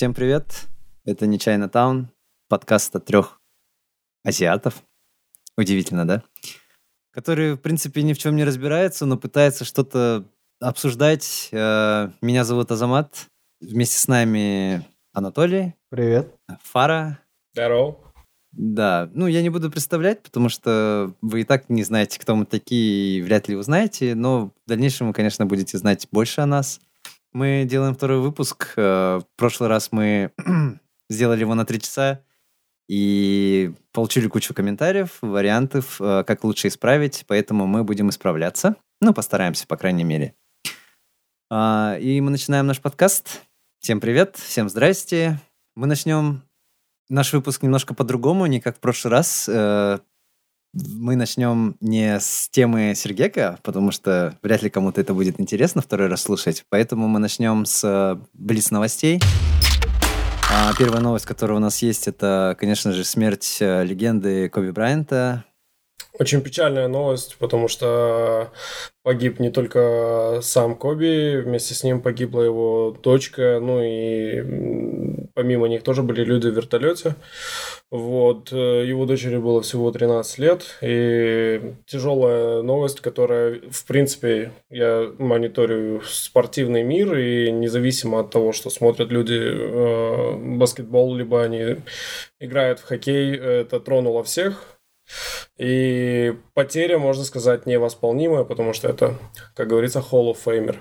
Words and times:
Всем 0.00 0.14
привет. 0.14 0.66
Это 1.04 1.26
Нечаянно 1.26 1.68
Таун, 1.68 2.08
подкаст 2.48 2.96
от 2.96 3.04
трех 3.04 3.38
азиатов. 4.24 4.82
Удивительно, 5.58 6.08
да? 6.08 6.22
Которые, 7.12 7.56
в 7.56 7.58
принципе, 7.58 8.02
ни 8.02 8.14
в 8.14 8.18
чем 8.18 8.34
не 8.34 8.44
разбираются, 8.44 9.04
но 9.04 9.18
пытаются 9.18 9.66
что-то 9.66 10.24
обсуждать. 10.58 11.50
Э, 11.52 12.08
меня 12.22 12.44
зовут 12.44 12.70
Азамат. 12.70 13.26
Вместе 13.60 13.98
с 13.98 14.08
нами 14.08 14.86
Анатолий. 15.12 15.74
Привет. 15.90 16.34
Фара. 16.62 17.18
Здорово. 17.52 17.98
Да, 18.52 19.10
ну 19.12 19.26
я 19.26 19.42
не 19.42 19.50
буду 19.50 19.70
представлять, 19.70 20.22
потому 20.22 20.48
что 20.48 21.12
вы 21.20 21.42
и 21.42 21.44
так 21.44 21.68
не 21.68 21.84
знаете, 21.84 22.18
кто 22.18 22.36
мы 22.36 22.46
такие, 22.46 23.18
и 23.18 23.20
вряд 23.20 23.48
ли 23.48 23.54
узнаете, 23.54 24.14
но 24.14 24.46
в 24.46 24.52
дальнейшем 24.66 25.08
вы, 25.08 25.12
конечно, 25.12 25.44
будете 25.44 25.76
знать 25.76 26.08
больше 26.10 26.40
о 26.40 26.46
нас. 26.46 26.80
Мы 27.32 27.64
делаем 27.64 27.94
второй 27.94 28.18
выпуск. 28.18 28.72
Э, 28.76 29.20
в 29.20 29.26
прошлый 29.36 29.68
раз 29.68 29.92
мы 29.92 30.32
сделали 31.08 31.40
его 31.40 31.54
на 31.54 31.64
три 31.64 31.80
часа 31.80 32.24
и 32.88 33.72
получили 33.92 34.26
кучу 34.26 34.52
комментариев, 34.52 35.18
вариантов, 35.20 36.00
э, 36.00 36.24
как 36.26 36.42
лучше 36.42 36.66
исправить, 36.66 37.24
поэтому 37.28 37.68
мы 37.68 37.84
будем 37.84 38.10
исправляться. 38.10 38.74
Ну, 39.00 39.14
постараемся, 39.14 39.68
по 39.68 39.76
крайней 39.76 40.02
мере. 40.02 40.34
А, 41.50 41.96
и 42.00 42.20
мы 42.20 42.32
начинаем 42.32 42.66
наш 42.66 42.80
подкаст. 42.80 43.42
Всем 43.78 44.00
привет, 44.00 44.36
всем 44.36 44.68
здрасте. 44.68 45.38
Мы 45.76 45.86
начнем 45.86 46.42
наш 47.08 47.32
выпуск 47.32 47.62
немножко 47.62 47.94
по-другому, 47.94 48.46
не 48.46 48.60
как 48.60 48.76
в 48.76 48.80
прошлый 48.80 49.12
раз. 49.12 49.48
Мы 50.72 51.16
начнем 51.16 51.76
не 51.80 52.20
с 52.20 52.48
темы 52.48 52.92
Сергека, 52.94 53.58
потому 53.64 53.90
что 53.90 54.38
вряд 54.40 54.62
ли 54.62 54.70
кому-то 54.70 55.00
это 55.00 55.14
будет 55.14 55.40
интересно 55.40 55.82
второй 55.82 56.06
раз 56.06 56.22
слушать. 56.22 56.64
Поэтому 56.68 57.08
мы 57.08 57.18
начнем 57.18 57.64
с 57.64 57.82
э, 57.82 58.20
Блиц 58.34 58.70
новостей. 58.70 59.20
А 60.48 60.72
первая 60.78 61.00
новость, 61.00 61.26
которая 61.26 61.58
у 61.58 61.60
нас 61.60 61.82
есть, 61.82 62.06
это, 62.06 62.56
конечно 62.58 62.92
же, 62.92 63.02
смерть 63.02 63.58
э, 63.60 63.84
легенды 63.84 64.48
Коби 64.48 64.70
Брайанта. 64.70 65.44
Очень 66.18 66.42
печальная 66.42 66.88
новость, 66.88 67.36
потому 67.38 67.68
что 67.68 68.50
погиб 69.02 69.38
не 69.38 69.50
только 69.50 70.40
сам 70.42 70.74
Коби, 70.74 71.40
вместе 71.40 71.74
с 71.74 71.84
ним 71.84 72.02
погибла 72.02 72.42
его 72.42 72.96
дочка, 73.02 73.58
ну 73.60 73.80
и 73.80 75.28
помимо 75.34 75.68
них 75.68 75.82
тоже 75.82 76.02
были 76.02 76.24
люди 76.24 76.48
в 76.48 76.54
вертолете. 76.54 77.14
Вот, 77.90 78.52
э, 78.52 78.84
его 78.86 79.06
дочери 79.06 79.38
было 79.38 79.62
всего 79.62 79.90
13 79.90 80.38
лет, 80.38 80.78
и 80.82 81.74
тяжелая 81.86 82.62
новость, 82.62 83.00
которая, 83.00 83.60
в 83.70 83.84
принципе, 83.84 84.52
я 84.68 85.10
мониторю 85.18 86.02
спортивный 86.04 86.82
мир, 86.82 87.16
и 87.16 87.50
независимо 87.50 88.20
от 88.20 88.30
того, 88.30 88.52
что 88.52 88.70
смотрят 88.70 89.10
люди 89.10 89.40
э, 89.40 90.36
баскетбол, 90.56 91.14
либо 91.16 91.42
они 91.42 91.76
играют 92.38 92.80
в 92.80 92.84
хоккей, 92.84 93.34
это 93.36 93.80
тронуло 93.80 94.22
всех, 94.22 94.79
и 95.56 96.38
потеря, 96.54 96.98
можно 96.98 97.24
сказать, 97.24 97.66
невосполнимая, 97.66 98.44
потому 98.44 98.72
что 98.72 98.88
это, 98.88 99.14
как 99.54 99.68
говорится, 99.68 100.00
Hall 100.00 100.32
of 100.32 100.38
Famer. 100.44 100.76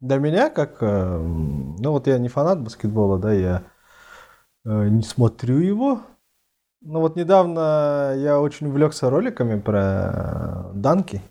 Для 0.00 0.18
меня, 0.18 0.50
как... 0.50 0.82
Э, 0.82 1.18
ну 1.18 1.92
вот 1.92 2.06
я 2.06 2.18
не 2.18 2.28
фанат 2.28 2.60
баскетбола, 2.62 3.18
да, 3.18 3.32
я 3.32 3.64
не 4.64 5.02
смотрю 5.02 5.58
его, 5.58 6.02
ну 6.82 7.00
вот 7.00 7.16
недавно 7.16 8.14
я 8.16 8.40
очень 8.40 8.68
увлекся 8.68 9.10
роликами 9.10 9.60
про 9.60 10.70
данки. 10.74 11.22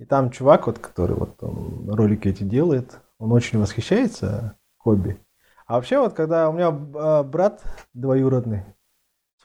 И 0.00 0.04
там 0.04 0.30
чувак, 0.30 0.66
вот, 0.66 0.80
который 0.80 1.14
вот 1.14 1.40
он 1.42 1.88
ролики 1.88 2.26
эти 2.26 2.42
делает, 2.42 2.98
он 3.18 3.32
очень 3.32 3.60
восхищается 3.60 4.56
хобби. 4.76 5.20
А 5.66 5.76
вообще 5.76 5.98
вот, 6.00 6.14
когда 6.14 6.50
у 6.50 6.52
меня 6.52 6.72
брат 7.22 7.62
двоюродный, 7.92 8.64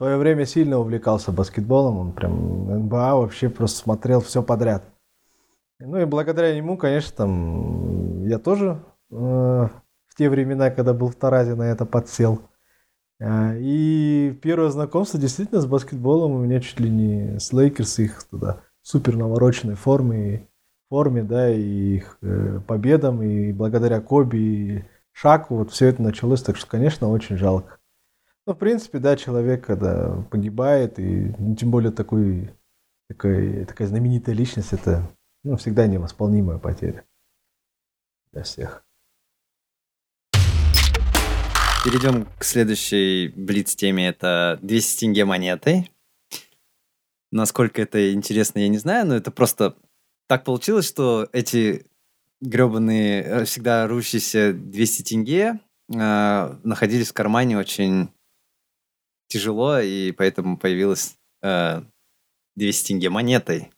в 0.00 0.02
свое 0.02 0.16
время 0.16 0.46
сильно 0.46 0.78
увлекался 0.78 1.30
баскетболом, 1.30 1.98
он 1.98 2.12
прям 2.12 2.84
НБА 2.86 3.16
вообще 3.16 3.50
просто 3.50 3.80
смотрел 3.80 4.22
все 4.22 4.42
подряд. 4.42 4.82
Ну 5.78 5.98
и 6.00 6.06
благодаря 6.06 6.56
ему, 6.56 6.78
конечно, 6.78 7.14
там 7.14 8.24
я 8.24 8.38
тоже 8.38 8.82
э, 9.10 9.14
в 9.14 10.14
те 10.16 10.30
времена, 10.30 10.70
когда 10.70 10.94
был 10.94 11.08
в 11.08 11.16
Таразе, 11.16 11.54
на 11.54 11.64
это 11.64 11.84
подсел. 11.84 12.40
А, 13.20 13.54
и 13.54 14.32
первое 14.40 14.70
знакомство 14.70 15.20
действительно 15.20 15.60
с 15.60 15.66
баскетболом 15.66 16.32
у 16.32 16.38
меня 16.38 16.60
чуть 16.60 16.80
ли 16.80 16.88
не 16.88 17.38
с 17.38 17.52
Лейкерс 17.52 17.98
их 17.98 18.22
тогда 18.22 18.62
супер 18.80 19.16
навороченной 19.16 19.74
форме, 19.74 20.48
форме, 20.88 21.24
да, 21.24 21.50
и 21.50 21.96
их 21.96 22.16
э, 22.22 22.60
победам, 22.66 23.22
и 23.22 23.52
благодаря 23.52 24.00
Коби, 24.00 24.38
и 24.38 24.84
Шаку, 25.12 25.56
вот 25.56 25.72
все 25.72 25.88
это 25.88 26.00
началось, 26.00 26.42
так 26.42 26.56
что, 26.56 26.66
конечно, 26.66 27.10
очень 27.10 27.36
жалко. 27.36 27.79
Ну, 28.50 28.56
в 28.56 28.58
принципе, 28.58 28.98
да, 28.98 29.16
человек, 29.16 29.64
когда 29.64 30.10
погибает, 30.28 30.98
и 30.98 31.32
тем 31.56 31.70
более 31.70 31.92
такой, 31.92 32.50
такой, 33.08 33.64
такая 33.64 33.86
знаменитая 33.86 34.34
личность, 34.34 34.72
это 34.72 35.08
ну, 35.44 35.56
всегда 35.56 35.86
невосполнимая 35.86 36.58
потеря 36.58 37.04
для 38.32 38.42
всех. 38.42 38.84
Перейдем 41.84 42.26
к 42.40 42.42
следующей 42.42 43.28
блиц-теме. 43.28 44.08
Это 44.08 44.58
200 44.62 44.98
тенге 44.98 45.24
монеты. 45.26 45.88
Насколько 47.30 47.82
это 47.82 48.12
интересно, 48.12 48.58
я 48.58 48.68
не 48.68 48.78
знаю, 48.78 49.06
но 49.06 49.14
это 49.14 49.30
просто 49.30 49.76
так 50.26 50.42
получилось, 50.42 50.88
что 50.88 51.28
эти 51.32 51.86
гребаные, 52.40 53.22
э, 53.22 53.44
всегда 53.44 53.86
рущиеся 53.86 54.52
200 54.52 55.02
тенге 55.04 55.60
э, 55.88 56.56
находились 56.64 57.10
в 57.10 57.14
кармане 57.14 57.56
очень 57.56 58.10
тяжело, 59.30 59.78
и 59.80 60.12
поэтому 60.12 60.58
появилась 60.58 61.16
э, 61.42 61.80
200 62.56 62.88
тенге 62.88 63.08
монетой. 63.08 63.70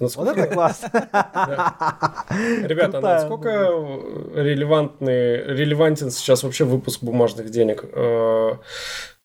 Насколько... 0.00 0.30
Вот 0.30 0.38
это 0.38 0.54
класс. 0.54 0.82
Ребята, 2.32 3.00
насколько 3.00 3.50
релевантный, 4.34 5.44
релевантен 5.44 6.10
сейчас 6.10 6.42
вообще 6.42 6.64
выпуск 6.64 7.02
бумажных 7.02 7.50
денег? 7.50 7.84
Э, 7.92 8.54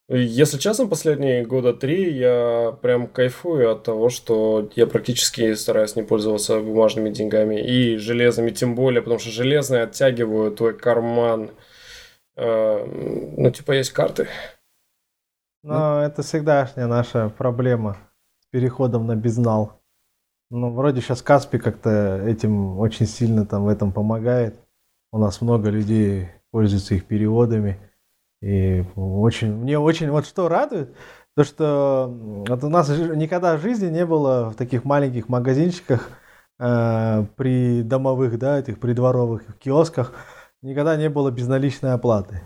если 0.09 0.57
честно, 0.57 0.88
последние 0.88 1.46
года 1.46 1.74
три 1.74 2.13
я 2.13 2.78
прям 2.81 3.07
кайфую 3.07 3.72
от 3.72 3.84
того, 3.84 4.09
что 4.09 4.69
я 4.75 4.88
практически 4.88 5.53
стараюсь 5.53 5.96
не 5.96 6.03
пользоваться 6.03 6.59
бумажными 6.59 7.09
деньгами 7.09 7.62
и 7.62 7.97
железными 7.97 8.52
тем 8.52 8.75
более, 8.75 9.02
потому 9.02 9.19
что 9.19 9.31
железные 9.31 9.84
оттягивают 9.84 10.57
твой 10.57 10.78
карман. 10.78 11.52
Э, 12.36 12.86
ну, 13.38 13.52
типа, 13.52 13.72
есть 13.72 13.91
карты. 13.91 14.28
Но 15.67 16.01
это 16.01 16.22
всегдашняя 16.22 16.88
наша 16.88 17.29
проблема 17.29 17.97
с 18.39 18.45
переходом 18.51 19.05
на 19.05 19.16
безнал. 19.16 19.81
Ну, 20.50 20.72
вроде 20.72 21.01
сейчас 21.01 21.22
Каспи 21.22 21.57
как-то 21.57 22.22
этим 22.25 22.79
очень 22.79 23.05
сильно 23.05 23.45
там 23.45 23.66
в 23.66 23.67
этом 23.67 23.91
помогает. 23.91 24.57
У 25.11 25.17
нас 25.17 25.41
много 25.41 25.69
людей 25.69 26.29
пользуются 26.51 26.95
их 26.95 27.06
переводами. 27.06 27.77
И 28.41 28.85
очень, 28.95 29.53
мне 29.56 29.77
очень, 29.77 30.09
вот 30.09 30.25
что 30.25 30.47
радует, 30.47 30.95
то 31.35 31.44
что 31.44 32.07
вот 32.47 32.63
у 32.63 32.69
нас 32.69 32.88
никогда 32.89 33.57
в 33.57 33.61
жизни 33.61 33.88
не 33.88 34.06
было 34.06 34.51
в 34.51 34.56
таких 34.56 34.85
маленьких 34.85 35.27
магазинчиках 35.27 36.11
э, 36.59 37.25
при 37.35 37.81
домовых, 37.81 38.39
да, 38.39 38.59
этих 38.59 38.79
придворовых 38.79 39.57
киосках, 39.57 40.13
никогда 40.61 40.95
не 40.95 41.09
было 41.09 41.29
безналичной 41.29 41.91
оплаты. 41.91 42.41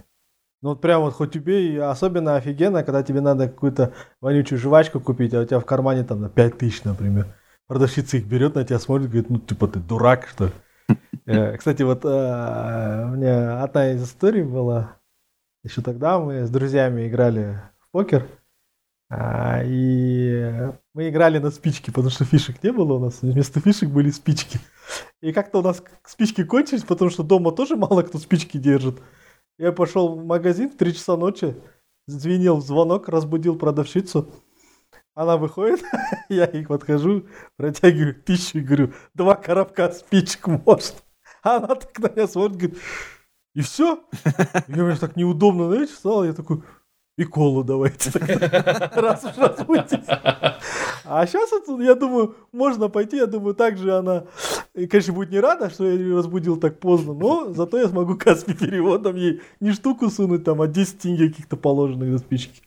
Ну 0.61 0.69
вот 0.69 0.81
прям 0.81 1.01
вот 1.01 1.13
хоть 1.13 1.35
убей, 1.35 1.81
особенно 1.81 2.35
офигенно, 2.35 2.83
когда 2.83 3.01
тебе 3.03 3.21
надо 3.21 3.47
какую-то 3.47 3.93
вонючую 4.19 4.59
жвачку 4.59 4.99
купить, 4.99 5.33
а 5.33 5.41
у 5.41 5.45
тебя 5.45 5.59
в 5.59 5.65
кармане 5.65 6.03
там 6.03 6.21
на 6.21 6.29
5 6.29 6.57
тысяч, 6.57 6.83
например 6.83 7.27
продавщица 7.71 8.17
их 8.17 8.25
берет, 8.25 8.55
на 8.55 8.65
тебя 8.65 8.79
смотрит, 8.79 9.07
говорит, 9.07 9.29
ну, 9.29 9.39
типа, 9.39 9.65
ты 9.65 9.79
дурак, 9.79 10.27
что 10.27 10.47
ли? 10.47 10.51
Э, 11.25 11.55
кстати, 11.55 11.83
вот 11.83 12.03
э, 12.03 12.07
у 12.07 13.15
меня 13.15 13.63
одна 13.63 13.93
из 13.93 14.03
историй 14.03 14.43
была. 14.43 14.97
Еще 15.63 15.81
тогда 15.81 16.19
мы 16.19 16.45
с 16.45 16.49
друзьями 16.49 17.07
играли 17.07 17.61
в 17.79 17.91
покер. 17.91 18.27
А, 19.09 19.61
и 19.63 20.67
мы 20.93 21.07
играли 21.07 21.37
на 21.37 21.49
спички, 21.49 21.91
потому 21.91 22.09
что 22.09 22.25
фишек 22.25 22.61
не 22.61 22.73
было 22.73 22.95
у 22.95 22.99
нас. 22.99 23.21
Вместо 23.21 23.61
фишек 23.61 23.89
были 23.89 24.09
спички. 24.09 24.59
И 25.21 25.31
как-то 25.31 25.59
у 25.59 25.61
нас 25.61 25.81
спички 26.05 26.43
кончились, 26.43 26.83
потому 26.83 27.09
что 27.09 27.23
дома 27.23 27.53
тоже 27.53 27.77
мало 27.77 28.01
кто 28.01 28.17
спички 28.17 28.57
держит. 28.57 28.99
Я 29.57 29.71
пошел 29.71 30.15
в 30.15 30.25
магазин 30.25 30.69
в 30.69 30.77
3 30.77 30.93
часа 30.93 31.17
ночи, 31.17 31.55
звенел 32.07 32.61
звонок, 32.61 33.09
разбудил 33.09 33.57
продавщицу. 33.57 34.33
Она 35.13 35.37
выходит, 35.37 35.81
я 36.29 36.45
их 36.45 36.69
подхожу, 36.69 37.27
протягиваю 37.57 38.15
пищу 38.15 38.59
и 38.59 38.61
говорю, 38.61 38.93
два 39.13 39.35
коробка 39.35 39.91
спичек 39.91 40.47
может. 40.47 41.03
Она 41.43 41.75
так 41.75 41.99
на 41.99 42.09
меня 42.09 42.27
смотрит, 42.27 42.57
говорит, 42.57 42.79
и 43.53 43.61
все? 43.61 44.03
Я 44.67 44.83
мне 44.83 44.95
так 44.95 45.15
неудобно, 45.17 45.67
знаете, 45.67 45.93
стало, 45.93 46.23
я 46.23 46.33
такой, 46.33 46.63
и 47.21 47.25
колу 47.25 47.63
давайте. 47.63 48.11
Раз 48.95 49.23
уж 49.23 49.37
разбудите. 49.37 50.03
А 51.05 51.25
сейчас, 51.27 51.51
я 51.79 51.95
думаю, 51.95 52.35
можно 52.51 52.87
пойти, 52.87 53.17
я 53.17 53.27
думаю, 53.27 53.53
так 53.53 53.77
же 53.77 53.95
она, 53.95 54.23
конечно, 54.73 55.13
будет 55.13 55.31
не 55.31 55.39
рада, 55.39 55.69
что 55.69 55.85
я 55.85 55.93
ее 55.93 56.17
разбудил 56.17 56.57
так 56.57 56.79
поздно, 56.79 57.13
но 57.13 57.53
зато 57.53 57.77
я 57.77 57.87
смогу 57.87 58.15
Каспи 58.17 58.53
переводом 58.53 59.15
ей 59.15 59.41
не 59.59 59.71
штуку 59.73 60.09
сунуть, 60.09 60.43
там, 60.43 60.61
а 60.61 60.67
10 60.67 60.99
тенге 60.99 61.29
каких-то 61.29 61.57
положенных 61.57 62.09
на 62.09 62.17
спички. 62.17 62.61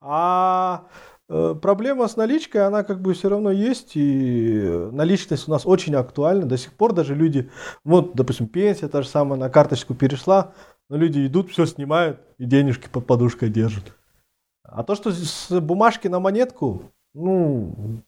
А 0.00 0.86
э, 1.28 1.54
проблема 1.60 2.08
с 2.08 2.16
наличкой, 2.16 2.66
она 2.66 2.82
как 2.82 3.00
бы 3.00 3.14
все 3.14 3.28
равно 3.28 3.50
есть, 3.50 3.92
и 3.94 4.88
наличность 4.92 5.48
у 5.48 5.50
нас 5.50 5.64
очень 5.64 5.94
актуальна. 5.94 6.46
До 6.46 6.58
сих 6.58 6.72
пор 6.72 6.92
даже 6.92 7.14
люди, 7.14 7.50
вот, 7.84 8.14
допустим, 8.14 8.48
пенсия 8.48 8.88
та 8.88 9.02
же 9.02 9.08
самая 9.08 9.38
на 9.38 9.48
карточку 9.48 9.94
перешла, 9.94 10.52
но 10.88 10.96
люди 10.96 11.26
идут, 11.26 11.50
все 11.50 11.66
снимают 11.66 12.20
и 12.38 12.44
денежки 12.44 12.88
под 12.88 13.06
подушкой 13.06 13.50
держат. 13.50 13.94
А 14.62 14.82
то, 14.82 14.94
что 14.94 15.12
с 15.12 15.60
бумажки 15.60 16.08
на 16.08 16.20
монетку, 16.20 16.92
ну, 17.14 18.02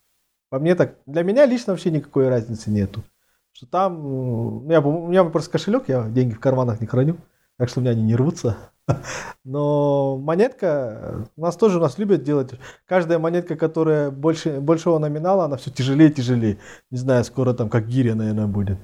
по 0.49 0.59
мне 0.59 0.75
так, 0.75 0.95
для 1.05 1.23
меня 1.23 1.45
лично 1.45 1.73
вообще 1.73 1.91
никакой 1.91 2.29
разницы 2.29 2.69
нету. 2.69 3.03
Что 3.51 3.65
там, 3.67 4.05
у 4.05 4.59
меня, 4.61 4.81
у 4.81 5.07
меня 5.07 5.23
просто 5.25 5.51
кошелек, 5.51 5.87
я 5.87 6.07
деньги 6.09 6.33
в 6.33 6.39
карманах 6.39 6.79
не 6.79 6.87
храню, 6.87 7.17
так 7.57 7.69
что 7.69 7.79
у 7.79 7.81
меня 7.81 7.91
они 7.91 8.03
не 8.03 8.15
рвутся. 8.15 8.57
Но 9.43 10.17
монетка, 10.17 11.27
у 11.35 11.41
нас 11.41 11.57
тоже 11.57 11.77
у 11.77 11.81
нас 11.81 11.97
любят 11.97 12.23
делать. 12.23 12.51
Каждая 12.85 13.19
монетка, 13.19 13.55
которая 13.55 14.11
больше, 14.11 14.61
большего 14.61 14.99
номинала, 14.99 15.45
она 15.45 15.57
все 15.57 15.71
тяжелее 15.71 16.09
и 16.09 16.13
тяжелее. 16.13 16.59
Не 16.91 16.97
знаю, 16.97 17.23
скоро 17.23 17.53
там 17.53 17.69
как 17.69 17.87
гиря, 17.87 18.15
наверное, 18.15 18.47
будет. 18.47 18.77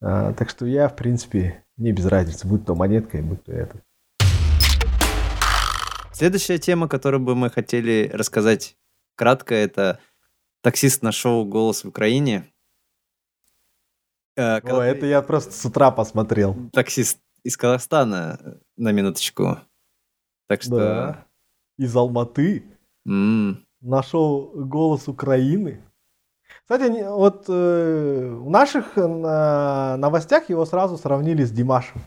А, 0.00 0.32
так 0.32 0.50
что 0.50 0.66
я, 0.66 0.88
в 0.88 0.96
принципе, 0.96 1.64
не 1.82 1.92
без 1.92 2.06
разницы, 2.06 2.46
будь 2.46 2.64
то 2.64 2.74
монетка, 2.74 3.20
будь 3.22 3.42
то 3.44 3.52
это. 3.52 3.82
Следующая 6.12 6.58
тема, 6.58 6.88
которую 6.88 7.20
бы 7.20 7.34
мы 7.34 7.50
хотели 7.50 8.08
рассказать 8.12 8.76
кратко, 9.16 9.54
это 9.54 9.98
таксист 10.62 11.02
на 11.02 11.10
шоу 11.10 11.44
«Голос 11.44 11.84
в 11.84 11.88
Украине». 11.88 12.52
Э, 14.36 14.60
О, 14.60 14.80
это 14.80 15.06
я 15.06 15.20
просто 15.20 15.52
с 15.52 15.64
утра 15.64 15.90
посмотрел. 15.90 16.56
Таксист 16.72 17.18
из 17.42 17.56
Казахстана, 17.56 18.60
на 18.76 18.92
минуточку. 18.92 19.58
Так 20.48 20.62
что... 20.62 20.78
Да. 20.78 21.26
Из 21.78 21.96
Алматы. 21.96 22.64
Mm. 23.08 23.56
Нашел 23.80 24.52
голос 24.54 25.08
Украины. 25.08 25.82
Кстати, 26.72 27.06
вот 27.06 27.44
э, 27.48 28.34
в 28.34 28.48
наших 28.48 28.96
э, 28.96 29.06
новостях 29.96 30.48
его 30.48 30.64
сразу 30.64 30.96
сравнили 30.96 31.44
с 31.44 31.50
Димашем. 31.50 32.00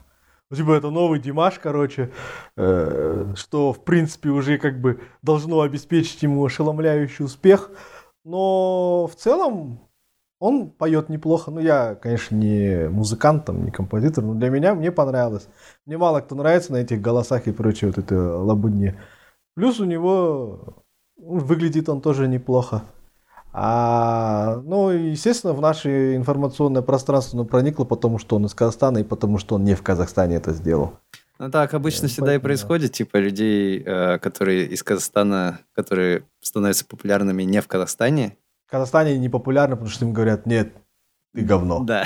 Ну, 0.49 0.57
типа, 0.57 0.71
это 0.71 0.89
новый 0.89 1.19
Димаш, 1.19 1.59
короче, 1.59 2.11
э, 2.57 3.33
что, 3.35 3.73
в 3.73 3.83
принципе, 3.83 4.29
уже 4.29 4.57
как 4.57 4.81
бы 4.81 5.01
должно 5.21 5.61
обеспечить 5.61 6.23
ему 6.23 6.43
ошеломляющий 6.43 7.25
успех. 7.25 7.69
Но 8.23 9.05
в 9.05 9.13
целом 9.13 9.81
он 10.39 10.71
поет 10.71 11.09
неплохо. 11.09 11.51
Ну, 11.51 11.59
я, 11.59 11.93
конечно, 11.93 12.35
не 12.35 12.89
музыкант, 12.89 13.45
там, 13.45 13.65
не 13.65 13.69
композитор, 13.69 14.23
но 14.23 14.33
для 14.33 14.49
меня 14.49 14.73
мне 14.73 14.91
понравилось. 14.91 15.47
Мне 15.85 15.99
мало 15.99 16.21
кто 16.21 16.33
нравится 16.33 16.71
на 16.71 16.77
этих 16.77 17.01
голосах 17.01 17.45
и 17.45 17.51
прочее 17.51 17.91
вот 17.91 18.03
это 18.03 18.15
лабудне. 18.39 18.99
Плюс 19.53 19.79
у 19.79 19.85
него 19.85 20.83
ну, 21.17 21.37
выглядит 21.37 21.87
он 21.87 22.01
тоже 22.01 22.27
неплохо. 22.27 22.81
А, 23.57 24.61
ну, 24.65 24.89
естественно, 24.89 25.53
в 25.53 25.61
наше 25.61 26.17
информационное 26.17 26.81
пространство 26.81 27.39
оно 27.39 27.47
проникло, 27.47 27.85
потому 27.85 28.17
что 28.17 28.35
он 28.35 28.45
из 28.45 28.53
Казахстана 28.53 28.97
и 28.97 29.03
потому 29.03 29.37
что 29.37 29.55
он 29.55 29.63
не 29.63 29.75
в 29.75 29.81
Казахстане 29.81 30.35
это 30.35 30.51
сделал. 30.51 30.99
Ну 31.39 31.49
так 31.49 31.73
обычно 31.73 32.09
всегда 32.09 32.27
Поэтому, 32.27 32.41
и 32.41 32.43
происходит, 32.43 32.91
да. 32.91 32.97
типа 32.97 33.17
людей, 33.17 33.81
э, 33.85 34.19
которые 34.19 34.65
из 34.65 34.83
Казахстана, 34.83 35.59
которые 35.73 36.23
становятся 36.41 36.85
популярными 36.85 37.43
не 37.43 37.61
в 37.61 37.67
Казахстане, 37.67 38.35
в 38.67 38.71
Казахстане 38.71 39.17
не 39.17 39.29
популярны, 39.29 39.77
потому 39.77 39.89
что 39.89 40.03
им 40.03 40.11
говорят, 40.11 40.45
нет, 40.45 40.73
ты 41.33 41.41
говно. 41.41 41.81
Да. 41.81 42.05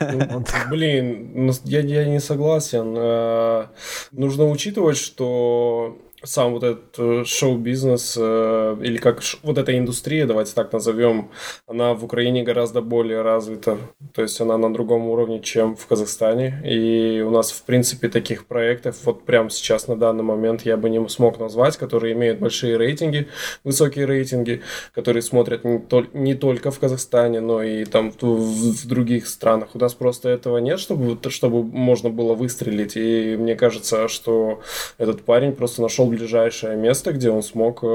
Блин, 0.68 1.30
ну, 1.46 1.52
я, 1.62 1.80
я 1.80 2.06
не 2.06 2.18
согласен. 2.18 2.94
Э, 2.96 3.66
нужно 4.10 4.48
учитывать, 4.48 4.96
что 4.96 5.96
сам 6.24 6.52
вот 6.52 6.64
этот 6.64 6.98
э, 6.98 7.24
шоу-бизнес, 7.24 8.16
э, 8.18 8.76
или 8.82 8.96
как 8.98 9.22
вот 9.42 9.56
эта 9.56 9.76
индустрия, 9.78 10.26
давайте 10.26 10.52
так 10.52 10.72
назовем, 10.72 11.30
она 11.66 11.94
в 11.94 12.04
Украине 12.04 12.42
гораздо 12.42 12.82
более 12.82 13.22
развита. 13.22 13.78
То 14.14 14.22
есть 14.22 14.40
она 14.40 14.58
на 14.58 14.72
другом 14.72 15.06
уровне, 15.06 15.40
чем 15.40 15.76
в 15.76 15.86
Казахстане. 15.86 16.60
И 16.64 17.20
у 17.20 17.30
нас, 17.30 17.52
в 17.52 17.62
принципе, 17.62 18.08
таких 18.08 18.46
проектов 18.46 18.96
вот 19.04 19.24
прямо 19.24 19.48
сейчас, 19.50 19.86
на 19.86 19.96
данный 19.96 20.24
момент, 20.24 20.62
я 20.62 20.76
бы 20.76 20.90
не 20.90 21.08
смог 21.08 21.38
назвать, 21.38 21.76
которые 21.76 22.14
имеют 22.14 22.40
большие 22.40 22.76
рейтинги, 22.76 23.28
высокие 23.62 24.04
рейтинги, 24.04 24.62
которые 24.94 25.22
смотрят 25.22 25.64
не, 25.64 25.78
тол- 25.78 26.08
не 26.12 26.34
только 26.34 26.70
в 26.70 26.80
Казахстане, 26.80 27.40
но 27.40 27.62
и 27.62 27.84
там 27.84 28.10
в, 28.10 28.22
в 28.22 28.86
других 28.88 29.28
странах. 29.28 29.70
У 29.74 29.78
нас 29.78 29.94
просто 29.94 30.28
этого 30.28 30.58
нет, 30.58 30.80
чтобы, 30.80 31.18
чтобы 31.30 31.62
можно 31.62 32.10
было 32.10 32.34
выстрелить. 32.34 32.96
И 32.96 33.36
мне 33.38 33.54
кажется, 33.54 34.08
что 34.08 34.60
этот 34.98 35.22
парень 35.22 35.52
просто 35.52 35.80
нашел 35.82 36.07
ближайшее 36.08 36.76
место, 36.76 37.12
где 37.12 37.30
он 37.30 37.42
смог 37.42 37.80
э, 37.82 37.86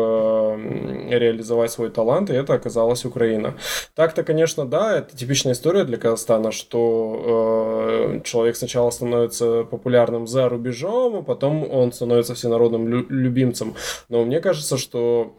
реализовать 1.09 1.71
свой 1.71 1.89
талант, 1.89 2.29
и 2.29 2.33
это 2.33 2.53
оказалась 2.53 3.05
Украина. 3.05 3.55
Так-то, 3.95 4.23
конечно, 4.23 4.65
да, 4.65 4.97
это 4.97 5.15
типичная 5.15 5.53
история 5.53 5.83
для 5.83 5.97
Казахстана, 5.97 6.51
что 6.51 8.17
э, 8.17 8.21
человек 8.23 8.55
сначала 8.55 8.89
становится 8.91 9.63
популярным 9.63 10.27
за 10.27 10.49
рубежом, 10.49 11.17
а 11.17 11.21
потом 11.21 11.69
он 11.69 11.91
становится 11.91 12.35
всенародным 12.35 12.87
лю- 12.87 13.05
любимцем. 13.09 13.75
Но 14.09 14.23
мне 14.23 14.39
кажется, 14.39 14.77
что 14.77 15.33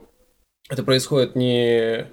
это 0.70 0.82
происходит 0.82 1.36
не 1.36 2.06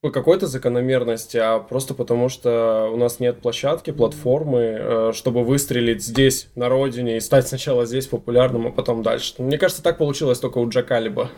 по 0.00 0.10
какой-то 0.10 0.46
закономерности, 0.46 1.36
а 1.38 1.58
просто 1.58 1.92
потому, 1.94 2.28
что 2.28 2.88
у 2.92 2.96
нас 2.96 3.18
нет 3.18 3.40
площадки, 3.40 3.90
платформы, 3.90 4.58
э, 4.58 5.12
чтобы 5.12 5.42
выстрелить 5.42 6.04
здесь, 6.04 6.48
на 6.54 6.68
родине, 6.68 7.16
и 7.16 7.20
стать 7.20 7.48
сначала 7.48 7.84
здесь 7.84 8.06
популярным, 8.06 8.68
а 8.68 8.70
потом 8.70 9.02
дальше. 9.02 9.34
Мне 9.38 9.58
кажется, 9.58 9.82
так 9.82 9.98
получилось 9.98 10.38
только 10.38 10.58
у 10.58 10.68
Джакалиба. 10.68 11.30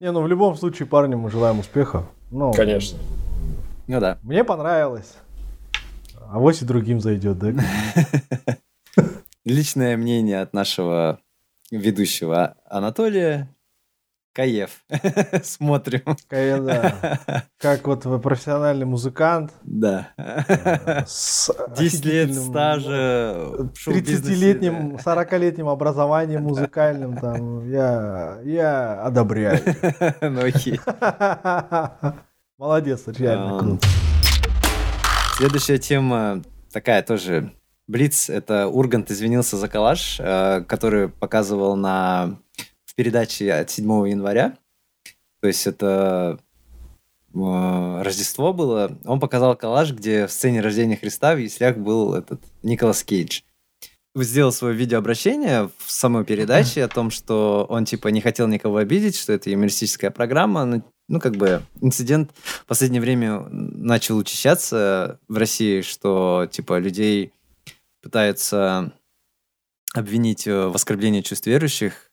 Не, 0.00 0.12
ну 0.12 0.22
в 0.22 0.28
любом 0.28 0.56
случае 0.56 0.88
парню 0.88 1.18
мы 1.18 1.30
желаем 1.30 1.58
успеха. 1.58 2.06
Ну, 2.30 2.52
Конечно. 2.52 2.98
Ну 3.86 4.00
да. 4.00 4.18
Мне 4.22 4.44
понравилось. 4.44 5.16
А 6.32 6.38
вот 6.38 6.62
и 6.62 6.64
другим 6.64 7.00
зайдет, 7.00 7.38
да? 7.38 7.52
Личное 9.44 9.96
мнение 9.96 10.40
от 10.40 10.54
нашего 10.54 11.20
ведущего 11.70 12.56
Анатолия. 12.64 13.54
Каев. 14.32 14.84
Смотрим. 15.42 16.16
Каев, 16.28 16.64
да. 16.64 17.44
Как 17.58 17.86
вот 17.86 18.04
вы 18.04 18.20
профессиональный 18.20 18.86
музыкант. 18.86 19.52
Да. 19.62 20.08
С 21.06 21.50
10 21.76 22.04
лет 22.04 22.34
стажа. 22.34 23.50
30-летним, 23.86 24.96
40-летним 24.96 25.68
образованием 25.68 26.44
музыкальным. 26.44 27.16
Там, 27.16 27.68
я, 27.68 28.38
я 28.44 29.02
одобряю. 29.02 29.60
Ну 30.20 30.46
окей. 30.46 30.78
Молодец, 32.58 33.02
реально 33.06 33.58
круто. 33.58 33.88
Следующая 35.36 35.78
тема 35.78 36.42
такая 36.72 37.02
тоже. 37.02 37.52
Блиц— 37.88 38.28
это 38.30 38.68
Ургант 38.68 39.10
извинился 39.10 39.56
за 39.56 39.66
коллаж, 39.66 40.20
э, 40.20 40.62
который 40.68 41.08
показывал 41.08 41.74
на 41.74 42.38
передаче 43.00 43.50
от 43.54 43.70
7 43.70 44.10
января. 44.10 44.58
То 45.40 45.48
есть 45.48 45.66
это 45.66 46.38
э, 47.34 48.02
Рождество 48.02 48.52
было. 48.52 48.94
Он 49.06 49.18
показал 49.18 49.56
коллаж, 49.56 49.92
где 49.92 50.26
в 50.26 50.30
сцене 50.30 50.60
рождения 50.60 50.96
Христа 50.96 51.34
в 51.34 51.38
яслях 51.38 51.78
был 51.78 52.12
этот 52.12 52.42
Николас 52.62 53.02
Кейдж. 53.02 53.40
Сделал 54.14 54.52
свое 54.52 54.74
видеообращение 54.74 55.70
в 55.78 55.90
самой 55.90 56.26
передаче 56.26 56.84
о 56.84 56.88
том, 56.88 57.10
что 57.10 57.64
он 57.70 57.86
типа 57.86 58.08
не 58.08 58.20
хотел 58.20 58.48
никого 58.48 58.76
обидеть, 58.76 59.16
что 59.16 59.32
это 59.32 59.48
юмористическая 59.48 60.10
программа. 60.10 60.66
Ну, 60.66 60.82
ну 61.08 61.20
как 61.20 61.36
бы 61.36 61.62
инцидент 61.80 62.32
в 62.34 62.66
последнее 62.66 63.00
время 63.00 63.46
начал 63.50 64.18
учащаться 64.18 65.18
в 65.26 65.38
России, 65.38 65.80
что 65.80 66.46
типа 66.50 66.78
людей 66.78 67.32
пытаются 68.02 68.92
обвинить 69.94 70.44
в 70.44 70.74
оскорблении 70.74 71.22
чувств 71.22 71.46
верующих 71.46 72.09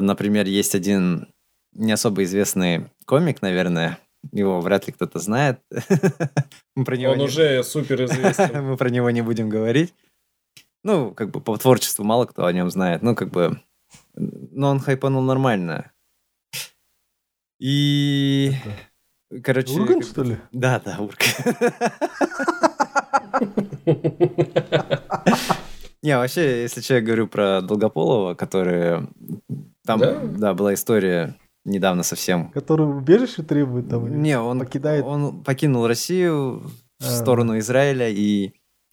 Например, 0.00 0.46
есть 0.46 0.74
один 0.74 1.28
не 1.72 1.92
особо 1.92 2.22
известный 2.24 2.90
комик, 3.06 3.42
наверное, 3.42 3.98
его 4.32 4.60
вряд 4.60 4.86
ли 4.86 4.92
кто-то 4.92 5.18
знает. 5.18 5.60
Мы 6.76 6.84
про 6.84 6.96
него 6.96 7.12
Он 7.12 7.18
не... 7.18 7.24
уже 7.24 7.62
супер 7.62 8.04
известен. 8.04 8.64
Мы 8.70 8.76
про 8.76 8.90
него 8.90 9.10
не 9.10 9.22
будем 9.22 9.48
говорить. 9.48 9.94
Ну, 10.82 11.12
как 11.12 11.30
бы 11.30 11.40
по 11.40 11.56
творчеству 11.56 12.04
мало 12.04 12.26
кто 12.26 12.46
о 12.46 12.52
нем 12.52 12.70
знает. 12.70 13.02
Ну, 13.02 13.14
как 13.14 13.30
бы... 13.30 13.60
Но 14.14 14.68
он 14.70 14.80
хайпанул 14.80 15.22
нормально. 15.22 15.92
И... 17.58 18.52
Это... 19.30 19.42
Короче... 19.42 19.72
Ургант, 19.74 20.04
как... 20.04 20.10
что 20.10 20.22
ли? 20.22 20.38
Да, 20.52 20.80
да, 20.84 20.98
Ургант. 20.98 21.46
Не, 26.02 26.18
вообще, 26.18 26.62
если 26.62 26.94
я 26.94 27.00
говорю 27.00 27.26
про 27.28 27.62
Долгополова, 27.62 28.34
который 28.34 29.08
там, 29.86 30.00
да? 30.00 30.20
да, 30.20 30.54
была 30.54 30.74
история 30.74 31.36
недавно 31.64 32.02
совсем. 32.02 32.50
Который 32.50 32.86
убежище 32.86 33.42
требует 33.42 33.88
там? 33.88 34.22
Не, 34.22 34.38
он, 34.38 34.60
покидает... 34.60 35.04
он 35.04 35.42
покинул 35.42 35.86
Россию 35.86 36.62
в 36.98 37.06
а. 37.06 37.10
сторону 37.10 37.58
Израиля 37.58 38.08
и 38.08 38.52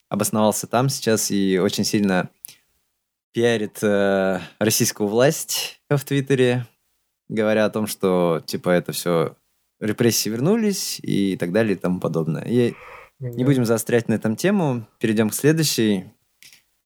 обосновался 0.09 0.67
там 0.67 0.89
сейчас 0.89 1.31
и 1.31 1.57
очень 1.59 1.83
сильно 1.83 2.29
пиарит 3.33 3.79
э, 3.81 4.39
российскую 4.59 5.07
власть 5.07 5.81
в 5.89 6.03
Твиттере, 6.03 6.67
говоря 7.29 7.65
о 7.65 7.69
том, 7.69 7.87
что 7.87 8.41
типа 8.45 8.69
это 8.69 8.91
все 8.91 9.35
репрессии 9.79 10.29
вернулись 10.29 10.99
и 11.01 11.37
так 11.37 11.51
далее 11.53 11.75
и 11.75 11.79
тому 11.79 11.99
подобное. 11.99 12.43
И 12.43 12.73
не 13.19 13.45
будем 13.45 13.65
заострять 13.65 14.09
на 14.09 14.15
этом 14.15 14.35
тему, 14.35 14.87
перейдем 14.99 15.29
к 15.29 15.33
следующей. 15.33 16.05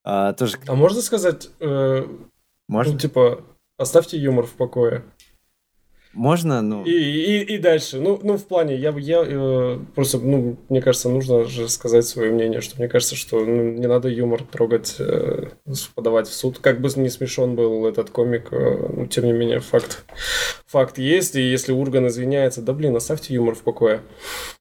А, 0.04 0.34
тоже... 0.34 0.58
а 0.68 0.76
можно 0.76 1.02
сказать, 1.02 1.50
э, 1.60 2.06
можно? 2.68 2.94
Ну, 2.94 3.00
типа, 3.00 3.44
оставьте 3.78 4.18
юмор 4.18 4.46
в 4.46 4.54
покое. 4.54 5.04
Можно, 6.16 6.62
ну... 6.62 6.86
И, 6.86 6.92
и, 6.92 7.56
и 7.56 7.58
дальше. 7.58 8.00
Ну, 8.00 8.18
ну, 8.24 8.38
в 8.38 8.46
плане, 8.46 8.78
я, 8.78 8.92
я 8.98 9.22
э, 9.28 9.80
просто, 9.96 10.18
ну, 10.20 10.56
мне 10.70 10.82
кажется, 10.82 11.10
нужно 11.10 11.44
же 11.44 11.68
сказать 11.68 12.06
свое 12.06 12.32
мнение, 12.32 12.62
что 12.62 12.78
мне 12.78 12.88
кажется, 12.88 13.18
что 13.18 13.44
ну, 13.44 13.74
не 13.74 13.86
надо 13.86 14.08
юмор 14.08 14.44
трогать, 14.44 14.96
э, 14.98 15.50
подавать 15.94 16.30
в 16.30 16.34
суд. 16.34 16.60
Как 16.60 16.80
бы 16.80 16.90
не 16.96 17.10
смешон 17.10 17.56
был 17.56 17.86
этот 17.86 18.12
комик, 18.12 18.48
э, 18.52 18.88
ну, 18.96 19.08
тем 19.08 19.26
не 19.26 19.34
менее, 19.34 19.60
факт, 19.60 20.06
факт 20.66 20.98
есть. 20.98 21.36
И 21.36 21.42
если 21.42 21.74
Урган 21.74 22.08
извиняется, 22.08 22.62
да 22.62 22.72
блин, 22.72 22.96
оставьте 22.96 23.34
юмор 23.34 23.56
в 23.56 23.64
покое. 23.64 24.00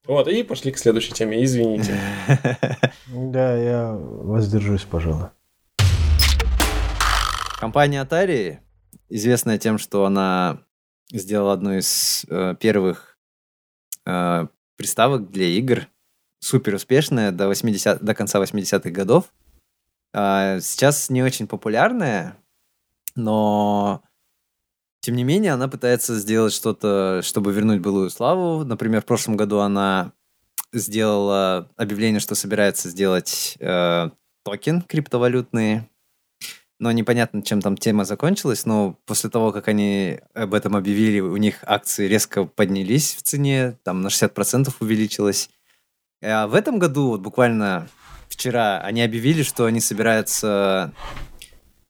Вот, 0.07 0.27
и 0.27 0.43
пошли 0.43 0.73
к 0.73 0.79
следующей 0.79 1.13
теме, 1.13 1.43
извините. 1.45 1.95
Да, 3.07 3.57
я 3.57 3.97
воздержусь, 3.97 4.83
пожалуй. 4.83 5.29
Компания 7.61 8.03
Atari, 8.03 8.59
известная 9.09 9.59
тем, 9.59 9.79
что 9.79 10.05
она 10.05 10.63
сделал 11.13 11.51
одну 11.51 11.73
из 11.79 12.25
э, 12.29 12.55
первых 12.59 13.19
э, 14.07 14.47
приставок 14.77 15.31
для 15.31 15.47
игр, 15.47 15.89
супер 16.41 16.75
успешная 16.75 17.31
до, 17.31 17.49
80, 17.49 18.03
до 18.03 18.15
конца 18.15 18.43
80-х 18.43 18.91
годов. 18.91 19.33
Э, 20.13 20.61
сейчас 20.61 21.11
не 21.11 21.23
очень 21.23 21.47
популярная, 21.47 22.37
но 23.15 24.03
тем 25.01 25.17
не 25.17 25.25
менее 25.25 25.53
она 25.53 25.69
пытается 25.69 26.19
сделать 26.19 26.53
что-то, 26.53 27.21
чтобы 27.23 27.53
вернуть 27.53 27.81
былую 27.81 28.11
славу. 28.11 28.65
Например, 28.65 29.03
в 29.03 29.07
прошлом 29.07 29.37
году 29.37 29.59
она 29.59 30.13
сделала 30.73 31.71
объявление, 31.77 32.21
что 32.21 32.35
собирается 32.35 32.89
сделать 32.89 33.57
э, 33.61 34.11
токен 34.45 34.83
криптовалютный 34.83 35.89
но 36.85 36.93
непонятно, 36.93 37.41
чем 37.41 37.63
там 37.63 37.79
тема 37.79 38.05
закончилась, 38.05 38.67
но 38.67 38.99
после 39.07 39.31
того, 39.31 39.53
как 39.53 39.69
они 39.69 40.21
об 40.35 40.53
этом 40.53 40.77
объявили, 40.77 41.19
у 41.19 41.39
них 41.39 41.61
акции 41.63 42.07
резко 42.07 42.45
поднялись 42.45 43.15
в 43.15 43.23
цене, 43.23 43.79
там 43.85 44.03
на 44.03 44.09
60% 44.09 44.71
увеличилось. 44.81 45.49
А 46.23 46.47
в 46.47 46.55
этом 46.55 46.79
году, 46.79 47.09
вот 47.09 47.23
буквально 47.23 47.89
вчера, 48.29 48.83
они 48.83 49.01
объявили, 49.01 49.43
что 49.43 49.65
они 49.65 49.81
собираются 49.81 50.93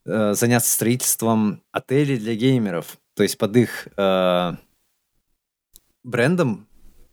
э, 0.07 0.35
заняться 0.35 0.71
строительством 0.71 1.61
отелей 1.73 2.17
для 2.17 2.37
геймеров. 2.37 2.97
То 3.17 3.25
есть 3.25 3.37
под 3.37 3.57
их 3.57 3.89
э, 3.97 4.53
брендом 6.05 6.69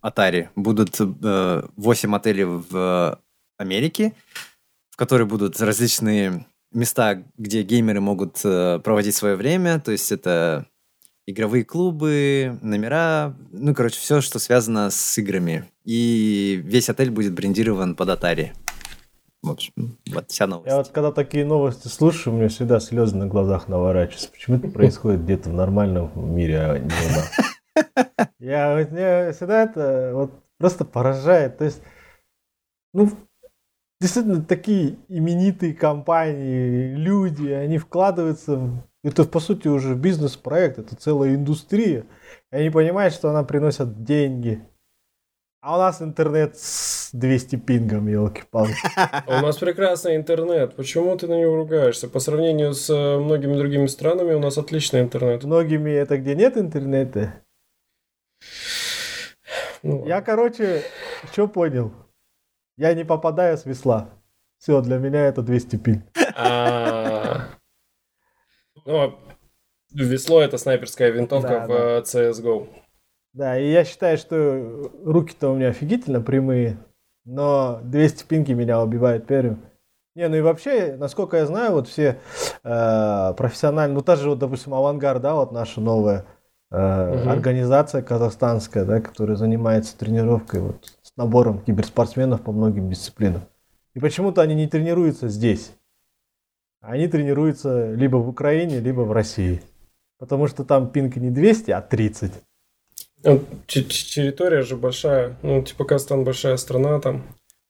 Atari 0.05 0.49
будут 0.55 0.97
э, 0.99 1.63
8 1.75 2.15
отелей 2.15 2.43
в 2.45 3.19
Америке, 3.57 4.13
в 4.91 4.97
которые 4.97 5.25
будут 5.25 5.59
различные 5.59 6.45
места, 6.73 7.23
где 7.37 7.63
геймеры 7.63 8.01
могут 8.01 8.39
э, 8.43 8.79
проводить 8.79 9.15
свое 9.15 9.35
время, 9.35 9.79
то 9.79 9.91
есть 9.91 10.11
это 10.11 10.67
игровые 11.27 11.63
клубы, 11.63 12.59
номера, 12.61 13.35
ну, 13.51 13.73
короче, 13.73 13.99
все, 13.99 14.21
что 14.21 14.39
связано 14.39 14.89
с 14.89 15.17
играми. 15.17 15.65
И 15.85 16.61
весь 16.63 16.89
отель 16.89 17.11
будет 17.11 17.33
брендирован 17.33 17.95
под 17.95 18.09
Atari. 18.09 18.51
В 19.41 19.49
общем, 19.49 19.97
вот 20.11 20.29
вся 20.29 20.45
новость. 20.45 20.69
Я 20.69 20.77
вот 20.77 20.89
когда 20.89 21.11
такие 21.11 21.45
новости 21.45 21.87
слушаю, 21.87 22.33
у 22.33 22.37
меня 22.37 22.47
всегда 22.49 22.79
слезы 22.79 23.15
на 23.15 23.25
глазах 23.25 23.67
наворачиваются. 23.67 24.29
Почему 24.29 24.57
это 24.57 24.67
происходит 24.67 25.23
где-то 25.23 25.49
в 25.49 25.53
нормальном 25.53 26.11
мире, 26.35 26.59
а 26.59 26.77
не 26.77 26.85
у 26.85 27.09
нас? 27.09 28.29
Я, 28.39 28.75
меня 28.83 29.33
всегда 29.33 29.63
это 29.63 30.11
вот 30.13 30.31
просто 30.59 30.85
поражает. 30.85 31.57
То 31.57 31.65
есть, 31.65 31.81
ну, 32.93 33.09
действительно 34.01 34.43
такие 34.43 34.97
именитые 35.07 35.75
компании, 35.75 36.95
люди, 36.95 37.47
они 37.49 37.77
вкладываются, 37.77 38.83
это 39.03 39.25
по 39.25 39.39
сути 39.39 39.67
уже 39.67 39.93
бизнес-проект, 39.93 40.79
это 40.79 40.95
целая 40.95 41.35
индустрия. 41.35 42.05
И 42.51 42.55
они 42.55 42.71
понимают, 42.71 43.13
что 43.13 43.29
она 43.29 43.43
приносит 43.43 44.03
деньги. 44.03 44.67
А 45.61 45.75
у 45.75 45.79
нас 45.79 46.01
интернет 46.01 46.57
с 46.57 47.11
200 47.13 47.57
пингом, 47.57 48.07
елки-палки. 48.07 48.73
У 49.27 49.31
нас 49.31 49.57
прекрасный 49.59 50.15
интернет. 50.15 50.75
Почему 50.75 51.15
ты 51.15 51.27
на 51.27 51.39
него 51.39 51.55
ругаешься? 51.55 52.07
По 52.07 52.19
сравнению 52.19 52.73
с 52.73 52.89
э, 52.89 53.19
многими 53.19 53.55
другими 53.55 53.85
странами 53.85 54.33
у 54.33 54.39
нас 54.39 54.57
отличный 54.57 55.01
интернет. 55.01 55.43
Многими 55.43 55.91
это 55.91 56.17
где 56.17 56.33
нет 56.33 56.57
интернета? 56.57 57.43
Ну, 59.83 60.03
Я, 60.07 60.21
короче, 60.21 60.81
что 61.31 61.47
понял? 61.47 61.93
Я 62.77 62.93
не 62.93 63.03
попадаю 63.03 63.57
с 63.57 63.65
весла. 63.65 64.09
Все, 64.57 64.81
для 64.81 64.97
меня 64.97 65.25
это 65.25 65.41
200 65.41 65.75
пиль. 65.77 66.03
А. 66.35 67.47
Ну, 68.85 69.19
весло 69.93 70.41
это 70.41 70.57
снайперская 70.57 71.09
винтовка 71.09 71.65
в 71.67 71.71
CSGO. 72.01 72.67
Да, 73.33 73.57
и 73.57 73.71
я 73.71 73.85
считаю, 73.85 74.17
что 74.17 74.91
руки-то 75.03 75.49
у 75.49 75.55
меня 75.55 75.69
офигительно 75.69 76.21
прямые, 76.21 76.77
но 77.25 77.79
200 77.83 78.25
пинки 78.25 78.51
меня 78.51 78.81
убивают 78.81 79.25
первым. 79.25 79.61
Не, 80.15 80.27
ну 80.27 80.35
и 80.35 80.41
вообще, 80.41 80.97
насколько 80.97 81.37
я 81.37 81.45
знаю, 81.45 81.71
вот 81.71 81.87
все 81.87 82.19
э, 82.63 83.33
профессиональные, 83.37 83.95
ну 83.95 84.01
та 84.01 84.17
же, 84.17 84.29
вот, 84.29 84.39
допустим, 84.39 84.73
Авангард, 84.73 85.21
да, 85.21 85.35
вот 85.35 85.53
наша 85.53 85.79
новая 85.79 86.25
э, 86.69 87.21
угу. 87.21 87.29
организация 87.29 88.01
казахстанская, 88.01 88.83
да, 88.83 88.99
которая 88.99 89.37
занимается 89.37 89.97
тренировкой 89.97 90.59
вот, 90.59 90.91
с 91.13 91.17
набором 91.17 91.59
киберспортсменов 91.59 92.41
по 92.41 92.51
многим 92.51 92.89
дисциплинам. 92.89 93.41
И 93.93 93.99
почему-то 93.99 94.41
они 94.41 94.55
не 94.55 94.67
тренируются 94.67 95.27
здесь. 95.27 95.73
Они 96.79 97.07
тренируются 97.07 97.93
либо 97.93 98.17
в 98.17 98.29
Украине, 98.29 98.79
либо 98.79 99.01
в 99.01 99.11
России. 99.11 99.61
Потому 100.17 100.47
что 100.47 100.63
там 100.63 100.89
пинка 100.91 101.19
не 101.19 101.29
200, 101.29 101.71
а 101.71 101.81
30. 101.81 102.31
Ну, 103.23 103.43
территория 103.67 104.61
же 104.63 104.75
большая. 104.75 105.35
Ну, 105.41 105.61
типа 105.61 105.85
Казахстан 105.85 106.23
большая 106.23 106.57
страна 106.57 106.99
там 106.99 107.23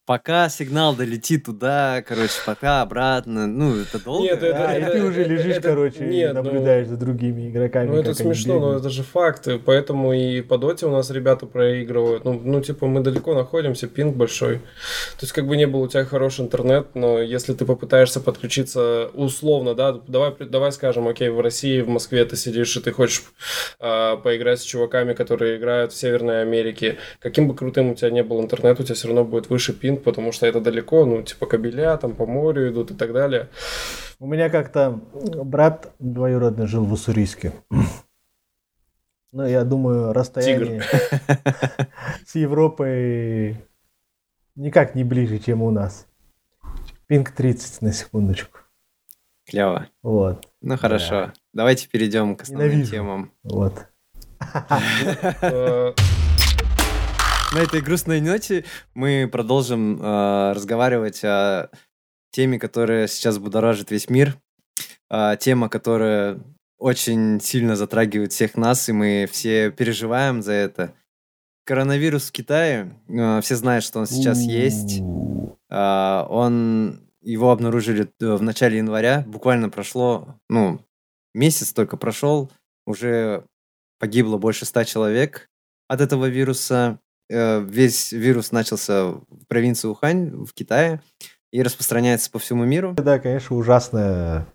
пока 0.04 0.48
сигнал 0.48 0.96
долетит 0.96 1.44
туда, 1.44 2.02
короче, 2.06 2.34
пока 2.44 2.82
обратно, 2.82 3.46
ну, 3.46 3.76
это 3.80 4.02
долго. 4.02 4.24
Нет, 4.24 4.42
это, 4.42 4.52
да, 4.52 4.74
это, 4.74 4.90
и 4.90 4.92
ты 4.92 5.04
уже 5.04 5.24
лежишь, 5.24 5.56
это, 5.56 5.68
короче, 5.68 6.00
нет, 6.00 6.30
и 6.32 6.34
наблюдаешь 6.34 6.88
ну, 6.88 6.94
за 6.94 7.00
другими 7.00 7.50
игроками. 7.50 7.88
Ну, 7.88 7.96
это 7.96 8.14
смешно, 8.14 8.58
но 8.58 8.76
это 8.76 8.90
же 8.90 9.02
факты, 9.02 9.58
поэтому 9.58 10.12
и 10.12 10.40
по 10.42 10.58
доте 10.58 10.86
у 10.86 10.90
нас 10.90 11.10
ребята 11.10 11.46
проигрывают. 11.46 12.24
Ну, 12.24 12.40
ну, 12.42 12.60
типа, 12.60 12.86
мы 12.86 13.00
далеко 13.00 13.34
находимся, 13.34 13.86
пинг 13.86 14.16
большой. 14.16 14.58
То 14.58 15.22
есть, 15.22 15.32
как 15.32 15.46
бы 15.46 15.56
не 15.56 15.66
был 15.66 15.82
у 15.82 15.88
тебя 15.88 16.04
хороший 16.04 16.44
интернет, 16.44 16.94
но 16.94 17.20
если 17.20 17.52
ты 17.52 17.64
попытаешься 17.64 18.20
подключиться 18.20 19.10
условно, 19.14 19.74
да, 19.74 19.92
давай, 19.92 20.34
давай 20.40 20.72
скажем, 20.72 21.06
окей, 21.06 21.28
в 21.28 21.40
России, 21.40 21.80
в 21.80 21.88
Москве 21.88 22.24
ты 22.24 22.36
сидишь, 22.36 22.76
и 22.76 22.80
ты 22.80 22.90
хочешь 22.92 23.22
э, 23.78 24.16
поиграть 24.22 24.60
с 24.60 24.64
чуваками, 24.64 25.12
которые 25.12 25.58
играют 25.58 25.92
в 25.92 25.96
Северной 25.96 26.42
Америке, 26.42 26.98
каким 27.20 27.46
бы 27.46 27.54
крутым 27.54 27.90
у 27.90 27.94
тебя 27.94 28.10
не 28.10 28.22
был 28.22 28.40
интернет, 28.40 28.80
у 28.80 28.82
тебя 28.82 28.94
все 28.94 29.08
равно 29.08 29.24
будет 29.24 29.48
выше 29.48 29.72
пинг, 29.72 29.91
Пинг, 29.92 30.04
потому 30.04 30.32
что 30.32 30.46
это 30.46 30.60
далеко, 30.60 31.04
ну, 31.04 31.22
типа 31.22 31.46
кабеля 31.46 31.96
там 31.96 32.14
по 32.14 32.26
морю 32.26 32.70
идут 32.70 32.90
и 32.90 32.94
так 32.94 33.12
далее. 33.12 33.48
У 34.18 34.26
меня 34.26 34.48
как-то 34.48 35.00
брат 35.44 35.92
двоюродный 35.98 36.66
жил 36.66 36.84
в 36.84 36.92
Уссурийске. 36.92 37.52
Ну, 39.32 39.46
я 39.46 39.64
думаю, 39.64 40.12
расстояние 40.12 40.82
с 42.26 42.34
Европой 42.34 43.56
никак 44.54 44.94
не 44.94 45.04
ближе, 45.04 45.38
чем 45.38 45.62
у 45.62 45.70
нас. 45.70 46.06
Пинг 47.06 47.30
30 47.30 47.82
на 47.82 47.92
секундочку. 47.92 48.58
Клево. 49.46 49.88
Вот. 50.02 50.46
Ну 50.60 50.76
хорошо. 50.76 51.10
Да. 51.10 51.32
Давайте 51.52 51.88
перейдем 51.88 52.36
к 52.36 52.42
основным 52.42 52.68
Ненавижу. 52.70 52.90
темам. 52.90 53.32
Вот. 53.42 53.86
Э, 57.52 57.54
на 57.54 57.60
этой 57.60 57.80
грустной 57.80 58.20
ноте 58.20 58.64
мы 58.94 59.28
продолжим 59.30 60.00
э, 60.00 60.52
разговаривать 60.52 61.24
о 61.24 61.70
теме, 62.30 62.58
которая 62.58 63.06
сейчас 63.06 63.38
будоражит 63.38 63.90
весь 63.90 64.08
мир. 64.08 64.36
Э, 65.10 65.36
тема, 65.38 65.68
которая 65.68 66.40
очень 66.78 67.40
сильно 67.40 67.76
затрагивает 67.76 68.32
всех 68.32 68.56
нас, 68.56 68.88
и 68.88 68.92
мы 68.92 69.28
все 69.30 69.70
переживаем 69.70 70.42
за 70.42 70.52
это. 70.52 70.94
Коронавирус 71.64 72.28
в 72.28 72.32
Китае. 72.32 72.98
Э, 73.08 73.40
все 73.40 73.56
знают, 73.56 73.84
что 73.84 74.00
он 74.00 74.06
сейчас 74.06 74.40
есть. 74.40 75.00
Э, 75.70 76.24
он 76.28 77.08
его 77.20 77.50
обнаружили 77.50 78.08
в 78.18 78.42
начале 78.42 78.78
января. 78.78 79.24
Буквально 79.26 79.68
прошло, 79.70 80.36
ну, 80.48 80.80
месяц 81.34 81.72
только 81.72 81.96
прошел. 81.96 82.50
Уже 82.84 83.44
погибло 84.00 84.38
больше 84.38 84.64
ста 84.64 84.84
человек 84.84 85.48
от 85.88 86.00
этого 86.00 86.26
вируса. 86.26 86.98
Э, 87.32 87.60
весь 87.60 88.12
вирус 88.12 88.52
начался 88.52 89.06
в 89.06 89.46
провинции 89.48 89.88
Ухань 89.88 90.44
в 90.44 90.52
Китае 90.52 91.00
и 91.50 91.62
распространяется 91.62 92.30
по 92.30 92.38
всему 92.38 92.64
миру. 92.64 92.92
Да, 92.94 93.18
конечно, 93.18 93.56
ужасная 93.56 94.46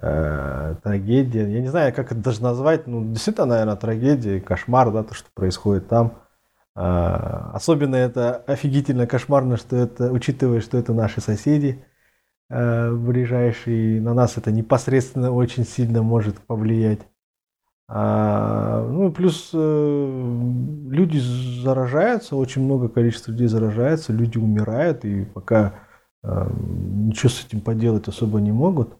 э, 0.00 0.76
трагедия. 0.82 1.48
Я 1.48 1.60
не 1.60 1.68
знаю, 1.68 1.92
как 1.92 2.12
это 2.12 2.20
даже 2.20 2.42
назвать. 2.42 2.86
Ну, 2.86 3.12
действительно, 3.12 3.46
наверное, 3.46 3.76
трагедия, 3.76 4.40
кошмар, 4.40 4.92
да, 4.92 5.02
то, 5.02 5.14
что 5.14 5.28
происходит 5.34 5.88
там. 5.88 6.22
Э, 6.76 7.50
особенно 7.54 7.96
это 7.96 8.36
офигительно 8.46 9.06
кошмарно, 9.08 9.56
что 9.56 9.76
это, 9.76 10.12
учитывая, 10.12 10.60
что 10.60 10.78
это 10.78 10.92
наши 10.92 11.20
соседи 11.20 11.84
э, 12.50 12.92
ближайшие, 12.92 14.00
на 14.00 14.14
нас 14.14 14.36
это 14.36 14.52
непосредственно 14.52 15.32
очень 15.32 15.64
сильно 15.64 16.02
может 16.02 16.38
повлиять. 16.38 17.00
А, 17.88 18.82
ну, 18.82 19.12
плюс 19.12 19.50
э, 19.52 20.32
люди 20.90 21.18
заражаются, 21.18 22.34
очень 22.34 22.62
много 22.62 22.88
количества 22.88 23.30
людей 23.30 23.46
заражается, 23.46 24.12
люди 24.12 24.38
умирают, 24.38 25.04
и 25.04 25.24
пока 25.24 25.74
э, 26.24 26.50
ничего 26.52 27.28
с 27.28 27.44
этим 27.44 27.60
поделать 27.60 28.08
особо 28.08 28.40
не 28.40 28.50
могут. 28.50 28.98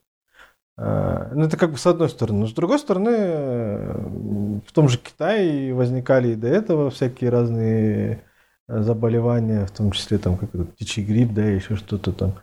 Э, 0.79 1.31
ну, 1.35 1.45
это 1.47 1.57
как 1.57 1.73
бы 1.73 1.79
с 1.79 1.87
одной 1.87 2.09
стороны. 2.09 2.41
Но 2.41 2.47
с 2.47 2.53
другой 2.53 2.79
стороны, 2.79 3.11
э, 3.11 4.61
в 4.67 4.73
том 4.73 4.89
же 4.89 4.99
Китае 4.99 5.75
возникали 5.75 6.29
и 6.29 6.37
до 6.37 6.49
этого 6.49 6.91
всякие 6.91 7.31
разные 7.31 8.25
заболевания, 8.69 9.67
в 9.67 9.71
том 9.73 9.91
числе 9.93 10.19
там 10.19 10.37
как 10.37 10.55
этот 10.55 10.75
птичий 10.75 11.05
грипп, 11.05 11.33
да, 11.33 11.49
и 11.51 11.57
еще 11.57 11.77
что-то 11.77 12.13
там. 12.13 12.35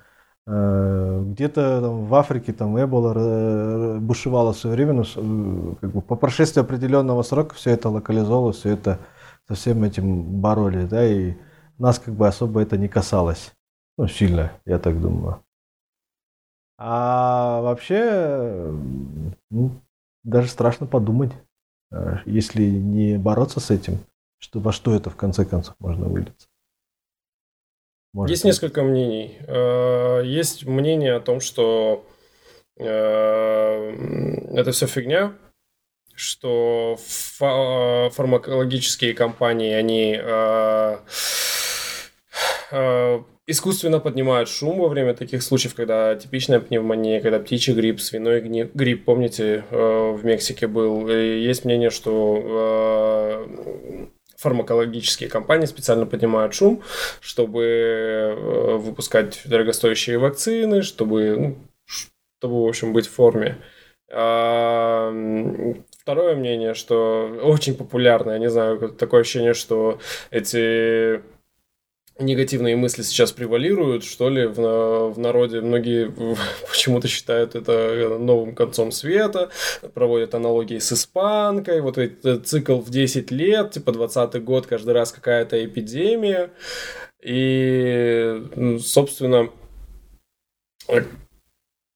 Э, 0.46 1.24
где-то 1.26 1.82
в 1.82 2.14
Африке 2.16 2.52
там 2.52 2.82
Эбола 2.82 4.00
бушевала 4.00 4.54
все 4.54 4.70
время, 4.70 4.94
но 4.94 5.04
э, 5.04 5.76
как 5.80 5.92
бы 5.92 6.02
по 6.02 6.16
прошествии 6.16 6.62
определенного 6.62 7.24
срока 7.24 7.56
все 7.56 7.72
это 7.72 7.90
локализовалось, 7.90 8.58
все 8.58 8.72
это 8.72 9.00
со 9.48 9.56
всем 9.56 9.84
этим 9.84 10.42
боролись, 10.42 10.88
да, 10.90 11.06
и 11.06 11.36
нас 11.78 12.00
как 12.00 12.14
бы 12.14 12.28
особо 12.28 12.62
это 12.62 12.78
не 12.78 12.90
касалось. 12.90 13.54
Ну, 13.98 14.08
сильно, 14.08 14.52
я 14.66 14.80
так 14.80 15.00
думаю. 15.00 15.42
А 16.78 17.62
вообще, 17.62 18.74
ну, 19.50 19.72
даже 20.24 20.50
страшно 20.50 20.88
подумать, 20.88 21.32
э, 21.92 22.18
если 22.26 22.64
не 22.66 23.18
бороться 23.18 23.62
с 23.62 23.72
этим, 23.72 24.00
что 24.40 24.60
во 24.60 24.74
что 24.74 24.94
это 24.94 25.10
в 25.10 25.16
конце 25.16 25.46
концов 25.46 25.76
можно 25.80 26.08
вылиться. 26.08 26.48
Может 28.13 28.29
Есть 28.29 28.46
несколько 28.46 28.84
мнений. 28.84 29.39
Э, 29.48 30.22
есть 30.24 30.65
мнение 30.67 31.15
о 31.15 31.20
том, 31.20 31.39
что 31.39 32.05
э, 32.77 32.86
это 32.86 34.72
все 34.72 34.86
фигня, 34.86 35.34
что 36.13 36.96
фармакологические 37.39 39.15
компании, 39.15 39.74
они 39.74 40.15
э, 40.22 40.98
искусственно 43.48 44.00
поднимают 44.00 44.48
шум 44.48 44.77
во 44.79 44.89
время 44.89 45.15
таких 45.15 45.41
случаев, 45.41 45.74
когда 45.74 46.13
типичная 46.13 46.60
пневмония, 46.60 47.20
когда 47.20 47.39
птичий 47.39 47.74
грипп, 47.74 48.00
свиной 48.00 48.41
грипп, 48.41 49.05
помните, 49.05 49.63
в 49.72 50.20
Мексике 50.24 50.67
был. 50.67 51.10
И 51.10 51.39
есть 51.39 51.65
мнение, 51.65 51.89
что 51.89 53.48
фармакологические 54.44 55.30
компании 55.30 55.66
специально 55.66 56.06
поднимают 56.06 56.54
шум, 56.54 56.84
чтобы 57.22 57.64
э, 57.64 58.76
выпускать 58.76 59.42
дорогостоящие 59.46 60.18
вакцины, 60.20 60.82
чтобы, 60.82 61.36
ну, 61.38 61.58
чтобы 61.86 62.66
в 62.66 62.68
общем, 62.68 62.94
быть 62.94 63.08
в 63.08 63.14
форме. 63.14 63.58
А, 64.12 65.12
второе 65.98 66.36
мнение, 66.36 66.74
что 66.74 67.40
очень 67.42 67.76
популярное, 67.76 68.38
не 68.38 68.50
знаю, 68.50 68.90
такое 68.90 69.22
ощущение, 69.22 69.54
что 69.54 70.00
эти 70.30 71.22
негативные 72.20 72.76
мысли 72.76 73.02
сейчас 73.02 73.32
превалируют, 73.32 74.04
что 74.04 74.30
ли, 74.30 74.46
в, 74.46 75.14
в 75.14 75.20
народе. 75.20 75.62
Многие 75.62 76.14
почему-то 76.70 77.08
считают 77.08 77.56
это 77.56 78.18
новым 78.20 78.56
концом 78.56 78.92
света, 78.92 79.50
проводят 79.94 80.36
аналогии 80.36 80.80
с 80.80 80.94
испанкой, 80.94 81.82
вот 81.82 81.98
этот 81.98 82.48
цикл 82.48 82.80
в 82.80 82.90
10 82.90 83.32
лет, 83.32 83.72
типа 83.72 83.92
20 83.92 84.44
год, 84.44 84.68
каждый 84.68 84.94
раз 84.94 85.12
какая-то 85.12 85.64
эпидемия. 85.64 86.52
И, 87.22 88.78
собственно, 88.82 89.50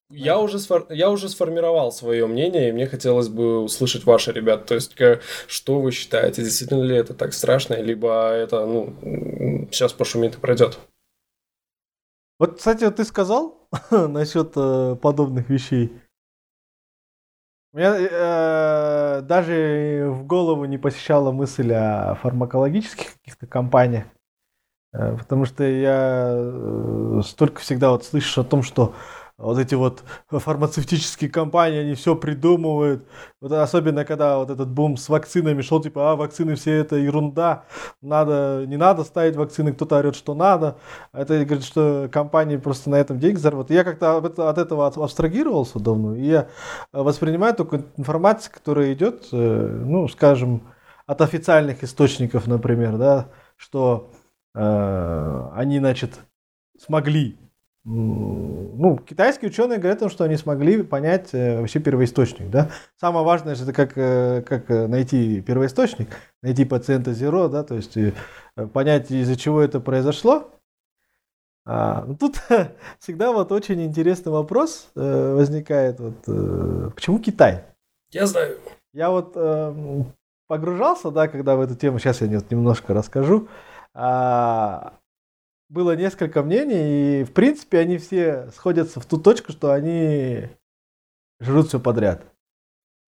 я 0.10 0.40
уже, 0.40 0.60
сфор... 0.60 0.86
я 0.90 1.10
уже 1.10 1.28
сформировал 1.30 1.92
свое 1.92 2.28
мнение, 2.28 2.70
и 2.70 2.72
мне 2.72 2.88
хотелось 2.88 3.28
бы 3.28 3.60
услышать 3.62 4.06
ваше, 4.06 4.32
ребят. 4.32 4.66
То 4.66 4.76
есть, 4.76 4.96
что 5.48 5.80
вы 5.80 5.92
считаете, 5.92 6.44
действительно 6.44 6.84
ли 6.84 6.96
это 6.96 7.14
так 7.14 7.34
страшно, 7.34 7.76
либо 7.76 8.30
это, 8.30 8.66
ну, 8.66 9.68
сейчас 9.72 9.94
пошумит 9.94 10.36
и 10.36 10.40
пройдет? 10.40 10.80
Вот, 12.40 12.58
кстати, 12.58 12.84
вот 12.84 12.96
ты 12.96 13.04
сказал 13.04 13.68
насчет 13.92 14.54
э, 14.56 14.96
подобных 15.02 15.50
вещей. 15.50 15.92
У 17.74 17.78
меня 17.78 17.96
э, 18.00 19.22
даже 19.22 20.08
в 20.10 20.26
голову 20.26 20.66
не 20.66 20.78
посещала 20.78 21.32
мысль 21.32 21.74
о 21.74 22.16
фармакологических 22.16 23.14
каких-то 23.14 23.46
компаниях, 23.46 24.06
э, 24.94 25.18
потому 25.18 25.46
что 25.46 25.64
я 25.64 26.32
э, 26.32 27.22
столько 27.26 27.60
всегда 27.60 27.92
вот 27.92 28.06
слышишь 28.06 28.38
о 28.38 28.44
том, 28.44 28.64
что 28.64 28.96
вот 29.38 29.60
эти 29.60 29.76
вот 29.76 30.04
фармацевтические 30.30 31.30
компании, 31.30 31.80
они 31.80 31.94
все 31.94 32.16
придумывают. 32.16 33.08
Вот 33.40 33.52
особенно, 33.52 34.04
когда 34.04 34.40
вот 34.40 34.50
этот 34.50 34.70
бум 34.70 34.98
с 34.98 35.10
вакцинами 35.10 35.62
шел, 35.62 35.80
типа, 35.82 36.12
а, 36.12 36.16
вакцины 36.16 36.56
все 36.56 36.74
это 36.74 36.96
ерунда, 36.96 37.66
надо, 38.02 38.66
не 38.68 38.78
надо 38.78 39.04
ставить 39.04 39.36
вакцины, 39.36 39.74
кто-то 39.74 39.98
орет, 39.98 40.16
что 40.16 40.34
надо. 40.34 40.78
Это 41.14 41.46
говорит, 41.46 41.64
что 41.64 42.10
компании 42.12 42.58
просто 42.58 42.90
на 42.90 42.96
этом 42.96 43.20
деньги 43.20 43.38
заработают. 43.38 43.78
Я 43.78 43.84
как-то 43.84 44.18
от 44.18 44.58
этого 44.58 44.88
абстрагировался 44.88 45.80
давно, 45.80 46.16
и 46.16 46.26
я 46.26 46.48
воспринимаю 46.92 47.54
только 47.54 47.84
информацию, 47.96 48.54
которая 48.54 48.94
идет, 48.94 49.28
э, 49.32 49.82
ну, 49.86 50.08
скажем, 50.08 50.64
от 51.06 51.22
официальных 51.22 51.84
источников, 51.84 52.48
например, 52.48 52.98
да, 52.98 53.30
что 53.56 54.12
э, 54.56 55.50
они, 55.54 55.78
значит, 55.78 56.20
смогли 56.80 57.38
ну, 57.90 58.98
китайские 58.98 59.50
ученые 59.50 59.80
говорят, 59.80 60.12
что 60.12 60.26
они 60.26 60.36
смогли 60.36 60.84
понять 60.84 61.34
э, 61.34 61.62
вообще 61.62 61.80
первоисточник. 61.80 62.50
Да? 62.50 62.70
Самое 63.00 63.26
важное, 63.26 63.54
это 63.54 63.72
как, 63.72 63.98
э, 63.98 64.42
как 64.42 64.70
э, 64.70 64.88
найти 64.88 65.40
первоисточник, 65.42 66.10
найти 66.42 66.66
пациента 66.66 67.14
зеро, 67.14 67.48
да, 67.48 67.64
то 67.64 67.76
есть 67.76 67.98
понять, 68.74 69.10
из-за 69.10 69.38
чего 69.38 69.62
это 69.62 69.80
произошло. 69.80 70.52
А, 71.66 72.04
ну, 72.06 72.18
тут 72.18 72.42
всегда 73.00 73.32
вот 73.32 73.54
очень 73.54 73.82
интересный 73.82 74.34
вопрос 74.34 74.90
возникает. 74.94 76.00
Вот, 76.02 76.94
почему 76.94 77.20
Китай? 77.20 77.64
Я 78.12 78.26
знаю. 78.26 78.58
Я 78.92 79.12
вот 79.12 79.34
погружался, 80.48 81.12
да, 81.12 81.30
когда 81.30 81.56
в 81.56 81.62
эту 81.62 81.76
тему, 81.76 82.00
сейчас 82.00 82.20
я 82.22 82.28
немножко 82.28 82.94
расскажу. 82.94 83.48
А, 83.94 84.94
было 85.70 85.96
несколько 85.96 86.44
мнений, 86.44 87.22
и 87.22 87.24
в 87.24 87.34
принципе 87.34 87.80
они 87.80 87.98
все 87.98 88.50
сходятся 88.52 89.00
в 89.00 89.06
ту 89.06 89.18
точку, 89.18 89.52
что 89.52 89.72
они 89.72 90.50
жрут 91.40 91.68
все 91.68 91.80
подряд. 91.80 92.26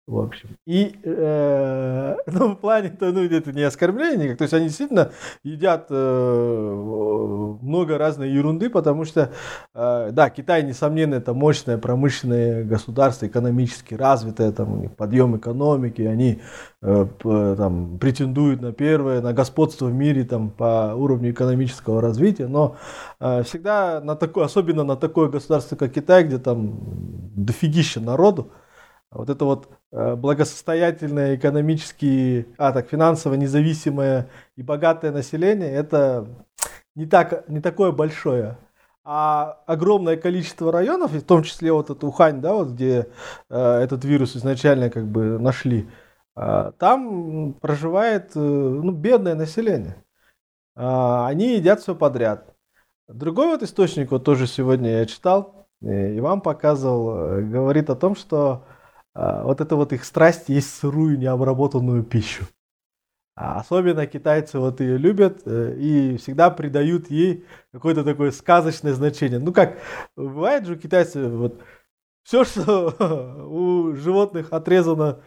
В 0.10 0.18
общем. 0.18 0.58
И 0.66 1.00
э, 1.04 2.16
ну, 2.26 2.48
в 2.54 2.56
плане-то, 2.56 3.12
ну, 3.12 3.24
это 3.24 3.52
не 3.52 3.62
оскорбление 3.62 4.26
никак. 4.26 4.40
То 4.40 4.42
есть 4.42 4.56
они 4.56 4.66
действительно 4.66 5.12
едят 5.44 5.86
э, 5.92 7.58
много 7.62 8.00
разной 8.00 8.32
ерунды, 8.32 8.72
потому 8.72 9.06
что, 9.06 9.32
э, 9.76 10.10
да, 10.12 10.32
Китай, 10.32 10.64
несомненно, 10.64 11.14
это 11.14 11.36
мощное 11.36 11.78
промышленное 11.78 12.64
государство, 12.64 13.28
экономически 13.28 13.94
развитое, 13.94 14.52
там, 14.52 14.74
у 14.74 14.78
них 14.78 14.96
подъем 14.96 15.38
экономики, 15.38 16.02
они 16.02 16.42
э, 16.82 17.06
там, 17.24 18.00
претендуют 18.00 18.62
на 18.62 18.74
первое, 18.74 19.22
на 19.22 19.32
господство 19.32 19.86
в 19.86 19.94
мире 19.94 20.24
там, 20.24 20.50
по 20.50 20.96
уровню 20.96 21.30
экономического 21.30 22.02
развития, 22.02 22.48
но 22.48 22.78
э, 23.20 23.44
всегда, 23.44 24.02
на 24.02 24.16
такое, 24.16 24.46
особенно 24.46 24.84
на 24.84 24.96
такое 24.96 25.30
государство, 25.30 25.76
как 25.76 25.94
Китай, 25.94 26.24
где 26.24 26.40
там 26.40 26.80
дофигища 27.36 28.02
народу, 28.02 28.52
вот 29.12 29.30
это 29.30 29.46
вот 29.46 29.70
э, 29.92 30.16
благосостоятельное 30.16 31.36
экономически, 31.36 32.48
а 32.58 32.72
так 32.72 32.90
финансово 32.90 33.34
независимое 33.34 34.30
и 34.56 34.62
богатое 34.62 35.12
население, 35.12 35.72
это 35.72 36.28
не, 36.96 37.06
так, 37.06 37.48
не 37.50 37.60
такое 37.60 37.92
большое. 37.92 38.58
А 39.04 39.64
огромное 39.66 40.18
количество 40.18 40.72
районов, 40.72 41.12
в 41.12 41.22
том 41.24 41.42
числе 41.42 41.72
вот 41.72 41.90
этот 41.90 42.04
Ухань, 42.04 42.42
да, 42.42 42.54
вот 42.54 42.70
где 42.70 43.08
э, 43.50 43.80
этот 43.82 44.06
вирус 44.06 44.36
изначально 44.36 44.92
как 44.92 45.08
бы 45.08 45.40
нашли, 45.40 45.90
э, 46.36 46.72
там 46.78 47.54
проживает 47.54 48.36
э, 48.36 48.40
ну, 48.40 48.92
бедное 48.92 49.34
население. 49.34 50.04
Э, 50.76 51.26
они 51.26 51.56
едят 51.56 51.80
все 51.80 51.96
подряд. 51.96 52.54
Другой 53.08 53.48
вот 53.48 53.64
источник, 53.64 54.12
вот 54.12 54.24
тоже 54.24 54.46
сегодня 54.46 55.00
я 55.00 55.06
читал, 55.08 55.68
и 55.82 56.20
вам 56.20 56.42
показывал, 56.42 57.42
говорит 57.42 57.90
о 57.90 57.96
том, 57.96 58.16
что 58.16 58.66
вот 59.16 59.62
это 59.62 59.76
вот 59.76 59.94
их 59.94 60.06
страсть 60.06 60.50
есть 60.50 60.74
сырую 60.74 61.18
необработанную 61.18 62.04
пищу. 62.04 62.46
А 63.40 63.62
особенно 63.62 64.06
китайцы 64.06 64.60
вот 64.60 64.82
ее 64.82 64.98
любят 64.98 65.44
э, 65.46 65.74
и 65.78 66.18
всегда 66.18 66.50
придают 66.50 67.10
ей 67.10 67.46
какое-то 67.72 68.04
такое 68.04 68.32
сказочное 68.32 68.94
значение. 68.94 69.40
Ну 69.40 69.54
как, 69.54 69.78
бывает 70.18 70.66
же 70.66 70.74
у 70.74 70.76
китайцев 70.76 71.32
вот 71.32 71.64
все, 72.24 72.44
что 72.44 72.94
у 73.50 73.96
животных 73.96 74.52
отрезано, 74.52 75.22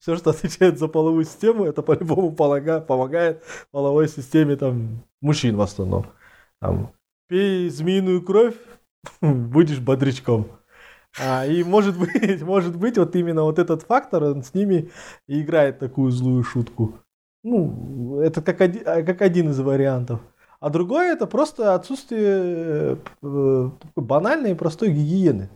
все, 0.00 0.16
что 0.16 0.30
отвечает 0.30 0.80
за 0.80 0.88
половую 0.88 1.24
систему, 1.24 1.64
это 1.64 1.82
по-любому 1.82 2.32
помогает 2.32 3.44
половой 3.70 4.08
системе 4.08 4.56
там 4.56 5.04
мужчин 5.20 5.56
в 5.56 5.60
основном. 5.60 6.06
Там, 6.60 6.92
пей 7.28 7.70
змеиную 7.70 8.22
кровь, 8.22 8.56
будешь 9.20 9.78
бодрячком. 9.78 10.48
А, 11.18 11.46
и 11.46 11.62
может 11.62 11.98
быть, 11.98 12.42
может 12.42 12.76
быть, 12.76 12.98
вот 12.98 13.14
именно 13.16 13.42
вот 13.42 13.58
этот 13.58 13.82
фактор, 13.82 14.24
он 14.24 14.42
с 14.42 14.54
ними 14.54 14.90
играет 15.26 15.78
такую 15.78 16.10
злую 16.10 16.42
шутку. 16.42 16.94
Ну, 17.44 18.20
это 18.20 18.40
как 18.40 18.60
один, 18.60 18.82
а, 18.86 19.02
как 19.02 19.20
один 19.22 19.50
из 19.50 19.58
вариантов. 19.58 20.20
А 20.60 20.70
другое 20.70 21.12
это 21.12 21.26
просто 21.26 21.74
отсутствие 21.74 22.96
э, 23.22 23.70
банальной 23.96 24.52
и 24.52 24.54
простой 24.54 24.90
гигиены. 24.90 25.50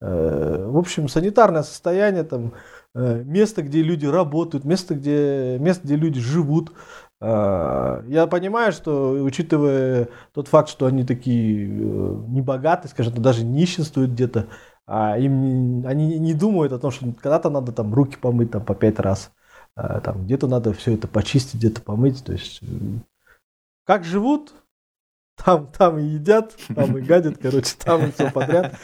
Э, 0.00 0.66
в 0.66 0.78
общем, 0.78 1.08
санитарное 1.08 1.62
состояние, 1.62 2.24
там, 2.24 2.54
э, 2.94 3.22
место, 3.22 3.60
где 3.60 3.82
люди 3.82 4.06
работают, 4.06 4.64
место, 4.64 4.94
где, 4.94 5.58
место, 5.60 5.86
где 5.86 5.96
люди 5.96 6.20
живут. 6.20 6.72
Я 7.18 8.28
понимаю, 8.30 8.72
что 8.72 9.12
учитывая 9.12 10.08
тот 10.34 10.48
факт, 10.48 10.68
что 10.68 10.84
они 10.84 11.02
такие 11.02 11.66
небогатые, 11.66 12.90
скажем, 12.90 13.14
даже 13.14 13.42
нищенствуют 13.42 14.10
где-то, 14.10 14.48
а 14.86 15.18
им 15.18 15.84
они 15.86 16.18
не 16.18 16.34
думают 16.34 16.72
о 16.72 16.78
том, 16.78 16.90
что 16.90 17.06
когда-то 17.12 17.50
надо 17.50 17.72
там 17.72 17.92
руки 17.92 18.16
помыть 18.16 18.52
там 18.52 18.64
по 18.64 18.74
пять 18.74 19.00
раз. 19.00 19.32
А, 19.74 20.00
там 20.00 20.24
где-то 20.24 20.46
надо 20.46 20.72
все 20.72 20.94
это 20.94 21.08
почистить, 21.08 21.56
где-то 21.56 21.82
помыть. 21.82 22.24
То 22.24 22.32
есть 22.32 22.60
э, 22.62 22.66
как 23.84 24.04
живут, 24.04 24.54
там, 25.44 25.66
там 25.66 25.98
и 25.98 26.04
едят, 26.04 26.56
там 26.74 26.96
и 26.96 27.02
гадят, 27.02 27.38
короче, 27.38 27.74
там 27.78 28.06
и 28.06 28.12
все 28.12 28.30
подряд. 28.30 28.76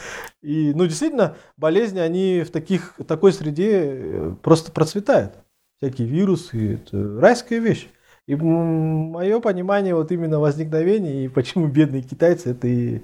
И, 0.43 0.73
ну, 0.75 0.87
действительно, 0.87 1.37
болезни, 1.57 2.01
они 2.01 2.43
в 2.43 2.51
таких, 2.51 2.95
такой 3.07 3.33
среде 3.33 3.71
э, 3.73 4.35
просто 4.43 4.73
процветают. 4.73 5.35
Всякие 5.79 6.09
вирусы, 6.09 6.75
это 6.75 7.21
райская 7.21 7.59
вещь. 7.59 7.89
И 8.27 8.37
мое 8.37 9.41
понимание 9.41 9.95
вот 9.95 10.13
именно 10.13 10.39
возникновения 10.39 11.25
и 11.25 11.29
почему 11.29 11.67
бедные 11.67 12.03
китайцы, 12.03 12.51
это 12.51 12.69
и 12.69 13.03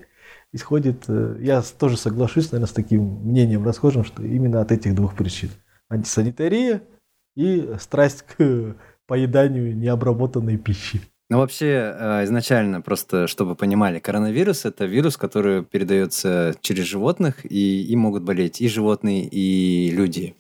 исходит, 0.52 1.04
э, 1.08 1.37
я 1.40 1.62
тоже 1.62 1.96
соглашусь, 1.96 2.52
наверное, 2.52 2.70
с 2.70 2.74
таким 2.74 3.02
мнением 3.24 3.64
расхожим, 3.64 4.04
что 4.04 4.22
именно 4.22 4.61
от 4.61 4.72
этих 4.72 4.94
двух 4.94 5.14
причин. 5.14 5.50
Антисанитария– 5.88 6.82
и 7.38 7.74
страсть 7.78 8.22
к 8.22 8.76
поеданию 9.06 9.76
необработанной 9.76 10.58
пищи. 10.58 11.00
Ну, 11.30 11.38
вообще, 11.38 11.94
э, 11.96 12.24
изначально, 12.24 12.80
просто 12.80 13.28
чтобы 13.28 13.54
понимали, 13.54 14.00
коронавирус– 14.00 14.64
это 14.64 14.87
вирус, 14.87 15.16
который 15.16 15.64
передается 15.64 16.54
через 16.62 16.84
животных, 16.84 17.44
и 17.44 17.82
им 17.92 18.00
могут 18.00 18.24
болеть 18.24 18.61
и 18.61 18.68
животные, 18.68 19.28
и 19.28 19.90
люди. 19.90 20.34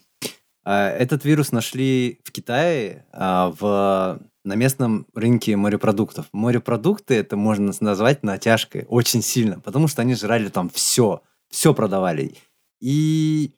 А 0.70 0.90
этот 0.90 1.24
вирус 1.24 1.50
нашли 1.50 2.20
в 2.24 2.30
Китае 2.30 3.06
а, 3.10 3.54
в, 3.58 4.20
на 4.44 4.54
местном 4.54 5.06
рынке 5.14 5.56
морепродуктов. 5.56 6.26
Морепродукты 6.32 7.14
это 7.14 7.38
можно 7.38 7.72
назвать 7.80 8.22
натяжкой 8.22 8.84
очень 8.86 9.22
сильно, 9.22 9.60
потому 9.60 9.88
что 9.88 10.02
они 10.02 10.14
жрали 10.14 10.50
там 10.50 10.68
все, 10.68 11.22
все 11.48 11.72
продавали. 11.72 12.34
И 12.82 13.54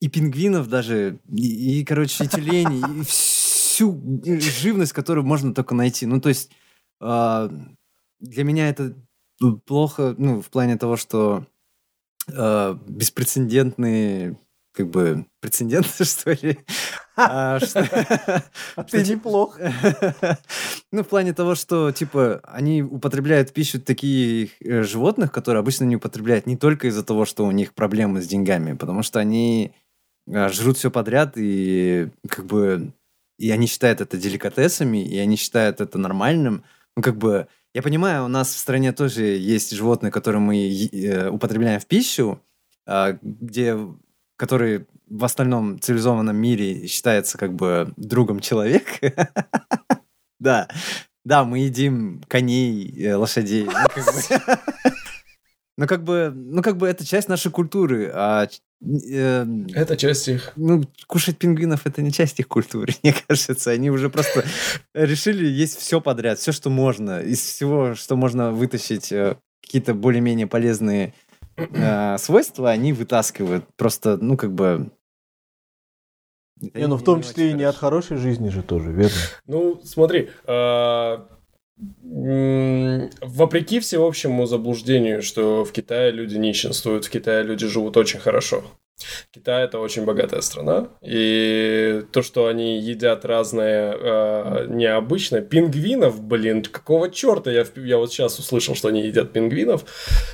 и 0.00 0.08
пингвинов 0.08 0.68
даже, 0.68 1.18
и, 1.28 1.80
и 1.80 1.84
короче, 1.84 2.22
и 2.22 2.28
тюленей, 2.28 3.00
и 3.00 3.04
всю 3.04 4.00
живность, 4.22 4.92
которую 4.92 5.26
можно 5.26 5.52
только 5.52 5.74
найти. 5.74 6.06
Ну, 6.06 6.20
то 6.20 6.28
есть 6.28 6.52
э, 7.00 7.48
для 8.20 8.44
меня 8.44 8.68
это 8.68 8.94
плохо, 9.66 10.14
ну, 10.18 10.40
в 10.40 10.50
плане 10.50 10.76
того, 10.76 10.96
что 10.96 11.46
э, 12.28 12.78
беспрецедентные 12.86 14.38
как 14.74 14.90
бы 14.90 15.26
прецеденты, 15.40 16.04
что 16.04 16.32
ли. 16.32 16.58
А, 17.16 17.58
а 18.76 18.84
ты 18.90 19.04
неплох. 19.04 19.58
Ну, 20.92 21.02
в 21.02 21.08
плане 21.08 21.32
того, 21.32 21.56
что, 21.56 21.90
типа, 21.90 22.40
они 22.44 22.82
употребляют 22.82 23.52
пищу 23.52 23.80
таких 23.80 24.50
э, 24.60 24.82
животных, 24.82 25.32
которые 25.32 25.58
обычно 25.58 25.84
не 25.84 25.96
употребляют 25.96 26.46
не 26.46 26.56
только 26.56 26.86
из-за 26.86 27.02
того, 27.02 27.24
что 27.24 27.44
у 27.44 27.50
них 27.50 27.74
проблемы 27.74 28.22
с 28.22 28.28
деньгами, 28.28 28.76
потому 28.76 29.02
что 29.02 29.18
они 29.18 29.72
а, 30.32 30.48
жрут 30.50 30.78
все 30.78 30.92
подряд, 30.92 31.32
и 31.36 32.10
как 32.28 32.46
бы 32.46 32.92
и 33.38 33.50
они 33.50 33.66
считают 33.66 34.00
это 34.00 34.16
деликатесами, 34.16 35.04
и 35.04 35.18
они 35.18 35.36
считают 35.36 35.80
это 35.80 35.98
нормальным. 35.98 36.64
Ну, 36.96 37.02
как 37.02 37.16
бы, 37.16 37.48
я 37.74 37.82
понимаю, 37.82 38.24
у 38.24 38.28
нас 38.28 38.54
в 38.54 38.58
стране 38.58 38.92
тоже 38.92 39.24
есть 39.24 39.72
животные, 39.72 40.12
которые 40.12 40.40
мы 40.40 40.56
э, 40.56 41.28
употребляем 41.28 41.80
в 41.80 41.86
пищу, 41.86 42.40
э, 42.86 43.18
где, 43.22 43.76
которые 44.36 44.86
в 45.08 45.24
остальном 45.24 45.80
цивилизованном 45.80 46.36
мире 46.36 46.86
считается 46.86 47.38
как 47.38 47.54
бы 47.54 47.92
другом 47.96 48.40
человека. 48.40 49.28
Да, 50.40 50.68
да, 51.24 51.44
мы 51.44 51.60
едим 51.60 52.22
коней, 52.28 52.92
э, 53.02 53.14
лошадей. 53.14 53.64
Ну, 53.64 53.72
как 53.72 54.04
бы. 54.04 54.92
Ну, 55.76 55.88
как 55.88 56.04
бы, 56.04 56.30
ну, 56.32 56.62
как 56.62 56.76
бы 56.76 56.86
это 56.86 57.04
часть 57.04 57.28
нашей 57.28 57.50
культуры, 57.50 58.08
а 58.14 58.46
э, 58.80 59.46
это 59.74 59.96
часть 59.96 60.28
их. 60.28 60.52
Ну, 60.54 60.84
кушать 61.08 61.38
пингвинов 61.38 61.84
это 61.84 62.00
не 62.00 62.12
часть 62.12 62.38
их 62.38 62.46
культуры, 62.46 62.94
мне 63.02 63.12
кажется. 63.26 63.72
Они 63.72 63.90
уже 63.90 64.08
просто 64.08 64.44
решили 64.94 65.46
есть 65.46 65.76
все 65.76 66.00
подряд, 66.00 66.38
все, 66.38 66.52
что 66.52 66.70
можно. 66.70 67.20
Из 67.20 67.40
всего, 67.40 67.96
что 67.96 68.14
можно 68.14 68.52
вытащить 68.52 69.10
э, 69.10 69.36
какие-то 69.64 69.94
более-менее 69.94 70.46
полезные 70.46 71.12
э, 71.56 72.18
свойства, 72.18 72.70
они 72.70 72.92
вытаскивают. 72.92 73.64
Просто, 73.76 74.16
ну, 74.16 74.36
как 74.36 74.52
бы... 74.52 74.90
Не, 76.60 76.86
ну 76.86 76.96
в 76.96 77.04
том 77.04 77.22
числе 77.22 77.50
и 77.50 77.54
не 77.54 77.64
от 77.64 77.76
хорошей 77.76 78.16
жизни 78.16 78.48
же 78.48 78.62
тоже, 78.62 78.92
верно? 78.92 79.16
Ну, 79.46 79.80
смотри, 79.84 80.30
а, 80.46 81.28
Вопреки 83.20 83.80
всеобщему 83.80 84.46
заблуждению, 84.46 85.22
что 85.22 85.64
в 85.64 85.72
Китае 85.72 86.12
люди 86.12 86.36
нищенствуют, 86.36 87.04
в 87.04 87.10
Китае 87.10 87.42
люди 87.42 87.66
живут 87.66 87.96
очень 87.96 88.20
хорошо. 88.20 88.64
Китай 89.32 89.64
это 89.64 89.80
очень 89.80 90.04
богатая 90.04 90.40
страна, 90.40 90.88
и 91.02 92.04
то, 92.12 92.22
что 92.22 92.46
они 92.46 92.78
едят 92.78 93.24
разное 93.24 93.92
э, 93.92 94.66
необычное, 94.68 95.40
пингвинов, 95.40 96.22
блин, 96.22 96.62
какого 96.62 97.10
черта 97.10 97.50
я, 97.50 97.66
я 97.76 97.98
вот 97.98 98.12
сейчас 98.12 98.38
услышал, 98.38 98.74
что 98.74 98.88
они 98.88 99.02
едят 99.02 99.32
пингвинов, 99.32 99.84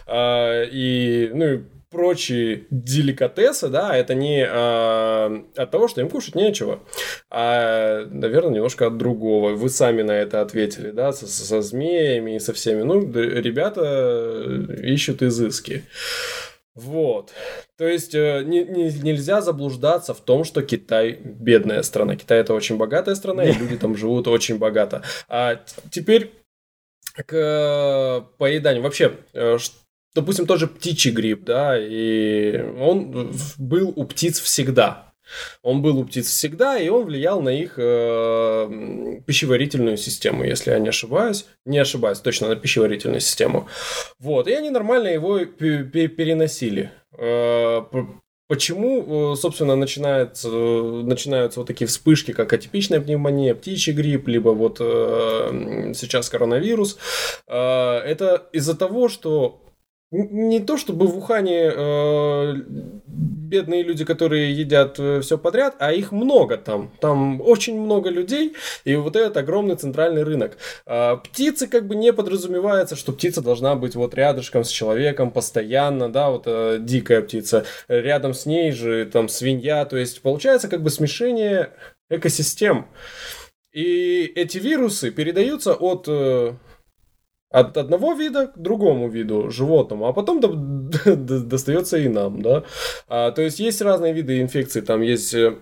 э, 0.06 0.66
и 0.70 1.30
ну 1.32 1.64
прочие 1.90 2.66
деликатесы, 2.70 3.68
да, 3.68 3.96
это 3.96 4.14
не 4.14 4.46
а, 4.48 5.42
от 5.56 5.70
того, 5.70 5.88
что 5.88 6.00
им 6.00 6.08
кушать 6.08 6.36
нечего, 6.36 6.80
а, 7.30 8.06
наверное, 8.06 8.54
немножко 8.54 8.86
от 8.86 8.96
другого. 8.96 9.50
Вы 9.54 9.68
сами 9.68 10.02
на 10.02 10.12
это 10.12 10.40
ответили, 10.40 10.92
да, 10.92 11.12
со, 11.12 11.26
со 11.26 11.60
змеями 11.60 12.36
и 12.36 12.40
со 12.40 12.52
всеми. 12.52 12.82
Ну, 12.82 13.12
ребята 13.12 14.46
ищут 14.82 15.22
изыски. 15.22 15.84
Вот. 16.74 17.33
То 17.76 17.87
есть 17.87 18.14
э, 18.14 18.44
не, 18.44 18.64
не, 18.64 18.92
нельзя 18.92 19.40
заблуждаться 19.40 20.14
в 20.14 20.20
том, 20.20 20.44
что 20.44 20.62
Китай 20.62 21.12
бедная 21.12 21.83
страна. 21.83 22.16
Китай 22.16 22.38
это 22.38 22.54
очень 22.54 22.76
богатая 22.76 23.14
страна, 23.16 23.44
и 23.44 23.52
люди 23.52 23.76
там 23.76 23.96
живут 23.96 24.28
очень 24.28 24.59
богато. 24.59 25.02
А 25.28 25.61
теперь 25.90 26.33
к 27.26 28.26
поеданию. 28.38 28.83
Вообще, 28.83 29.16
э, 29.33 29.59
допустим, 30.14 30.46
тоже 30.46 30.66
птичий 30.66 31.11
грипп, 31.11 31.44
да, 31.44 31.76
и 31.78 32.62
он 32.78 33.33
был 33.59 33.92
у 33.94 34.04
птиц 34.04 34.40
всегда. 34.40 35.09
Он 35.62 35.82
был 35.82 35.98
у 35.98 36.04
птиц 36.04 36.28
всегда, 36.28 36.78
и 36.78 36.88
он 36.88 37.04
влиял 37.04 37.40
на 37.40 37.50
их 37.50 37.74
э, 37.76 39.20
пищеварительную 39.26 39.96
систему, 39.96 40.44
если 40.44 40.70
я 40.70 40.78
не 40.78 40.88
ошибаюсь. 40.88 41.46
Не 41.64 41.78
ошибаюсь, 41.78 42.20
точно 42.20 42.48
на 42.48 42.56
пищеварительную 42.56 43.20
систему. 43.20 43.68
Вот, 44.18 44.48
и 44.48 44.52
они 44.52 44.70
нормально 44.70 45.08
его 45.08 45.38
переносили. 45.44 46.90
Э, 47.18 47.82
Почему, 48.50 49.32
э, 49.32 49.36
собственно, 49.36 49.76
начинается, 49.76 50.48
начинаются 50.48 51.60
вот 51.60 51.68
такие 51.68 51.86
вспышки, 51.86 52.32
как 52.32 52.52
атипичная 52.52 53.00
пневмония, 53.00 53.54
птичий 53.54 53.92
грипп, 53.92 54.26
либо 54.26 54.48
вот 54.48 54.78
э, 54.80 55.92
сейчас 55.94 56.28
коронавирус? 56.28 56.98
Э, 57.46 57.98
это 57.98 58.48
из-за 58.52 58.76
того, 58.76 59.08
что 59.08 59.60
не 60.10 60.58
то 60.58 60.76
чтобы 60.76 61.06
в 61.06 61.16
Ухане 61.18 61.72
э, 61.72 62.54
бедные 63.06 63.82
люди, 63.84 64.04
которые 64.04 64.52
едят 64.52 64.98
э, 64.98 65.20
все 65.20 65.38
подряд, 65.38 65.76
а 65.78 65.92
их 65.92 66.10
много 66.10 66.56
там. 66.56 66.90
Там 67.00 67.40
очень 67.40 67.80
много 67.80 68.10
людей, 68.10 68.54
и 68.84 68.96
вот 68.96 69.14
этот 69.14 69.36
огромный 69.36 69.76
центральный 69.76 70.24
рынок. 70.24 70.56
А, 70.84 71.16
птицы 71.16 71.68
как 71.68 71.86
бы 71.86 71.94
не 71.94 72.12
подразумевается, 72.12 72.96
что 72.96 73.12
птица 73.12 73.40
должна 73.40 73.76
быть 73.76 73.94
вот 73.94 74.14
рядышком 74.14 74.64
с 74.64 74.68
человеком 74.68 75.30
постоянно, 75.30 76.10
да, 76.10 76.30
вот 76.30 76.42
э, 76.46 76.78
дикая 76.80 77.22
птица. 77.22 77.64
Рядом 77.86 78.34
с 78.34 78.46
ней 78.46 78.72
же 78.72 79.06
там 79.06 79.28
свинья, 79.28 79.84
то 79.84 79.96
есть 79.96 80.22
получается 80.22 80.68
как 80.68 80.82
бы 80.82 80.90
смешение 80.90 81.70
экосистем. 82.08 82.86
И 83.72 84.24
эти 84.34 84.58
вирусы 84.58 85.12
передаются 85.12 85.74
от 85.74 86.06
э, 86.08 86.54
от 87.50 87.76
одного 87.76 88.14
вида 88.14 88.46
к 88.46 88.58
другому 88.58 89.08
виду 89.08 89.50
животному, 89.50 90.06
а 90.06 90.12
потом 90.12 90.40
до, 90.40 90.48
до, 91.16 91.40
достается 91.40 91.98
и 91.98 92.08
нам, 92.08 92.42
да. 92.42 92.64
А, 93.08 93.30
то 93.32 93.42
есть 93.42 93.60
есть 93.60 93.82
разные 93.82 94.12
виды 94.12 94.40
инфекций, 94.40 94.82
там 94.82 95.02
есть 95.02 95.34
э, 95.34 95.56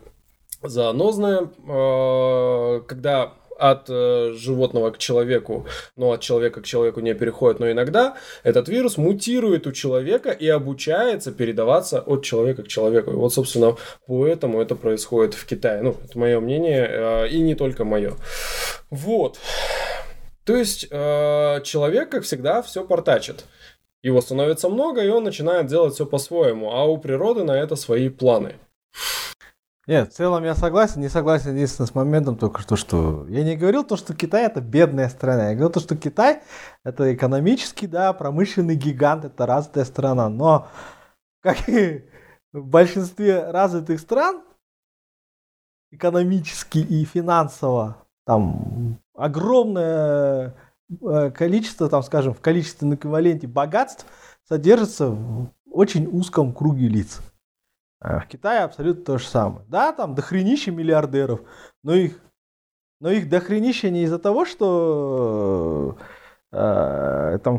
зоонозная, 0.62 1.48
э, 1.66 2.81
когда 2.87 3.33
от 3.59 3.90
э, 3.90 4.35
животного 4.37 4.90
к 4.92 4.98
человеку, 4.98 5.66
но 5.96 6.12
от 6.12 6.20
человека 6.20 6.61
к 6.61 6.64
человеку 6.64 7.01
не 7.01 7.14
переходит, 7.14 7.59
но 7.59 7.70
иногда 7.70 8.16
этот 8.44 8.68
вирус 8.68 8.96
мутирует 8.96 9.66
у 9.66 9.72
человека 9.72 10.31
и 10.31 10.46
обучается 10.46 11.33
передаваться 11.33 12.01
от 12.01 12.22
человека 12.22 12.62
к 12.62 12.68
человеку. 12.68 13.11
И 13.11 13.14
вот, 13.14 13.35
собственно, 13.35 13.77
поэтому 14.07 14.61
это 14.61 14.77
происходит 14.77 15.35
в 15.35 15.44
Китае. 15.44 15.83
Ну, 15.83 15.96
это 16.05 16.16
мое 16.18 16.38
мнение, 16.38 16.87
э, 16.88 17.29
и 17.31 17.40
не 17.40 17.57
только 17.57 17.85
мое. 17.85 18.14
Вот. 18.90 19.38
То 20.48 20.56
есть 20.56 20.87
э, 20.90 21.61
человек, 21.62 22.11
как 22.11 22.22
всегда, 22.22 22.62
все 22.62 22.82
портачит. 22.82 23.44
Его 24.02 24.22
становится 24.22 24.70
много, 24.70 25.04
и 25.04 25.08
он 25.11 25.24
начинает 25.24 25.66
делать 25.66 25.92
все 25.92 26.06
по-своему, 26.06 26.70
а 26.70 26.87
у 26.87 26.96
природы 26.96 27.44
на 27.44 27.52
это 27.52 27.76
свои 27.76 28.08
планы. 28.08 28.54
Нет, 29.87 30.11
в 30.11 30.16
целом 30.16 30.42
я 30.44 30.54
согласен, 30.54 31.02
не 31.02 31.11
согласен 31.11 31.54
единственно 31.54 31.84
с 31.84 31.94
моментом 31.94 32.38
только 32.38 32.62
что, 32.62 32.76
что 32.76 33.26
я 33.28 33.44
не 33.44 33.56
говорил 33.56 33.84
то, 33.84 33.98
что 33.98 34.14
Китай 34.14 34.46
это 34.46 34.62
бедная 34.62 35.11
страна, 35.11 35.50
я 35.50 35.52
говорил 35.52 35.70
то, 35.70 35.80
что 35.80 35.96
Китай 35.96 36.40
это 36.82 37.14
экономический, 37.14 37.87
да, 37.87 38.14
промышленный 38.14 38.74
гигант, 38.74 39.26
это 39.26 39.44
развитая 39.44 39.84
страна, 39.84 40.30
но 40.30 40.66
как 41.42 41.68
и 41.68 42.08
в 42.54 42.64
большинстве 42.64 43.50
развитых 43.50 44.00
стран, 44.00 44.42
экономически 45.90 46.78
и 46.78 47.04
финансово, 47.04 48.08
там 48.29 49.01
огромное 49.14 50.55
э, 51.01 51.31
количество, 51.31 51.88
там, 51.88 52.03
скажем, 52.03 52.35
в 52.35 52.43
количественном 52.43 52.97
эквиваленте 52.97 53.47
богатств 53.47 54.05
содержится 54.47 55.09
в 55.09 55.51
очень 55.71 56.07
узком 56.07 56.53
круге 56.53 56.88
лиц. 56.88 57.23
А 58.01 58.21
в 58.21 58.27
Китае 58.27 58.64
абсолютно 58.64 59.03
то 59.03 59.17
же 59.17 59.27
самое. 59.27 59.64
Да, 59.69 59.95
там 59.95 60.14
дохренища 60.14 60.71
миллиардеров, 60.71 61.41
но 61.83 61.95
их, 61.95 62.21
но 63.01 63.11
их 63.11 63.31
дохренища 63.31 63.88
не 63.88 64.03
из-за 64.03 64.19
того, 64.19 64.45
что 64.45 65.97
э, 66.53 67.38
там 67.43 67.59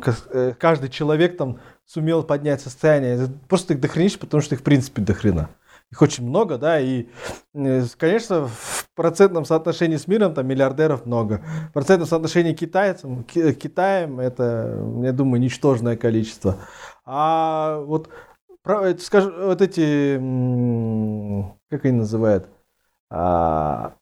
каждый 0.60 0.90
человек 0.90 1.36
там 1.36 1.60
сумел 1.86 2.22
поднять 2.22 2.62
состояние, 2.62 3.28
просто 3.48 3.74
их 3.74 3.82
дохренища, 3.82 4.20
потому 4.20 4.42
что 4.42 4.54
их 4.54 4.62
в 4.62 4.64
принципе 4.64 5.02
дохрена 5.02 5.50
их 5.92 6.02
очень 6.02 6.28
много, 6.28 6.58
да, 6.58 6.80
и, 6.80 7.08
э, 7.54 7.84
конечно, 7.98 8.48
в 8.48 8.88
процентном 8.96 9.46
соотношении 9.46 9.98
с 9.98 10.08
миром 10.08 10.34
там 10.34 10.48
миллиардеров 10.48 11.06
много. 11.06 11.42
В 11.70 11.74
процентном 11.74 12.08
соотношении 12.08 12.54
китайцам, 12.54 13.24
Китаем 13.24 14.20
это, 14.20 14.84
я 15.04 15.12
думаю, 15.14 15.42
ничтожное 15.42 15.98
количество. 15.98 16.58
А 17.06 17.80
вот, 17.80 18.10
скажем, 19.00 19.34
вот 19.42 19.62
эти, 19.62 20.16
как 21.70 21.86
они 21.86 21.98
называют, 21.98 22.48
а, 23.10 23.94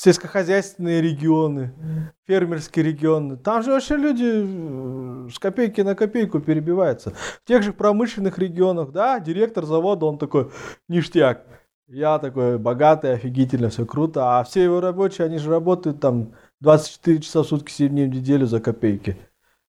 сельскохозяйственные 0.00 1.00
регионы, 1.00 1.72
фермерские 2.26 2.84
регионы. 2.84 3.36
Там 3.36 3.62
же 3.62 3.70
вообще 3.70 3.96
люди 3.96 4.24
э, 4.24 5.28
с 5.32 5.38
копейки 5.38 5.80
на 5.80 5.94
копейку 5.94 6.40
перебиваются. 6.40 7.10
В 7.10 7.44
тех 7.44 7.62
же 7.62 7.72
промышленных 7.72 8.38
регионах, 8.38 8.92
да, 8.92 9.20
директор 9.20 9.64
завода, 9.64 10.06
он 10.06 10.18
такой 10.18 10.50
ништяк. 10.88 11.44
Я 11.88 12.18
такой 12.18 12.58
богатый, 12.58 13.12
офигительно, 13.12 13.68
все 13.68 13.86
круто. 13.86 14.38
А 14.38 14.44
все 14.44 14.64
его 14.64 14.80
рабочие, 14.80 15.26
они 15.26 15.38
же 15.38 15.50
работают 15.50 16.00
там 16.00 16.34
24 16.60 17.20
часа 17.20 17.42
в 17.42 17.46
сутки, 17.46 17.70
7 17.70 17.88
дней 17.88 18.06
в 18.06 18.14
неделю 18.14 18.46
за 18.46 18.60
копейки. 18.60 19.16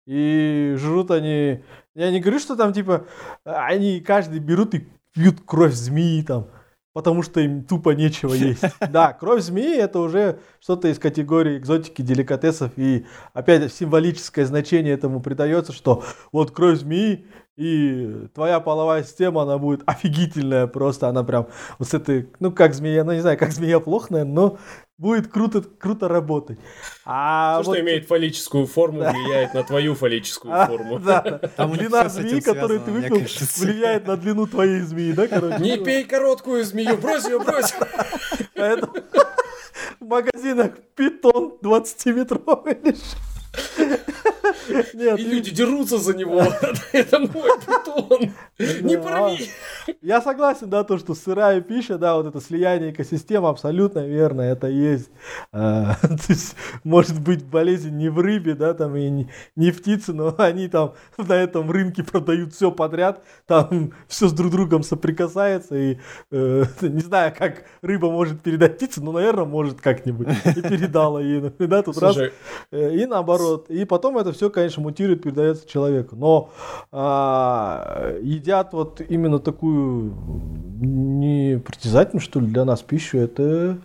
И 0.06 0.76
жрут 0.78 1.12
они... 1.12 1.64
Я 1.94 2.12
не 2.12 2.22
говорю, 2.22 2.40
что 2.40 2.56
там 2.56 2.74
типа 2.74 3.06
они 3.44 4.00
каждый 4.00 4.40
берут 4.40 4.76
и 4.76 4.88
пьют 5.14 5.42
кровь 5.46 5.74
змеи 5.74 6.22
там 6.22 6.48
потому 6.96 7.24
что 7.24 7.42
им 7.42 7.62
тупо 7.66 7.90
нечего 7.90 8.34
есть. 8.34 8.64
Да, 8.90 9.12
кровь 9.12 9.42
змеи 9.42 9.78
это 9.78 10.00
уже 10.00 10.40
что-то 10.62 10.88
из 10.88 10.98
категории 10.98 11.58
экзотики, 11.58 12.02
деликатесов, 12.02 12.72
и 12.78 13.06
опять 13.34 13.72
символическое 13.74 14.46
значение 14.46 14.94
этому 14.94 15.20
придается, 15.20 15.74
что 15.74 16.06
вот 16.32 16.52
кровь 16.52 16.80
змеи 16.80 17.28
и 17.58 18.28
твоя 18.34 18.60
половая 18.60 19.04
система, 19.04 19.44
она 19.44 19.58
будет 19.58 19.82
офигительная 19.86 20.68
просто, 20.68 21.08
она 21.08 21.24
прям 21.24 21.48
вот 21.80 21.88
с 21.88 21.94
этой, 21.94 22.30
ну 22.40 22.52
как 22.52 22.74
змея, 22.74 23.04
ну 23.04 23.14
не 23.14 23.22
знаю, 23.22 23.38
как 23.38 23.52
змея 23.52 23.80
плохо, 23.80 24.08
наверное, 24.12 24.34
но 24.34 24.58
будет 24.98 25.30
круто, 25.30 25.62
круто 25.62 26.08
работать. 26.08 26.60
А 27.06 27.62
Все, 27.62 27.70
вот... 27.70 27.76
что 27.78 27.82
имеет 27.82 28.08
фаллическую 28.08 28.68
форму, 28.68 29.00
влияет 29.00 29.54
на 29.54 29.64
твою 29.64 29.96
фаллическую 29.96 30.54
а, 30.54 30.68
форму. 30.68 31.00
Да, 31.00 31.22
Там 31.56 31.72
длина 31.74 32.10
змеи, 32.10 32.42
которую 32.42 32.82
ты 32.82 32.92
выпил, 32.92 33.18
влияет 33.58 34.08
на 34.08 34.18
длину 34.18 34.48
твоей 34.48 34.82
змеи, 34.82 35.14
да, 35.14 35.28
короче? 35.28 35.60
Не 35.60 35.78
пей 35.78 36.04
короткую 36.04 36.66
змею, 36.66 36.98
брось 36.98 37.26
ее, 37.26 37.40
брось! 37.40 37.74
Поэтому 38.54 38.94
в 40.00 40.06
магазинах 40.06 40.72
питон 40.96 41.58
20-метровый 41.62 42.78
лежит. 42.84 43.35
Нет, 44.94 45.20
и 45.20 45.24
люди 45.24 45.52
дерутся 45.52 45.98
за 45.98 46.16
него. 46.16 46.42
Это 46.92 47.20
мой 47.20 47.52
питон. 47.60 48.34
Не 48.82 48.98
порви. 48.98 49.50
Я 50.02 50.22
согласен, 50.22 50.70
да, 50.70 50.84
то, 50.84 50.98
что 50.98 51.14
сырая 51.14 51.62
пища, 51.62 51.98
да, 51.98 52.16
вот 52.16 52.26
это 52.26 52.42
слияние 52.42 52.92
экосистем, 52.92 53.46
абсолютно 53.46 54.00
верно, 54.00 54.42
это 54.42 54.68
есть. 54.68 55.10
А, 55.52 55.96
то 56.02 56.26
есть, 56.30 56.56
может 56.84 57.22
быть 57.22 57.44
болезнь 57.46 57.96
не 57.96 58.10
в 58.10 58.20
рыбе, 58.20 58.56
да, 58.56 58.74
там 58.74 58.96
и 58.96 59.28
не, 59.56 59.72
в 59.72 59.82
птице, 59.82 60.14
но 60.14 60.34
они 60.40 60.68
там 60.68 60.94
на 61.18 61.34
этом 61.34 61.70
рынке 61.70 62.04
продают 62.04 62.54
все 62.54 62.72
подряд, 62.72 63.24
там 63.46 63.94
все 64.08 64.28
с 64.28 64.34
друг 64.34 64.52
другом 64.52 64.84
соприкасается, 64.84 65.76
и 65.76 65.98
э, 66.32 66.64
не 66.82 67.02
знаю, 67.02 67.34
как 67.38 67.64
рыба 67.82 68.10
может 68.10 68.42
передать 68.42 68.78
птице, 68.78 69.02
но, 69.02 69.12
наверное, 69.12 69.46
может 69.46 69.82
как-нибудь. 69.82 70.28
И 70.46 70.62
передала 70.62 71.22
ей, 71.22 71.42
да, 71.60 71.84
тут 71.84 71.98
раз, 72.00 72.18
э, 72.18 72.96
и 72.96 73.06
наоборот. 73.06 73.45
И 73.70 73.86
потом 73.86 74.18
это 74.18 74.32
все, 74.32 74.50
конечно, 74.50 74.82
мутирует, 74.82 75.24
передается 75.24 75.68
человеку. 75.68 76.16
Но 76.16 76.50
а, 76.92 78.18
едят 78.22 78.74
вот 78.74 79.02
именно 79.08 79.40
такую 79.40 80.14
не 80.80 81.60
притязательную, 81.60 82.22
что 82.22 82.40
ли, 82.40 82.48
для 82.48 82.66
нас 82.66 82.82
пищу, 82.82 83.18
это 83.18 83.80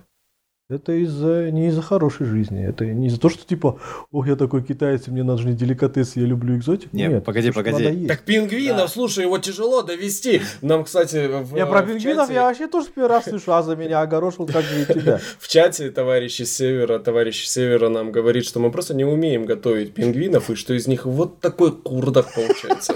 это 0.70 0.92
из-за 0.92 1.50
не 1.50 1.68
из-за 1.68 1.82
хорошей 1.82 2.26
жизни. 2.26 2.64
Это 2.64 2.84
не 2.86 3.08
из-за 3.08 3.20
того, 3.20 3.34
что 3.34 3.46
типа, 3.46 3.80
ох, 4.10 4.26
я 4.28 4.36
такой 4.36 4.62
китаец, 4.62 5.08
мне 5.08 5.22
нужны 5.22 5.52
деликатесы, 5.52 6.20
я 6.20 6.26
люблю 6.26 6.56
экзотику. 6.56 6.96
Нет, 6.96 7.12
Нет 7.12 7.24
погоди, 7.24 7.50
погоди. 7.50 8.06
Так 8.06 8.20
пингвинов, 8.20 8.76
да. 8.76 8.88
слушай, 8.88 9.24
его 9.24 9.38
тяжело 9.38 9.82
довести. 9.82 10.42
Нам, 10.62 10.84
кстати, 10.84 11.26
в, 11.26 11.56
Я 11.56 11.66
про 11.66 11.82
пингвинов 11.82 12.28
чате... 12.28 12.34
я 12.34 12.44
вообще 12.44 12.68
тоже 12.68 12.88
первый 12.94 13.08
раз 13.08 13.24
слышу, 13.24 13.52
а 13.52 13.62
за 13.62 13.76
меня 13.76 14.00
огорошил, 14.00 14.46
как 14.46 14.64
же 14.64 14.86
тебя. 14.86 15.20
В 15.38 15.48
чате 15.48 15.90
товарищи 15.90 16.42
Севера, 16.42 16.98
товарищ 16.98 17.46
Севера 17.46 17.88
нам 17.88 18.12
говорит, 18.12 18.44
что 18.44 18.60
мы 18.60 18.70
просто 18.70 18.94
не 18.94 19.04
умеем 19.04 19.44
готовить 19.46 19.94
пингвинов, 19.94 20.50
и 20.50 20.54
что 20.54 20.74
из 20.74 20.86
них 20.86 21.06
вот 21.06 21.40
такой 21.40 21.72
курдак 21.72 22.32
получается. 22.34 22.94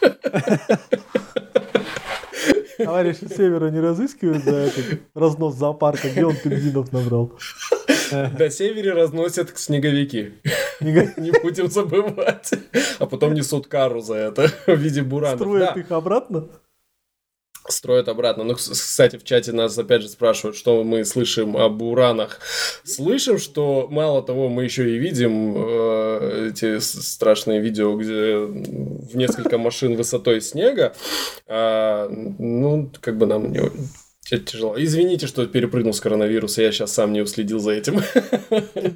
Товарищи 2.78 3.26
Севера 3.28 3.68
не 3.70 3.80
разыскивают 3.80 4.44
за 4.44 4.56
этот 4.56 5.00
разнос 5.14 5.54
зоопарка, 5.56 6.08
где 6.08 6.24
он 6.24 6.34
пингвинов 6.36 6.92
набрал. 6.92 7.32
До 8.10 8.50
севере 8.50 8.92
разносят 8.92 9.58
снеговики. 9.58 10.34
Не 10.80 11.40
будем 11.42 11.70
забывать. 11.70 12.50
А 12.98 13.06
потом 13.06 13.34
несут 13.34 13.66
кару 13.68 14.00
за 14.00 14.14
это 14.14 14.48
в 14.66 14.76
виде 14.76 15.02
буранов. 15.02 15.40
Строят 15.40 15.76
их 15.76 15.90
обратно? 15.90 16.48
Строят 17.68 18.08
обратно. 18.08 18.44
Ну, 18.44 18.54
кстати, 18.54 19.16
в 19.16 19.24
чате 19.24 19.52
нас 19.52 19.76
опять 19.78 20.02
же 20.02 20.08
спрашивают, 20.08 20.56
что 20.56 20.82
мы 20.84 21.04
слышим 21.04 21.56
об 21.56 21.82
уранах. 21.82 22.40
Слышим, 22.84 23.38
что 23.38 23.88
мало 23.90 24.22
того, 24.22 24.48
мы 24.48 24.64
еще 24.64 24.90
и 24.90 24.98
видим 24.98 25.54
э, 25.56 26.50
эти 26.50 26.78
страшные 26.78 27.60
видео, 27.60 27.96
где 27.96 28.36
в 28.36 29.16
несколько 29.16 29.58
машин 29.58 29.96
высотой 29.96 30.40
снега. 30.40 30.94
А, 31.46 32.08
ну, 32.08 32.90
как 33.00 33.16
бы 33.18 33.26
нам 33.26 33.52
не 33.52 33.60
тяжело. 34.38 34.74
Извините, 34.76 35.26
что 35.26 35.46
перепрыгнул 35.46 35.92
с 35.92 36.00
коронавируса, 36.00 36.62
я 36.62 36.72
сейчас 36.72 36.92
сам 36.92 37.12
не 37.12 37.20
уследил 37.20 37.58
за 37.58 37.72
этим. 37.72 38.00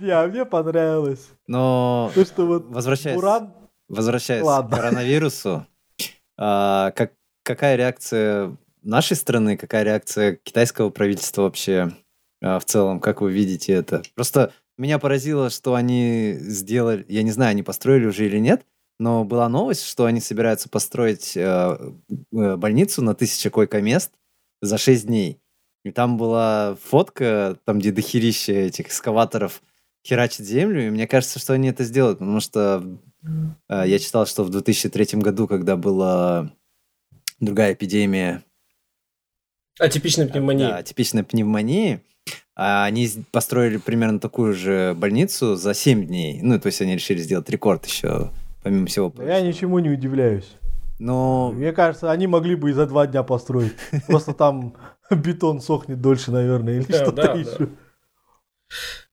Не, 0.00 0.10
а 0.10 0.26
мне 0.26 0.44
понравилось. 0.44 1.28
Но 1.46 2.10
То, 2.14 2.24
что 2.24 2.46
вот 2.46 2.66
возвращаясь, 2.68 3.16
Уран... 3.16 3.52
возвращаясь 3.88 4.44
к 4.44 4.70
коронавирусу, 4.70 5.66
а, 6.38 6.90
как 6.92 7.12
какая 7.46 7.76
реакция 7.76 8.56
нашей 8.82 9.16
страны, 9.16 9.56
какая 9.56 9.84
реакция 9.84 10.36
китайского 10.42 10.90
правительства 10.90 11.42
вообще 11.42 11.92
а, 12.42 12.58
в 12.58 12.64
целом, 12.64 13.00
как 13.00 13.20
вы 13.20 13.32
видите 13.32 13.72
это? 13.72 14.02
Просто 14.14 14.52
меня 14.76 14.98
поразило, 14.98 15.48
что 15.48 15.74
они 15.74 16.36
сделали, 16.40 17.06
я 17.08 17.22
не 17.22 17.30
знаю, 17.30 17.52
они 17.52 17.62
построили 17.62 18.06
уже 18.06 18.26
или 18.26 18.38
нет, 18.38 18.66
но 18.98 19.24
была 19.24 19.48
новость, 19.48 19.86
что 19.86 20.04
они 20.06 20.20
собираются 20.20 20.68
построить 20.68 21.36
э, 21.36 21.78
э 22.32 22.56
больницу 22.56 23.02
на 23.02 23.14
тысячу 23.14 23.50
койко-мест 23.50 24.12
за 24.60 24.76
6 24.76 25.06
дней. 25.06 25.40
И 25.84 25.92
там 25.92 26.18
была 26.18 26.76
фотка, 26.82 27.58
там 27.64 27.78
где 27.78 27.92
дохерища 27.92 28.52
этих 28.52 28.88
экскаваторов 28.88 29.62
херачит 30.06 30.46
землю, 30.46 30.86
и 30.86 30.90
мне 30.90 31.06
кажется, 31.06 31.38
что 31.38 31.52
они 31.52 31.68
это 31.68 31.84
сделают, 31.84 32.18
потому 32.18 32.40
что 32.40 32.98
э, 33.68 33.84
я 33.86 33.98
читал, 33.98 34.26
что 34.26 34.44
в 34.44 34.50
2003 34.50 35.20
году, 35.20 35.46
когда 35.46 35.76
была 35.76 36.50
другая 37.40 37.72
эпидемия... 37.72 38.42
Атипичной 39.78 40.26
пневмонии. 40.26 40.64
Да, 40.64 40.78
атипичной 40.78 41.22
пневмонии, 41.22 42.00
а 42.54 42.86
они 42.86 43.08
построили 43.30 43.76
примерно 43.76 44.18
такую 44.18 44.54
же 44.54 44.94
больницу 44.94 45.56
за 45.56 45.74
7 45.74 46.06
дней. 46.06 46.40
Ну, 46.42 46.58
то 46.58 46.68
есть 46.68 46.80
они 46.80 46.94
решили 46.94 47.18
сделать 47.18 47.50
рекорд 47.50 47.84
еще, 47.84 48.30
помимо 48.62 48.86
всего 48.86 49.10
прочего. 49.10 49.30
Я 49.30 49.42
ничему 49.42 49.78
не 49.78 49.90
удивляюсь. 49.90 50.50
Но... 50.98 51.52
Мне 51.52 51.72
кажется, 51.72 52.10
они 52.10 52.26
могли 52.26 52.54
бы 52.54 52.70
и 52.70 52.72
за 52.72 52.86
два 52.86 53.06
дня 53.06 53.22
построить. 53.22 53.74
Просто 54.06 54.32
там 54.32 54.74
бетон 55.10 55.60
сохнет 55.60 56.00
дольше, 56.00 56.30
наверное, 56.30 56.80
или 56.80 56.90
что-то 56.90 57.36
еще. 57.36 57.68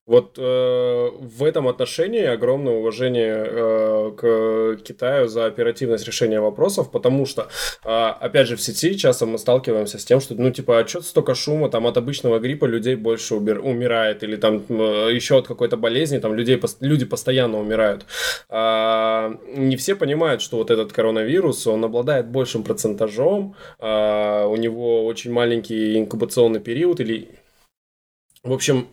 Вот 0.05 0.37
э, 0.37 1.09
в 1.17 1.43
этом 1.45 1.69
отношении 1.69 2.25
огромное 2.25 2.73
уважение 2.73 3.45
э, 3.47 4.11
к 4.17 4.83
Китаю 4.83 5.29
за 5.29 5.45
оперативность 5.45 6.05
решения 6.05 6.41
вопросов, 6.41 6.91
потому 6.91 7.25
что, 7.25 7.47
э, 7.85 7.89
опять 7.89 8.49
же, 8.49 8.57
в 8.57 8.61
сети 8.61 8.97
часто 8.97 9.25
мы 9.25 9.37
сталкиваемся 9.37 9.97
с 9.99 10.03
тем, 10.03 10.19
что, 10.19 10.35
ну, 10.35 10.51
типа, 10.51 10.79
а 10.79 10.87
что 10.87 11.01
столько 11.01 11.35
шума, 11.35 11.69
там, 11.69 11.87
от 11.87 11.95
обычного 11.95 12.39
гриппа 12.39 12.65
людей 12.65 12.95
больше 12.95 13.35
убер- 13.35 13.59
умирает, 13.59 14.23
или 14.23 14.35
там 14.35 14.61
э, 14.67 15.13
еще 15.13 15.37
от 15.37 15.47
какой-то 15.47 15.77
болезни, 15.77 16.17
там, 16.17 16.33
людей, 16.33 16.59
люди 16.81 17.05
постоянно 17.05 17.59
умирают. 17.59 18.05
Э, 18.49 19.33
не 19.55 19.77
все 19.77 19.95
понимают, 19.95 20.41
что 20.41 20.57
вот 20.57 20.69
этот 20.69 20.91
коронавирус, 20.91 21.65
он 21.65 21.85
обладает 21.85 22.27
большим 22.27 22.63
процентажом, 22.63 23.55
э, 23.79 24.45
у 24.45 24.55
него 24.57 25.05
очень 25.05 25.31
маленький 25.31 25.97
инкубационный 25.97 26.59
период, 26.59 26.99
или 26.99 27.29
в 28.43 28.51
общем, 28.51 28.89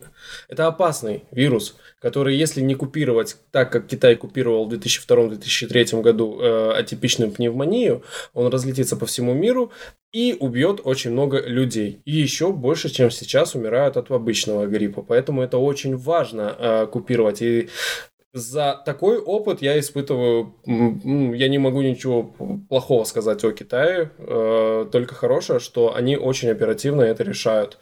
это 0.49 0.69
опасный 0.69 1.25
вирус, 1.33 1.77
который, 2.01 2.37
если 2.37 2.61
не 2.61 2.77
купировать 2.77 3.37
так, 3.51 3.73
как 3.73 3.89
Китай 3.89 4.15
купировал 4.15 4.69
в 4.69 4.73
2002-2003 4.73 6.01
году 6.03 6.41
э, 6.41 6.73
атипичную 6.79 7.33
пневмонию, 7.33 8.05
он 8.33 8.47
разлетится 8.53 8.97
по 8.97 9.07
всему 9.07 9.35
миру 9.35 9.73
и 10.13 10.37
убьет 10.39 10.81
очень 10.85 11.11
много 11.11 11.41
людей. 11.41 12.01
И 12.05 12.13
еще 12.13 12.53
больше, 12.53 12.91
чем 12.91 13.11
сейчас, 13.11 13.57
умирают 13.57 13.97
от 13.97 14.11
обычного 14.13 14.67
гриппа. 14.67 15.03
Поэтому 15.03 15.43
это 15.43 15.59
очень 15.59 15.97
важно 15.97 16.55
э, 16.57 16.87
купировать. 16.87 17.43
И 17.43 17.69
за 18.33 18.81
такой 18.85 19.19
опыт 19.19 19.61
я 19.61 19.79
испытываю, 19.79 20.55
я 20.65 21.49
не 21.49 21.59
могу 21.59 21.83
ничего 21.83 22.23
плохого 22.69 23.05
сказать 23.05 23.43
о 23.45 23.51
Китае, 23.51 24.13
э, 24.19 24.87
только 24.93 25.15
хорошее, 25.15 25.59
что 25.59 25.95
они 25.97 26.17
очень 26.17 26.49
оперативно 26.51 27.03
это 27.03 27.25
решают. 27.25 27.79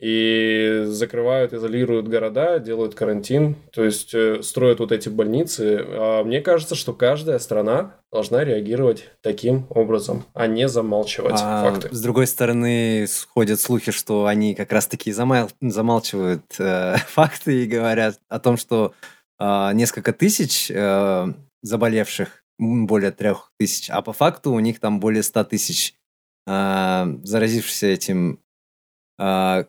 И 0.00 0.82
закрывают, 0.86 1.52
изолируют 1.52 2.08
города, 2.08 2.58
делают 2.58 2.94
карантин, 2.94 3.56
то 3.72 3.84
есть 3.84 4.12
э, 4.12 4.42
строят 4.42 4.80
вот 4.80 4.90
эти 4.90 5.08
больницы. 5.08 5.84
А 5.88 6.24
мне 6.24 6.40
кажется, 6.40 6.74
что 6.74 6.92
каждая 6.94 7.38
страна 7.38 7.94
должна 8.10 8.44
реагировать 8.44 9.08
таким 9.22 9.66
образом, 9.70 10.24
а 10.34 10.48
не 10.48 10.68
замалчивать 10.68 11.40
а, 11.40 11.70
факты. 11.70 11.88
С 11.94 12.02
другой 12.02 12.26
стороны, 12.26 13.06
ходят 13.32 13.60
слухи, 13.60 13.92
что 13.92 14.26
они 14.26 14.54
как 14.54 14.72
раз-таки 14.72 15.12
замал... 15.12 15.48
замалчивают 15.60 16.42
э, 16.58 16.96
факты 17.08 17.62
и 17.62 17.66
говорят 17.66 18.18
о 18.28 18.40
том, 18.40 18.56
что 18.56 18.92
несколько 19.72 20.12
тысяч 20.12 20.70
э, 20.70 21.26
заболевших, 21.62 22.44
более 22.58 23.10
трех 23.10 23.52
тысяч, 23.58 23.90
а 23.90 24.02
по 24.02 24.12
факту 24.12 24.52
у 24.52 24.60
них 24.60 24.78
там 24.78 25.00
более 25.00 25.22
ста 25.22 25.44
тысяч 25.44 25.94
э, 26.46 27.16
заразившихся 27.24 27.86
этим 27.86 28.40
э, 29.18 29.64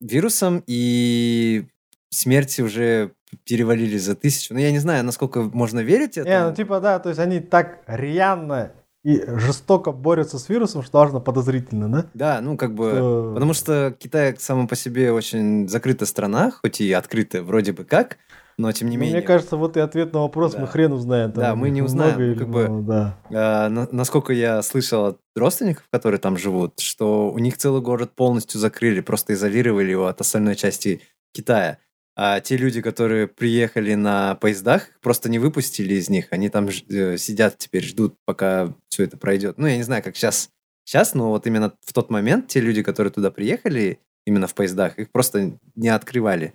вирусом, 0.00 0.62
и 0.66 1.66
смерти 2.10 2.62
уже 2.62 3.12
перевалили 3.44 3.98
за 3.98 4.14
тысячу. 4.14 4.54
Ну, 4.54 4.60
я 4.60 4.70
не 4.70 4.78
знаю, 4.78 5.04
насколько 5.04 5.42
можно 5.42 5.80
верить 5.80 6.16
этому. 6.16 6.34
Не, 6.34 6.48
ну, 6.48 6.54
типа, 6.54 6.80
да, 6.80 6.98
то 6.98 7.08
есть 7.08 7.20
они 7.20 7.40
так 7.40 7.82
рьяно 7.86 8.72
и 9.04 9.22
жестоко 9.26 9.92
борются 9.92 10.38
с 10.38 10.48
вирусом, 10.48 10.82
что 10.82 10.98
важно 10.98 11.20
подозрительно, 11.20 11.88
да? 11.88 12.06
Да, 12.14 12.40
ну 12.40 12.56
как 12.56 12.74
бы, 12.74 12.90
что... 12.90 13.32
потому 13.34 13.52
что 13.52 13.94
Китай 13.98 14.34
само 14.38 14.66
по 14.66 14.76
себе 14.76 15.12
очень 15.12 15.68
закрытая 15.68 16.06
страна, 16.06 16.50
хоть 16.50 16.80
и 16.80 16.90
открытая 16.92 17.42
вроде 17.42 17.72
бы 17.72 17.84
как, 17.84 18.18
но 18.58 18.70
тем 18.72 18.88
не 18.88 18.96
ну, 18.96 19.02
менее. 19.02 19.18
Мне 19.18 19.26
кажется, 19.26 19.56
вот 19.56 19.76
и 19.76 19.80
ответ 19.80 20.12
на 20.12 20.20
вопрос 20.20 20.52
да. 20.52 20.60
мы 20.60 20.66
хрен 20.66 20.92
узнаем. 20.92 21.32
Там 21.32 21.42
да, 21.42 21.54
мы 21.54 21.70
не 21.70 21.82
узнаем. 21.82 22.20
Или, 22.20 22.34
как 22.34 22.48
бы, 22.48 22.68
да. 22.82 23.18
а, 23.32 23.68
на, 23.68 23.88
насколько 23.90 24.32
я 24.32 24.62
слышал 24.62 25.06
от 25.06 25.20
родственников, 25.34 25.84
которые 25.90 26.20
там 26.20 26.36
живут, 26.36 26.80
что 26.80 27.30
у 27.30 27.38
них 27.38 27.56
целый 27.56 27.82
город 27.82 28.12
полностью 28.14 28.60
закрыли, 28.60 29.00
просто 29.00 29.34
изолировали 29.34 29.90
его 29.90 30.06
от 30.06 30.20
остальной 30.20 30.56
части 30.56 31.00
Китая. 31.32 31.78
А 32.16 32.40
те 32.40 32.56
люди, 32.56 32.80
которые 32.80 33.26
приехали 33.26 33.94
на 33.94 34.36
поездах, 34.36 34.88
просто 35.02 35.28
не 35.28 35.40
выпустили 35.40 35.94
из 35.94 36.08
них. 36.08 36.28
Они 36.30 36.48
там 36.48 36.68
э, 36.68 37.16
сидят 37.16 37.58
теперь, 37.58 37.82
ждут, 37.82 38.16
пока 38.24 38.72
все 38.88 39.02
это 39.02 39.16
пройдет. 39.16 39.58
Ну, 39.58 39.66
я 39.66 39.76
не 39.76 39.82
знаю, 39.82 40.02
как 40.02 40.14
сейчас, 40.14 40.50
сейчас, 40.84 41.14
но 41.14 41.30
вот 41.30 41.46
именно 41.48 41.74
в 41.84 41.92
тот 41.92 42.10
момент 42.10 42.46
те 42.46 42.60
люди, 42.60 42.84
которые 42.84 43.12
туда 43.12 43.32
приехали, 43.32 43.98
именно 44.26 44.46
в 44.46 44.54
поездах, 44.54 44.98
их 44.98 45.10
просто 45.10 45.58
не 45.74 45.88
открывали 45.88 46.54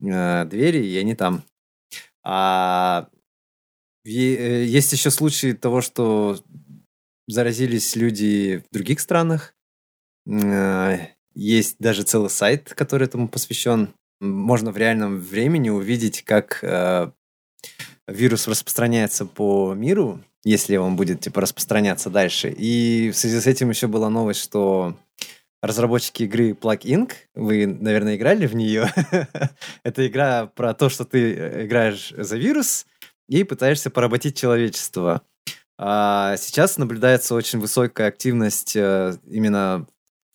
э, 0.00 0.44
двери, 0.46 0.86
и 0.86 0.96
они 0.96 1.14
там. 1.14 1.42
А 2.24 3.08
э, 4.04 4.64
есть 4.64 4.92
еще 4.92 5.10
случаи 5.10 5.52
того, 5.52 5.80
что 5.80 6.38
заразились 7.26 7.96
люди 7.96 8.64
в 8.68 8.72
других 8.72 9.00
странах. 9.00 9.54
Э, 10.26 10.98
есть 11.34 11.76
даже 11.78 12.02
целый 12.02 12.30
сайт, 12.30 12.74
который 12.74 13.06
этому 13.06 13.28
посвящен. 13.28 13.94
Можно 14.20 14.72
в 14.72 14.76
реальном 14.76 15.18
времени 15.18 15.70
увидеть, 15.70 16.24
как 16.24 16.62
э, 16.62 17.12
вирус 18.08 18.48
распространяется 18.48 19.24
по 19.26 19.74
миру, 19.74 20.24
если 20.44 20.76
он 20.76 20.96
будет 20.96 21.20
типа 21.20 21.42
распространяться 21.42 22.10
дальше. 22.10 22.50
И 22.50 23.10
в 23.10 23.16
связи 23.16 23.38
с 23.40 23.46
этим 23.46 23.70
еще 23.70 23.86
была 23.86 24.10
новость, 24.10 24.40
что 24.40 24.96
разработчики 25.62 26.24
игры 26.24 26.50
Plug 26.50 26.80
Inc. 26.80 27.12
Вы, 27.34 27.66
наверное, 27.66 28.16
играли 28.16 28.46
в 28.46 28.54
нее. 28.54 28.86
Это 29.82 30.06
игра 30.06 30.46
про 30.46 30.74
то, 30.74 30.88
что 30.88 31.04
ты 31.04 31.34
э, 31.34 31.66
играешь 31.66 32.12
за 32.16 32.36
вирус 32.36 32.86
и 33.28 33.44
пытаешься 33.44 33.90
поработить 33.90 34.36
человечество. 34.36 35.22
А 35.76 36.36
сейчас 36.36 36.78
наблюдается 36.78 37.34
очень 37.34 37.58
высокая 37.58 38.08
активность 38.08 38.76
э, 38.76 39.16
именно 39.26 39.86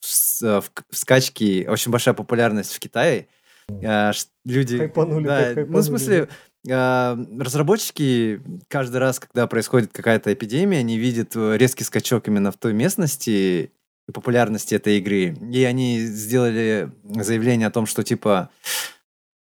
в, 0.02 0.44
э, 0.44 0.62
в, 0.62 0.72
в 0.90 0.98
скачке, 0.98 1.70
очень 1.70 1.92
большая 1.92 2.14
популярность 2.14 2.74
в 2.74 2.80
Китае. 2.80 3.28
Люди... 3.70 4.78
Хайпанули, 4.78 5.26
да, 5.26 5.38
хайпанули. 5.38 5.72
Ну, 5.72 5.80
в 5.80 5.84
смысле, 5.84 6.28
разработчики 6.66 8.42
каждый 8.68 8.98
раз, 8.98 9.22
когда 9.22 9.48
происходит 9.48 9.94
какая-то 9.94 10.34
эпидемия, 10.34 10.80
они 10.80 10.98
видят 10.98 11.34
резкий 11.36 11.86
скачок 11.86 12.28
именно 12.28 12.52
в 12.52 12.58
той 12.58 12.74
местности, 12.74 13.72
популярности 14.12 14.76
этой 14.76 14.98
игры. 14.98 15.36
И 15.52 15.63
они 15.63 16.00
сделали 16.00 16.92
заявление 17.04 17.68
о 17.68 17.72
том, 17.72 17.86
что 17.86 18.04
типа 18.04 18.50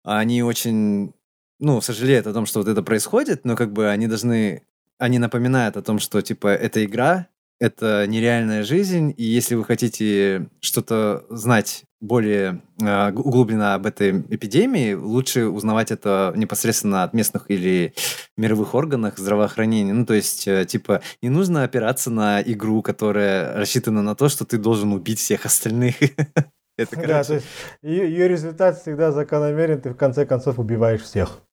они 0.04 0.44
очень, 0.44 1.14
ну, 1.60 1.82
сожалеют 1.82 2.28
о 2.28 2.34
том, 2.34 2.46
что 2.46 2.60
вот 2.60 2.68
это 2.68 2.84
происходит, 2.84 3.46
но 3.46 3.56
как 3.56 3.72
бы 3.72 3.90
они 3.90 4.08
должны, 4.08 4.64
они 4.98 5.20
напоминают 5.20 5.78
о 5.78 5.82
том, 5.82 6.00
что 6.00 6.22
типа 6.22 6.48
эта 6.48 6.84
игра, 6.86 7.28
это 7.60 8.06
нереальная 8.08 8.64
жизнь, 8.64 9.14
и 9.16 9.24
если 9.24 9.56
вы 9.56 9.64
хотите 9.64 10.50
что-то 10.62 11.26
знать 11.30 11.84
более 12.02 12.62
э, 12.82 13.12
углубленно 13.12 13.76
об 13.76 13.86
этой 13.86 14.22
эпидемии, 14.30 14.94
лучше 14.94 15.46
узнавать 15.46 15.92
это 15.92 16.34
непосредственно 16.36 17.04
от 17.04 17.14
местных 17.14 17.46
или 17.50 17.94
мировых 18.38 18.74
органов 18.74 19.18
здравоохранения. 19.18 19.94
Ну, 19.94 20.06
то 20.06 20.16
есть, 20.16 20.48
э, 20.48 20.66
типа, 20.66 21.02
не 21.22 21.30
нужно 21.30 21.64
опираться 21.64 22.10
на 22.10 22.42
игру, 22.42 22.82
которая 22.82 23.56
рассчитана 23.56 24.02
на 24.02 24.16
то, 24.16 24.30
что 24.30 24.46
ты 24.46 24.58
должен 24.58 24.92
убить 24.92 25.20
всех 25.20 25.46
остальных. 25.46 25.96
Это, 26.78 26.96
короче... 26.96 27.08
Да, 27.08 27.24
то 27.24 27.34
есть 27.36 27.46
ее, 27.84 28.10
ее 28.10 28.28
результат 28.28 28.82
всегда 28.82 29.12
закономерен, 29.12 29.80
ты 29.80 29.92
в 29.92 29.96
конце 29.96 30.26
концов 30.26 30.58
убиваешь 30.58 31.02
всех. 31.02 31.44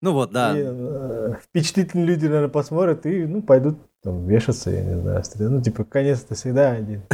Ну 0.00 0.12
вот, 0.12 0.30
да. 0.30 0.56
И, 0.56 0.62
э, 0.64 1.34
впечатлительные 1.42 2.06
люди, 2.06 2.26
наверное, 2.26 2.48
посмотрят 2.48 3.06
и, 3.06 3.24
ну, 3.24 3.42
пойдут 3.42 3.78
там 4.02 4.26
вешаться, 4.26 4.70
я 4.70 4.82
не 4.82 5.00
знаю, 5.00 5.22
ну, 5.38 5.62
типа, 5.62 5.84
конец-то 5.84 6.34
всегда 6.34 6.72
один. 6.72 7.02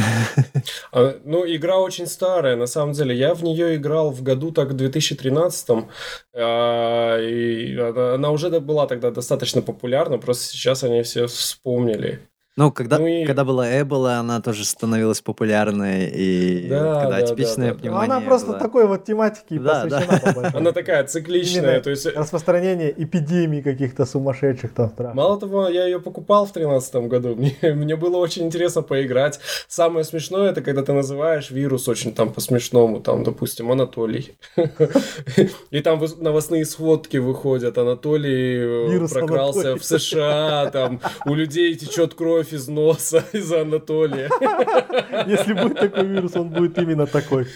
А, 0.91 1.19
ну, 1.23 1.45
игра 1.45 1.77
очень 1.77 2.07
старая, 2.07 2.55
на 2.55 2.65
самом 2.65 2.93
деле. 2.93 3.15
Я 3.15 3.35
в 3.35 3.43
нее 3.43 3.75
играл 3.75 4.09
в 4.09 4.23
году 4.23 4.51
так 4.51 4.75
2013 4.75 5.85
а, 6.33 7.17
и 7.19 7.77
она, 7.77 8.15
она 8.15 8.31
уже 8.31 8.49
была 8.59 8.87
тогда 8.87 9.11
достаточно 9.11 9.61
популярна, 9.61 10.17
просто 10.17 10.45
сейчас 10.45 10.83
они 10.83 11.03
все 11.03 11.27
вспомнили. 11.27 12.27
Ну, 12.59 12.73
когда, 12.73 12.99
ну 12.99 13.07
и... 13.07 13.23
когда 13.23 13.45
была 13.45 13.81
Эбола, 13.81 14.15
она 14.15 14.41
тоже 14.41 14.65
становилась 14.65 15.21
популярной, 15.21 16.09
и 16.09 16.67
да, 16.67 16.99
когда 16.99 17.17
да, 17.17 17.23
атипичная 17.23 17.67
да, 17.69 17.73
да, 17.73 17.79
пневмония 17.79 18.15
Она 18.15 18.19
просто 18.19 18.47
была... 18.47 18.59
такой 18.59 18.85
вот 18.85 19.05
тематики 19.05 19.57
да, 19.57 19.85
посвящена. 19.85 20.33
Да. 20.41 20.51
Она 20.57 20.71
такая 20.73 21.05
цикличная. 21.05 21.79
то 21.79 21.89
есть... 21.89 22.05
Распространение 22.05 22.93
эпидемий 23.01 23.61
каких-то 23.61 24.05
сумасшедших 24.05 24.73
там 24.73 24.89
стран. 24.89 25.15
Мало 25.15 25.39
того, 25.39 25.69
я 25.69 25.85
ее 25.85 26.01
покупал 26.01 26.47
в 26.47 26.51
2013 26.51 26.95
году. 27.07 27.35
Мне, 27.37 27.73
мне 27.73 27.95
было 27.95 28.17
очень 28.17 28.47
интересно 28.47 28.81
поиграть. 28.81 29.39
Самое 29.69 30.03
смешное, 30.03 30.51
это 30.51 30.61
когда 30.61 30.81
ты 30.83 30.91
называешь 30.91 31.51
вирус 31.51 31.87
очень 31.87 32.13
там 32.13 32.33
по-смешному, 32.33 32.99
там, 32.99 33.23
допустим, 33.23 33.71
Анатолий. 33.71 34.37
И 35.71 35.79
там 35.79 36.03
новостные 36.17 36.65
сводки 36.65 37.15
выходят. 37.15 37.77
Анатолий 37.77 38.97
э, 38.97 39.07
прокрался 39.07 39.77
в 39.77 39.85
США, 39.85 40.69
там 40.73 40.99
у 41.25 41.33
людей 41.33 41.73
течет 41.75 42.15
кровь 42.15 42.48
из 42.53 42.67
носа 42.67 43.23
из-за 43.33 43.61
Анатолия. 43.61 44.29
Если 45.27 45.53
будет 45.53 45.79
такой 45.79 46.05
вирус, 46.05 46.35
он 46.35 46.49
будет 46.49 46.77
именно 46.77 47.05
такой. 47.07 47.47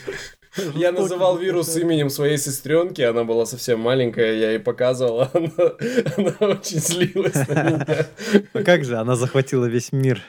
Я 0.76 0.92
называл 0.92 1.38
вирус 1.38 1.76
именем 1.78 2.10
своей 2.10 2.38
сестренки, 2.38 3.02
она 3.02 3.24
была 3.24 3.46
совсем 3.46 3.80
маленькая, 3.80 4.36
я 4.36 4.52
ей 4.52 4.60
показывал, 4.60 5.22
она, 5.34 6.36
она 6.40 6.54
очень 6.54 6.80
злилась 6.80 7.48
на 7.48 7.64
меня. 7.64 8.08
А 8.54 8.64
как 8.64 8.86
же, 8.86 8.98
она 8.98 9.16
захватила 9.16 9.66
весь 9.66 9.92
мир? 9.92 10.22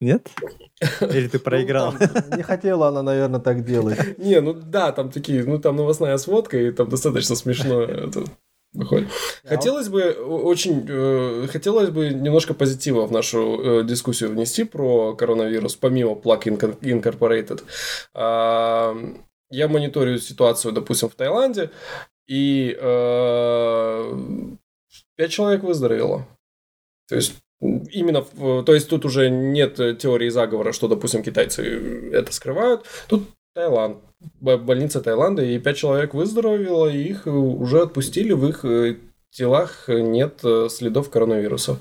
Нет? 0.00 0.28
Или 1.00 1.28
ты 1.28 1.38
проиграл? 1.38 1.92
Ну, 1.92 1.98
там, 1.98 2.36
не 2.36 2.42
хотела 2.42 2.88
она, 2.88 3.02
наверное, 3.02 3.40
так 3.40 3.64
делать. 3.64 4.18
Не, 4.18 4.40
ну 4.40 4.52
да, 4.52 4.92
там 4.92 5.10
такие, 5.10 5.44
ну 5.44 5.58
там 5.58 5.76
новостная 5.76 6.16
сводка, 6.16 6.58
и 6.58 6.70
там 6.72 6.88
достаточно 6.88 7.36
смешно 7.36 7.82
это 7.82 8.24
выходит. 8.72 9.08
Хотелось 9.44 9.88
бы 9.88 10.12
очень, 10.12 10.86
э, 10.88 11.46
хотелось 11.50 11.90
бы 11.90 12.08
немножко 12.10 12.54
позитива 12.54 13.06
в 13.06 13.12
нашу 13.12 13.80
э, 13.80 13.84
дискуссию 13.84 14.30
внести 14.30 14.64
про 14.64 15.14
коронавирус, 15.14 15.76
помимо 15.76 16.12
Plug 16.12 16.42
Incorporated. 16.80 17.62
Э, 18.14 18.94
я 19.50 19.68
мониторю 19.68 20.18
ситуацию, 20.18 20.72
допустим, 20.72 21.08
в 21.08 21.14
Таиланде, 21.14 21.70
и 22.26 22.76
э, 22.80 24.12
пять 25.16 25.30
человек 25.30 25.62
выздоровело. 25.62 26.26
То 27.08 27.16
есть 27.16 27.34
именно, 27.60 28.22
то 28.62 28.74
есть 28.74 28.88
тут 28.88 29.04
уже 29.04 29.28
нет 29.28 29.76
теории 29.98 30.30
заговора, 30.30 30.72
что, 30.72 30.88
допустим, 30.88 31.22
китайцы 31.22 32.10
это 32.12 32.32
скрывают. 32.32 32.86
Тут 33.08 33.28
Таиланд, 33.54 33.98
больница 34.40 35.00
Таиланда, 35.00 35.42
и 35.42 35.58
пять 35.58 35.76
человек 35.76 36.14
выздоровело, 36.14 36.86
и 36.88 37.02
их 37.02 37.26
уже 37.26 37.82
отпустили, 37.82 38.32
в 38.32 38.46
их 38.48 38.64
э, 38.64 38.96
телах 39.30 39.84
нет 39.88 40.40
э, 40.44 40.68
следов 40.70 41.10
коронавируса. 41.10 41.78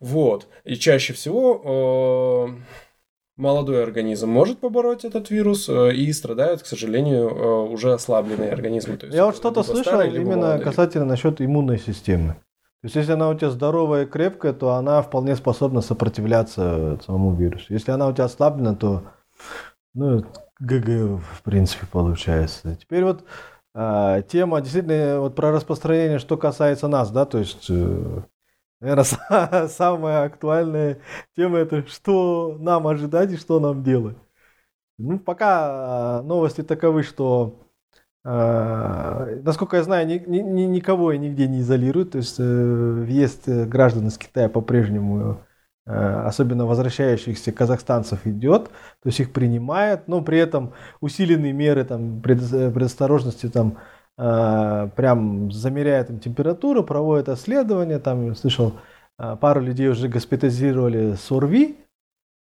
Вот. 0.00 0.46
И 0.64 0.76
чаще 0.76 1.12
всего 1.12 2.48
э, 2.50 2.62
молодой 3.36 3.82
организм 3.82 4.28
может 4.28 4.58
побороть 4.58 5.04
этот 5.04 5.30
вирус, 5.30 5.68
э, 5.68 5.94
и 5.94 6.12
страдают, 6.12 6.62
к 6.62 6.66
сожалению, 6.66 7.28
э, 7.28 7.72
уже 7.72 7.92
ослабленные 7.92 8.50
организмы. 8.50 8.96
То 8.96 9.06
есть 9.06 9.16
Я 9.16 9.26
вот 9.26 9.36
что-то 9.36 9.62
слышал 9.62 9.84
старые, 9.84 10.14
именно 10.14 10.36
молодые. 10.36 10.64
касательно 10.64 11.04
насчет 11.04 11.40
иммунной 11.40 11.78
системы. 11.78 12.36
То 12.82 12.86
есть, 12.86 12.96
если 12.96 13.12
она 13.12 13.28
у 13.28 13.34
тебя 13.34 13.50
здоровая 13.50 14.02
и 14.02 14.06
крепкая, 14.06 14.52
то 14.52 14.70
она 14.72 15.02
вполне 15.02 15.36
способна 15.36 15.82
сопротивляться 15.82 16.98
самому 17.06 17.32
вирусу. 17.36 17.66
Если 17.68 17.92
она 17.92 18.08
у 18.08 18.12
тебя 18.12 18.24
ослаблена, 18.24 18.74
то 18.74 19.04
ну, 19.94 20.24
ГГ 20.62 21.20
в 21.20 21.42
принципе 21.42 21.86
получается. 21.86 22.76
Теперь 22.76 23.04
вот 23.04 23.24
э, 23.74 24.22
тема 24.28 24.60
действительно 24.60 25.20
вот 25.20 25.34
про 25.34 25.52
распространение, 25.52 26.18
что 26.18 26.36
касается 26.36 26.88
нас, 26.88 27.10
да, 27.10 27.24
то 27.24 27.38
есть 27.38 27.66
э, 27.68 28.22
Наверное, 28.82 29.68
самая 29.68 30.24
актуальная 30.24 30.98
тема 31.36 31.58
это 31.58 31.86
что 31.86 32.56
нам 32.58 32.88
ожидать 32.88 33.30
и 33.30 33.36
что 33.36 33.60
нам 33.60 33.84
делать. 33.84 34.16
Ну, 34.98 35.20
пока 35.20 36.18
а, 36.18 36.22
новости 36.22 36.62
таковы, 36.62 37.04
что, 37.04 37.60
э, 38.24 39.40
насколько 39.44 39.76
я 39.76 39.84
знаю, 39.84 40.08
ни, 40.08 40.18
ни, 40.18 40.62
никого 40.62 41.12
и 41.12 41.18
нигде 41.18 41.46
не 41.46 41.60
изолируют. 41.60 42.12
То 42.12 42.18
есть 42.18 42.40
э, 42.40 42.42
въезд 42.42 43.48
граждан 43.48 44.08
из 44.08 44.18
Китая 44.18 44.48
по-прежнему, 44.48 45.20
э, 45.20 45.36
особенно 45.84 46.66
возвращающихся 46.66 47.52
казахстанцев, 47.52 48.26
идет. 48.26 48.66
То 49.02 49.08
есть 49.08 49.20
их 49.20 49.32
принимают, 49.32 50.08
но 50.08 50.22
при 50.22 50.38
этом 50.38 50.72
усиленные 51.00 51.52
меры 51.52 51.84
там, 51.84 52.20
предосторожности 52.20 53.48
там, 53.48 53.78
Э, 54.18 54.88
прям 54.94 55.50
замеряет 55.50 56.10
им 56.10 56.20
температуру, 56.20 56.84
проводит 56.84 57.28
исследования, 57.28 57.98
там, 57.98 58.34
слышал, 58.34 58.74
э, 59.18 59.36
пару 59.40 59.60
людей 59.60 59.88
уже 59.88 60.08
госпитализировали 60.08 61.14
с 61.14 61.32
ОРВИ, 61.32 61.78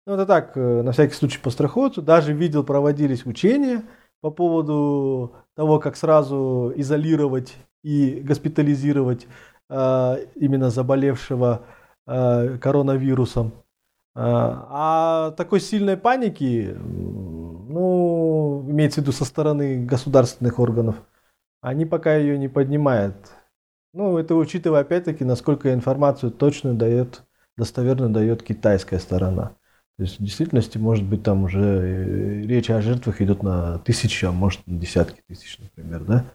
ну, 0.05 0.13
это 0.13 0.25
так, 0.25 0.55
э, 0.55 0.81
на 0.81 0.93
всякий 0.93 1.13
случай 1.13 1.39
по 1.39 1.49
страховцу. 1.49 2.01
Даже 2.01 2.33
видел, 2.33 2.63
проводились 2.63 3.25
учения 3.25 3.83
по 4.21 4.31
поводу 4.31 5.35
того, 5.55 5.79
как 5.79 5.97
сразу 5.97 6.71
изолировать 6.75 7.55
и 7.83 8.21
госпитализировать 8.23 9.27
именно 9.69 10.69
заболевшего 10.69 11.63
коронавирусом. 12.07 13.51
А 14.15 15.31
такой 15.37 15.59
сильной 15.59 15.95
паники, 15.95 16.75
ну, 16.79 18.65
имеется 18.67 19.01
в 19.01 19.03
виду 19.03 19.11
со 19.11 19.25
стороны 19.25 19.85
государственных 19.85 20.57
органов, 20.57 20.95
они 21.61 21.85
пока 21.85 22.15
ее 22.15 22.39
не 22.39 22.47
поднимают. 22.47 23.15
Ну, 23.93 24.17
это 24.17 24.35
учитывая 24.35 24.81
опять-таки, 24.81 25.23
насколько 25.23 25.73
информацию 25.73 26.31
точную 26.31 26.75
дает, 26.75 27.23
достоверно 27.57 28.11
дает 28.11 28.43
китайская 28.43 28.99
сторона. 28.99 29.51
То 29.97 30.03
есть 30.03 30.19
в 30.19 30.23
действительности, 30.23 30.77
может 30.77 31.03
быть, 31.03 31.23
там 31.23 31.43
уже 31.43 31.59
э, 31.59 32.41
речь 32.43 32.69
о 32.69 32.81
жертвах 32.81 33.21
идет 33.21 33.41
на 33.41 33.79
тысячи, 33.79 34.25
а 34.25 34.31
может 34.31 34.65
на 34.67 34.77
десятки 34.77 35.23
тысяч, 35.27 35.57
например, 35.57 36.03
да? 36.03 36.25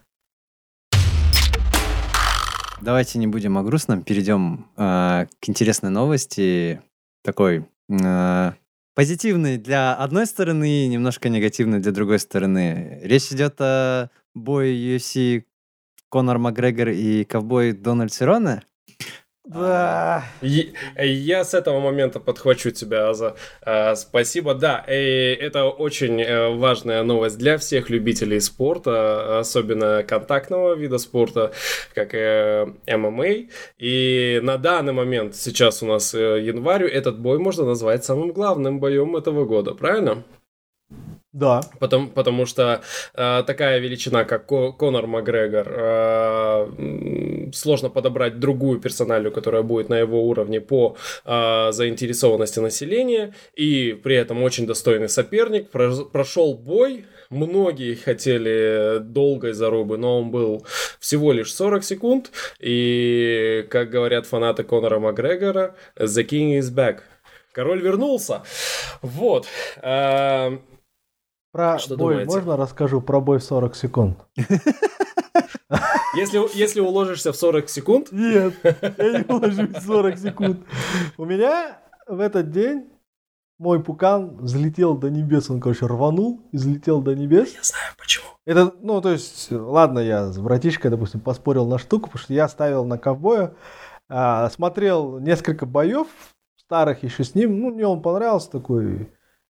Давайте 2.83 3.17
не 3.17 3.27
будем 3.27 3.57
о 3.57 3.63
грустном, 3.63 4.03
перейдем 4.03 4.67
э, 4.75 5.27
к 5.39 5.47
интересной 5.47 5.89
новости, 5.89 6.81
такой 7.23 7.65
э, 7.87 8.51
позитивный 8.93 9.57
для 9.57 9.95
одной 9.95 10.25
стороны, 10.25 10.87
немножко 10.87 11.29
негативный 11.29 11.79
для 11.79 11.93
другой 11.93 12.19
стороны. 12.19 12.99
Речь 13.01 13.31
идет 13.31 13.55
о 13.61 14.09
бой 14.35 14.73
UFC 14.75 15.45
Конор 16.09 16.39
Макгрегор 16.39 16.89
и 16.89 17.23
ковбой 17.23 17.71
Дональд 17.71 18.11
Сироне. 18.11 18.63
Да. 19.45 20.23
Я 20.41 21.43
с 21.43 21.53
этого 21.53 21.81
момента 21.81 22.21
подхвачу 22.21 22.71
тебя, 22.71 23.09
Аза. 23.09 23.35
А, 23.61 23.95
спасибо. 23.95 24.53
Да, 24.53 24.81
это 24.87 25.65
очень 25.65 26.21
э, 26.21 26.55
важная 26.55 27.03
новость 27.03 27.37
для 27.37 27.57
всех 27.57 27.89
любителей 27.89 28.39
спорта, 28.39 29.39
особенно 29.39 30.03
контактного 30.03 30.75
вида 30.75 30.97
спорта, 30.97 31.51
как 31.93 32.13
э, 32.13 32.67
ММА. 32.87 33.49
И 33.79 34.39
на 34.41 34.57
данный 34.57 34.93
момент, 34.93 35.35
сейчас 35.35 35.83
у 35.83 35.87
нас 35.87 36.13
э, 36.15 36.41
январь, 36.41 36.85
этот 36.85 37.19
бой 37.19 37.37
можно 37.37 37.65
назвать 37.65 38.05
самым 38.05 38.31
главным 38.31 38.79
боем 38.79 39.17
этого 39.17 39.43
года, 39.43 39.73
правильно? 39.73 40.23
Да. 41.33 41.61
Потому, 41.79 42.09
потому 42.09 42.45
что 42.45 42.81
э, 43.15 43.43
такая 43.47 43.79
величина, 43.79 44.23
как 44.23 44.45
Ко 44.45 44.71
Конор 44.71 45.07
Макгрегор, 45.07 45.67
э, 45.67 47.49
сложно 47.53 47.89
подобрать 47.89 48.39
другую 48.39 48.79
персоналию, 48.79 49.31
которая 49.31 49.63
будет 49.63 49.89
на 49.89 49.97
его 49.97 50.27
уровне 50.27 50.61
по 50.61 50.95
э, 51.25 51.71
заинтересованности 51.71 52.59
населения, 52.59 53.33
и 53.55 53.99
при 54.03 54.15
этом 54.15 54.43
очень 54.43 54.67
достойный 54.67 55.09
соперник. 55.09 55.71
Про 55.71 56.05
прошел 56.05 56.53
бой, 56.53 57.05
многие 57.31 57.95
хотели 57.95 58.99
долгой 58.99 59.53
зарубы, 59.53 59.97
но 59.97 60.19
он 60.19 60.29
был 60.29 60.67
всего 60.99 61.31
лишь 61.31 61.51
40 61.51 61.83
секунд, 61.83 62.31
и, 62.59 63.65
как 63.71 63.89
говорят 63.89 64.27
фанаты 64.27 64.63
Конора 64.63 64.99
Макгрегора, 64.99 65.75
The 65.97 66.23
King 66.27 66.59
is 66.59 66.71
back. 66.71 66.99
Король 67.53 67.81
вернулся. 67.81 68.43
Вот. 69.01 69.47
Э, 69.81 70.57
про 71.53 71.77
Что 71.77 71.95
бой 71.95 72.15
думаете? 72.15 72.31
можно 72.31 72.57
расскажу 72.57 72.99
про 72.99 73.21
бой 73.21 73.37
в 73.37 73.43
40 73.43 73.75
секунд? 73.75 74.17
Если, 76.15 76.57
если 76.57 76.79
уложишься 76.79 77.31
в 77.31 77.35
40 77.35 77.69
секунд? 77.69 78.11
Нет, 78.11 78.53
я 78.63 79.19
не 79.19 79.25
уложусь 79.33 79.69
в 79.69 79.81
40 79.85 80.17
секунд. 80.17 80.67
У 81.17 81.25
меня 81.25 81.79
в 82.07 82.19
этот 82.19 82.51
день 82.51 82.89
мой 83.59 83.83
пукан 83.83 84.37
взлетел 84.37 84.97
до 84.97 85.09
небес, 85.09 85.49
он, 85.49 85.61
короче, 85.61 85.85
рванул 85.85 86.41
и 86.51 86.57
взлетел 86.57 87.01
до 87.01 87.15
небес. 87.15 87.53
Я 87.53 87.63
знаю 87.63 87.93
почему. 87.97 88.25
Это, 88.45 88.73
ну, 88.81 88.99
то 89.01 89.11
есть, 89.11 89.51
ладно, 89.51 89.99
я 89.99 90.31
с 90.31 90.37
братишкой, 90.37 90.91
допустим, 90.91 91.21
поспорил 91.21 91.67
на 91.67 91.77
штуку, 91.77 92.09
потому 92.09 92.23
что 92.23 92.33
я 92.33 92.47
ставил 92.47 92.83
на 92.85 92.97
ковбоя, 92.97 93.53
а, 94.09 94.49
смотрел 94.49 95.19
несколько 95.19 95.65
боев 95.65 96.07
старых 96.57 97.03
еще 97.03 97.23
с 97.23 97.35
ним, 97.35 97.59
ну, 97.59 97.71
мне 97.71 97.85
он 97.85 98.01
понравился 98.01 98.51
такой 98.51 99.11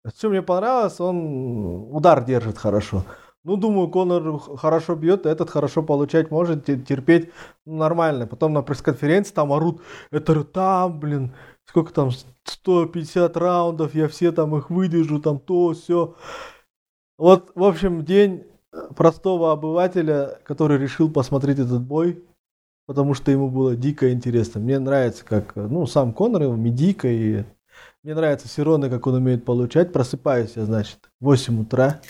что 0.06 0.30
мне 0.30 0.42
понравилось, 0.42 1.00
он 1.00 1.88
удар 1.94 2.24
держит 2.24 2.58
хорошо. 2.58 3.04
Ну, 3.44 3.56
думаю, 3.56 3.88
Конор 3.88 4.38
хорошо 4.38 4.94
бьет, 4.94 5.24
этот 5.24 5.48
хорошо 5.48 5.82
получать 5.82 6.30
может, 6.30 6.66
терпеть 6.66 7.30
нормально. 7.64 8.26
Потом 8.26 8.52
на 8.52 8.62
пресс-конференции 8.62 9.32
там 9.32 9.52
орут, 9.52 9.80
это 10.10 10.44
там, 10.44 11.00
блин, 11.00 11.34
сколько 11.64 11.92
там, 11.92 12.10
150 12.44 13.36
раундов, 13.36 13.94
я 13.94 14.08
все 14.08 14.32
там 14.32 14.56
их 14.56 14.70
выдержу, 14.70 15.20
там 15.20 15.38
то, 15.38 15.72
все. 15.72 16.14
Вот, 17.16 17.52
в 17.54 17.62
общем, 17.64 18.04
день 18.04 18.44
простого 18.96 19.52
обывателя, 19.52 20.40
который 20.44 20.78
решил 20.78 21.10
посмотреть 21.10 21.58
этот 21.58 21.82
бой, 21.82 22.22
потому 22.86 23.14
что 23.14 23.30
ему 23.30 23.48
было 23.50 23.76
дико 23.76 24.12
интересно. 24.12 24.60
Мне 24.60 24.78
нравится, 24.78 25.24
как, 25.24 25.56
ну, 25.56 25.86
сам 25.86 26.12
Конор, 26.12 26.42
его 26.42 26.56
медика, 26.56 27.08
и 27.08 27.44
мне 28.04 28.14
нравится 28.14 28.46
Сироны, 28.48 28.88
как 28.88 29.06
он 29.06 29.14
умеет 29.14 29.44
получать. 29.44 29.92
Просыпаюсь 29.92 30.52
я, 30.56 30.64
значит, 30.64 30.98
в 31.20 31.24
8 31.24 31.62
утра. 31.62 32.00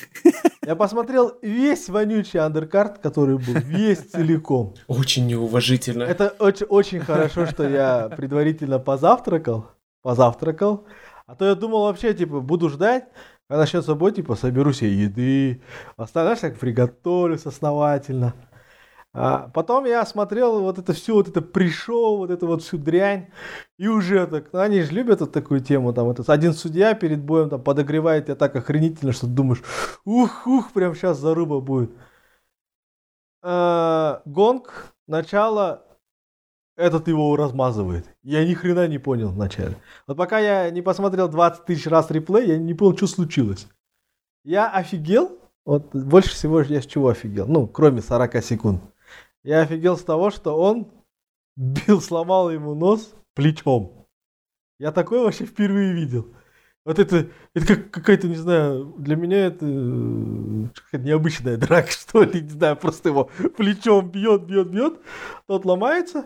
Я 0.67 0.77
посмотрел 0.77 1.33
весь 1.41 1.89
вонючий 1.89 2.39
андеркарт, 2.39 2.99
который 2.99 3.37
был 3.39 3.55
весь 3.55 4.01
целиком. 4.01 4.75
Очень 4.87 5.27
неуважительно. 5.27 6.03
Это 6.03 6.35
очень, 6.39 6.67
очень 6.67 7.01
хорошо, 7.01 7.47
что 7.47 7.67
я 7.67 8.11
предварительно 8.11 8.79
позавтракал. 8.79 9.67
Позавтракал. 10.03 10.87
А 11.27 11.35
то 11.35 11.47
я 11.47 11.55
думал 11.55 11.85
вообще, 11.85 12.13
типа, 12.13 12.41
буду 12.41 12.69
ждать, 12.69 13.05
когда 13.49 13.63
начнется 13.63 13.95
бой, 13.95 14.13
типа, 14.13 14.35
соберу 14.35 14.73
себе 14.75 14.93
еды, 14.93 15.63
знаешь, 15.97 16.41
как 16.41 16.59
приготовлюсь 16.59 17.47
основательно. 17.47 18.35
А 19.15 19.49
потом 19.49 19.87
я 19.87 20.05
смотрел 20.05 20.61
вот 20.61 20.79
это 20.79 20.93
все, 20.93 21.15
вот 21.15 21.29
это 21.29 21.41
пришел, 21.41 22.19
вот 22.19 22.31
эту 22.31 22.47
вот 22.47 22.63
всю 22.63 22.77
дрянь, 22.77 23.31
и 23.79 23.89
уже 23.89 24.27
так, 24.27 24.53
ну, 24.53 24.61
они 24.61 24.83
же 24.83 24.93
любят 24.93 25.21
вот 25.21 25.33
такую 25.33 25.61
тему, 25.61 25.95
там, 25.95 26.11
это 26.11 26.31
один 26.31 26.53
судья 26.53 26.95
перед 26.95 27.23
боем 27.23 27.49
там 27.49 27.63
подогревает 27.63 28.27
тебя 28.27 28.37
так 28.37 28.55
охренительно, 28.55 29.13
что 29.13 29.27
ты 29.27 29.33
думаешь, 29.33 29.63
ух, 30.05 30.47
ух, 30.47 30.73
прям 30.73 30.95
сейчас 30.95 31.19
заруба 31.19 31.61
будет. 31.61 31.91
А, 33.43 34.21
гонг, 34.27 34.95
начало, 35.07 35.87
этот 36.77 37.09
его 37.09 37.35
размазывает. 37.35 38.07
Я 38.23 38.47
ни 38.47 38.55
хрена 38.55 38.87
не 38.87 38.99
понял 38.99 39.31
вначале. 39.31 39.77
Вот 40.07 40.17
пока 40.17 40.39
я 40.39 40.71
не 40.71 40.83
посмотрел 40.83 41.29
20 41.29 41.65
тысяч 41.65 41.87
раз 41.87 42.11
реплей, 42.11 42.47
я 42.49 42.59
не 42.59 42.75
понял, 42.75 42.97
что 42.97 43.07
случилось. 43.07 43.67
Я 44.45 44.71
офигел, 44.71 45.39
вот 45.65 45.95
больше 45.95 46.31
всего 46.31 46.61
я 46.61 46.81
с 46.81 46.87
чего 46.87 47.09
офигел, 47.09 47.47
ну, 47.49 47.67
кроме 47.67 48.03
40 48.03 48.45
секунд. 48.45 48.83
Я 49.45 49.63
офигел 49.63 49.97
с 49.97 50.03
того, 50.03 50.31
что 50.31 50.59
он 50.59 50.91
бил, 51.57 52.01
сломал 52.01 52.51
ему 52.51 52.75
нос 52.75 53.15
плечом. 53.35 54.07
Я 54.79 54.93
такое 54.93 55.23
вообще 55.23 55.45
впервые 55.45 55.93
видел. 55.93 56.35
Вот 56.85 56.99
это, 56.99 57.29
это 57.55 57.67
как 57.67 57.91
какая-то, 57.91 58.29
не 58.29 58.37
знаю, 58.37 58.95
для 58.97 59.17
меня 59.17 59.47
это 59.47 59.67
какая-то 60.75 61.07
необычная 61.07 61.57
драка, 61.57 61.91
что 61.93 62.23
ли, 62.23 62.41
не 62.41 62.49
знаю, 62.49 62.77
просто 62.77 63.11
его 63.11 63.31
плечом 63.57 64.11
бьет, 64.11 64.45
бьет, 64.47 64.71
бьет, 64.71 65.01
тот 65.47 65.65
ломается, 65.67 66.25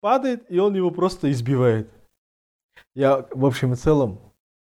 падает, 0.00 0.50
и 0.50 0.58
он 0.58 0.74
его 0.74 0.90
просто 0.90 1.30
избивает. 1.30 1.90
Я, 2.94 3.26
в 3.30 3.44
общем 3.44 3.74
и 3.74 3.76
целом, 3.76 4.20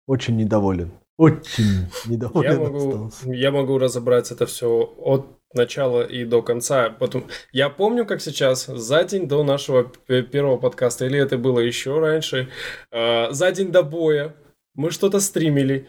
очень 0.06 0.36
недоволен. 0.36 0.90
Очень 1.16 1.88
недоволен 2.06 2.52
я 2.52 2.58
могу, 2.58 2.88
остался. 2.88 3.32
Я 3.32 3.52
могу 3.52 3.78
разобрать 3.78 4.30
это 4.30 4.46
все 4.46 4.68
от 4.98 5.37
начала 5.54 6.02
и 6.02 6.24
до 6.24 6.42
конца. 6.42 6.90
Потом... 6.90 7.26
Я 7.52 7.68
помню, 7.70 8.06
как 8.06 8.20
сейчас, 8.20 8.66
за 8.66 9.04
день 9.04 9.28
до 9.28 9.42
нашего 9.44 9.84
первого 9.84 10.58
подкаста, 10.58 11.06
или 11.06 11.18
это 11.18 11.38
было 11.38 11.60
еще 11.60 11.98
раньше, 11.98 12.48
э, 12.90 13.30
за 13.30 13.52
день 13.52 13.72
до 13.72 13.82
боя 13.82 14.34
мы 14.74 14.90
что-то 14.90 15.20
стримили, 15.20 15.88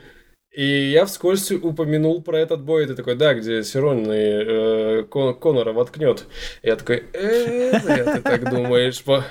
и 0.52 0.90
я 0.92 1.06
вскользь 1.06 1.52
упомянул 1.52 2.22
про 2.24 2.40
этот 2.40 2.62
бой, 2.64 2.84
и 2.84 2.88
ты 2.88 2.96
такой, 2.96 3.16
да, 3.16 3.36
где 3.36 3.64
Сирон 3.64 4.12
и 4.12 4.18
э, 4.18 5.04
Кон 5.04 5.36
Конора 5.40 5.74
воткнет. 5.74 6.26
Я 6.64 6.76
такой, 6.76 7.04
э, 7.14 7.80
ты 7.80 8.22
так 8.22 8.50
думаешь? 8.50 9.04
По... 9.04 9.24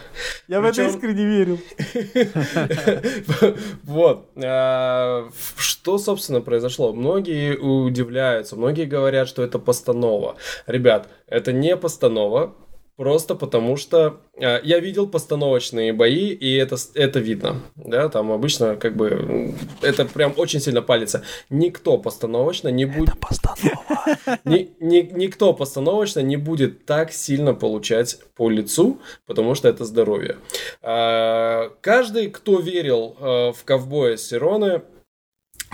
Я 0.47 0.61
в 0.61 0.65
это 0.65 0.87
искренне 0.87 1.27
верил. 1.27 1.59
Вот. 3.83 4.29
А, 4.37 5.29
что, 5.57 5.99
собственно, 5.99 6.41
произошло? 6.41 6.93
Многие 6.93 7.57
удивляются, 7.57 8.57
многие 8.57 8.85
говорят, 8.85 9.29
что 9.29 9.43
это 9.43 9.59
постанова. 9.59 10.37
Ребят, 10.67 11.09
это 11.27 11.53
не 11.53 11.77
постанова, 11.77 12.55
Просто 12.99 13.37
потому 13.37 13.77
что 13.77 14.23
э, 14.35 14.59
я 14.65 14.81
видел 14.81 15.07
постановочные 15.07 15.93
бои, 15.93 16.31
и 16.31 16.57
это, 16.57 16.75
это 16.95 17.21
видно. 17.21 17.63
Да, 17.77 18.09
там 18.09 18.33
обычно 18.33 18.75
как 18.75 18.97
бы 18.97 19.55
это 19.83 20.05
прям 20.05 20.35
очень 20.37 20.59
сильно 20.59 20.83
палится. 20.83 21.23
Никто 21.49 21.97
постановочно 21.99 22.71
не 22.71 22.87
будет... 22.87 23.11
Это 23.11 23.19
постанова. 23.19 24.39
Ни, 24.45 24.71
ни, 24.81 25.09
никто 25.13 25.53
постановочно 25.53 26.19
не 26.19 26.37
будет 26.37 26.87
так 26.87 27.13
сильно 27.13 27.55
получать 27.55 28.19
по 28.35 28.51
лицу, 28.51 28.99
потому 29.27 29.55
что 29.55 29.69
это 29.69 29.85
здоровье. 29.85 30.35
Э, 30.83 31.71
каждый, 31.81 32.31
кто 32.31 32.59
верил 32.59 33.17
э, 33.21 33.53
в 33.53 33.63
ковбоя 33.65 34.17
Сироны, 34.17 34.83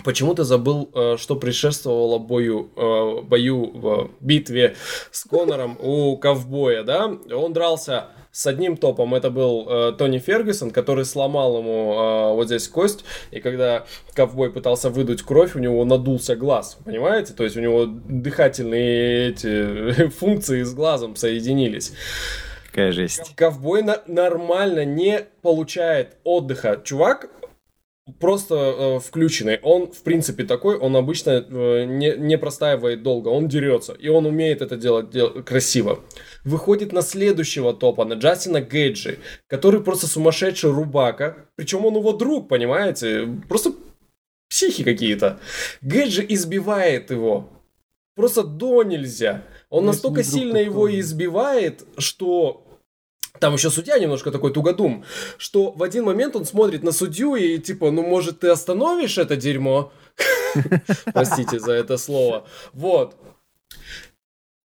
Почему 0.02 0.34
ты 0.34 0.44
забыл, 0.44 0.90
э, 0.94 1.16
что 1.18 1.36
предшествовало 1.36 2.18
бою, 2.18 2.70
э, 2.76 3.20
бою 3.22 3.70
в 3.72 4.10
битве 4.20 4.74
с 5.10 5.24
Конором 5.24 5.78
у 5.80 6.16
ковбоя, 6.16 6.82
да? 6.82 7.06
Он 7.32 7.52
дрался 7.52 8.08
с 8.32 8.46
одним 8.48 8.76
топом, 8.76 9.14
это 9.14 9.30
был 9.30 9.66
э, 9.68 9.92
Тони 9.96 10.18
Фергюсон, 10.18 10.72
который 10.72 11.04
сломал 11.04 11.58
ему 11.58 11.94
э, 11.94 12.34
вот 12.34 12.46
здесь 12.46 12.66
кость, 12.66 13.04
и 13.30 13.38
когда 13.40 13.84
ковбой 14.12 14.50
пытался 14.50 14.90
выдуть 14.90 15.22
кровь, 15.22 15.54
у 15.54 15.60
него 15.60 15.84
надулся 15.84 16.34
глаз, 16.34 16.76
понимаете? 16.84 17.32
То 17.32 17.44
есть 17.44 17.56
у 17.56 17.60
него 17.60 17.86
дыхательные 17.86 19.28
эти 19.30 20.08
функции 20.18 20.64
с 20.64 20.74
глазом 20.74 21.14
соединились. 21.14 21.92
Какая 22.66 22.90
жесть. 22.90 23.36
Ковбой 23.36 23.82
на- 23.82 24.02
нормально 24.08 24.84
не 24.84 25.20
получает 25.42 26.16
отдыха. 26.24 26.80
Чувак 26.82 27.30
просто 28.20 28.54
э, 28.54 28.98
включенный. 29.00 29.58
Он, 29.62 29.90
в 29.90 30.02
принципе, 30.02 30.44
такой, 30.44 30.76
он 30.76 30.96
обычно 30.96 31.30
э, 31.30 31.84
не, 31.84 32.14
не 32.16 32.38
простаивает 32.38 33.02
долго, 33.02 33.28
он 33.28 33.48
дерется, 33.48 33.92
и 33.94 34.08
он 34.08 34.26
умеет 34.26 34.60
это 34.62 34.76
делать 34.76 35.10
дел, 35.10 35.42
красиво. 35.42 36.00
Выходит 36.44 36.92
на 36.92 37.02
следующего 37.02 37.72
топа, 37.72 38.04
на 38.04 38.14
Джастина 38.14 38.60
Гейджи, 38.60 39.18
который 39.46 39.80
просто 39.80 40.06
сумасшедший 40.06 40.70
рубака, 40.70 41.36
причем 41.56 41.86
он 41.86 41.96
его 41.96 42.12
друг, 42.12 42.48
понимаете, 42.48 43.26
просто 43.48 43.72
психи 44.50 44.84
какие-то. 44.84 45.40
Гейджи 45.80 46.24
избивает 46.28 47.10
его, 47.10 47.48
просто 48.14 48.44
до 48.44 48.82
нельзя. 48.82 49.44
Он 49.70 49.86
Есть 49.86 50.04
настолько 50.04 50.22
сильно 50.22 50.58
его 50.58 50.94
избивает, 51.00 51.84
что 51.96 52.63
там 53.44 53.52
еще 53.52 53.68
судья 53.68 53.98
немножко 53.98 54.30
такой 54.30 54.54
тугодум, 54.54 55.04
что 55.36 55.70
в 55.70 55.82
один 55.82 56.04
момент 56.04 56.34
он 56.34 56.46
смотрит 56.46 56.82
на 56.82 56.92
судью 56.92 57.34
и 57.34 57.58
типа, 57.58 57.90
ну 57.90 58.02
может 58.02 58.40
ты 58.40 58.48
остановишь 58.48 59.18
это 59.18 59.36
дерьмо? 59.36 59.92
Простите 61.12 61.58
за 61.58 61.72
это 61.72 61.98
слово. 61.98 62.46
Вот. 62.72 63.14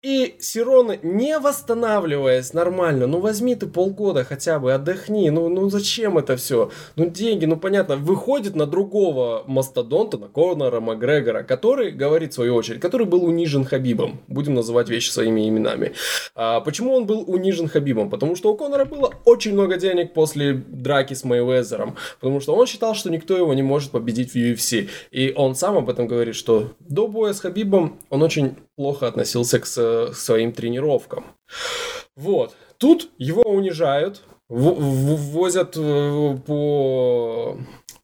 И 0.06 0.36
Сирона, 0.38 0.98
не 1.02 1.36
восстанавливаясь 1.36 2.52
нормально, 2.52 3.08
ну 3.08 3.18
возьми 3.18 3.56
ты 3.56 3.66
полгода 3.66 4.22
хотя 4.22 4.60
бы, 4.60 4.72
отдохни, 4.72 5.30
ну, 5.30 5.48
ну 5.48 5.68
зачем 5.68 6.16
это 6.16 6.36
все? 6.36 6.70
Ну 6.94 7.06
деньги, 7.06 7.44
ну 7.44 7.56
понятно, 7.56 7.96
выходит 7.96 8.54
на 8.54 8.66
другого 8.66 9.42
мастодонта, 9.48 10.16
на 10.16 10.28
Конора 10.28 10.78
Макгрегора, 10.78 11.42
который 11.42 11.90
говорит 11.90 12.30
в 12.30 12.34
свою 12.36 12.54
очередь, 12.54 12.80
который 12.80 13.04
был 13.04 13.24
унижен 13.24 13.64
Хабибом, 13.64 14.20
будем 14.28 14.54
называть 14.54 14.88
вещи 14.88 15.10
своими 15.10 15.48
именами. 15.48 15.94
А, 16.36 16.60
почему 16.60 16.94
он 16.94 17.06
был 17.06 17.24
унижен 17.26 17.66
Хабибом? 17.66 18.08
Потому 18.08 18.36
что 18.36 18.52
у 18.52 18.56
Конора 18.56 18.84
было 18.84 19.12
очень 19.24 19.54
много 19.54 19.76
денег 19.76 20.14
после 20.14 20.52
драки 20.54 21.14
с 21.14 21.24
Мэйвезером, 21.24 21.96
потому 22.20 22.38
что 22.38 22.54
он 22.54 22.68
считал, 22.68 22.94
что 22.94 23.10
никто 23.10 23.36
его 23.36 23.52
не 23.54 23.64
может 23.64 23.90
победить 23.90 24.30
в 24.30 24.36
UFC. 24.36 24.88
И 25.10 25.32
он 25.34 25.56
сам 25.56 25.76
об 25.76 25.90
этом 25.90 26.06
говорит, 26.06 26.36
что 26.36 26.74
до 26.78 27.08
боя 27.08 27.32
с 27.32 27.40
Хабибом 27.40 27.98
он 28.08 28.22
очень 28.22 28.54
плохо 28.76 29.08
относился 29.08 29.58
к 29.58 29.66
своим 30.14 30.52
тренировкам. 30.52 31.24
Вот. 32.14 32.54
Тут 32.78 33.10
его 33.18 33.42
унижают, 33.42 34.22
ввозят 34.48 35.76
э, 35.76 36.38
по, 36.46 37.58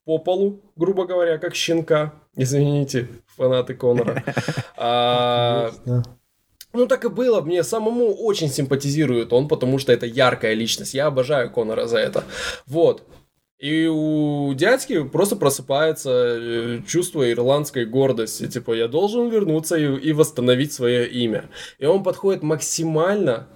по 0.04 0.18
полу, 0.18 0.60
грубо 0.76 1.06
говоря, 1.06 1.38
как 1.38 1.54
щенка. 1.54 2.14
Извините, 2.34 3.08
фанаты 3.36 3.74
Конора. 3.74 4.24
А, 4.84 5.70
ну, 6.72 6.86
так 6.86 7.04
и 7.04 7.08
было. 7.08 7.40
Мне 7.40 7.62
самому 7.62 8.14
очень 8.14 8.48
симпатизирует 8.48 9.32
он, 9.32 9.46
потому 9.46 9.78
что 9.78 9.92
это 9.92 10.06
яркая 10.06 10.54
личность. 10.54 10.94
Я 10.94 11.06
обожаю 11.06 11.52
Конора 11.52 11.86
за 11.86 11.98
это. 11.98 12.24
Вот. 12.66 13.04
И 13.62 13.86
у 13.86 14.52
дядьки 14.54 15.04
просто 15.04 15.36
просыпается 15.36 16.10
э, 16.10 16.80
чувство 16.84 17.30
ирландской 17.30 17.86
гордости. 17.86 18.48
Типа, 18.48 18.72
я 18.72 18.88
должен 18.88 19.28
вернуться 19.28 19.76
и, 19.76 19.84
и 19.84 20.12
восстановить 20.12 20.72
свое 20.72 21.08
имя. 21.08 21.48
И 21.78 21.86
он 21.86 22.02
подходит 22.02 22.42
максимально 22.42 23.46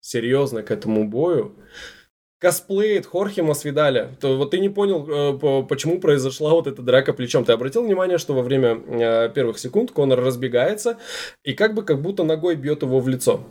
серьезно 0.00 0.62
к 0.62 0.70
этому 0.70 1.08
бою. 1.08 1.56
Косплеит 2.38 3.04
Хорхе 3.04 3.42
Масвидаля. 3.42 4.16
То, 4.20 4.36
вот 4.36 4.52
ты 4.52 4.60
не 4.60 4.68
понял, 4.68 5.08
э, 5.08 5.66
почему 5.68 5.98
произошла 5.98 6.52
вот 6.52 6.68
эта 6.68 6.80
драка 6.80 7.12
плечом. 7.12 7.44
Ты 7.44 7.50
обратил 7.50 7.82
внимание, 7.82 8.18
что 8.18 8.34
во 8.34 8.42
время 8.42 8.80
э, 8.86 9.28
первых 9.34 9.58
секунд 9.58 9.90
Конор 9.90 10.20
разбегается 10.20 10.98
и 11.42 11.54
как 11.54 11.74
бы 11.74 11.82
как 11.82 12.00
будто 12.00 12.22
ногой 12.22 12.54
бьет 12.54 12.82
его 12.82 13.00
в 13.00 13.08
лицо. 13.08 13.44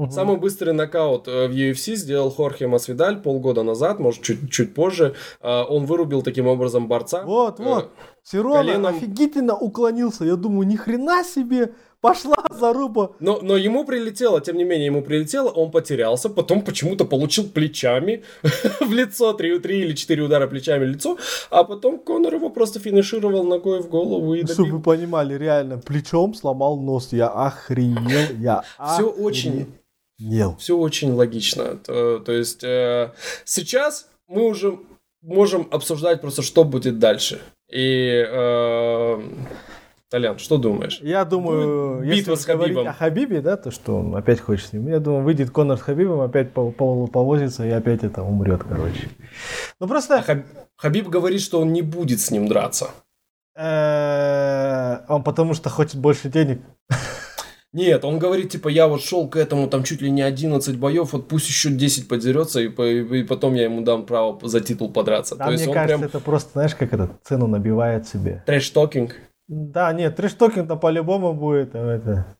Угу. 0.00 0.10
Самый 0.12 0.38
быстрый 0.38 0.72
нокаут 0.72 1.28
э, 1.28 1.46
в 1.46 1.50
UFC 1.50 1.94
сделал 1.94 2.30
Хорхе 2.30 2.66
Масвидаль 2.66 3.20
полгода 3.20 3.62
назад, 3.62 4.00
может, 4.00 4.22
чуть, 4.22 4.50
чуть 4.50 4.72
позже. 4.72 5.14
А, 5.42 5.64
он 5.64 5.84
вырубил 5.84 6.22
таким 6.22 6.46
образом 6.46 6.88
борца. 6.88 7.22
Вот, 7.22 7.58
вот. 7.58 7.90
Сирона 8.22 8.62
коленом... 8.62 8.96
офигительно 8.96 9.54
уклонился. 9.56 10.24
Я 10.24 10.36
думаю, 10.36 10.66
ни 10.66 10.76
хрена 10.76 11.22
себе 11.22 11.74
пошла 12.00 12.36
заруба. 12.50 13.10
Но, 13.20 13.40
но 13.42 13.58
ему 13.58 13.84
прилетело, 13.84 14.40
тем 14.40 14.56
не 14.56 14.64
менее, 14.64 14.86
ему 14.86 15.02
прилетело, 15.02 15.50
он 15.50 15.70
потерялся, 15.70 16.30
потом 16.30 16.62
почему-то 16.62 17.04
получил 17.04 17.44
плечами 17.44 18.24
в 18.80 18.92
лицо, 18.92 19.34
3, 19.34 19.58
3 19.58 19.80
или 19.80 19.92
4 19.92 20.22
удара 20.22 20.46
плечами 20.46 20.86
в 20.86 20.88
лицо, 20.88 21.18
а 21.50 21.64
потом 21.64 21.98
Конор 21.98 22.34
его 22.34 22.48
просто 22.48 22.80
финишировал 22.80 23.44
ногой 23.44 23.82
в 23.82 23.88
голову 23.88 24.34
и 24.34 24.40
добил. 24.40 24.54
Чтобы 24.54 24.70
вы 24.78 24.82
понимали, 24.82 25.34
реально, 25.34 25.76
плечом 25.76 26.32
сломал 26.32 26.80
нос, 26.80 27.12
я 27.12 27.28
охренел, 27.28 28.34
я 28.38 28.64
Все 28.94 29.04
очень 29.04 29.66
Ел. 30.20 30.56
Все 30.56 30.76
очень 30.76 31.12
логично. 31.12 31.76
То, 31.76 32.18
то 32.18 32.32
есть 32.32 32.62
э, 32.62 33.12
сейчас 33.44 34.08
мы 34.28 34.46
уже 34.46 34.78
можем 35.22 35.66
обсуждать 35.70 36.20
просто, 36.20 36.42
что 36.42 36.64
будет 36.64 36.98
дальше. 36.98 37.40
И 37.70 38.24
э, 38.28 39.20
Толян, 40.10 40.38
что 40.38 40.58
думаешь? 40.58 40.98
Я 41.02 41.24
думаю, 41.24 41.98
Будет 41.98 42.16
битва 42.16 42.32
если 42.32 42.42
с 42.42 42.46
Хабибом. 42.46 42.88
о 42.88 42.92
Хабибе, 42.92 43.40
да, 43.40 43.56
то 43.56 43.70
что 43.70 43.96
он 43.96 44.14
опять 44.14 44.40
хочет 44.40 44.66
с 44.66 44.72
ним. 44.72 44.88
Я 44.88 44.98
думаю, 44.98 45.22
выйдет 45.22 45.50
Конор 45.50 45.78
с 45.78 45.82
Хабибом, 45.82 46.20
опять 46.20 46.52
повозится 46.52 47.64
и 47.66 47.70
опять 47.70 48.02
это 48.02 48.22
умрет, 48.22 48.62
короче. 48.68 49.08
Ну 49.78 49.86
просто... 49.86 50.18
А 50.18 50.22
Хаб... 50.22 50.38
Хабиб 50.76 51.08
говорит, 51.08 51.40
что 51.40 51.60
он 51.60 51.72
не 51.72 51.82
будет 51.82 52.20
с 52.20 52.30
ним 52.30 52.48
драться. 52.48 52.90
Э, 53.56 55.04
он 55.08 55.22
потому 55.22 55.54
что 55.54 55.70
хочет 55.70 55.96
больше 55.96 56.28
денег. 56.28 56.60
Нет, 57.72 58.04
он 58.04 58.18
говорит, 58.18 58.50
типа, 58.50 58.68
я 58.68 58.88
вот 58.88 59.00
шел 59.00 59.28
к 59.28 59.36
этому, 59.36 59.68
там 59.68 59.84
чуть 59.84 60.02
ли 60.02 60.10
не 60.10 60.22
11 60.22 60.76
боев, 60.78 61.12
вот 61.12 61.28
пусть 61.28 61.48
еще 61.48 61.70
10 61.70 62.08
подерется, 62.08 62.60
и, 62.60 62.66
и 62.66 63.22
потом 63.22 63.54
я 63.54 63.64
ему 63.64 63.82
дам 63.82 64.06
право 64.06 64.38
за 64.42 64.60
титул 64.60 64.92
подраться. 64.92 65.36
Да, 65.36 65.46
То 65.46 65.52
мне 65.52 65.66
кажется, 65.66 65.98
прям... 65.98 66.02
это 66.02 66.18
просто, 66.18 66.50
знаешь, 66.52 66.74
как 66.74 66.92
это, 66.92 67.10
цену 67.22 67.46
набивает 67.46 68.08
себе. 68.08 68.42
Trash-talking. 68.46 69.14
Да, 69.46 69.92
нет, 69.92 70.16
trash-talking 70.16 70.65
-то 70.65 70.76
по-любому 70.76 71.32
будет, 71.32 71.76
это, 71.76 72.36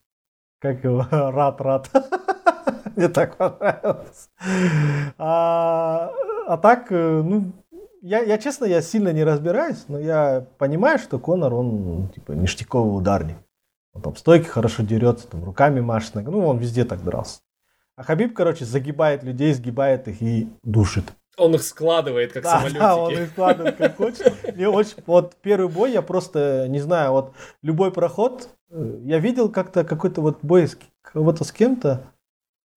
как 0.59 0.83
его, 0.83 1.07
рад-рад. 1.11 1.89
Мне 2.97 3.07
так 3.07 3.37
понравилось. 3.37 4.29
А, 5.17 6.11
а 6.45 6.57
так, 6.57 6.91
э, 6.91 7.21
ну, 7.23 7.53
я, 8.01 8.19
я 8.19 8.37
честно, 8.37 8.65
я 8.65 8.81
сильно 8.81 9.13
не 9.13 9.23
разбираюсь, 9.23 9.85
но 9.87 9.97
я 9.97 10.45
понимаю, 10.57 10.99
что 10.99 11.19
Конор, 11.19 11.53
он, 11.53 12.09
типа, 12.09 12.33
ништяковый 12.33 12.97
ударник. 12.97 13.37
Он 13.93 14.01
там 14.01 14.15
стойки 14.15 14.47
хорошо 14.47 14.83
дерется, 14.83 15.27
там 15.27 15.43
руками 15.43 15.79
машет. 15.81 16.15
Ну, 16.15 16.47
он 16.47 16.57
везде 16.57 16.85
так 16.85 17.03
дрался. 17.03 17.41
А 17.95 18.03
Хабиб, 18.03 18.33
короче, 18.33 18.65
загибает 18.65 19.23
людей, 19.23 19.53
сгибает 19.53 20.07
их 20.07 20.21
и 20.21 20.49
душит. 20.63 21.05
Он 21.37 21.55
их 21.55 21.63
складывает, 21.63 22.33
как 22.33 22.43
да, 22.43 22.57
самолетики. 22.57 22.79
Да, 22.79 22.95
он 22.95 23.13
их 23.13 23.29
складывает, 23.29 23.75
как 23.77 23.97
хочет. 23.97 24.55
Мне 24.55 24.69
очень... 24.69 24.97
Вот 25.05 25.35
первый 25.41 25.69
бой, 25.69 25.91
я 25.91 26.01
просто, 26.01 26.67
не 26.67 26.79
знаю, 26.79 27.11
вот 27.11 27.33
любой 27.61 27.91
проход, 27.91 28.49
э, 28.69 28.99
я 29.03 29.19
видел 29.19 29.49
как-то 29.49 29.83
какой-то 29.83 30.21
вот 30.21 30.39
бой 30.41 30.67
с 30.67 30.77
кого-то 31.01 31.43
с 31.43 31.51
кем-то, 31.51 32.11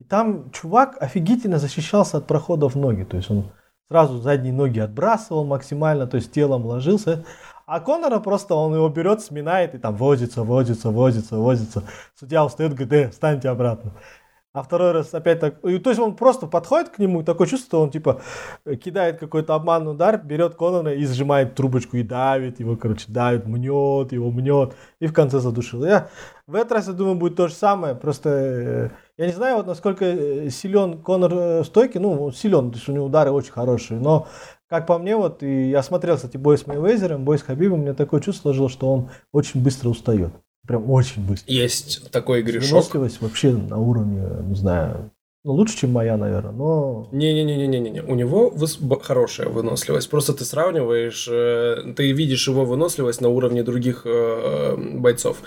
и 0.00 0.04
там 0.04 0.50
чувак 0.50 0.96
офигительно 1.00 1.58
защищался 1.58 2.18
от 2.18 2.26
проходов 2.26 2.74
ноги. 2.74 3.04
То 3.04 3.16
есть 3.16 3.30
он 3.30 3.52
сразу 3.88 4.18
задние 4.18 4.52
ноги 4.52 4.78
отбрасывал 4.78 5.44
максимально, 5.44 6.06
то 6.06 6.16
есть 6.16 6.32
телом 6.32 6.66
ложился. 6.66 7.24
А 7.66 7.80
Конора 7.80 8.20
просто 8.20 8.54
он 8.54 8.74
его 8.74 8.88
берет, 8.88 9.22
сминает 9.22 9.74
и 9.74 9.78
там 9.78 9.96
возится, 9.96 10.42
возится, 10.42 10.90
возится, 10.90 11.36
возится. 11.36 11.82
Судья 12.14 12.44
устает, 12.44 12.74
говорит, 12.74 12.92
э, 12.92 13.10
встаньте 13.10 13.48
обратно. 13.48 13.92
А 14.54 14.62
второй 14.62 14.92
раз 14.92 15.12
опять 15.12 15.40
так, 15.40 15.56
и, 15.64 15.78
то 15.78 15.90
есть 15.90 16.00
он 16.00 16.14
просто 16.14 16.46
подходит 16.46 16.90
к 16.90 17.00
нему, 17.00 17.24
такое 17.24 17.48
чувство, 17.48 17.66
что 17.66 17.82
он 17.82 17.90
типа 17.90 18.22
кидает 18.84 19.18
какой-то 19.18 19.56
обманный 19.56 19.90
удар, 19.90 20.16
берет 20.16 20.54
Конона 20.54 20.90
и 20.90 21.04
сжимает 21.06 21.56
трубочку 21.56 21.96
и 21.96 22.04
давит 22.04 22.60
его, 22.60 22.76
короче, 22.76 23.06
давит, 23.08 23.46
мнет 23.46 24.12
его, 24.12 24.30
мнет, 24.30 24.76
и 25.00 25.08
в 25.08 25.12
конце 25.12 25.40
задушил. 25.40 25.84
Я 25.84 26.08
в 26.46 26.54
этот 26.54 26.70
раз, 26.70 26.86
я 26.86 26.92
думаю, 26.92 27.16
будет 27.16 27.34
то 27.34 27.48
же 27.48 27.54
самое, 27.54 27.96
просто 27.96 28.30
э, 28.30 28.90
я 29.16 29.26
не 29.26 29.32
знаю, 29.32 29.56
вот 29.56 29.66
насколько 29.66 30.04
э, 30.04 30.48
силен 30.50 31.02
Конор 31.02 31.32
э, 31.34 31.64
стойки, 31.64 31.98
ну, 31.98 32.30
силен, 32.30 32.70
то 32.70 32.76
есть 32.76 32.88
у 32.88 32.92
него 32.92 33.06
удары 33.06 33.32
очень 33.32 33.50
хорошие, 33.52 33.98
но 33.98 34.28
как 34.68 34.86
по 34.86 34.98
мне, 34.98 35.16
вот, 35.16 35.42
и 35.42 35.70
я 35.70 35.82
смотрел, 35.82 36.16
кстати, 36.16 36.36
бой 36.36 36.58
с 36.58 36.66
Мейвезером, 36.66 37.24
бой 37.24 37.38
с 37.38 37.42
Хабибом, 37.42 37.80
мне 37.80 37.94
такое 37.94 38.20
чувство 38.20 38.42
сложилось, 38.42 38.72
что 38.72 38.92
он 38.92 39.10
очень 39.32 39.62
быстро 39.62 39.88
устает. 39.88 40.32
Прям 40.66 40.90
очень 40.90 41.26
быстро. 41.26 41.52
Есть 41.52 42.10
такой 42.10 42.42
грешок. 42.42 42.70
Выносливость 42.70 43.20
вообще 43.20 43.52
на 43.52 43.78
уровне, 43.78 44.22
не 44.48 44.54
знаю, 44.54 45.10
ну, 45.46 45.52
лучше, 45.52 45.76
чем 45.76 45.92
моя, 45.92 46.16
наверное, 46.16 46.52
но... 46.52 47.06
Не-не-не-не-не-не. 47.12 48.00
У 48.00 48.14
него 48.14 48.48
выс... 48.48 48.78
хорошая 49.02 49.50
выносливость. 49.50 50.08
Просто 50.08 50.32
ты 50.32 50.42
сравниваешь, 50.42 51.28
э, 51.30 51.92
ты 51.94 52.12
видишь 52.12 52.48
его 52.48 52.64
выносливость 52.64 53.20
на 53.20 53.28
уровне 53.28 53.62
других 53.62 54.06
э, 54.06 54.74
бойцов. 54.76 55.42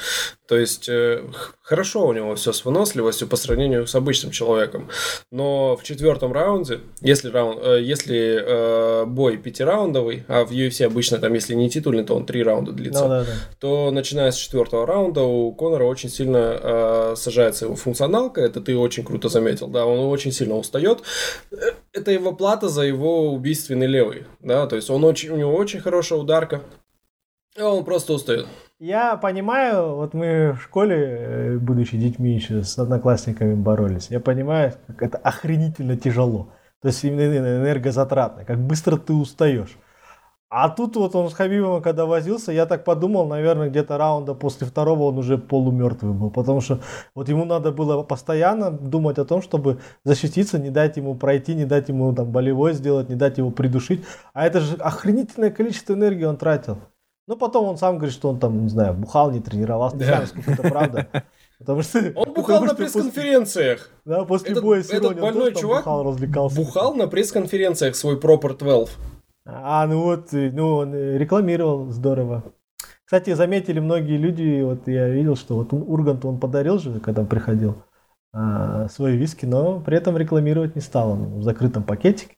То 0.47 0.55
есть, 0.55 0.87
э, 0.87 1.23
хорошо 1.67 2.07
у 2.07 2.13
него 2.13 2.33
все 2.35 2.53
с 2.53 2.63
выносливостью 2.63 3.27
по 3.27 3.35
сравнению 3.35 3.87
с 3.87 3.95
обычным 3.95 4.31
человеком. 4.31 4.89
Но 5.31 5.75
в 5.75 5.83
четвертом 5.83 6.31
раунде, 6.31 6.79
если, 7.01 7.29
раунд, 7.29 7.59
э, 7.61 7.81
если 7.83 8.41
э, 8.41 9.05
бой 9.05 9.35
пятираундовый, 9.37 10.23
а 10.29 10.45
в 10.45 10.51
UFC 10.51 10.85
обычно 10.85 11.17
там, 11.17 11.33
если 11.33 11.55
не 11.55 11.69
титульный, 11.69 12.05
то 12.05 12.15
он 12.15 12.25
три 12.25 12.41
раунда 12.41 12.71
длится, 12.71 13.03
ну, 13.03 13.09
да, 13.09 13.23
да. 13.25 13.31
то 13.59 13.91
начиная 13.91 14.31
с 14.31 14.37
четвертого 14.37 14.87
раунда 14.87 15.23
у 15.23 15.53
Конора 15.53 15.83
очень 15.83 16.09
сильно 16.09 16.57
э, 16.61 17.13
сажается 17.17 17.65
его 17.65 17.75
функционалка. 17.75 18.39
Это 18.39 18.61
ты 18.61 18.77
очень 18.77 19.03
круто 19.03 19.27
заметил, 19.27 19.67
да, 19.67 19.85
он 19.85 19.99
очень 19.99 20.31
сильно 20.31 20.55
устает. 20.55 20.99
Это 21.91 22.11
его 22.11 22.31
плата 22.31 22.69
за 22.69 22.83
его 22.83 23.33
убийственный 23.33 23.87
левый, 23.87 24.25
да, 24.39 24.67
то 24.67 24.77
есть 24.77 24.89
он 24.89 25.03
очень, 25.03 25.31
у 25.31 25.35
него 25.35 25.53
очень 25.53 25.81
хорошая 25.81 26.17
ударка, 26.19 26.61
и 27.57 27.61
он 27.61 27.83
просто 27.83 28.13
устает. 28.13 28.47
Я 28.79 29.17
понимаю, 29.17 29.95
вот 29.95 30.13
мы 30.13 30.53
в 30.53 30.61
школе, 30.61 30.95
э, 30.95 31.57
будучи 31.57 31.97
детьми 31.97 32.35
еще 32.35 32.61
с 32.61 32.77
одноклассниками 32.77 33.55
боролись, 33.55 34.11
я 34.11 34.19
понимаю, 34.19 34.73
как 34.85 35.01
это 35.01 35.17
охренительно 35.17 35.97
тяжело. 35.97 36.49
То 36.83 36.89
есть 36.89 37.03
именно 37.03 37.23
энергозатратно, 37.37 38.45
как 38.45 38.59
быстро 38.59 38.97
ты 38.97 39.13
устаешь. 39.13 39.75
А 40.49 40.69
тут 40.69 40.95
вот 40.95 41.15
он 41.15 41.29
с 41.29 41.33
Хабибом, 41.33 41.81
когда 41.81 42.05
возился, 42.05 42.51
я 42.51 42.67
так 42.67 42.83
подумал, 42.85 43.27
наверное, 43.27 43.69
где-то 43.69 43.97
раунда 43.97 44.35
после 44.35 44.67
второго 44.67 45.03
он 45.05 45.17
уже 45.17 45.39
полумертвый 45.39 46.13
был. 46.13 46.29
Потому 46.29 46.61
что 46.61 46.79
вот 47.15 47.29
ему 47.29 47.45
надо 47.45 47.71
было 47.71 48.03
постоянно 48.03 48.69
думать 48.71 49.17
о 49.17 49.25
том, 49.25 49.41
чтобы 49.41 49.81
защититься, 50.03 50.59
не 50.59 50.69
дать 50.69 50.97
ему 50.97 51.15
пройти, 51.15 51.55
не 51.55 51.65
дать 51.65 51.89
ему 51.89 52.13
там 52.13 52.31
болевой 52.31 52.73
сделать, 52.73 53.09
не 53.09 53.15
дать 53.15 53.39
его 53.39 53.49
придушить. 53.49 54.05
А 54.33 54.45
это 54.45 54.59
же 54.61 54.75
охренительное 54.75 55.49
количество 55.49 55.93
энергии 55.93 56.25
он 56.25 56.37
тратил. 56.37 56.77
Ну, 57.27 57.35
потом 57.35 57.65
он 57.67 57.77
сам 57.77 57.97
говорит, 57.97 58.13
что 58.13 58.29
он 58.29 58.39
там, 58.39 58.63
не 58.63 58.69
знаю, 58.69 58.93
бухал, 58.93 59.31
не 59.31 59.41
тренировался. 59.41 59.97
Не 59.97 60.05
знаю, 60.05 60.27
сколько 60.27 60.51
это 60.51 60.61
правда. 60.63 61.07
Потому 61.59 61.81
что, 61.81 61.99
он 62.15 62.33
бухал 62.33 62.63
на 62.63 62.73
пресс-конференциях. 62.73 63.91
Да, 64.05 64.23
после 64.23 64.51
этот, 64.51 64.63
боя 64.63 64.81
с 64.81 64.89
Этот 64.89 65.19
больной 65.19 65.53
чувак 65.53 65.79
бухал, 65.79 66.03
развлекался. 66.03 66.55
бухал 66.55 66.95
на 66.95 67.07
пресс-конференциях 67.07 67.95
свой 67.95 68.17
Proper 68.17 68.57
12. 68.57 68.97
А, 69.45 69.85
ну 69.87 70.03
вот, 70.03 70.29
ну 70.31 70.75
он 70.77 70.93
рекламировал 70.93 71.89
здорово. 71.91 72.43
Кстати, 73.03 73.33
заметили 73.33 73.79
многие 73.79 74.17
люди, 74.17 74.61
вот 74.61 74.87
я 74.87 75.07
видел, 75.09 75.35
что 75.35 75.55
вот 75.55 75.71
Ургант 75.71 76.25
он 76.25 76.39
подарил 76.39 76.77
же, 76.79 76.99
когда 76.99 77.23
приходил, 77.23 77.75
а, 78.33 78.87
свои 78.89 79.17
виски, 79.17 79.45
но 79.45 79.79
при 79.79 79.97
этом 79.97 80.17
рекламировать 80.17 80.75
не 80.75 80.81
стал. 80.81 81.11
Он 81.11 81.39
в 81.39 81.43
закрытом 81.43 81.83
пакетике, 81.83 82.35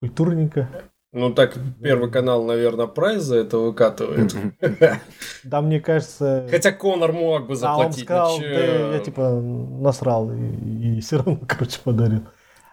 культурненько. 0.00 0.68
Ну 1.14 1.32
так, 1.32 1.56
Первый 1.80 2.10
канал, 2.10 2.44
наверное, 2.44 2.88
прайс 2.88 3.22
за 3.22 3.36
это 3.36 3.58
выкатывает. 3.58 4.34
Да, 5.44 5.60
мне 5.60 5.78
кажется... 5.78 6.46
Хотя 6.50 6.72
Конор 6.72 7.12
мог 7.12 7.46
бы 7.46 7.54
заплатить. 7.54 8.10
А 8.10 8.26
он 8.26 8.36
сказал, 8.36 8.40
да 8.40 8.94
я 8.94 8.98
типа 8.98 9.30
насрал 9.30 10.32
и, 10.32 10.96
и 10.96 11.00
все 11.00 11.18
равно, 11.18 11.38
короче, 11.48 11.78
подарил. 11.84 12.22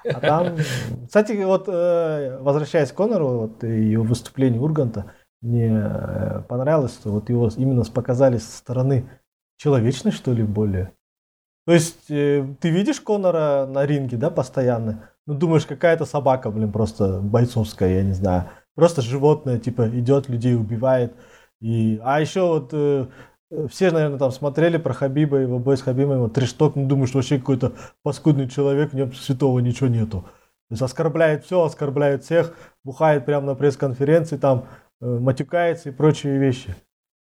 А 0.05 0.19
там, 0.19 0.57
кстати, 1.05 1.33
вот 1.43 1.65
э, 1.67 2.39
возвращаясь 2.39 2.91
к 2.91 2.95
Конору, 2.95 3.27
вот 3.27 3.63
его 3.63 4.03
выступление 4.03 4.59
Урганта, 4.59 5.11
мне 5.41 5.69
э, 5.71 6.41
понравилось, 6.49 6.93
что 6.93 7.11
вот 7.11 7.29
его 7.29 7.49
именно 7.55 7.83
показали 7.83 8.37
со 8.37 8.57
стороны 8.57 9.07
человечной, 9.57 10.11
что 10.11 10.33
ли, 10.33 10.41
более. 10.41 10.93
То 11.67 11.73
есть 11.73 12.09
э, 12.09 12.43
ты 12.59 12.69
видишь 12.71 13.01
Конора 13.01 13.67
на 13.67 13.85
ринге, 13.85 14.17
да, 14.17 14.31
постоянно, 14.31 15.10
ну 15.27 15.33
думаешь, 15.35 15.65
какая-то 15.65 16.05
собака, 16.05 16.51
блин, 16.51 16.71
просто 16.71 17.19
бойцовская, 17.19 17.97
я 17.97 18.03
не 18.03 18.13
знаю. 18.13 18.49
Просто 18.75 19.01
животное, 19.01 19.59
типа, 19.59 19.89
идет, 19.89 20.29
людей 20.29 20.55
убивает. 20.55 21.13
И... 21.59 21.99
А 22.03 22.19
еще 22.21 22.41
вот 22.41 22.73
все, 23.69 23.91
наверное, 23.91 24.17
там 24.17 24.31
смотрели 24.31 24.77
про 24.77 24.93
Хабиба, 24.93 25.37
его 25.37 25.59
бой 25.59 25.77
с 25.77 25.81
Хабибом, 25.81 26.17
его 26.17 26.29
трешток, 26.29 26.75
ну, 26.75 26.87
думаю, 26.87 27.07
что 27.07 27.17
вообще 27.17 27.37
какой-то 27.37 27.73
паскудный 28.03 28.47
человек, 28.47 28.91
в 28.91 28.95
нем 28.95 29.13
святого 29.13 29.59
ничего 29.59 29.89
нету. 29.89 30.21
То 30.21 30.73
есть 30.73 30.81
оскорбляет 30.81 31.43
все, 31.43 31.63
оскорбляет 31.63 32.23
всех, 32.23 32.55
бухает 32.85 33.25
прямо 33.25 33.47
на 33.47 33.55
пресс-конференции, 33.55 34.37
там, 34.37 34.67
э, 35.01 35.05
матюкается 35.05 35.89
и 35.89 35.91
прочие 35.91 36.37
вещи. 36.37 36.73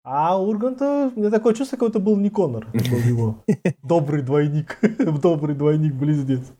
А 0.03 0.39
Урганта, 0.39 1.11
мне 1.15 1.31
такое 1.31 1.55
чувство, 1.55 1.77
как 1.77 1.89
это 1.89 1.99
был 1.99 2.15
не 2.15 2.29
Конор, 2.29 2.67
был 2.71 2.99
его 2.99 3.43
добрый 3.83 4.21
двойник, 4.21 4.77
добрый 5.21 5.55
двойник-близнец. 5.55 6.53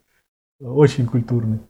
Очень 0.60 1.06
культурный. 1.06 1.60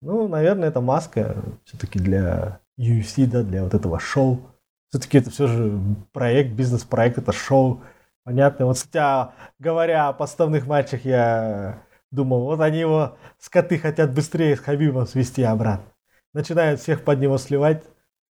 Ну, 0.00 0.28
наверное, 0.28 0.68
это 0.68 0.80
маска 0.80 1.36
все-таки 1.64 1.98
для 1.98 2.60
UFC, 2.78 3.26
да, 3.26 3.42
для 3.42 3.64
вот 3.64 3.74
этого 3.74 3.98
шоу. 3.98 4.40
Все-таки 4.88 5.18
это 5.18 5.30
все 5.30 5.46
же 5.46 5.80
проект, 6.12 6.52
бизнес-проект, 6.52 7.18
это 7.18 7.32
шоу. 7.32 7.82
Понятно. 8.24 8.66
Вот, 8.66 8.78
хотя, 8.78 9.34
говоря 9.58 10.08
о 10.08 10.12
подставных 10.12 10.66
матчах, 10.66 11.04
я 11.04 11.82
думал, 12.10 12.44
вот 12.44 12.60
они 12.60 12.78
его, 12.78 13.16
скоты, 13.38 13.78
хотят 13.78 14.14
быстрее 14.14 14.56
с 14.56 14.60
Хабибом 14.60 15.06
свести 15.06 15.42
обратно. 15.42 15.92
Начинают 16.32 16.80
всех 16.80 17.04
под 17.04 17.18
него 17.18 17.38
сливать. 17.38 17.84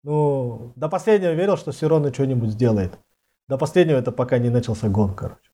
Ну, 0.04 0.74
до 0.76 0.90
последнего 0.90 1.34
верил, 1.34 1.58
что 1.58 1.72
Сирона 1.72 2.14
что-нибудь 2.14 2.52
сделает. 2.52 2.98
До 3.48 3.58
последнего 3.58 3.98
это 3.98 4.12
пока 4.12 4.40
не 4.40 4.50
начался 4.50 4.90
гон, 4.90 5.14
короче. 5.14 5.52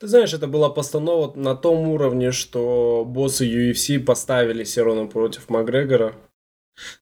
Ты 0.00 0.08
знаешь, 0.08 0.34
это 0.34 0.46
была 0.46 0.70
постанова 0.70 1.32
на 1.34 1.54
том 1.54 1.88
уровне, 1.88 2.32
что 2.32 3.04
боссы 3.06 3.46
UFC 3.46 3.98
поставили 3.98 4.64
Сирона 4.64 5.06
против 5.06 5.48
Макгрегора, 5.48 6.14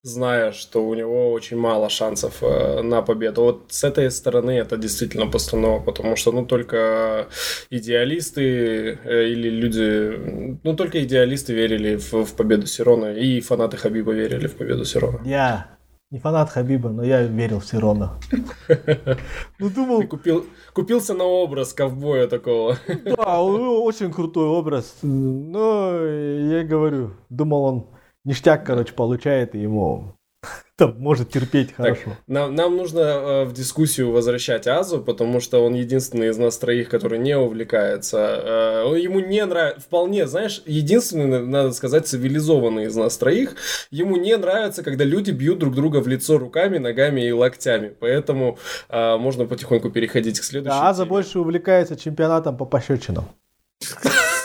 зная, 0.03 0.53
что 0.53 0.87
у 0.87 0.95
него 0.95 1.33
очень 1.33 1.57
мало 1.57 1.89
шансов 1.89 2.43
э, 2.43 2.83
на 2.83 3.03
победу. 3.03 3.43
Вот 3.43 3.67
с 3.69 3.85
этой 3.85 4.11
стороны 4.11 4.53
это 4.53 4.77
действительно 4.77 5.27
постанова, 5.27 5.81
потому 5.81 6.17
что, 6.17 6.33
ну, 6.33 6.47
только 6.47 7.29
идеалисты 7.71 8.99
э, 9.05 9.29
или 9.29 9.51
люди, 9.51 10.61
ну, 10.63 10.77
только 10.77 11.03
идеалисты 11.03 11.55
верили 11.55 11.97
в, 11.97 12.13
в 12.25 12.35
победу 12.35 12.67
Сирона, 12.67 13.15
и 13.15 13.41
фанаты 13.41 13.77
Хабиба 13.77 14.13
верили 14.13 14.47
в 14.47 14.57
победу 14.57 14.85
Сирона. 14.85 15.21
Я 15.25 15.74
не 16.15 16.21
фанат 16.21 16.49
Хабиба, 16.49 16.91
но 16.91 17.03
я 17.03 17.23
верил 17.23 17.59
в 17.59 17.67
Сирона. 17.67 18.21
Ну, 19.59 19.69
думал... 19.69 20.01
Ты 20.01 20.07
купил, 20.07 20.47
купился 20.73 21.13
на 21.13 21.25
образ 21.25 21.73
ковбоя 21.73 22.29
такого. 22.29 22.77
Да, 23.05 23.43
очень 23.43 24.13
крутой 24.13 24.47
образ. 24.47 24.99
Но 25.03 26.07
я 26.07 26.63
говорю, 26.63 27.11
думал 27.31 27.65
он 27.65 27.87
ништяк, 28.25 28.65
короче, 28.65 28.93
получает, 28.95 29.57
и 29.57 29.63
ему 29.63 30.15
там 30.77 30.99
может 30.99 31.31
терпеть 31.31 31.75
хорошо. 31.75 32.03
Так, 32.05 32.15
нам, 32.27 32.55
нам 32.55 32.77
нужно 32.77 33.01
э, 33.01 33.45
в 33.45 33.53
дискуссию 33.53 34.11
возвращать 34.11 34.67
Азу, 34.67 35.01
потому 35.01 35.41
что 35.41 35.65
он 35.65 35.75
единственный 35.75 36.29
из 36.29 36.39
нас 36.39 36.59
троих, 36.59 36.89
который 36.89 37.19
не 37.19 37.37
увлекается. 37.37 38.85
Э, 38.87 38.99
ему 38.99 39.21
не 39.21 39.45
нравится, 39.45 39.81
вполне, 39.81 40.27
знаешь, 40.27 40.63
единственный, 40.67 41.41
надо 41.41 41.73
сказать, 41.73 42.07
цивилизованный 42.07 42.85
из 42.85 42.97
нас 42.97 43.17
троих, 43.17 43.57
ему 43.91 44.17
не 44.17 44.37
нравится, 44.37 44.83
когда 44.83 45.05
люди 45.05 45.31
бьют 45.31 45.59
друг 45.59 45.75
друга 45.75 45.99
в 45.99 46.09
лицо 46.09 46.39
руками, 46.39 46.79
ногами 46.79 47.21
и 47.27 47.33
локтями. 47.33 47.95
Поэтому 47.99 48.59
э, 48.89 49.17
можно 49.17 49.47
потихоньку 49.47 49.91
переходить 49.91 50.41
к 50.41 50.45
следующему. 50.45 50.81
Да, 50.81 50.89
Аза 50.89 51.05
больше 51.07 51.39
увлекается 51.39 51.97
чемпионатом 51.97 52.57
по 52.57 52.65
пощечинам. 52.65 53.29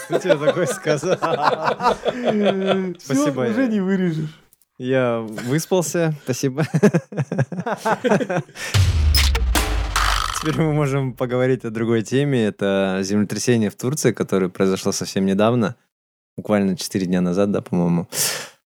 Кто 0.09 0.17
тебе 0.17 0.35
такое 0.35 0.65
сказал? 0.65 1.17
Спасибо. 2.99 3.41
Уже 3.41 3.67
не 3.67 3.79
вырежешь. 3.79 4.29
Я 4.79 5.19
выспался, 5.19 6.13
спасибо. 6.23 6.63
Теперь 10.39 10.55
мы 10.55 10.71
можем 10.71 11.13
поговорить 11.13 11.65
о 11.65 11.69
другой 11.69 12.01
теме. 12.01 12.45
Это 12.45 13.01
землетрясение 13.03 13.69
в 13.69 13.75
Турции, 13.75 14.13
которое 14.13 14.47
произошло 14.47 14.93
совсем 14.93 15.25
недавно, 15.25 15.75
буквально 16.37 16.77
4 16.77 17.05
дня 17.07 17.19
назад, 17.19 17.51
да, 17.51 17.61
по-моему. 17.61 18.07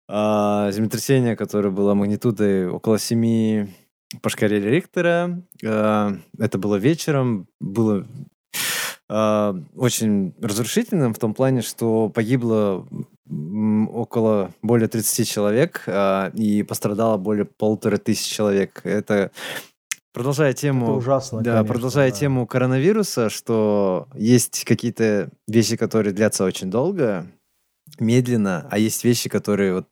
А, 0.07 0.71
землетрясение, 0.71 1.35
которое 1.35 1.71
было 1.71 1.93
магнитудой 1.93 2.69
около 2.69 2.97
7 2.99 3.67
по 4.21 4.29
шкале 4.29 4.61
Рихтера. 4.61 5.43
А, 5.65 6.13
это 6.39 6.57
было 6.57 6.77
вечером, 6.77 7.49
было 7.59 8.07
а, 9.09 9.61
очень 9.75 10.33
разрушительным 10.41 11.13
в 11.13 11.19
том 11.19 11.33
плане, 11.33 11.63
что 11.63 12.07
погибло 12.07 12.87
около 13.29 14.51
более 14.61 14.87
30 14.87 15.27
человек, 15.27 15.83
а, 15.87 16.31
и 16.33 16.63
пострадало 16.63 17.17
более 17.17 17.45
полутора 17.45 17.97
тысяч 17.97 18.31
человек. 18.31 18.81
Это 18.83 19.31
продолжая 20.13 20.53
тему, 20.53 20.85
Это 20.85 20.93
ужасно, 20.95 21.41
да, 21.41 21.55
конечно, 21.57 21.73
продолжая 21.73 22.11
да. 22.11 22.17
тему 22.17 22.47
коронавируса, 22.47 23.29
что 23.29 24.07
есть 24.15 24.63
какие-то 24.65 25.29
вещи, 25.47 25.77
которые 25.77 26.13
длятся 26.13 26.43
очень 26.43 26.71
долго, 26.71 27.27
медленно, 27.99 28.67
а 28.71 28.77
есть 28.77 29.03
вещи, 29.03 29.29
которые 29.29 29.73
вот 29.73 29.87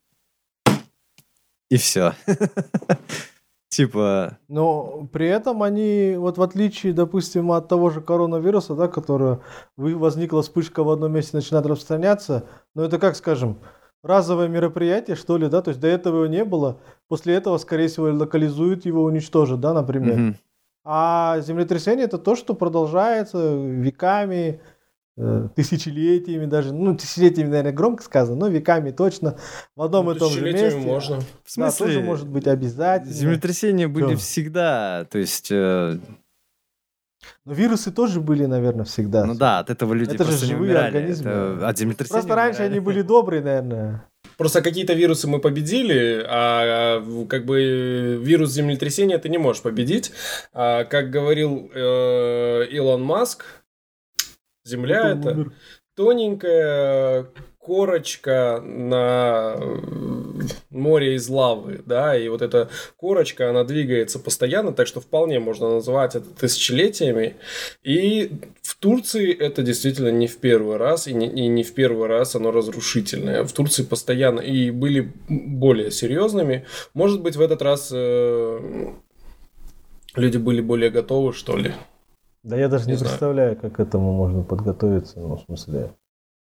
и 1.69 1.77
все. 1.77 2.13
Типа... 3.69 4.37
Но 4.47 5.07
при 5.11 5.27
этом 5.27 5.63
они, 5.63 6.15
вот 6.17 6.37
в 6.37 6.41
отличие, 6.41 6.93
допустим, 6.93 7.51
от 7.51 7.67
того 7.67 7.89
же 7.89 8.01
коронавируса, 8.01 8.75
да, 8.75 8.87
который 8.87 9.37
возникла 9.75 10.41
вспышка 10.41 10.83
в 10.83 10.89
одном 10.89 11.13
месте, 11.13 11.35
начинает 11.35 11.65
распространяться, 11.65 12.45
но 12.73 12.83
это, 12.83 12.99
как 12.99 13.15
скажем, 13.15 13.57
разовое 14.03 14.47
мероприятие, 14.47 15.15
что 15.15 15.37
ли, 15.37 15.49
да, 15.49 15.61
то 15.61 15.69
есть 15.69 15.81
до 15.81 15.87
этого 15.87 16.17
его 16.17 16.27
не 16.27 16.45
было, 16.45 16.77
после 17.07 17.33
этого, 17.33 17.57
скорее 17.57 17.87
всего, 17.87 18.05
локализуют 18.05 18.85
его, 18.85 19.03
уничтожат, 19.03 19.59
да, 19.59 19.73
например. 19.73 20.17
Mm-hmm. 20.19 20.35
А 20.87 21.39
землетрясение 21.39 22.05
это 22.05 22.19
то, 22.19 22.35
что 22.35 22.53
продолжается 22.53 23.55
веками, 23.55 24.61
тысячелетиями 25.55 26.45
даже, 26.45 26.73
ну, 26.73 26.95
тысячелетиями, 26.95 27.49
наверное, 27.49 27.71
громко 27.71 28.03
сказано, 28.03 28.37
но 28.37 28.47
веками 28.49 28.91
точно 28.91 29.37
в 29.75 29.81
одном 29.81 30.07
ну, 30.07 30.11
и 30.11 30.19
том 30.19 30.31
же 30.31 30.41
месте. 30.41 30.77
можно. 30.77 31.21
В 31.43 31.51
смысле? 31.51 31.85
Да, 31.85 31.93
тоже 31.93 32.01
может 32.01 32.27
быть 32.27 32.47
обязательно. 32.47 33.13
Землетрясения 33.13 33.87
были 33.87 34.15
Что? 34.15 34.17
всегда, 34.17 35.05
то 35.09 35.17
есть... 35.17 35.49
Э... 35.51 35.97
Но 37.45 37.53
вирусы 37.53 37.91
тоже 37.91 38.19
были, 38.21 38.45
наверное, 38.45 38.85
всегда. 38.85 39.25
Ну 39.25 39.35
да, 39.35 39.59
от 39.59 39.69
этого 39.69 39.93
люди 39.93 40.13
Это 40.13 40.25
же 40.25 40.37
живые 40.37 40.71
умирали. 40.71 40.87
организмы. 40.87 41.31
Это... 41.31 41.67
От 41.67 41.77
землетрясения 41.77 42.19
Просто 42.19 42.35
раньше 42.35 42.61
они 42.63 42.79
были 42.79 43.01
добрые, 43.01 43.41
наверное. 43.41 44.05
Просто 44.37 44.61
какие-то 44.61 44.93
вирусы 44.93 45.27
мы 45.27 45.39
победили, 45.39 46.23
а 46.27 47.01
как 47.29 47.45
бы 47.45 48.19
вирус 48.21 48.51
землетрясения 48.51 49.17
ты 49.17 49.29
не 49.29 49.37
можешь 49.37 49.61
победить. 49.61 50.11
А, 50.53 50.83
как 50.83 51.09
говорил 51.09 51.71
э, 51.73 52.65
Илон 52.69 53.03
Маск, 53.03 53.45
Земля 54.65 55.11
это, 55.11 55.29
это 55.29 55.51
тоненькая 55.95 57.27
корочка 57.59 58.61
на 58.63 59.57
море 60.69 61.15
из 61.15 61.27
лавы, 61.29 61.81
да, 61.83 62.15
и 62.15 62.27
вот 62.27 62.43
эта 62.43 62.69
корочка, 62.95 63.49
она 63.49 63.63
двигается 63.63 64.19
постоянно, 64.19 64.71
так 64.71 64.85
что 64.85 65.01
вполне 65.01 65.39
можно 65.39 65.69
называть 65.69 66.15
это 66.15 66.29
тысячелетиями. 66.29 67.37
И 67.83 68.31
в 68.61 68.75
Турции 68.77 69.33
это 69.33 69.63
действительно 69.63 70.09
не 70.09 70.27
в 70.27 70.37
первый 70.37 70.77
раз, 70.77 71.07
и 71.07 71.13
не, 71.13 71.27
и 71.27 71.47
не 71.47 71.63
в 71.63 71.73
первый 71.73 72.07
раз 72.07 72.35
оно 72.35 72.51
разрушительное. 72.51 73.43
В 73.43 73.51
Турции 73.51 73.83
постоянно 73.83 74.41
и 74.41 74.69
были 74.69 75.11
более 75.27 75.89
серьезными. 75.89 76.65
Может 76.93 77.21
быть, 77.21 77.35
в 77.35 77.41
этот 77.41 77.63
раз 77.63 77.89
э, 77.91 78.59
люди 80.15 80.37
были 80.37 80.61
более 80.61 80.91
готовы, 80.91 81.33
что 81.33 81.57
ли. 81.57 81.73
Да 82.45 82.55
я 82.55 82.69
даже 82.69 82.85
не, 82.85 82.93
не 82.93 82.99
представляю, 82.99 83.57
как 83.57 83.73
к 83.73 83.79
этому 83.79 84.13
можно 84.13 84.43
подготовиться, 84.43 85.19
ну, 85.19 85.35
в 85.35 85.41
смысле. 85.41 85.95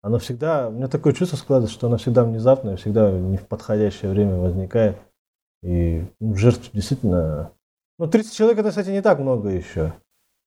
Оно 0.02 0.18
всегда, 0.18 0.68
у 0.68 0.72
меня 0.72 0.88
такое 0.88 1.14
чувство 1.14 1.38
складывается, 1.38 1.74
что 1.74 1.86
оно 1.86 1.96
всегда 1.96 2.22
внезапное, 2.22 2.76
всегда 2.76 3.10
не 3.10 3.38
в 3.38 3.46
подходящее 3.46 4.10
время 4.10 4.36
возникает. 4.36 4.98
И 5.62 6.04
ну, 6.20 6.34
жертв 6.36 6.68
действительно... 6.74 7.50
Ну, 7.98 8.08
30 8.08 8.34
человек, 8.34 8.58
это, 8.58 8.68
кстати, 8.68 8.90
не 8.90 9.00
так 9.00 9.18
много 9.18 9.48
еще. 9.48 9.94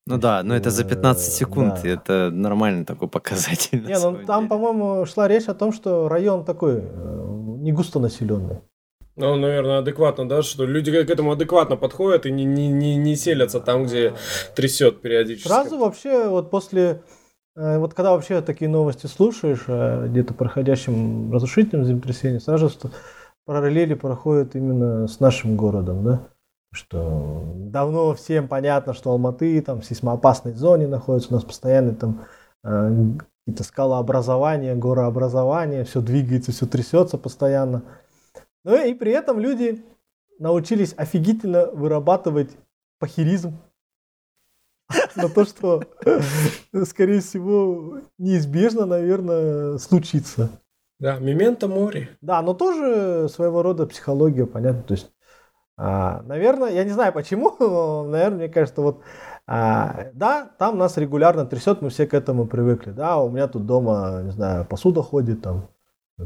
Ну 0.05 0.13
есть, 0.15 0.21
да, 0.21 0.43
но 0.43 0.55
это 0.55 0.69
за 0.69 0.83
15 0.83 1.27
э, 1.27 1.31
секунд, 1.31 1.79
да. 1.81 1.89
это 1.89 2.29
нормальный 2.31 2.85
такой 2.85 3.07
показатель. 3.07 3.83
Не, 3.83 3.99
ну 3.99 4.23
там, 4.27 4.49
по-моему, 4.49 5.07
шла 5.07 5.27
речь 5.27 5.47
о 5.47 5.55
том, 5.55 5.73
что 5.73 6.07
район 6.07 6.45
такой 6.45 6.83
э, 6.83 7.25
не 7.57 7.71
густонаселенный. 7.71 8.61
Ну, 9.19 9.35
наверное, 9.35 9.79
адекватно, 9.79 10.27
да, 10.27 10.41
что 10.41 10.65
люди 10.65 10.91
к 10.91 11.09
этому 11.09 11.31
адекватно 11.31 11.75
подходят 11.75 12.25
и 12.25 12.31
не, 12.31 12.45
не, 12.45 12.69
не, 12.69 12.95
не 12.95 13.15
селятся 13.15 13.59
там, 13.59 13.85
где 13.85 14.13
трясет 14.55 15.01
периодически. 15.01 15.47
Сразу 15.47 15.77
вообще, 15.77 16.27
вот 16.29 16.49
после, 16.49 17.01
э, 17.55 17.77
вот 17.79 17.93
когда 17.93 18.11
вообще 18.11 18.41
такие 18.41 18.69
новости 18.69 19.07
слушаешь, 19.07 19.65
о 19.67 20.07
где-то 20.07 20.33
проходящем 20.33 21.31
разрушительном 21.33 21.85
землетрясении, 21.85 22.39
сразу 22.39 22.71
параллели 23.45 23.93
проходят 23.93 24.55
именно 24.55 25.07
с 25.07 25.19
нашим 25.19 25.57
городом, 25.57 26.03
да, 26.03 26.27
что 26.71 27.43
давно 27.55 28.13
всем 28.13 28.47
понятно, 28.47 28.93
что 28.93 29.11
Алматы 29.11 29.61
там 29.61 29.81
в 29.81 29.85
сейсмоопасной 29.85 30.53
зоне 30.53 30.87
находится, 30.87 31.31
у 31.31 31.33
нас 31.33 31.43
постоянно 31.43 31.93
там 31.93 32.25
э, 32.63 33.17
какие-то 33.45 33.63
скалообразования, 33.63 34.75
горообразования, 34.75 35.83
все 35.83 36.01
двигается, 36.01 36.51
все 36.51 36.67
трясется 36.67 37.17
постоянно. 37.17 37.83
Но 38.63 38.71
ну 38.71 38.85
и 38.85 38.93
при 38.93 39.11
этом 39.11 39.39
люди 39.39 39.83
научились 40.37 40.93
офигительно 40.97 41.67
вырабатывать 41.67 42.51
похеризм 42.99 43.57
на 45.15 45.29
то, 45.29 45.45
что, 45.45 45.83
скорее 46.85 47.21
всего, 47.21 47.99
неизбежно, 48.17 48.85
наверное, 48.85 49.77
случится. 49.77 50.49
Да, 50.99 51.17
мементо 51.19 51.67
море. 51.67 52.09
Да, 52.21 52.41
но 52.41 52.53
тоже 52.53 53.29
своего 53.29 53.63
рода 53.63 53.85
психология, 53.87 54.45
понятно. 54.45 54.83
То 54.83 54.93
есть 54.93 55.11
А, 55.77 56.21
наверное, 56.23 56.71
я 56.71 56.83
не 56.83 56.91
знаю 56.91 57.13
почему, 57.13 57.55
но, 57.59 58.03
наверное, 58.03 58.37
мне 58.37 58.49
кажется, 58.49 58.81
вот 58.81 59.01
а, 59.47 60.09
да, 60.13 60.51
там 60.59 60.77
нас 60.77 60.97
регулярно 60.97 61.45
трясет, 61.45 61.81
мы 61.81 61.89
все 61.89 62.05
к 62.05 62.13
этому 62.13 62.45
привыкли. 62.45 62.91
Да, 62.91 63.17
у 63.17 63.29
меня 63.29 63.47
тут 63.47 63.65
дома, 63.65 64.21
не 64.23 64.31
знаю, 64.31 64.65
посуда 64.65 65.01
ходит, 65.01 65.41
там, 65.41 65.69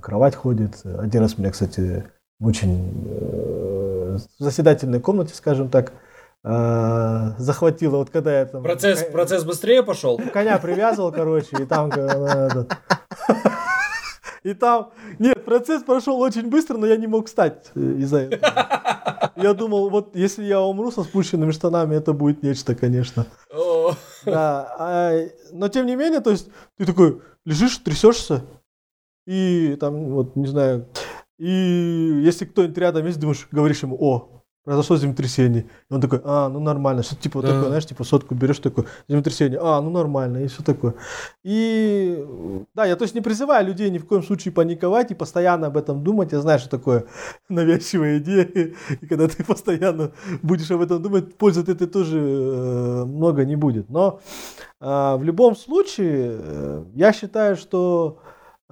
кровать 0.02 0.36
ходит. 0.36 0.82
Один 0.84 1.22
раз 1.22 1.38
меня, 1.38 1.52
кстати, 1.52 2.10
в 2.44 2.48
очень 2.48 3.06
э, 3.06 4.18
заседательной 4.38 5.00
комнате, 5.00 5.34
скажем 5.34 5.70
так, 5.70 5.94
э, 6.44 7.30
захватило, 7.38 7.98
вот 7.98 8.10
когда 8.10 8.40
я 8.40 8.46
там... 8.46 8.64
Процесс, 8.64 9.04
процесс 9.04 9.46
быстрее 9.46 9.82
пошел? 9.82 10.20
Коня 10.34 10.58
привязывал, 10.58 11.12
короче, 11.12 11.56
и 11.60 11.66
там... 11.66 11.90
И 14.44 14.54
там, 14.54 14.92
нет, 15.20 15.46
процесс 15.46 15.84
прошел 15.84 16.20
очень 16.20 16.50
быстро, 16.50 16.76
но 16.76 16.86
я 16.86 16.98
не 16.98 17.08
мог 17.08 17.28
встать 17.28 17.72
э, 17.76 17.80
из-за 17.80 18.18
этого. 18.18 19.32
Я 19.38 19.54
думал, 19.54 19.90
вот 19.90 20.18
если 20.18 20.44
я 20.44 20.60
умру 20.60 20.92
со 20.92 21.04
спущенными 21.04 21.52
штанами, 21.52 21.96
это 21.96 22.12
будет 22.12 22.44
нечто, 22.44 22.76
конечно. 22.76 23.26
Да, 24.26 24.76
а, 24.78 25.28
но 25.54 25.70
тем 25.70 25.86
не 25.86 25.96
менее, 25.96 26.20
то 26.20 26.32
есть 26.32 26.50
ты 26.78 26.86
такой 26.86 27.22
лежишь, 27.46 27.78
трясешься, 27.78 28.44
и 29.26 29.78
там, 29.80 30.10
вот, 30.10 30.36
не 30.36 30.48
знаю, 30.48 30.88
и 31.44 32.22
если 32.24 32.46
кто-нибудь 32.46 32.78
рядом 32.78 33.06
есть, 33.06 33.20
думаешь, 33.20 33.50
говоришь 33.52 33.84
ему, 33.84 33.98
о, 34.00 34.44
произошло 34.64 34.96
землетрясение. 34.96 35.64
И 35.90 35.94
он 35.94 36.00
такой, 36.00 36.22
а, 36.24 36.48
ну 36.48 36.62
нормально. 36.62 37.04
Что 37.04 37.18
типа 37.18 37.42
да. 37.42 37.50
такое, 37.50 37.66
знаешь, 37.66 37.86
типа 37.86 38.06
сотку 38.06 38.34
берешь, 38.34 38.60
такое, 38.60 38.86
землетрясение, 39.10 39.60
а, 39.62 39.82
ну 39.82 39.90
нормально, 39.90 40.38
и 40.38 40.48
все 40.48 40.64
такое. 40.64 40.94
И 41.44 42.26
да, 42.74 42.86
я 42.86 42.96
то 42.96 43.04
есть 43.04 43.14
не 43.14 43.20
призываю 43.20 43.68
людей 43.68 43.90
ни 43.90 43.98
в 43.98 44.06
коем 44.06 44.24
случае 44.24 44.54
паниковать 44.54 45.12
и 45.12 45.16
постоянно 45.16 45.68
об 45.68 45.76
этом 45.76 46.02
думать. 46.02 46.32
Я 46.32 46.40
знаю, 46.40 46.60
что 46.60 46.70
такое 46.70 47.08
навязчивая 47.50 48.20
идея. 48.20 48.46
И 49.02 49.06
когда 49.06 49.28
ты 49.28 49.44
постоянно 49.44 50.14
будешь 50.42 50.72
об 50.72 50.80
этом 50.80 51.02
думать, 51.02 51.36
пользы 51.36 51.60
от 51.60 51.68
этой 51.68 51.88
тоже 51.88 52.20
э, 52.20 53.04
много 53.04 53.44
не 53.44 53.58
будет. 53.58 53.90
Но 53.90 54.22
э, 54.80 55.16
в 55.18 55.24
любом 55.24 55.58
случае, 55.58 56.40
э, 56.40 56.86
я 56.94 57.12
считаю, 57.12 57.58
что 57.58 58.20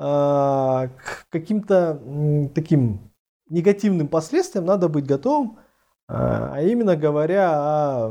к 0.01 1.27
каким-то 1.29 2.01
э, 2.03 2.49
таким 2.55 3.11
негативным 3.49 4.07
последствиям 4.07 4.65
надо 4.65 4.89
быть 4.89 5.05
готовым 5.05 5.59
а, 6.13 6.55
а 6.55 6.61
именно 6.61 6.97
говоря 6.97 7.51
о 7.53 8.09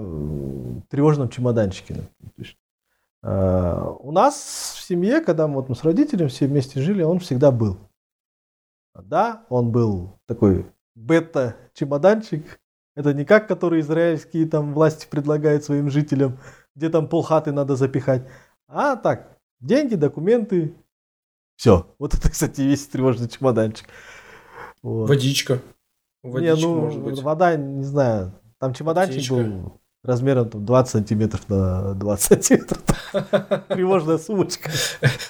тревожном 0.89 1.29
чемоданчике. 1.29 2.09
А, 3.23 3.91
у 3.91 4.11
нас 4.11 4.37
в 4.79 4.87
семье, 4.87 5.21
когда 5.21 5.47
мы, 5.47 5.57
вот 5.57 5.69
мы 5.69 5.75
с 5.75 5.85
родителями 5.85 6.29
все 6.29 6.47
вместе 6.47 6.81
жили, 6.81 7.03
он 7.03 7.19
всегда 7.19 7.51
был. 7.51 7.77
Да, 8.95 9.45
он 9.51 9.71
был 9.71 10.19
такой 10.27 10.67
бета-чемоданчик. 10.95 12.59
Это 12.97 13.13
не 13.13 13.27
как, 13.27 13.47
который 13.47 13.81
израильские 13.81 14.47
там 14.47 14.73
власти 14.73 15.07
предлагают 15.09 15.65
своим 15.65 15.91
жителям, 15.91 16.39
где 16.75 16.89
там 16.89 17.07
полхаты 17.07 17.53
надо 17.53 17.77
запихать. 17.77 18.27
А 18.67 18.97
так, 18.97 19.37
деньги, 19.61 19.95
документы, 19.95 20.75
все. 21.61 21.95
Вот 21.99 22.15
это, 22.15 22.31
кстати, 22.31 22.63
весь 22.63 22.87
тревожный 22.87 23.29
чемоданчик. 23.29 23.87
Вот. 24.83 25.11
Водичка. 25.11 25.61
Водичка, 26.23 26.57
не, 26.57 26.63
ну, 26.63 26.81
может 26.81 27.03
быть. 27.03 27.21
вода, 27.21 27.55
не 27.55 27.85
знаю, 27.85 28.33
там 28.59 28.73
чемоданчик 28.73 29.17
Птичка. 29.17 29.35
был 29.35 29.80
размером 30.03 30.49
там, 30.49 30.65
20 30.65 30.93
сантиметров 30.93 31.43
на 31.49 31.95
20 31.95 32.45
сантиметров. 32.45 32.83
Тревожная 33.69 34.19
сумочка. 34.19 34.71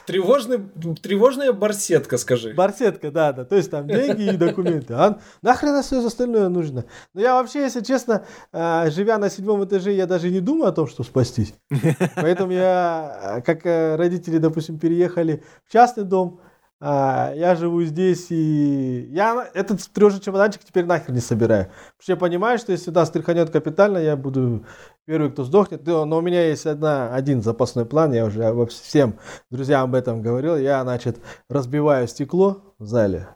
Тревожный, 0.07 0.59
тревожная 1.03 1.53
барсетка, 1.53 2.19
скажи. 2.19 2.55
Барсетка, 2.55 3.11
да, 3.11 3.33
да. 3.33 3.45
То 3.45 3.57
есть 3.57 3.71
там 3.71 3.89
деньги 3.89 4.35
и 4.35 4.37
документы. 4.37 4.95
А 4.95 5.19
нахрена 5.43 5.83
все 5.83 6.05
остальное 6.05 6.49
нужно? 6.49 6.85
Но 7.15 7.21
я 7.21 7.35
вообще, 7.35 7.63
если 7.63 7.81
честно, 7.83 8.25
а, 8.53 8.89
живя 8.91 9.19
на 9.19 9.29
седьмом 9.29 9.65
этаже, 9.65 9.93
я 9.93 10.07
даже 10.07 10.31
не 10.31 10.41
думаю 10.41 10.69
о 10.69 10.73
том, 10.73 10.87
что 10.87 11.03
спастись. 11.03 11.55
Поэтому 12.17 12.53
я, 12.53 13.43
как 13.45 13.67
э, 13.67 13.97
родители, 13.97 14.39
допустим, 14.39 14.79
переехали 14.79 15.43
в 15.67 15.73
частный 15.73 16.05
дом, 16.05 16.41
а, 16.83 17.35
я 17.35 17.57
живу 17.57 17.83
здесь, 17.83 18.29
и 18.31 19.07
я 19.11 19.51
этот 19.53 19.87
трехжий 19.93 20.21
чемоданчик 20.21 20.65
теперь 20.65 20.87
нахер 20.87 21.13
не 21.13 21.21
собираю. 21.21 21.67
Потому 21.67 22.03
что 22.03 22.13
я 22.13 22.17
понимаю, 22.17 22.59
что 22.59 22.73
если 22.73 22.87
сюда 22.87 23.05
стряханет 23.05 23.51
капитально, 23.51 23.99
я 23.99 24.17
буду 24.17 24.65
первый, 25.05 25.31
кто 25.31 25.45
сдохнет. 25.45 25.87
Но 25.87 26.17
у 26.17 26.21
меня 26.23 26.49
есть 26.49 26.65
одна, 26.65 27.15
один 27.15 27.43
запасной 27.43 27.85
план, 27.85 28.15
я 28.15 28.25
уже 28.25 28.67
всем 28.69 29.19
друзьям 29.51 29.85
об 29.85 29.95
этом 29.95 30.23
говорил. 30.23 30.57
Я, 30.57 30.83
значит, 30.83 31.19
разбиваю 31.51 32.09
стекло 32.09 32.75
в 32.79 32.87
зале 32.87 33.29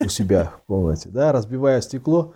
у 0.00 0.08
себя 0.08 0.52
в 0.58 0.66
комнате, 0.66 1.08
да, 1.08 1.32
разбиваю 1.32 1.80
стекло, 1.80 2.34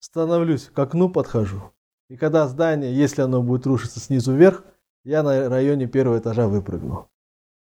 становлюсь 0.00 0.70
к 0.74 0.78
окну, 0.78 1.08
подхожу. 1.08 1.70
И 2.08 2.16
когда 2.16 2.48
здание, 2.48 2.92
если 2.92 3.22
оно 3.22 3.42
будет 3.44 3.64
рушиться 3.64 4.00
снизу 4.00 4.34
вверх, 4.34 4.64
я 5.04 5.22
на 5.22 5.48
районе 5.48 5.86
первого 5.86 6.18
этажа 6.18 6.48
выпрыгну. 6.48 7.08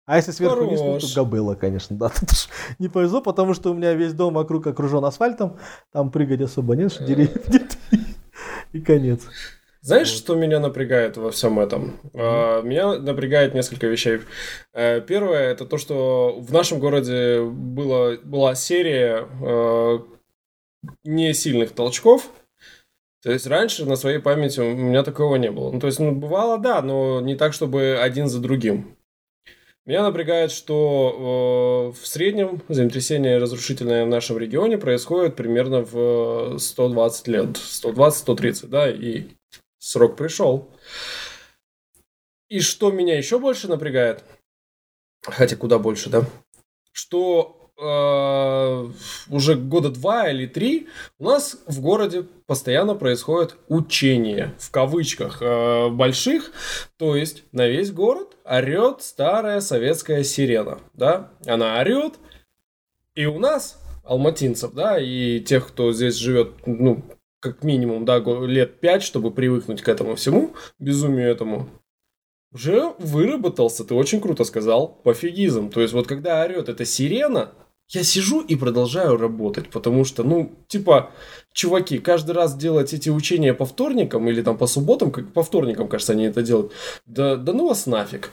А 0.05 0.17
если 0.17 0.31
сверху 0.31 0.65
вниз, 0.65 0.81
ну, 0.81 0.99
тут 0.99 1.15
габыла, 1.15 1.55
конечно, 1.55 1.95
да. 1.95 2.09
Тут 2.19 2.49
не 2.77 2.89
повезло, 2.89 3.21
потому 3.21 3.53
что 3.53 3.71
у 3.71 3.73
меня 3.73 3.93
весь 3.93 4.13
дом 4.13 4.33
вокруг 4.33 4.67
окружен 4.67 5.05
асфальтом, 5.05 5.57
там 5.93 6.11
прыгать 6.11 6.41
особо 6.41 6.75
нет, 6.75 6.91
что 6.91 7.05
деревьев 7.05 7.47
нет. 7.47 7.77
И 8.73 8.81
конец. 8.81 9.21
Знаешь, 9.81 10.11
вот. 10.11 10.17
что 10.17 10.35
меня 10.35 10.59
напрягает 10.59 11.17
во 11.17 11.29
всем 11.31 11.59
этом? 11.59 11.99
Mm-hmm. 12.13 12.65
Меня 12.65 12.99
напрягает 12.99 13.53
несколько 13.53 13.87
вещей. 13.87 14.21
Э, 14.73 15.01
первое 15.01 15.51
это 15.51 15.65
то, 15.65 15.77
что 15.77 16.37
в 16.39 16.53
нашем 16.53 16.79
городе 16.79 17.43
было, 17.43 18.17
была 18.23 18.55
серия 18.55 19.27
э, 19.41 19.99
не 21.03 21.33
сильных 21.33 21.71
толчков. 21.71 22.29
То 23.23 23.31
есть 23.31 23.45
раньше 23.47 23.85
на 23.85 23.95
своей 23.95 24.19
памяти 24.19 24.61
у 24.61 24.75
меня 24.75 25.03
такого 25.03 25.35
не 25.35 25.51
было. 25.51 25.71
Ну, 25.71 25.79
то 25.79 25.87
есть, 25.87 25.99
ну, 25.99 26.13
бывало, 26.13 26.57
да, 26.57 26.81
но 26.81 27.21
не 27.21 27.35
так, 27.35 27.53
чтобы 27.53 27.99
один 28.01 28.27
за 28.27 28.39
другим. 28.39 28.97
Меня 29.85 30.03
напрягает, 30.03 30.51
что 30.51 31.91
э, 31.93 31.99
в 31.99 32.07
среднем 32.07 32.61
землетрясение 32.69 33.37
разрушительное 33.37 34.05
в 34.05 34.07
нашем 34.07 34.37
регионе 34.37 34.77
происходит 34.77 35.35
примерно 35.35 35.81
в 35.81 36.57
120 36.57 37.27
лет, 37.27 37.49
120-130, 37.57 38.67
да, 38.67 38.89
и 38.89 39.31
срок 39.79 40.15
пришел. 40.15 40.71
И 42.47 42.61
что 42.61 42.91
меня 42.91 43.17
еще 43.17 43.39
больше 43.39 43.67
напрягает, 43.67 44.23
хотя 45.21 45.57
куда 45.57 45.79
больше, 45.79 46.09
да, 46.09 46.25
что 46.93 47.62
э, 47.83 48.91
уже 49.29 49.55
года 49.55 49.89
два 49.89 50.29
или 50.29 50.45
три 50.45 50.87
у 51.19 51.25
нас 51.25 51.57
в 51.67 51.81
городе 51.81 52.23
постоянно 52.45 52.95
происходит 52.95 53.55
учение, 53.67 54.53
в 54.57 54.71
кавычках, 54.71 55.41
э, 55.41 55.89
больших, 55.89 56.51
то 56.97 57.15
есть 57.15 57.43
на 57.51 57.67
весь 57.67 57.91
город 57.91 58.37
орет 58.45 59.01
старая 59.01 59.59
советская 59.61 60.23
сирена, 60.23 60.79
да, 60.93 61.31
она 61.45 61.79
орет, 61.79 62.13
и 63.15 63.25
у 63.25 63.39
нас, 63.39 63.81
алматинцев, 64.03 64.73
да, 64.73 64.99
и 64.99 65.39
тех, 65.39 65.67
кто 65.67 65.91
здесь 65.93 66.15
живет, 66.15 66.53
ну, 66.65 67.03
как 67.39 67.63
минимум, 67.63 68.05
да, 68.05 68.19
лет 68.19 68.79
пять, 68.79 69.03
чтобы 69.03 69.31
привыкнуть 69.31 69.81
к 69.81 69.89
этому 69.89 70.15
всему, 70.15 70.53
безумию 70.79 71.29
этому, 71.29 71.69
уже 72.53 72.93
выработался, 72.99 73.83
ты 73.83 73.95
очень 73.95 74.21
круто 74.21 74.43
сказал, 74.43 74.87
пофигизм. 74.87 75.69
То 75.69 75.81
есть 75.81 75.93
вот 75.93 76.07
когда 76.07 76.43
орет 76.43 76.69
эта 76.69 76.85
сирена, 76.85 77.51
я 77.89 78.03
сижу 78.03 78.41
и 78.41 78.55
продолжаю 78.55 79.17
работать, 79.17 79.69
потому 79.69 80.05
что, 80.05 80.23
ну, 80.23 80.51
типа, 80.67 81.11
чуваки, 81.53 81.99
каждый 81.99 82.31
раз 82.31 82.55
делать 82.55 82.93
эти 82.93 83.09
учения 83.09 83.53
по 83.53 83.65
вторникам 83.65 84.27
или 84.29 84.41
там 84.41 84.57
по 84.57 84.67
субботам, 84.67 85.11
как 85.11 85.31
по 85.33 85.43
вторникам, 85.43 85.87
кажется, 85.87 86.13
они 86.13 86.25
это 86.25 86.41
делают, 86.41 86.71
да, 87.05 87.35
да 87.35 87.53
ну 87.53 87.67
вас 87.67 87.85
нафиг. 87.85 88.31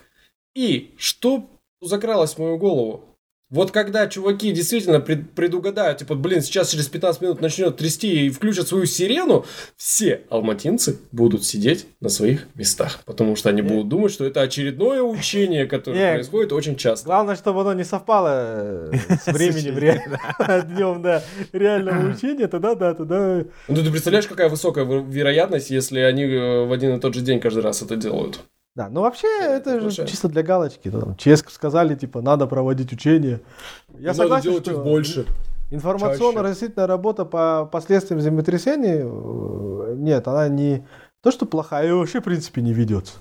И 0.55 0.95
что 0.97 1.49
закралось 1.81 2.35
в 2.35 2.39
мою 2.39 2.59
голову? 2.59 3.10
Вот 3.51 3.73
когда 3.73 4.07
чуваки 4.07 4.53
действительно 4.53 5.01
пред, 5.01 5.33
предугадают, 5.33 5.99
типа, 5.99 6.15
блин, 6.15 6.41
сейчас 6.41 6.71
через 6.71 6.87
15 6.87 7.21
минут 7.21 7.41
начнет 7.41 7.77
трясти 7.77 8.27
и 8.27 8.31
включат 8.31 8.69
свою 8.69 8.87
сирену, 8.87 9.45
все 9.77 10.23
алматинцы 10.31 11.01
будут 11.11 11.45
сидеть 11.45 11.87
на 12.01 12.11
своих 12.11 12.47
местах, 12.55 13.01
потому 13.07 13.35
что 13.35 13.49
они 13.49 13.63
будут 13.63 13.89
думать, 13.89 14.13
что 14.13 14.25
это 14.25 14.43
очередное 14.43 15.03
учение, 15.03 15.67
которое 15.67 16.15
происходит 16.15 16.53
очень 16.53 16.77
часто. 16.77 17.07
Главное, 17.07 17.35
чтобы 17.35 17.63
оно 17.63 17.73
не 17.73 17.85
совпало 17.85 18.93
э, 18.93 18.93
с 19.25 19.27
временем 19.33 19.75
днем, 20.75 21.03
да, 21.03 21.25
реального 21.53 22.11
учения, 22.17 22.47
тогда 22.47 22.77
да, 22.77 22.95
тогда... 22.95 23.45
Ну 23.67 23.75
ты 23.75 23.91
представляешь, 23.91 24.29
какая 24.29 24.49
высокая 24.49 24.85
вероятность, 24.85 25.71
если 25.71 25.99
они 25.99 26.23
э, 26.23 26.67
в 26.67 26.73
один 26.73 26.95
и 26.95 27.01
тот 27.01 27.15
же 27.15 27.21
день 27.21 27.41
каждый 27.41 27.65
раз 27.65 27.83
это 27.83 27.97
делают? 27.97 28.41
Да, 28.77 28.89
ну 28.89 29.01
вообще 29.01 29.27
это, 29.41 29.71
это 29.71 29.91
же 29.91 30.07
чисто 30.07 30.29
для 30.29 30.43
галочки. 30.43 30.91
Там, 30.91 31.17
ЧСК 31.17 31.51
сказали, 31.51 31.95
типа, 31.95 32.23
надо 32.23 32.47
проводить 32.47 32.93
учения. 32.93 33.41
Я 33.89 34.09
надо 34.09 34.15
согласен, 34.15 34.51
делать 34.51 34.65
что 34.65 34.73
их 34.73 34.83
больше. 34.83 35.27
Информационно-разъяснительная 35.71 36.87
работа 36.87 37.25
по 37.25 37.69
последствиям 37.71 38.21
землетрясений, 38.21 39.03
э, 39.05 39.95
нет, 39.97 40.27
она 40.27 40.49
не 40.49 40.85
то, 41.23 41.31
что 41.31 41.47
плохая, 41.47 41.85
ее 41.87 41.95
вообще, 41.95 42.21
в 42.21 42.25
принципе, 42.25 42.61
не 42.61 42.73
ведется. 42.73 43.19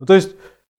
Ну, 0.00 0.06
то 0.06 0.14
есть, 0.14 0.34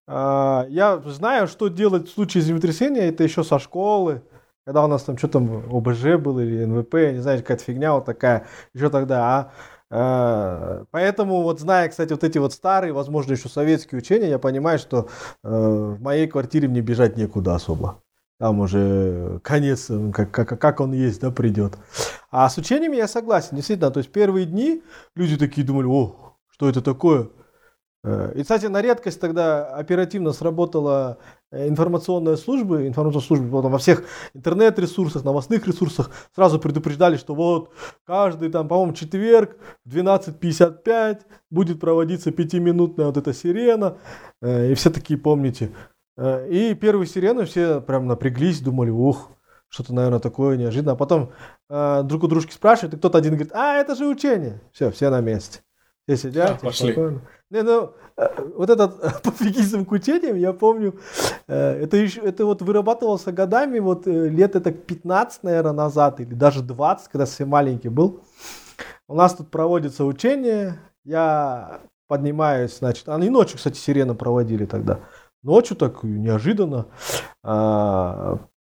э, 0.08 0.66
я 0.70 1.02
знаю, 1.06 1.48
что 1.48 1.68
делать 1.68 2.10
в 2.10 2.14
случае 2.14 2.42
землетрясения, 2.42 3.10
это 3.10 3.24
еще 3.24 3.44
со 3.44 3.60
школы, 3.60 4.24
когда 4.66 4.84
у 4.84 4.88
нас 4.88 5.04
там 5.04 5.18
что 5.18 5.28
там 5.28 5.64
ОБЖ 5.72 6.18
был 6.20 6.40
или 6.40 6.66
НВП, 6.66 6.94
не 7.14 7.20
знаю, 7.20 7.40
какая-то 7.40 7.64
фигня 7.64 7.94
вот 7.94 8.06
такая, 8.06 8.48
еще 8.74 8.90
тогда. 8.90 9.22
А, 9.22 9.52
поэтому 9.94 11.44
вот 11.44 11.60
зная, 11.60 11.88
кстати, 11.90 12.14
вот 12.14 12.24
эти 12.24 12.40
вот 12.40 12.54
старые, 12.54 12.94
возможно, 12.94 13.34
еще 13.34 13.48
советские 13.48 14.00
учения, 14.00 14.30
я 14.30 14.40
понимаю, 14.40 14.80
что 14.80 15.10
э, 15.44 15.50
в 15.50 16.02
моей 16.02 16.28
квартире 16.28 16.68
мне 16.68 16.82
бежать 16.82 17.16
некуда 17.16 17.54
особо. 17.56 18.02
Там 18.40 18.60
уже 18.60 19.40
конец, 19.44 19.90
как, 20.14 20.32
как, 20.32 20.60
как 20.60 20.80
он 20.80 20.94
есть, 20.94 21.22
да, 21.22 21.32
придет. 21.32 21.78
А 22.32 22.50
с 22.50 22.58
учениями 22.58 22.96
я 22.96 23.08
согласен, 23.08 23.56
действительно. 23.56 23.92
То 23.92 24.00
есть 24.00 24.12
первые 24.12 24.46
дни 24.46 24.82
люди 25.16 25.38
такие 25.38 25.66
думали, 25.66 25.86
о, 25.86 26.36
что 26.50 26.68
это 26.68 26.82
такое? 26.82 27.30
Э, 28.04 28.34
и, 28.36 28.42
кстати, 28.42 28.66
на 28.66 28.82
редкость 28.82 29.20
тогда 29.20 29.68
оперативно 29.76 30.34
сработала 30.34 31.20
э, 31.54 31.68
информационная 31.68 32.36
служба, 32.36 32.88
информационная 32.88 33.28
служба 33.28 33.58
потом 33.58 33.72
во 33.72 33.78
всех 33.78 34.04
интернет-ресурсах, 34.34 35.24
новостных 35.24 35.66
ресурсах 35.68 36.12
сразу 36.36 36.60
предупреждали, 36.60 37.18
что 37.18 37.36
вот 37.36 37.72
каждый 38.06 38.50
там, 38.50 38.68
по-моему, 38.68 38.94
четверг 38.94 39.58
в 39.86 39.96
12.55 39.96 41.22
будет 41.50 41.80
проводиться 41.80 42.32
пятиминутная 42.32 43.06
вот 43.06 43.18
эта 43.18 43.34
сирена, 43.34 43.98
э, 44.42 44.72
и 44.72 44.74
все 44.74 44.90
такие 44.90 45.20
помните. 45.20 45.72
И 46.16 46.78
первые 46.80 47.08
сирены 47.08 47.46
все 47.46 47.82
прям 47.82 48.06
напряглись, 48.06 48.60
думали, 48.60 48.92
ух, 48.92 49.32
что-то, 49.68 49.96
наверное, 49.96 50.20
такое 50.20 50.58
неожиданное. 50.58 50.94
А 50.94 50.96
потом 50.96 51.32
друг 52.08 52.24
у 52.24 52.28
дружки 52.28 52.54
спрашивают, 52.54 52.94
и 52.94 52.98
кто-то 52.98 53.18
один 53.18 53.34
говорит, 53.34 53.52
а, 53.56 53.78
это 53.78 53.96
же 53.96 54.06
учение. 54.06 54.62
Все, 54.72 54.92
все 54.92 55.10
на 55.10 55.22
месте. 55.22 55.62
Все 56.08 56.18
сидят. 56.18 56.50
Да, 56.62 56.68
пошли. 56.68 56.92
Спокойно. 56.92 57.22
Не, 57.54 57.62
ну, 57.62 57.94
э, 58.18 58.28
вот 58.58 58.70
этот 58.70 59.22
пофигизм 59.24 59.86
к 59.86 59.92
учениям, 59.92 60.36
я 60.36 60.54
помню, 60.54 61.00
э, 61.48 61.84
это, 61.84 61.98
еще, 61.98 62.20
это 62.22 62.46
вот 62.46 62.64
вырабатывался 62.64 63.32
годами, 63.32 63.78
вот 63.78 64.08
э, 64.08 64.28
лет 64.28 64.56
это 64.56 64.72
15, 64.72 65.44
наверное, 65.44 65.74
назад, 65.74 66.20
или 66.20 66.34
даже 66.34 66.64
20, 66.64 67.10
когда 67.10 67.26
совсем 67.28 67.50
маленький 67.50 67.90
был. 67.90 68.22
У 69.08 69.16
нас 69.16 69.36
тут 69.36 69.52
проводится 69.52 70.04
учение, 70.04 70.80
я 71.06 71.82
поднимаюсь, 72.08 72.78
значит, 72.80 73.08
они 73.08 73.30
ночью, 73.30 73.58
кстати, 73.58 73.78
сирены 73.78 74.16
проводили 74.16 74.66
тогда. 74.66 75.00
Ночью 75.44 75.78
так 75.78 76.04
неожиданно 76.04 76.88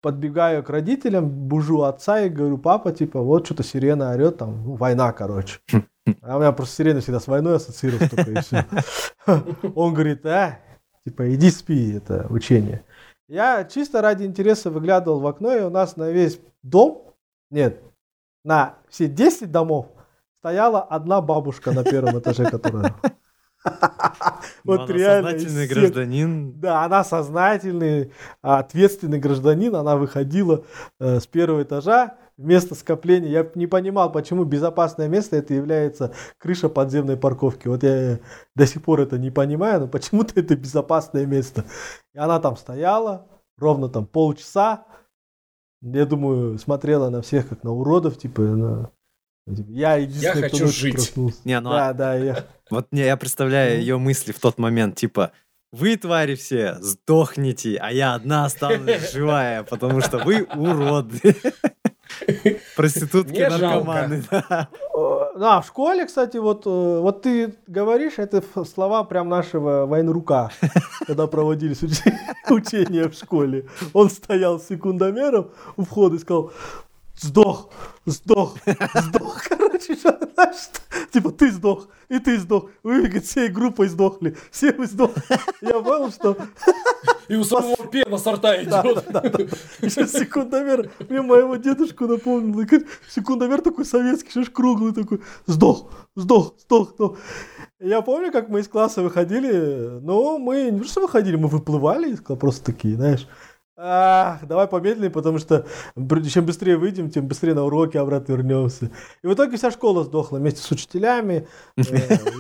подбегаю 0.03 0.63
к 0.63 0.69
родителям, 0.69 1.31
бужу 1.31 1.85
отца 1.85 2.21
и 2.21 2.29
говорю, 2.29 2.59
папа, 2.59 2.93
типа, 2.93 3.23
вот 3.23 3.47
что-то 3.47 3.63
сирена 3.63 4.11
орет, 4.11 4.37
там, 4.37 4.63
ну, 4.63 4.75
война, 4.75 5.11
короче. 5.13 5.61
А 6.21 6.37
у 6.37 6.41
меня 6.41 6.53
просто 6.53 6.77
сирена 6.77 7.01
всегда 7.01 7.21
с 7.21 7.27
войной 7.27 7.57
ассоциировалась 7.57 8.11
только 8.11 8.31
и 8.31 8.41
все. 8.41 8.67
Он 9.75 9.95
говорит, 9.95 10.25
а, 10.27 10.59
типа, 11.05 11.35
иди 11.35 11.51
спи, 11.51 11.95
это 11.95 12.27
учение. 12.29 12.85
Я 13.27 13.65
чисто 13.65 14.03
ради 14.03 14.25
интереса 14.25 14.71
выглядывал 14.71 15.21
в 15.21 15.27
окно, 15.27 15.55
и 15.57 15.63
у 15.63 15.71
нас 15.71 15.97
на 15.97 16.11
весь 16.11 16.41
дом, 16.63 17.15
нет, 17.51 17.81
на 18.45 18.77
все 18.89 19.09
10 19.09 19.51
домов 19.51 19.87
стояла 20.37 20.83
одна 20.83 21.23
бабушка 21.23 21.73
на 21.73 21.85
первом 21.85 22.19
этаже, 22.19 22.45
которая... 22.51 22.95
Вот 24.65 24.91
реально. 24.91 25.31
Сознательный 25.31 25.67
гражданин. 25.67 26.61
Да, 26.61 26.85
она 26.85 27.03
сознательный, 27.03 28.13
ответственный 28.43 29.19
гражданин. 29.19 29.75
Она 29.75 29.97
выходила 29.97 30.65
э, 31.01 31.19
с 31.21 31.27
первого 31.27 31.63
этажа, 31.63 32.19
место 32.37 32.75
скопления. 32.75 33.31
Я 33.31 33.51
не 33.55 33.67
понимал, 33.67 34.11
почему 34.11 34.45
безопасное 34.45 35.09
место 35.09 35.37
это 35.37 35.55
является 35.55 36.13
крыша 36.39 36.69
подземной 36.69 37.17
парковки. 37.17 37.69
Вот 37.69 37.83
я 37.83 38.19
до 38.55 38.67
сих 38.67 38.83
пор 38.83 39.01
это 39.01 39.19
не 39.19 39.31
понимаю, 39.31 39.81
но 39.81 39.89
почему-то 39.89 40.39
это 40.41 40.57
безопасное 40.57 41.27
место. 41.27 41.65
И 42.15 42.19
она 42.19 42.41
там 42.41 42.57
стояла 42.57 43.27
ровно 43.57 43.89
там 43.89 44.07
полчаса. 44.07 44.87
Я 45.83 46.07
думаю, 46.07 46.59
смотрела 46.59 47.11
на 47.11 47.23
всех 47.23 47.49
как 47.49 47.63
на 47.63 47.73
уродов, 47.73 48.19
типа 48.19 48.41
на... 48.43 48.91
Я 49.47 49.97
единственный, 49.97 50.41
я 50.41 50.49
хочу 50.49 50.69
жить. 50.69 50.95
Проснулся. 50.95 51.41
Не, 51.45 51.61
ну, 51.61 51.71
да, 51.71 51.89
а... 51.91 51.93
да, 51.93 52.15
я. 52.15 52.47
Вот 52.71 52.87
не, 52.93 53.05
я 53.05 53.17
представляю 53.19 53.79
ее 53.79 53.99
мысли 53.99 54.33
в 54.33 54.41
тот 54.41 54.57
момент, 54.57 54.97
типа, 54.97 55.33
вы, 55.75 55.97
твари 55.97 56.37
все, 56.37 56.77
сдохните, 56.81 57.79
а 57.81 57.93
я 57.93 58.15
одна 58.15 58.45
останусь 58.45 59.11
живая, 59.13 59.65
потому 59.65 60.01
что 60.01 60.19
вы 60.19 60.45
уроды. 60.55 61.35
Проститутки, 62.77 63.41
наркоманы. 63.41 64.23
Да. 64.31 64.69
да, 65.37 65.61
в 65.61 65.67
школе, 65.67 66.07
кстати, 66.07 66.37
вот, 66.37 66.65
э, 66.65 66.71
вот 67.01 67.23
ты 67.23 67.57
говоришь, 67.67 68.15
это 68.19 68.41
слова 68.65 69.03
прям 69.03 69.29
нашего 69.29 69.85
военрука, 69.87 70.51
когда 71.07 71.27
проводились 71.27 71.83
учения 72.49 73.09
в 73.09 73.15
школе. 73.15 73.67
Он 73.93 74.11
стоял 74.11 74.61
с 74.61 74.69
секундомером 74.69 75.51
у 75.77 75.85
входа 75.85 76.17
и 76.17 76.19
сказал, 76.21 76.53
сдох, 77.17 77.71
сдох, 78.07 78.57
сдох, 78.95 79.43
короче, 79.49 79.97
знаешь, 79.97 80.71
типа 81.13 81.31
ты 81.31 81.51
сдох, 81.51 81.89
и 82.09 82.19
ты 82.19 82.39
сдох, 82.39 82.71
вы, 82.83 83.03
говорит, 83.03 83.25
всей 83.25 83.49
группой 83.49 83.89
сдохли, 83.89 84.37
все 84.51 84.73
вы 84.73 84.87
сдохли. 84.87 85.23
Я 85.61 85.81
понял, 85.81 86.11
что... 86.11 86.37
И 87.29 87.37
у 87.37 87.45
самого 87.45 87.87
пена 87.87 88.19
с 88.19 88.27
рта 88.27 88.63
идет. 88.63 88.71
Да, 89.09 89.21
да, 89.21 89.21
да. 89.23 89.39
Еще 89.81 90.07
секундомер, 90.07 90.91
мне 91.09 91.23
моего 91.23 91.57
дедушку 91.57 92.07
напомнил, 92.07 92.67
секундомер 93.09 93.63
такой 93.63 93.87
советский, 93.87 94.31
шиш 94.31 94.51
круглый 94.51 94.93
такой, 94.93 95.23
сдох, 95.47 95.91
сдох, 96.17 96.55
сдох, 96.59 96.91
сдох. 96.91 97.19
Я 97.81 98.03
помню, 98.03 98.31
как 98.31 98.49
мы 98.49 98.61
из 98.61 98.69
класса 98.69 99.03
выходили, 99.03 100.01
но 100.03 100.39
мы 100.39 100.71
не 100.71 100.79
просто 100.79 101.01
выходили, 101.01 101.37
мы 101.37 101.49
выплывали 101.49 102.11
из 102.11 102.21
класса, 102.21 102.41
просто 102.41 102.65
такие, 102.73 102.97
знаешь, 102.97 103.27
Ах, 103.77 104.47
давай 104.47 104.69
помедленнее, 104.69 105.11
потому 105.11 105.39
что 105.39 105.67
чем 106.31 106.47
быстрее 106.47 106.77
выйдем, 106.77 107.11
тем 107.11 107.27
быстрее 107.27 107.55
на 107.55 107.65
уроки 107.65 107.97
обратно 107.97 108.33
вернемся. 108.33 108.93
И 109.23 109.27
в 109.27 109.35
итоге 109.35 109.57
вся 109.57 109.73
школа 109.73 110.05
сдохла 110.05 110.39
вместе 110.39 110.63
с 110.63 110.71
учителями. 110.71 111.49
Э, 111.77 111.83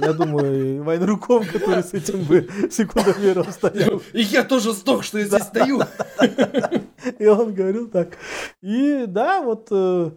я 0.00 0.12
думаю, 0.12 0.76
и 0.76 0.78
военруком, 0.78 1.44
который 1.44 1.82
с 1.82 1.92
этим 1.92 2.22
бы 2.22 2.48
секундомером 2.70 3.50
стоял. 3.50 4.00
И 4.12 4.22
я 4.22 4.44
тоже 4.44 4.72
сдох, 4.72 5.02
что 5.02 5.18
я 5.18 5.24
здесь 5.24 5.42
стою. 5.42 5.80
И 7.18 7.26
он 7.26 7.52
говорил 7.52 7.88
так. 7.88 8.16
И 8.62 9.04
да, 9.08 9.42
вот 9.42 9.66
э, 9.72 10.10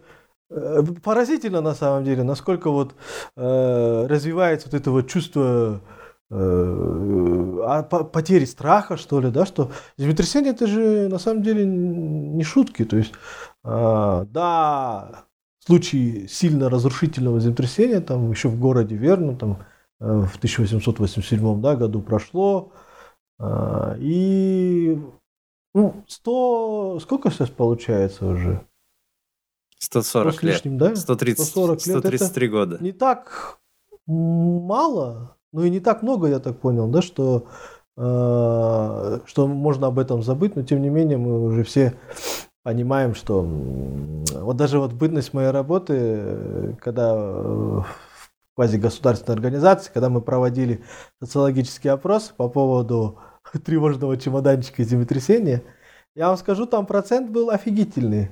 э, 0.50 0.82
поразительно 1.02 1.60
на 1.60 1.74
самом 1.74 2.04
деле, 2.04 2.22
насколько 2.22 2.70
вот 2.70 2.94
развивается 3.34 4.68
вот 4.70 4.80
это 4.80 4.92
вот 4.92 5.08
чувство 5.08 5.80
а 6.30 7.82
потери 7.82 8.44
страха, 8.44 8.96
что 8.96 9.20
ли, 9.20 9.30
да, 9.30 9.46
что 9.46 9.72
землетрясение 9.96 10.52
это 10.52 10.66
же 10.66 11.08
на 11.08 11.18
самом 11.18 11.42
деле 11.42 11.64
не 11.64 12.44
шутки, 12.44 12.84
то 12.84 12.96
есть, 12.96 13.12
э, 13.64 14.26
да, 14.30 15.24
в 15.60 15.66
случае 15.66 16.28
сильно 16.28 16.68
разрушительного 16.68 17.40
землетрясения, 17.40 18.00
там 18.00 18.30
еще 18.30 18.48
в 18.48 18.58
городе 18.58 18.94
Верну, 18.94 19.36
там 19.36 19.64
э, 20.00 20.04
в 20.04 20.36
1887 20.36 21.62
да, 21.62 21.76
году 21.76 22.02
прошло, 22.02 22.72
э, 23.38 23.96
и 23.98 24.98
ну, 25.74 26.04
100, 26.08 27.00
сколько 27.00 27.30
сейчас 27.30 27.48
получается 27.50 28.26
уже? 28.26 28.66
140 29.78 30.34
100 30.34 30.46
лет. 30.46 30.54
Лишним, 30.54 30.78
да? 30.78 30.96
130, 30.96 31.46
140 31.46 31.86
лет. 31.86 31.98
133 31.98 32.48
года. 32.48 32.78
Не 32.80 32.92
так 32.92 33.60
мало, 34.06 35.37
ну 35.52 35.64
и 35.64 35.70
не 35.70 35.80
так 35.80 36.02
много, 36.02 36.28
я 36.28 36.38
так 36.38 36.58
понял, 36.60 36.88
да, 36.88 37.02
что, 37.02 37.46
э, 37.96 39.20
что 39.24 39.46
можно 39.46 39.86
об 39.86 39.98
этом 39.98 40.22
забыть, 40.22 40.56
но 40.56 40.62
тем 40.62 40.82
не 40.82 40.88
менее 40.88 41.18
мы 41.18 41.42
уже 41.44 41.64
все 41.64 41.94
понимаем, 42.62 43.14
что 43.14 43.42
вот 43.42 44.56
даже 44.56 44.78
вот 44.78 44.92
бытность 44.92 45.32
моей 45.32 45.50
работы, 45.50 46.76
когда 46.80 47.14
в 47.14 47.86
квазигосударственной 48.54 49.36
организации, 49.36 49.90
когда 49.92 50.08
мы 50.08 50.20
проводили 50.20 50.82
социологический 51.22 51.90
опрос 51.90 52.34
по 52.36 52.48
поводу 52.48 53.18
тревожного 53.64 54.16
чемоданчика 54.16 54.82
землетрясения, 54.82 55.62
я 56.14 56.28
вам 56.28 56.36
скажу, 56.36 56.66
там 56.66 56.84
процент 56.84 57.30
был 57.30 57.50
офигительный. 57.50 58.30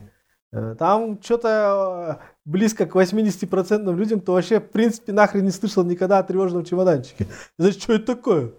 Э, 0.53 0.75
там 0.77 1.23
что-то 1.23 2.19
э, 2.21 2.36
близко 2.47 2.87
к 2.87 2.95
80% 2.95 3.95
людям, 3.95 4.21
кто 4.21 4.33
вообще, 4.33 4.61
в 4.61 4.71
принципе, 4.71 5.13
нахрен 5.13 5.45
не 5.45 5.51
слышал 5.51 5.85
никогда 5.85 6.19
о 6.19 6.23
тревожном 6.23 6.65
чемоданчике. 6.65 7.27
Значит, 7.59 7.83
что 7.83 7.93
это 7.93 8.07
такое? 8.07 8.53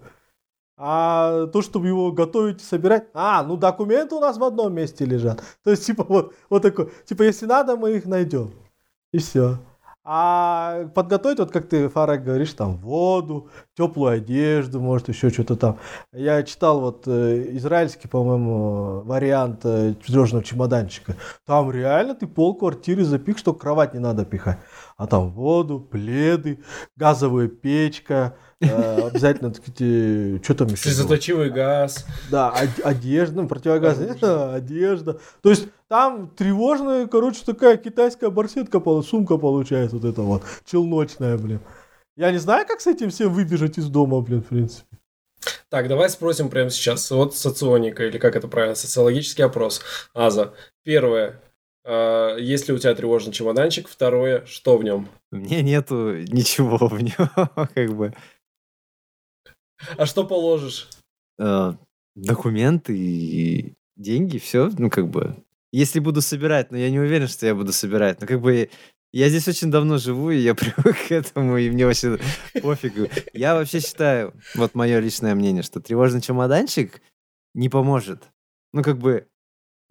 А 0.76 1.46
то, 1.48 1.60
чтобы 1.60 1.88
его 1.88 2.12
готовить 2.12 2.62
и 2.62 2.64
собирать, 2.64 3.08
а, 3.12 3.42
ну 3.42 3.56
документы 3.56 4.14
у 4.14 4.20
нас 4.20 4.36
в 4.36 4.44
одном 4.44 4.72
месте 4.72 5.04
лежат. 5.04 5.42
То 5.64 5.72
есть, 5.72 5.84
типа, 5.84 6.04
вот, 6.04 6.34
вот 6.48 6.62
такой, 6.62 6.92
типа, 7.04 7.24
если 7.24 7.46
надо, 7.46 7.76
мы 7.76 7.96
их 7.96 8.04
найдем. 8.04 8.52
И 9.12 9.18
все. 9.18 9.58
А 10.10 10.86
подготовить, 10.94 11.38
вот 11.38 11.50
как 11.50 11.68
ты, 11.68 11.90
Фарак, 11.90 12.24
говоришь, 12.24 12.54
там 12.54 12.78
воду, 12.78 13.50
теплую 13.76 14.14
одежду, 14.14 14.80
может, 14.80 15.10
еще 15.10 15.28
что-то 15.28 15.54
там. 15.54 15.78
Я 16.14 16.42
читал 16.44 16.80
вот 16.80 17.02
э, 17.06 17.48
израильский, 17.56 18.08
по-моему, 18.08 19.02
вариант 19.02 19.60
э, 19.64 19.96
чемоданчика. 20.00 21.14
Там 21.44 21.70
реально 21.70 22.14
ты 22.14 22.26
пол 22.26 22.54
квартиры 22.54 23.04
запих, 23.04 23.36
что 23.36 23.52
кровать 23.52 23.92
не 23.92 24.00
надо 24.00 24.24
пихать. 24.24 24.56
А 24.96 25.06
там 25.06 25.30
воду, 25.30 25.78
пледы, 25.78 26.60
газовая 26.96 27.48
печка, 27.48 28.34
э, 28.62 29.08
обязательно, 29.08 29.52
так 29.52 29.62
сказать, 29.62 30.42
что 30.42 30.54
там 30.54 30.68
еще? 30.68 30.88
Слезоточивый 30.88 31.50
газ. 31.50 32.06
Да, 32.30 32.54
одежда, 32.82 33.42
ну, 33.42 33.46
противогаз, 33.46 33.98
одежда. 33.98 34.54
одежда. 34.54 35.20
То 35.42 35.50
есть 35.50 35.68
там 35.88 36.28
тревожная, 36.30 37.06
короче, 37.06 37.42
такая 37.44 37.76
китайская 37.76 38.30
барсетка, 38.30 38.80
сумка 39.02 39.38
получается 39.38 39.96
вот 39.96 40.04
эта 40.04 40.22
вот, 40.22 40.42
челночная, 40.64 41.38
блин. 41.38 41.60
Я 42.16 42.30
не 42.30 42.38
знаю, 42.38 42.66
как 42.66 42.80
с 42.80 42.86
этим 42.86 43.10
всем 43.10 43.32
выбежать 43.32 43.78
из 43.78 43.88
дома, 43.88 44.20
блин, 44.20 44.42
в 44.42 44.48
принципе. 44.48 44.98
Так, 45.70 45.88
давай 45.88 46.10
спросим 46.10 46.50
прямо 46.50 46.70
сейчас. 46.70 47.10
Вот 47.10 47.36
соционика, 47.36 48.04
или 48.06 48.18
как 48.18 48.36
это 48.36 48.48
правильно, 48.48 48.74
социологический 48.74 49.44
опрос. 49.44 49.82
Аза. 50.14 50.54
Первое. 50.82 51.40
Э, 51.84 52.36
есть 52.40 52.68
ли 52.68 52.74
у 52.74 52.78
тебя 52.78 52.94
тревожный 52.94 53.32
чемоданчик? 53.32 53.88
Второе. 53.88 54.44
Что 54.46 54.76
в 54.76 54.84
нем? 54.84 55.08
Меня 55.30 55.62
нету 55.62 56.16
ничего 56.16 56.88
в 56.88 57.00
нем, 57.00 57.30
как 57.74 57.94
бы. 57.94 58.14
А 59.96 60.06
что 60.06 60.24
положишь? 60.24 60.88
Э, 61.38 61.74
документы 62.16 62.96
и 62.96 63.74
деньги, 63.96 64.38
все, 64.38 64.70
ну, 64.76 64.90
как 64.90 65.08
бы. 65.08 65.36
Если 65.72 66.00
буду 66.00 66.22
собирать, 66.22 66.70
но 66.70 66.78
я 66.78 66.90
не 66.90 66.98
уверен, 66.98 67.28
что 67.28 67.46
я 67.46 67.54
буду 67.54 67.72
собирать. 67.72 68.20
Но 68.20 68.26
как 68.26 68.40
бы 68.40 68.70
я 69.12 69.28
здесь 69.28 69.48
очень 69.48 69.70
давно 69.70 69.98
живу, 69.98 70.30
и 70.30 70.38
я 70.38 70.54
привык 70.54 71.08
к 71.08 71.12
этому, 71.12 71.56
и 71.56 71.70
мне 71.70 71.86
вообще 71.86 72.18
пофигу. 72.62 73.08
Я 73.32 73.54
вообще 73.54 73.80
считаю, 73.80 74.34
вот 74.54 74.74
мое 74.74 74.98
личное 74.98 75.34
мнение, 75.34 75.62
что 75.62 75.80
тревожный 75.80 76.20
чемоданчик 76.20 77.00
не 77.54 77.68
поможет. 77.68 78.30
Ну, 78.72 78.82
как 78.82 78.98
бы, 78.98 79.26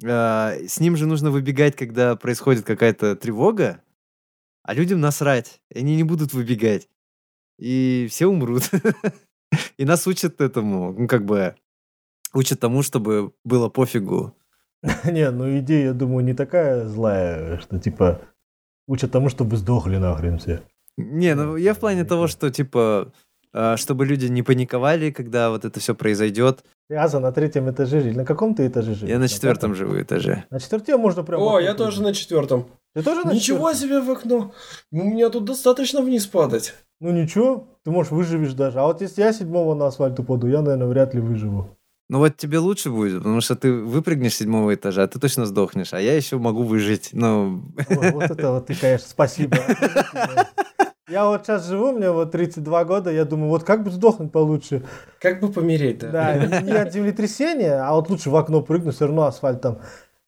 э, 0.03 0.67
с 0.67 0.79
ним 0.79 0.97
же 0.97 1.07
нужно 1.07 1.31
выбегать, 1.31 1.75
когда 1.75 2.15
происходит 2.15 2.65
какая-то 2.65 3.15
тревога, 3.15 3.83
а 4.63 4.73
людям 4.73 4.99
насрать, 4.99 5.61
они 5.73 5.95
не 5.95 6.03
будут 6.03 6.33
выбегать. 6.33 6.87
И 7.57 8.07
все 8.09 8.27
умрут. 8.27 8.69
И 9.77 9.85
нас 9.85 10.05
учат 10.05 10.41
этому, 10.41 10.93
ну, 10.93 11.07
как 11.07 11.25
бы, 11.25 11.55
учат 12.33 12.59
тому, 12.59 12.83
чтобы 12.83 13.33
было 13.43 13.69
пофигу. 13.69 14.36
Не, 15.05 15.31
ну 15.31 15.57
идея, 15.59 15.87
я 15.87 15.93
думаю, 15.93 16.23
не 16.23 16.33
такая 16.33 16.87
злая, 16.87 17.59
что 17.59 17.79
типа 17.79 18.21
учат 18.87 19.11
тому, 19.11 19.29
чтобы 19.29 19.57
сдохли 19.57 19.97
нахрен 19.97 20.37
все. 20.37 20.61
Не, 20.97 21.35
ну 21.35 21.55
я 21.55 21.73
в 21.73 21.79
плане 21.79 22.03
того, 22.05 22.27
что 22.27 22.49
типа 22.49 23.11
а, 23.53 23.77
чтобы 23.77 24.05
люди 24.05 24.27
не 24.27 24.43
паниковали, 24.43 25.09
когда 25.09 25.49
вот 25.49 25.65
это 25.65 25.79
все 25.79 25.95
произойдет. 25.95 26.63
Аза 26.89 27.19
на 27.19 27.31
третьем 27.31 27.69
этаже 27.69 28.01
жили. 28.01 28.15
На 28.15 28.25
каком 28.25 28.53
ты 28.53 28.67
этаже 28.67 28.93
живешь? 28.93 29.09
Я 29.09 29.19
на 29.19 29.27
четвертом 29.27 29.73
живу 29.73 29.99
этаже. 29.99 30.45
На 30.49 30.59
четвертом 30.59 31.01
можно 31.01 31.23
прям... 31.23 31.41
О, 31.41 31.59
я 31.59 31.73
тоже 31.73 32.03
на 32.03 32.13
четвертом. 32.13 32.67
Ты 32.93 33.03
тоже 33.03 33.25
на 33.25 33.33
Ничего 33.33 33.73
себе 33.73 33.99
в 33.99 34.11
окно. 34.11 34.53
У 34.91 35.03
меня 35.03 35.29
тут 35.29 35.45
достаточно 35.45 36.01
вниз 36.01 36.27
падать. 36.27 36.75
Ну 36.99 37.11
ничего, 37.11 37.67
ты 37.83 37.91
можешь 37.91 38.11
выживешь 38.11 38.53
даже. 38.53 38.79
А 38.79 38.83
вот 38.83 39.01
если 39.01 39.21
я 39.21 39.33
седьмого 39.33 39.75
на 39.75 39.87
асфальт 39.87 40.19
упаду, 40.19 40.47
я, 40.47 40.61
наверное, 40.61 40.87
вряд 40.87 41.13
ли 41.13 41.21
выживу. 41.21 41.76
Ну 42.09 42.19
вот 42.19 42.37
тебе 42.37 42.59
лучше 42.59 42.89
будет, 42.89 43.17
потому 43.17 43.41
что 43.41 43.55
ты 43.55 43.71
выпрыгнешь 43.73 44.33
с 44.33 44.37
седьмого 44.37 44.73
этажа, 44.73 45.03
а 45.03 45.07
ты 45.07 45.19
точно 45.19 45.45
сдохнешь, 45.45 45.93
а 45.93 45.99
я 45.99 46.15
еще 46.15 46.37
могу 46.37 46.63
выжить. 46.63 47.09
Ну... 47.11 47.63
Ой, 47.89 48.11
вот 48.11 48.23
это 48.23 48.51
вот 48.51 48.67
ты, 48.67 48.75
конечно, 48.75 49.07
спасибо. 49.09 49.57
Я 51.09 51.25
вот 51.25 51.45
сейчас 51.45 51.67
живу, 51.67 51.93
мне 51.93 52.11
вот 52.11 52.31
32 52.31 52.83
года, 52.83 53.11
я 53.11 53.23
думаю, 53.23 53.49
вот 53.49 53.63
как 53.63 53.83
бы 53.83 53.91
сдохнуть 53.91 54.31
получше. 54.31 54.83
Как 55.19 55.39
бы 55.39 55.49
помереть, 55.49 55.99
да? 55.99 56.11
Да, 56.11 56.61
не 56.61 56.71
от 56.71 56.93
землетрясения, 56.93 57.81
а 57.81 57.93
вот 57.93 58.09
лучше 58.09 58.29
в 58.29 58.35
окно 58.35 58.61
прыгну, 58.61 58.91
все 58.91 59.07
равно 59.07 59.23
асфальт 59.23 59.61
там 59.61 59.79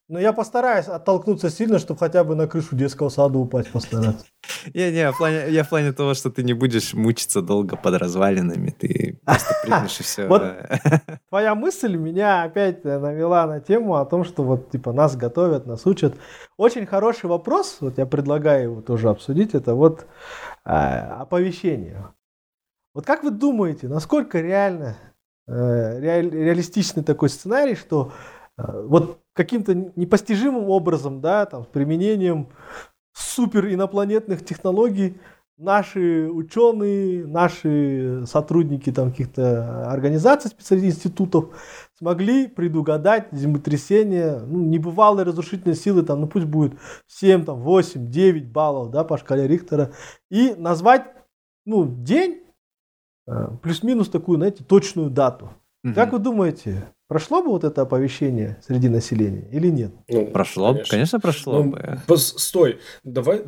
но 0.10 0.20
я 0.20 0.34
постараюсь 0.34 0.88
оттолкнуться 0.88 1.52
сильно, 1.52 1.78
чтобы 1.78 2.00
хотя 2.00 2.24
бы 2.24 2.36
на 2.36 2.48
крышу 2.48 2.76
детского 2.76 3.10
сада 3.10 3.38
упасть 3.38 3.72
постараться. 3.72 4.26
Не, 4.74 4.92
не, 4.92 4.98
я 4.98 5.64
в 5.64 5.70
плане 5.70 5.94
того, 5.94 6.16
что 6.16 6.32
ты 6.32 6.42
не 6.44 6.54
будешь 6.54 6.96
мучиться 6.96 7.42
долго 7.42 7.78
под 7.78 7.96
развалинами, 7.96 8.72
ты 8.72 9.20
просто 9.24 9.54
прыгнешь 9.64 10.00
и 10.00 10.04
все. 10.04 10.28
Вот 10.28 10.44
твоя 11.30 11.54
мысль 11.54 11.96
меня 11.96 12.42
опять 12.42 12.84
навела 12.84 13.46
на 13.46 13.60
тему 13.60 13.96
о 13.96 14.06
том, 14.06 14.24
что 14.26 14.44
вот 14.44 14.72
типа 14.72 14.92
нас 14.92 15.16
готовят, 15.16 15.68
нас 15.68 15.86
учат. 15.86 16.16
Очень 16.58 16.88
хороший 16.88 17.28
вопрос, 17.28 17.78
вот 17.80 18.00
я 18.00 18.08
предлагаю 18.08 18.64
его 18.64 18.82
тоже 18.82 19.10
обсудить, 19.10 19.54
это 19.54 19.76
вот 19.76 20.08
а, 20.66 21.22
оповещение. 21.22 22.08
Вот 22.96 23.06
как 23.06 23.24
вы 23.24 23.30
думаете, 23.30 23.88
насколько 23.88 24.42
реально, 24.42 24.98
э, 25.48 26.00
реалистичный 26.00 27.04
такой 27.04 27.30
сценарий, 27.30 27.76
что 27.76 28.12
э, 28.58 28.64
вот 28.88 29.19
каким-то 29.34 29.74
непостижимым 29.74 30.70
образом, 30.70 31.22
да, 31.22 31.46
там, 31.46 31.64
с 31.64 31.68
применением 31.68 32.50
супер 33.14 33.68
инопланетных 33.68 34.46
технологий 34.46 35.18
наши 35.60 36.30
ученые, 36.30 37.28
наши 37.28 38.24
сотрудники 38.26 38.92
там 38.92 39.12
каких-то 39.12 39.92
организаций, 39.92 40.50
специальных 40.50 40.92
институтов 40.92 41.50
смогли 41.98 42.48
предугадать 42.48 43.28
землетрясение, 43.34 44.40
ну, 44.40 44.62
небывалые 44.62 45.26
разрушительные 45.26 45.76
силы, 45.76 46.04
там, 46.04 46.22
ну 46.22 46.28
пусть 46.28 46.46
будет 46.46 46.74
7, 47.08 47.44
там, 47.44 47.60
8, 47.60 48.10
9 48.10 48.52
баллов, 48.52 48.90
да, 48.90 49.04
по 49.04 49.18
шкале 49.18 49.48
Рихтера, 49.48 49.92
и 50.32 50.56
назвать, 50.58 51.08
ну, 51.66 51.86
день, 51.86 52.44
э, 53.28 53.50
плюс-минус 53.62 54.08
такую, 54.08 54.38
знаете, 54.38 54.64
точную 54.64 55.10
дату. 55.10 55.50
Угу. 55.84 55.94
Как 55.94 56.14
вы 56.14 56.20
думаете, 56.20 56.88
Прошло 57.10 57.42
бы 57.42 57.50
вот 57.50 57.64
это 57.64 57.82
оповещение 57.82 58.60
среди 58.62 58.88
населения 58.88 59.50
или 59.52 59.68
нет? 59.70 59.92
Ну, 60.08 60.28
прошло 60.28 60.74
конечно. 60.74 60.92
конечно, 60.92 61.20
прошло 61.20 61.64
ну, 61.64 61.72
бы. 61.72 62.18
Стой, 62.18 62.78
давай 63.04 63.42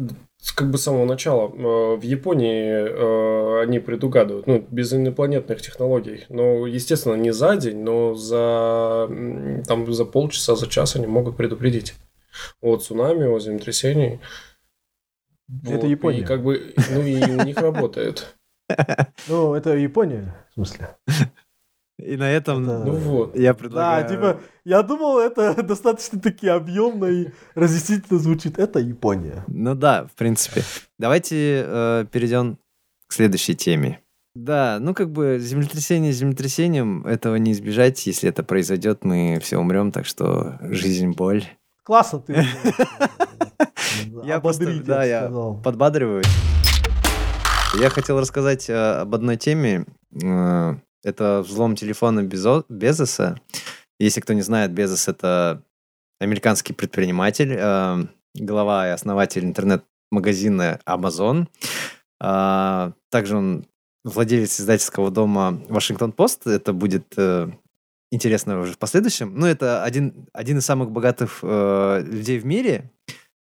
как 0.56 0.72
бы 0.72 0.80
с 0.80 0.82
самого 0.82 1.06
начала. 1.06 1.48
Э, 1.48 1.96
в 1.96 2.02
Японии 2.02 2.66
э, 2.66 3.62
они 3.62 3.78
предугадывают, 3.78 4.48
ну, 4.48 4.66
без 4.72 4.92
инопланетных 4.92 5.62
технологий. 5.62 6.26
Ну, 6.30 6.66
естественно, 6.66 7.14
не 7.14 7.32
за 7.32 7.56
день, 7.56 7.84
но 7.84 8.16
за, 8.16 9.08
там, 9.68 9.94
за 9.94 10.06
полчаса, 10.06 10.56
за 10.56 10.68
час 10.68 10.96
они 10.96 11.06
могут 11.06 11.38
предупредить 11.38 11.94
о 12.62 12.78
цунами, 12.78 13.28
о 13.28 13.38
землетрясении. 13.38 14.20
Это 15.66 15.82
вот, 15.82 15.84
Япония. 15.84 16.22
И 16.22 16.26
как 16.26 16.42
бы, 16.42 16.74
ну, 16.90 17.04
и 17.04 17.22
у 17.22 17.44
них 17.46 17.58
работает. 17.58 18.36
Ну, 19.28 19.54
это 19.54 19.76
Япония, 19.76 20.34
в 20.50 20.54
смысле? 20.54 20.96
И 22.02 22.18
на 22.18 22.30
этом 22.30 22.64
это... 22.64 22.84
ну 22.84 22.94
вот. 22.94 23.36
я 23.36 23.54
предлагаю... 23.54 24.04
Да, 24.04 24.10
типа, 24.10 24.42
я 24.66 24.82
думал, 24.82 25.20
это 25.20 25.62
достаточно 25.64 26.20
таки 26.20 26.48
объемно 26.48 27.06
и 27.06 27.28
разъяснительно 27.56 28.20
звучит. 28.20 28.60
Это 28.60 28.80
Япония. 28.80 29.44
Ну 29.48 29.76
да, 29.76 30.08
в 30.08 30.18
принципе. 30.18 30.64
Давайте 30.98 31.64
э, 31.66 32.06
перейдем 32.12 32.58
к 33.08 33.14
следующей 33.14 33.56
теме. 33.56 34.00
Да, 34.34 34.78
ну 34.80 34.94
как 34.94 35.12
бы 35.12 35.38
землетрясение 35.40 36.14
землетрясением, 36.14 37.06
этого 37.06 37.36
не 37.36 37.52
избежать. 37.52 38.06
Если 38.08 38.30
это 38.30 38.44
произойдет, 38.44 39.04
мы 39.04 39.40
все 39.42 39.58
умрем, 39.58 39.92
так 39.92 40.06
что 40.06 40.58
жизнь 40.62 41.12
боль. 41.12 41.44
Классно 41.84 42.20
ты. 42.20 42.46
Я 44.24 44.40
просто, 44.40 44.82
да, 44.84 45.04
я 45.04 45.30
подбадриваю. 45.64 46.24
Я 47.80 47.90
хотел 47.90 48.20
рассказать 48.20 48.70
э, 48.70 49.02
об 49.02 49.16
одной 49.16 49.38
теме, 49.38 49.86
э, 50.22 50.76
это 51.04 51.42
взлом 51.42 51.76
телефона 51.76 52.24
Безо... 52.24 52.66
Безоса. 52.70 53.40
Если 54.00 54.22
кто 54.22 54.34
не 54.34 54.42
знает, 54.42 54.72
Безос— 54.72 55.08
это 55.08 55.64
американский 56.20 56.74
предприниматель, 56.74 57.56
э, 57.58 58.06
глава 58.36 58.88
и 58.88 58.92
основатель 58.92 59.44
интернет-магазина 59.44 60.80
Amazon. 60.86 61.48
Э, 62.24 62.92
также 63.10 63.38
он 63.38 63.66
владелец 64.04 64.60
издательского 64.60 65.12
дома 65.12 65.62
Вашингтон-Пост. 65.70 66.48
Это 66.48 66.74
будет 66.74 67.14
э, 67.18 67.52
интересно 68.12 68.60
уже 68.60 68.74
в 68.74 68.78
последующем. 68.78 69.36
Ну, 69.36 69.46
это 69.46 69.84
один, 69.84 70.28
один 70.34 70.60
из 70.60 70.66
самых 70.66 70.92
богатых 70.92 71.40
э, 71.42 72.04
людей 72.06 72.40
в 72.40 72.46
мире. 72.46 72.92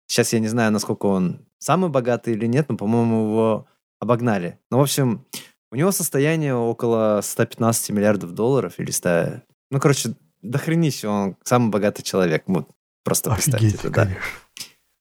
Сейчас 0.07 0.33
я 0.33 0.39
не 0.39 0.47
знаю, 0.47 0.71
насколько 0.71 1.05
он 1.05 1.45
самый 1.57 1.89
богатый 1.89 2.33
или 2.33 2.45
нет, 2.45 2.67
но, 2.69 2.77
по-моему, 2.77 3.27
его 3.27 3.67
обогнали. 3.99 4.59
Ну, 4.69 4.79
в 4.79 4.81
общем, 4.81 5.25
у 5.71 5.75
него 5.75 5.91
состояние 5.91 6.53
около 6.53 7.21
115 7.23 7.91
миллиардов 7.91 8.33
долларов 8.33 8.73
или 8.77 8.91
100... 8.91 9.41
Ну, 9.69 9.79
короче, 9.79 10.13
до 10.41 10.57
хренища, 10.57 11.09
он 11.09 11.37
самый 11.43 11.69
богатый 11.69 12.03
человек. 12.03 12.43
Вот, 12.47 12.67
просто 13.03 13.31
Офигеть, 13.31 13.51
представьте 13.59 13.87
это, 13.87 13.89
да. 13.89 14.11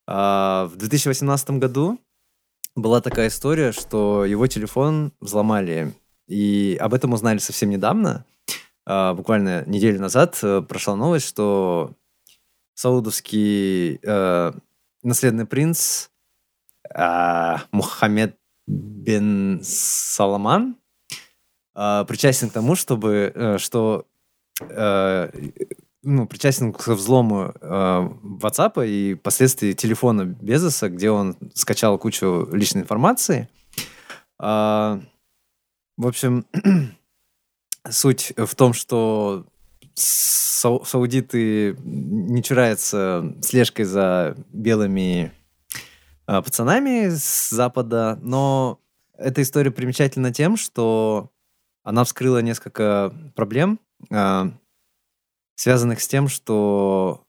А, 0.06 0.66
в 0.66 0.76
2018 0.76 1.51
году 1.52 1.98
была 2.76 3.01
такая 3.01 3.28
история, 3.28 3.72
что 3.72 4.24
его 4.24 4.47
телефон 4.47 5.12
взломали. 5.20 5.92
И 6.28 6.78
об 6.80 6.94
этом 6.94 7.12
узнали 7.12 7.38
совсем 7.38 7.70
недавно. 7.70 8.24
А, 8.86 9.14
буквально 9.14 9.64
неделю 9.66 10.01
назад 10.01 10.38
э, 10.42 10.62
прошла 10.62 10.94
новость, 10.94 11.26
что 11.26 11.92
саудовский 12.74 13.98
э, 14.02 14.52
наследный 15.02 15.47
принц 15.47 16.09
э, 16.94 17.56
Мухаммед 17.72 18.39
бен 18.70 19.60
Саламан 19.62 20.76
э, 21.74 22.05
причастен 22.06 22.51
к 22.51 22.52
тому, 22.52 22.74
чтобы, 22.74 23.32
э, 23.34 23.59
что 23.59 24.06
э, 24.60 25.30
ну, 26.02 26.26
причастен 26.26 26.72
к 26.72 26.88
взлому 26.88 27.52
э, 27.60 27.66
WhatsApp 28.40 28.86
и 28.86 29.14
последствий 29.14 29.74
телефона 29.74 30.24
Безоса, 30.24 30.88
где 30.88 31.10
он 31.10 31.36
скачал 31.55 31.98
кучу 31.98 32.48
личной 32.52 32.82
информации. 32.82 33.48
Э, 34.40 35.01
в 35.97 36.06
общем, 36.06 36.47
суть 37.90 38.32
в 38.36 38.55
том, 38.55 38.72
что 38.72 39.47
сау- 39.94 40.84
саудиты 40.84 41.76
не 41.82 42.42
чураются 42.42 43.34
слежкой 43.42 43.84
за 43.84 44.36
белыми 44.52 45.26
а, 45.26 45.39
пацанами 46.44 47.09
с 47.09 47.51
Запада, 47.51 48.19
но 48.23 48.78
эта 49.19 49.43
история 49.43 49.70
примечательна 49.70 50.32
тем, 50.32 50.57
что 50.57 51.31
она 51.82 52.05
вскрыла 52.05 52.39
несколько 52.39 53.12
проблем, 53.35 53.81
а, 54.11 54.52
связанных 55.57 56.01
с 56.01 56.09
тем, 56.09 56.28
что 56.28 57.24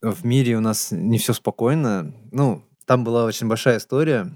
в 0.00 0.24
мире 0.24 0.56
у 0.56 0.60
нас 0.60 0.90
не 0.90 1.18
все 1.18 1.34
спокойно. 1.34 2.14
Ну, 2.32 2.64
там 2.86 3.04
была 3.04 3.24
очень 3.24 3.46
большая 3.46 3.78
история, 3.78 4.30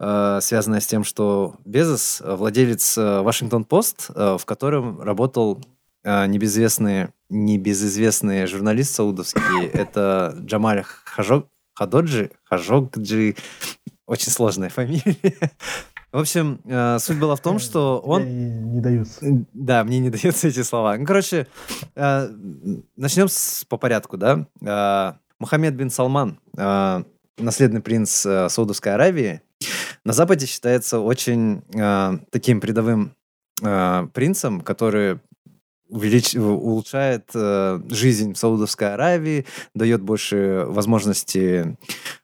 а, 0.00 0.40
связанная 0.40 0.80
с 0.80 0.86
тем, 0.86 1.04
что 1.04 1.56
Безос 1.64 2.22
владелец 2.24 2.96
Вашингтон-Пост, 2.96 4.08
в 4.08 4.42
котором 4.44 5.00
работал 5.00 5.60
небезызвестный, 6.04 7.10
небезызвестный 7.28 8.46
журналист 8.46 8.94
саудовский. 8.94 9.66
Это 9.66 10.34
Джамаль 10.40 10.82
Хажок, 10.82 11.46
Хадоджи, 11.74 12.30
Хажокджи, 12.44 13.36
очень 14.06 14.30
сложная 14.30 14.68
фамилия. 14.68 15.16
В 16.12 16.18
общем, 16.18 16.60
э, 16.66 16.98
суть 16.98 17.18
была 17.18 17.36
в 17.36 17.40
том, 17.40 17.58
что 17.58 17.98
он... 17.98 18.24
Не, 18.24 18.50
не 18.74 18.80
даются. 18.80 19.24
Да, 19.54 19.82
мне 19.82 19.98
не 19.98 20.10
даются 20.10 20.48
эти 20.48 20.62
слова. 20.62 20.96
Ну, 20.98 21.06
короче, 21.06 21.46
э, 21.94 22.28
начнем 22.96 23.28
с, 23.28 23.64
по 23.64 23.78
порядку, 23.78 24.18
да. 24.18 24.46
Э, 24.60 25.14
Мухаммед 25.38 25.74
бин 25.74 25.88
Салман, 25.88 26.38
э, 26.56 27.02
наследный 27.38 27.80
принц 27.80 28.26
э, 28.26 28.50
Саудовской 28.50 28.92
Аравии, 28.92 29.40
на 30.04 30.12
Западе 30.12 30.46
считается 30.46 30.98
очень 31.00 31.62
э, 31.74 32.18
таким 32.30 32.60
передовым 32.60 33.14
э, 33.62 34.06
принцем, 34.12 34.60
который 34.60 35.20
увелич... 35.92 36.34
улучшает 36.34 37.30
э, 37.34 37.80
жизнь 37.90 38.32
в 38.32 38.38
Саудовской 38.38 38.94
Аравии, 38.94 39.46
дает 39.74 40.02
больше 40.02 40.64
возможностей 40.66 41.76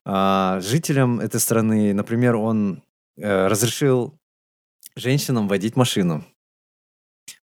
э, 0.04 0.60
жителям 0.60 1.20
этой 1.20 1.38
страны. 1.38 1.92
Например, 1.94 2.36
он 2.36 2.82
э, 3.16 3.46
разрешил 3.46 4.18
женщинам 4.96 5.48
водить 5.48 5.76
машину. 5.76 6.24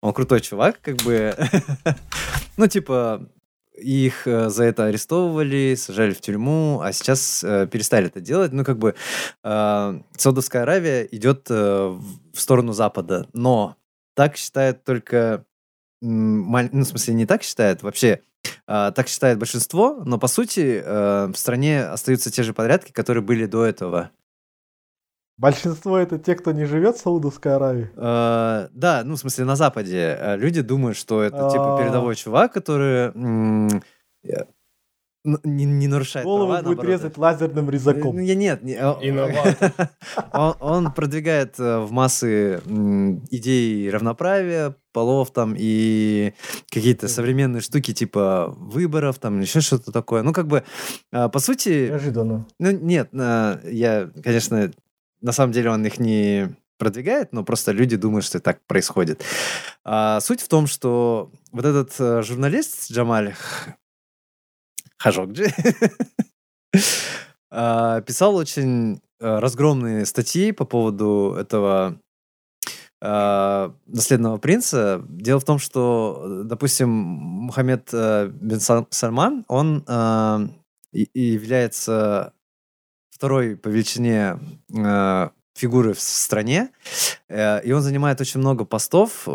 Он 0.00 0.12
крутой 0.12 0.40
чувак, 0.40 0.80
как 0.80 0.96
бы. 1.02 1.36
ну, 2.56 2.66
типа, 2.66 3.28
их 3.74 4.26
э, 4.26 4.48
за 4.48 4.64
это 4.64 4.86
арестовывали, 4.86 5.74
сажали 5.76 6.12
в 6.12 6.20
тюрьму, 6.20 6.80
а 6.82 6.92
сейчас 6.92 7.44
э, 7.44 7.66
перестали 7.66 8.06
это 8.06 8.20
делать. 8.20 8.52
Ну, 8.52 8.64
как 8.64 8.78
бы 8.78 8.94
э, 9.42 10.00
Саудовская 10.16 10.62
Аравия 10.62 11.06
идет 11.10 11.46
э, 11.50 11.54
в 11.54 12.40
сторону 12.40 12.72
Запада, 12.72 13.28
но 13.32 13.76
так 14.14 14.36
считает 14.36 14.84
только 14.84 15.44
ну, 16.04 16.80
в 16.82 16.84
смысле, 16.84 17.14
не 17.14 17.26
так 17.26 17.42
считает, 17.42 17.82
вообще 17.82 18.20
э, 18.66 18.92
так 18.94 19.08
считает 19.08 19.38
большинство, 19.38 20.02
но 20.04 20.18
по 20.18 20.28
сути 20.28 20.82
э, 20.84 21.26
в 21.26 21.36
стране 21.36 21.84
остаются 21.84 22.30
те 22.30 22.42
же 22.42 22.52
подрядки, 22.52 22.92
которые 22.92 23.22
были 23.22 23.46
до 23.46 23.64
этого. 23.64 24.10
Большинство 25.36 25.98
это 25.98 26.18
те, 26.18 26.36
кто 26.36 26.52
не 26.52 26.64
живет 26.64 26.96
в 26.96 27.00
Саудовской 27.00 27.56
Аравии? 27.56 27.90
Э, 27.96 28.68
да, 28.72 29.02
ну, 29.04 29.16
в 29.16 29.18
смысле, 29.18 29.46
на 29.46 29.56
Западе. 29.56 30.16
Э, 30.18 30.36
люди 30.36 30.60
думают, 30.60 30.96
что 30.96 31.22
это, 31.22 31.48
типа, 31.50 31.78
передовой 31.80 32.14
чувак, 32.14 32.52
который 32.52 33.12
не, 35.24 35.64
не 35.64 35.88
нарушает 35.88 36.26
Голову 36.26 36.48
права, 36.48 36.62
будет 36.62 36.76
наоборот. 36.76 36.92
резать 36.92 37.18
лазерным 37.18 37.70
резаком. 37.70 38.18
Я 38.18 38.34
нет. 38.34 38.62
Не, 38.62 38.76
он, 40.32 40.54
он 40.60 40.92
продвигает 40.92 41.58
э, 41.58 41.78
в 41.80 41.90
массы 41.92 42.60
идеи 43.30 43.88
равноправия, 43.88 44.76
полов 44.94 45.32
там 45.32 45.54
и 45.58 46.32
какие-то 46.70 47.08
современные 47.08 47.60
штуки 47.60 47.92
типа 47.92 48.54
выборов 48.56 49.18
там 49.18 49.40
еще 49.40 49.60
что-то 49.60 49.92
такое. 49.92 50.22
Ну, 50.22 50.32
как 50.32 50.46
бы, 50.46 50.64
а, 51.12 51.28
по 51.28 51.40
сути... 51.40 51.88
Неожиданно. 51.90 52.46
Ну, 52.58 52.70
нет, 52.70 53.10
я, 53.12 54.10
конечно, 54.22 54.70
на 55.20 55.32
самом 55.32 55.52
деле 55.52 55.70
он 55.70 55.84
их 55.84 55.98
не 55.98 56.56
продвигает, 56.78 57.32
но 57.32 57.44
просто 57.44 57.72
люди 57.72 57.96
думают, 57.96 58.24
что 58.24 58.40
так 58.40 58.64
происходит. 58.66 59.22
А 59.84 60.20
суть 60.20 60.40
в 60.40 60.48
том, 60.48 60.66
что 60.66 61.30
вот 61.52 61.64
этот 61.64 61.94
э, 61.98 62.22
журналист 62.22 62.90
Джамаль 62.90 63.34
Хажокджи, 64.98 65.52
а, 67.50 68.00
писал 68.02 68.36
очень 68.36 69.00
э, 69.20 69.38
разгромные 69.38 70.04
статьи 70.04 70.52
по 70.52 70.64
поводу 70.64 71.36
этого 71.38 72.00
а, 73.06 73.74
наследного 73.84 74.38
принца. 74.38 75.04
Дело 75.10 75.38
в 75.38 75.44
том, 75.44 75.58
что, 75.58 76.42
допустим, 76.44 76.88
Мухаммед 76.88 77.90
э, 77.92 78.28
бин 78.28 78.60
Сальман, 78.60 79.44
он 79.46 79.84
а, 79.86 80.48
является 80.90 82.32
второй 83.10 83.56
по 83.56 83.68
величине 83.68 84.38
фигуры 85.54 85.92
в 85.92 86.00
стране, 86.00 86.70
э, 87.28 87.62
и 87.62 87.72
он 87.72 87.82
занимает 87.82 88.22
очень 88.22 88.40
много 88.40 88.64
постов, 88.64 89.28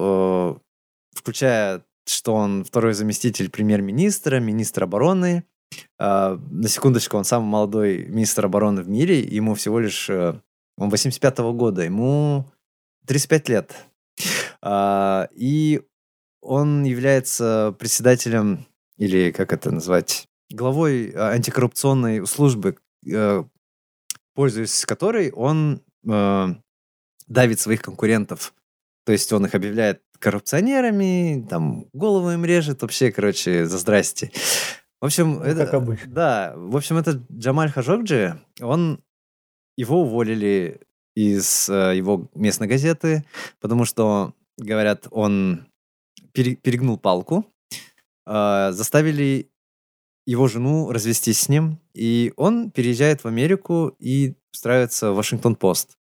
включая, 1.15 1.83
что 2.07 2.33
он 2.33 2.63
второй 2.63 2.93
заместитель 2.93 3.51
премьер-министра, 3.51 4.39
министра 4.39 4.85
обороны, 4.85 5.43
Uh, 6.01 6.39
на 6.49 6.67
секундочку, 6.67 7.15
он 7.15 7.25
самый 7.25 7.45
молодой 7.45 8.05
министр 8.07 8.45
обороны 8.45 8.81
в 8.81 8.89
мире, 8.89 9.19
ему 9.19 9.53
всего 9.53 9.79
лишь... 9.79 10.09
Uh, 10.09 10.41
он 10.77 10.89
85-го 10.89 11.53
года, 11.53 11.83
ему 11.83 12.45
35 13.09 13.49
лет. 13.49 13.75
Uh, 14.63 15.27
и 15.33 15.81
он 16.41 16.83
является 16.83 17.75
председателем, 17.79 18.67
или 18.97 19.31
как 19.31 19.51
это 19.51 19.71
назвать, 19.71 20.27
главой 20.51 21.11
антикоррупционной 21.15 22.27
службы, 22.27 22.77
пользуясь 24.35 24.85
которой 24.85 25.31
он 25.31 25.81
давит 26.03 27.59
своих 27.59 27.81
конкурентов. 27.81 28.53
То 29.05 29.11
есть 29.11 29.33
он 29.33 29.45
их 29.45 29.55
объявляет 29.55 30.03
коррупционерами, 30.19 31.45
там 31.49 31.85
голову 31.93 32.29
им 32.31 32.45
режет, 32.45 32.81
вообще, 32.83 33.11
короче, 33.11 33.65
за 33.65 33.77
здрасте. 33.79 34.31
В 35.01 35.05
общем, 35.05 35.35
ну, 35.35 35.43
это... 35.43 35.65
Как 35.65 35.75
обычно. 35.75 36.11
Да, 36.11 36.53
в 36.55 36.75
общем, 36.75 36.97
этот 36.97 37.21
Джамаль 37.31 37.71
Хажокджи, 37.71 38.39
он... 38.61 39.01
Его 39.77 40.01
уволили 40.01 40.81
из 41.19 41.67
э, 41.69 41.97
его 41.97 42.29
местной 42.33 42.67
газеты, 42.67 43.25
потому 43.59 43.83
что, 43.83 44.33
говорят, 44.57 45.07
он 45.11 45.67
пере, 46.31 46.55
перегнул 46.55 46.97
палку, 46.97 47.45
э, 48.25 48.71
заставили 48.71 49.51
его 50.25 50.47
жену 50.47 50.91
развестись 50.91 51.41
с 51.41 51.49
ним, 51.49 51.79
и 51.93 52.31
он 52.37 52.71
переезжает 52.71 53.23
в 53.23 53.27
Америку 53.27 53.93
и 53.99 54.35
устраивается 54.53 55.11
в 55.11 55.15
Вашингтон-Пост. 55.15 55.97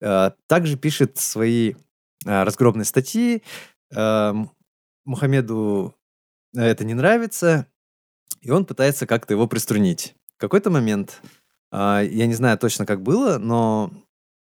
Э, 0.00 0.32
также 0.48 0.76
пишет 0.76 1.18
свои 1.18 1.74
разгромные 2.24 2.84
статьи. 2.84 3.44
Мухаммеду 5.04 5.94
это 6.52 6.84
не 6.84 6.94
нравится, 6.94 7.68
и 8.40 8.50
он 8.50 8.66
пытается 8.66 9.06
как-то 9.06 9.34
его 9.34 9.46
приструнить. 9.46 10.16
В 10.36 10.40
какой-то 10.40 10.68
момент, 10.68 11.22
я 11.70 12.26
не 12.26 12.34
знаю 12.34 12.58
точно, 12.58 12.86
как 12.86 13.02
было, 13.02 13.38
но 13.38 13.92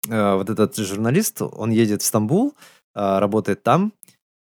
вот 0.09 0.49
этот 0.51 0.77
журналист, 0.77 1.43
он 1.43 1.71
едет 1.71 2.03
в 2.03 2.05
Стамбул, 2.05 2.55
э, 2.95 3.19
работает 3.19 3.63
там, 3.63 3.93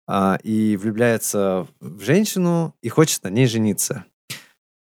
э, 0.07 0.37
и 0.43 0.77
влюбляется 0.77 1.67
в 1.79 2.01
женщину 2.01 2.75
и 2.81 2.89
хочет 2.89 3.23
на 3.23 3.29
ней 3.29 3.47
жениться. 3.47 4.05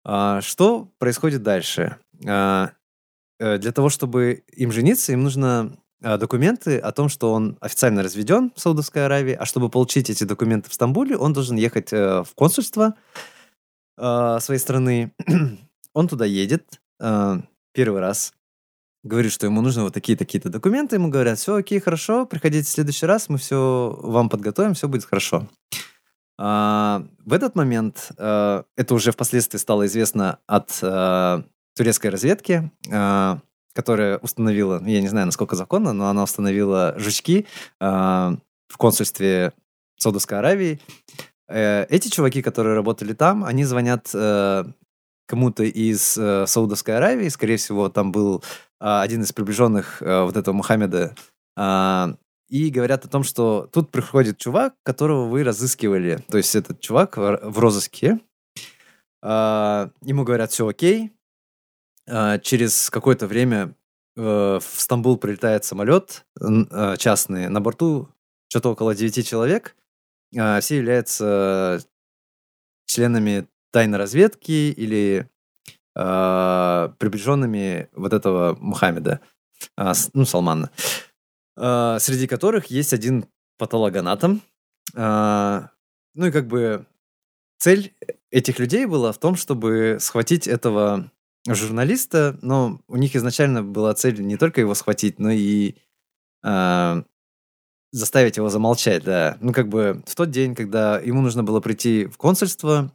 Э, 0.05 0.39
что 0.41 0.89
происходит 0.97 1.43
дальше? 1.43 1.97
Э, 2.23 2.69
для 3.39 3.71
того, 3.71 3.89
чтобы 3.89 4.43
им 4.53 4.71
жениться, 4.71 5.11
им 5.11 5.23
нужно 5.23 5.77
документы 6.01 6.77
о 6.77 6.91
том, 6.91 7.09
что 7.09 7.33
он 7.33 7.57
официально 7.61 8.03
разведен 8.03 8.51
в 8.55 8.59
Саудовской 8.61 9.05
Аравии, 9.05 9.33
а 9.33 9.45
чтобы 9.45 9.69
получить 9.69 10.09
эти 10.09 10.23
документы 10.23 10.69
в 10.69 10.73
Стамбуле, 10.73 11.17
он 11.17 11.33
должен 11.33 11.55
ехать 11.57 11.91
в 11.91 12.27
консульство, 12.35 12.95
э, 13.97 14.37
своей 14.39 14.59
страны. 14.59 15.11
Он 15.93 16.07
туда 16.07 16.25
едет 16.25 16.81
э, 16.99 17.37
первый 17.73 18.01
раз, 18.01 18.33
говорит, 19.05 19.31
что 19.31 19.45
ему 19.45 19.61
нужны 19.61 19.83
вот 19.83 19.93
такие-такие-то 19.93 20.49
документы. 20.49 20.97
Ему 20.97 21.09
говорят, 21.09 21.37
все 21.39 21.55
окей, 21.55 21.79
хорошо, 21.79 22.25
приходите 22.25 22.67
в 22.67 22.69
следующий 22.69 23.05
раз, 23.05 23.29
мы 23.29 23.37
все 23.37 23.97
вам 24.01 24.29
подготовим, 24.29 24.73
все 24.73 24.87
будет 24.87 25.05
хорошо. 25.05 25.47
А, 26.37 27.05
в 27.23 27.31
этот 27.31 27.55
момент, 27.55 28.11
а, 28.17 28.65
это 28.75 28.93
уже 28.93 29.11
впоследствии 29.11 29.57
стало 29.57 29.85
известно 29.85 30.39
от 30.47 30.77
а, 30.81 31.43
турецкой 31.75 32.07
разведки, 32.07 32.71
а, 32.91 33.39
которая 33.73 34.17
установила, 34.17 34.81
я 34.85 35.01
не 35.01 35.07
знаю, 35.07 35.27
насколько 35.27 35.55
законно, 35.55 35.93
но 35.93 36.09
она 36.09 36.23
установила 36.23 36.95
жучки 36.97 37.45
а, 37.79 38.35
в 38.67 38.77
консульстве 38.77 39.53
Саудовской 39.97 40.39
Аравии. 40.39 40.81
Э, 41.47 41.85
эти 41.89 42.09
чуваки, 42.09 42.41
которые 42.41 42.75
работали 42.75 43.13
там, 43.13 43.43
они 43.43 43.63
звонят 43.65 44.09
э, 44.13 44.65
кому-то 45.25 45.63
из 45.63 46.17
э, 46.17 46.45
Саудовской 46.47 46.97
Аравии, 46.97 47.29
скорее 47.29 47.57
всего, 47.57 47.89
там 47.89 48.11
был 48.11 48.43
один 48.79 49.21
из 49.23 49.31
приближенных 49.31 50.01
вот 50.01 50.35
этого 50.35 50.53
Мухаммеда, 50.53 51.15
и 52.49 52.69
говорят 52.69 53.05
о 53.05 53.07
том, 53.07 53.23
что 53.23 53.67
тут 53.71 53.89
приходит 53.89 54.37
чувак, 54.37 54.75
которого 54.83 55.27
вы 55.27 55.43
разыскивали. 55.43 56.23
То 56.29 56.37
есть 56.37 56.55
этот 56.55 56.79
чувак 56.79 57.17
в 57.17 57.59
розыске. 57.59 58.19
А, 59.27 59.89
ему 60.01 60.23
говорят, 60.23 60.51
все 60.51 60.67
окей. 60.67 61.11
А, 62.07 62.37
через 62.37 62.91
какое-то 62.91 63.25
время 63.25 63.75
э, 64.15 64.21
в 64.21 64.79
Стамбул 64.79 65.17
прилетает 65.17 65.65
самолет 65.65 66.25
э, 66.39 66.95
частный. 66.97 67.49
На 67.49 67.61
борту 67.61 68.09
что-то 68.47 68.69
около 68.69 68.93
9 68.93 69.27
человек. 69.27 69.75
А, 70.37 70.59
все 70.59 70.77
являются 70.77 71.83
членами 72.85 73.47
тайной 73.75 73.99
разведки 73.99 74.71
или 74.71 75.29
приближенными 75.93 77.89
вот 77.93 78.11
этого 78.11 78.57
Мухаммеда, 78.59 79.21
ну, 80.13 80.25
Салмана. 80.25 80.69
А, 81.57 81.99
среди 81.99 82.27
которых 82.27 82.67
есть 82.67 82.93
один 82.93 83.25
патологоанатом. 83.57 84.41
А, 84.95 85.69
ну 86.13 86.27
и 86.27 86.31
как 86.31 86.47
бы 86.47 86.85
цель 87.57 87.93
этих 88.29 88.59
людей 88.59 88.85
была 88.85 89.11
в 89.11 89.19
том, 89.19 89.35
чтобы 89.35 89.97
схватить 89.99 90.47
этого 90.47 91.11
журналиста, 91.47 92.37
но 92.41 92.81
у 92.87 92.97
них 92.97 93.15
изначально 93.15 93.63
была 93.63 93.93
цель 93.93 94.21
не 94.21 94.37
только 94.37 94.61
его 94.61 94.73
схватить, 94.73 95.19
но 95.19 95.29
и 95.31 95.75
э, 96.43 97.03
заставить 97.95 98.35
его 98.35 98.49
замолчать, 98.49 99.05
да. 99.05 99.37
Ну, 99.39 99.53
как 99.53 99.69
бы 99.69 100.03
в 100.05 100.15
тот 100.15 100.29
день, 100.29 100.53
когда 100.53 100.99
ему 100.99 101.21
нужно 101.21 101.43
было 101.43 101.61
прийти 101.61 102.07
в 102.07 102.17
консульство, 102.17 102.91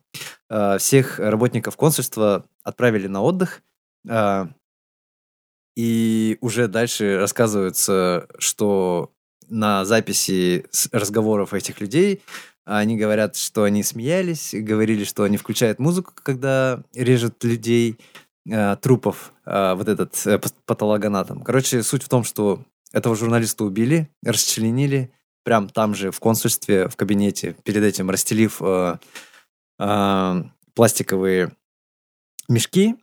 э, 0.50 0.76
всех 0.78 1.18
работников 1.18 1.76
консульства 1.76 2.44
отправили 2.64 3.06
на 3.06 3.22
отдых, 3.22 3.62
э, 4.06 4.46
и 5.74 6.36
уже 6.42 6.68
дальше 6.68 7.16
рассказывается, 7.16 8.26
что 8.38 9.10
на 9.48 9.86
записи 9.86 10.66
разговоров 10.92 11.54
этих 11.54 11.80
людей 11.80 12.20
они 12.66 12.98
говорят, 12.98 13.36
что 13.36 13.62
они 13.62 13.82
смеялись, 13.82 14.54
говорили, 14.54 15.04
что 15.04 15.22
они 15.22 15.38
включают 15.38 15.78
музыку, 15.78 16.12
когда 16.22 16.82
режут 16.92 17.42
людей, 17.42 17.96
э, 18.46 18.76
трупов, 18.76 19.32
вот 19.46 19.88
этот 19.88 20.14
э. 20.26 20.38
Короче, 21.42 21.82
суть 21.82 22.02
в 22.02 22.08
том, 22.10 22.22
что 22.22 22.62
этого 22.92 23.16
журналиста 23.16 23.64
убили, 23.64 24.08
расчленили, 24.24 25.12
прям 25.44 25.68
там 25.68 25.94
же 25.94 26.10
в 26.10 26.20
консульстве, 26.20 26.88
в 26.88 26.96
кабинете, 26.96 27.56
перед 27.64 27.82
этим 27.82 28.10
расстелив 28.10 28.60
э, 28.60 28.98
э, 29.78 30.42
пластиковые 30.74 31.52
мешки, 32.48 32.96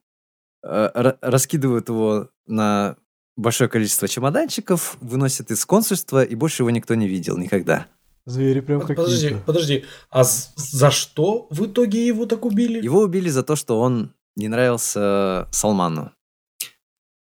э, 0.64 1.14
раскидывают 1.22 1.90
его 1.90 2.30
на 2.46 2.98
большое 3.36 3.70
количество 3.70 4.08
чемоданчиков, 4.08 4.98
выносят 5.02 5.52
из 5.52 5.66
консульства, 5.66 6.24
и 6.24 6.36
больше 6.36 6.64
его 6.64 6.70
никто 6.70 6.96
не 6.96 7.08
видел 7.08 7.38
никогда. 7.38 7.88
Звери 8.26 8.60
прям 8.60 8.82
какие-то. 8.82 9.04
Подожди, 9.04 9.38
подожди. 9.46 9.86
А 10.10 10.24
за 10.26 10.92
что 10.92 11.48
в 11.50 11.66
итоге 11.66 12.06
его 12.06 12.26
так 12.26 12.44
убили? 12.44 12.84
Его 12.84 13.02
убили 13.02 13.30
за 13.30 13.42
то, 13.42 13.56
что 13.56 13.80
он 13.80 14.14
не 14.36 14.50
нравился 14.50 15.48
Салману. 15.52 16.12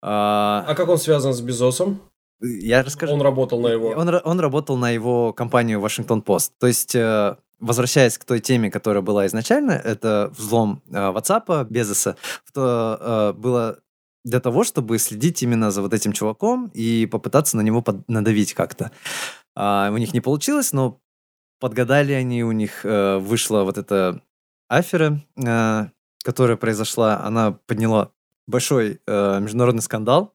А, 0.03 0.65
а 0.69 0.75
как 0.75 0.89
он 0.89 0.99
связан 0.99 1.35
с 1.35 1.41
Безосом? 1.41 2.01
Я 2.41 2.83
расскажу. 2.83 3.15
Он 3.15 3.23
работал 3.23 3.61
на 3.61 3.69
его... 3.69 3.89
Он, 3.91 4.21
он 4.23 4.41
работал 4.41 4.77
на 4.77 4.91
его 4.91 5.33
компанию 5.33 5.81
Вашингтон 5.81 6.23
Пост. 6.23 6.53
То 6.59 6.67
есть, 6.67 6.95
э, 6.95 7.37
возвращаясь 7.61 8.19
к 8.19 8.25
той 8.25 8.41
теме, 8.41 8.71
которая 8.71 9.03
была 9.03 9.27
изначально, 9.27 9.73
это 9.73 10.33
взлом 10.37 10.83
э, 10.91 10.95
WhatsApp 10.95 11.67
Безоса, 11.71 12.17
то 12.53 12.99
э, 13.01 13.39
было 13.39 13.79
для 14.25 14.41
того, 14.41 14.65
чтобы 14.65 14.99
следить 14.99 15.43
именно 15.43 15.71
за 15.71 15.83
вот 15.83 15.93
этим 15.93 16.13
чуваком 16.13 16.71
и 16.75 17.07
попытаться 17.07 17.57
на 17.57 17.61
него 17.61 17.83
под... 17.83 18.09
надавить 18.09 18.55
как-то. 18.55 18.91
А, 19.55 19.91
у 19.93 19.97
них 19.97 20.13
не 20.15 20.21
получилось, 20.21 20.73
но 20.73 21.01
подгадали 21.61 22.13
они, 22.13 22.43
у 22.43 22.53
них 22.53 22.85
э, 22.85 23.19
вышла 23.19 23.63
вот 23.63 23.79
эта 23.79 24.21
афера, 24.69 25.21
э, 25.37 25.87
которая 26.25 26.57
произошла, 26.57 27.23
она 27.25 27.53
подняла 27.53 28.11
большой 28.47 29.01
э, 29.07 29.41
международный 29.41 29.83
скандал, 29.83 30.34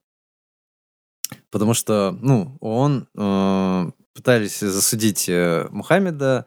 потому 1.52 1.74
что, 1.74 2.18
ну, 2.22 2.58
он 2.60 3.08
э, 3.16 3.92
пытались 4.14 4.60
засудить 4.60 5.30
э, 5.30 5.68
Мухаммеда, 5.72 6.46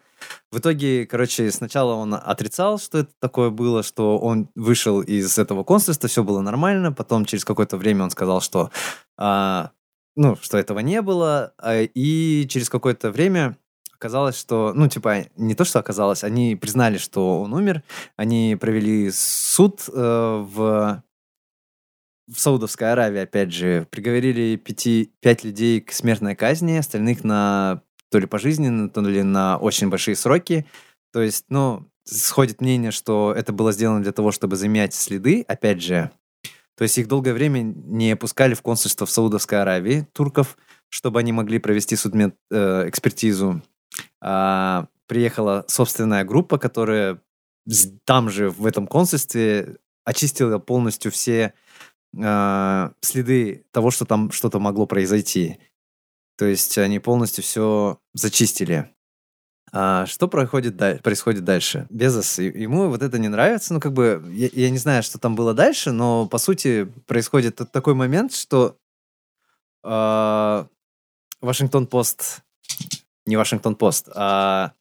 в 0.50 0.58
итоге, 0.58 1.06
короче, 1.06 1.50
сначала 1.50 1.94
он 1.94 2.14
отрицал, 2.14 2.78
что 2.78 2.98
это 2.98 3.10
такое 3.18 3.50
было, 3.50 3.82
что 3.82 4.18
он 4.18 4.48
вышел 4.54 5.00
из 5.00 5.38
этого 5.38 5.64
консульства, 5.64 6.08
все 6.08 6.22
было 6.22 6.40
нормально. 6.40 6.92
Потом 6.92 7.24
через 7.24 7.44
какое-то 7.44 7.76
время 7.76 8.04
он 8.04 8.10
сказал, 8.10 8.40
что, 8.40 8.70
а, 9.16 9.70
ну, 10.14 10.36
что 10.40 10.58
этого 10.58 10.80
не 10.80 11.00
было. 11.02 11.54
А, 11.58 11.80
и 11.80 12.46
через 12.48 12.68
какое-то 12.68 13.10
время 13.10 13.56
оказалось, 13.94 14.38
что, 14.38 14.72
ну, 14.74 14.88
типа, 14.88 15.26
не 15.36 15.54
то, 15.54 15.64
что 15.64 15.78
оказалось, 15.78 16.24
они 16.24 16.56
признали, 16.56 16.98
что 16.98 17.40
он 17.40 17.54
умер. 17.54 17.82
Они 18.16 18.56
провели 18.60 19.10
суд 19.10 19.88
э, 19.88 19.92
в 19.94 21.02
в 22.28 22.38
Саудовской 22.38 22.92
Аравии, 22.92 23.20
опять 23.20 23.52
же, 23.52 23.86
приговорили 23.90 24.56
пяти, 24.56 25.12
пять 25.20 25.44
людей 25.44 25.80
к 25.80 25.92
смертной 25.92 26.34
казни, 26.34 26.76
остальных 26.76 27.24
на 27.24 27.82
то 28.10 28.18
ли 28.18 28.26
пожизненно, 28.26 28.88
то 28.88 29.00
ли 29.00 29.22
на 29.22 29.56
очень 29.56 29.88
большие 29.88 30.16
сроки. 30.16 30.66
То 31.12 31.22
есть, 31.22 31.46
ну, 31.48 31.88
сходит 32.04 32.60
мнение, 32.60 32.90
что 32.90 33.32
это 33.36 33.52
было 33.52 33.72
сделано 33.72 34.02
для 34.02 34.12
того, 34.12 34.32
чтобы 34.32 34.56
замять 34.56 34.94
следы, 34.94 35.44
опять 35.48 35.82
же. 35.82 36.10
То 36.76 36.84
есть 36.84 36.98
их 36.98 37.08
долгое 37.08 37.32
время 37.32 37.62
не 37.62 38.12
опускали 38.12 38.54
в 38.54 38.62
консульство 38.62 39.06
в 39.06 39.10
Саудовской 39.10 39.60
Аравии, 39.60 40.06
турков, 40.12 40.56
чтобы 40.88 41.20
они 41.20 41.32
могли 41.32 41.58
провести 41.58 41.96
судмед 41.96 42.34
э. 42.50 42.90
А, 44.20 44.86
приехала 45.06 45.64
собственная 45.68 46.24
группа, 46.24 46.58
которая 46.58 47.20
там 48.04 48.30
же, 48.30 48.50
в 48.50 48.66
этом 48.66 48.86
консульстве, 48.86 49.76
очистила 50.04 50.58
полностью 50.58 51.12
все 51.12 51.54
э, 52.16 52.90
следы 53.00 53.64
того, 53.70 53.90
что 53.90 54.04
там 54.04 54.30
что-то 54.30 54.58
могло 54.58 54.86
произойти. 54.86 55.58
То 56.36 56.46
есть 56.46 56.78
они 56.78 56.98
полностью 56.98 57.44
все 57.44 57.98
зачистили. 58.14 58.90
А 59.74 60.04
что 60.04 60.28
происходит, 60.28 60.76
происходит 61.02 61.44
дальше? 61.44 61.86
Безос, 61.88 62.38
ему 62.38 62.88
вот 62.88 63.02
это 63.02 63.18
не 63.18 63.28
нравится. 63.28 63.72
Ну, 63.72 63.80
как 63.80 63.94
бы, 63.94 64.22
я, 64.30 64.48
я 64.52 64.70
не 64.70 64.76
знаю, 64.76 65.02
что 65.02 65.18
там 65.18 65.34
было 65.34 65.54
дальше, 65.54 65.92
но, 65.92 66.26
по 66.26 66.36
сути, 66.36 66.84
происходит 67.06 67.60
такой 67.72 67.94
момент, 67.94 68.34
что 68.34 68.76
э, 69.82 70.64
Вашингтон-Пост, 71.40 72.42
не 73.24 73.36
Вашингтон-Пост, 73.36 74.10
а 74.14 74.72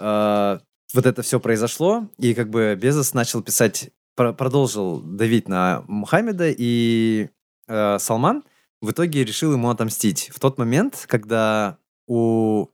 э, 0.00 0.58
вот 0.92 1.06
это 1.06 1.22
все 1.22 1.38
произошло, 1.38 2.08
и 2.18 2.34
как 2.34 2.50
бы 2.50 2.76
Безос 2.80 3.14
начал 3.14 3.40
писать, 3.40 3.90
продолжил 4.14 5.00
давить 5.00 5.48
на 5.48 5.84
Мухаммеда, 5.88 6.50
и 6.56 7.28
э, 7.66 7.98
Салман 7.98 8.44
в 8.80 8.90
итоге 8.90 9.24
решил 9.24 9.52
ему 9.52 9.70
отомстить. 9.70 10.30
В 10.34 10.40
тот 10.40 10.58
момент, 10.58 11.04
когда 11.08 11.78
у 12.06 12.68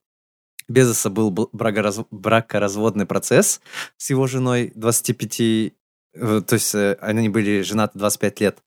Безоса 0.68 1.10
был 1.10 1.30
бракораз... 1.30 2.00
бракоразводный 2.10 3.06
процесс 3.06 3.60
с 3.96 4.10
его 4.10 4.26
женой 4.26 4.72
25, 4.74 5.40
э, 5.40 5.70
то 6.12 6.52
есть 6.52 6.74
э, 6.74 6.96
они 7.00 7.28
были 7.28 7.62
женаты 7.62 7.98
25 7.98 8.40
лет. 8.40 8.62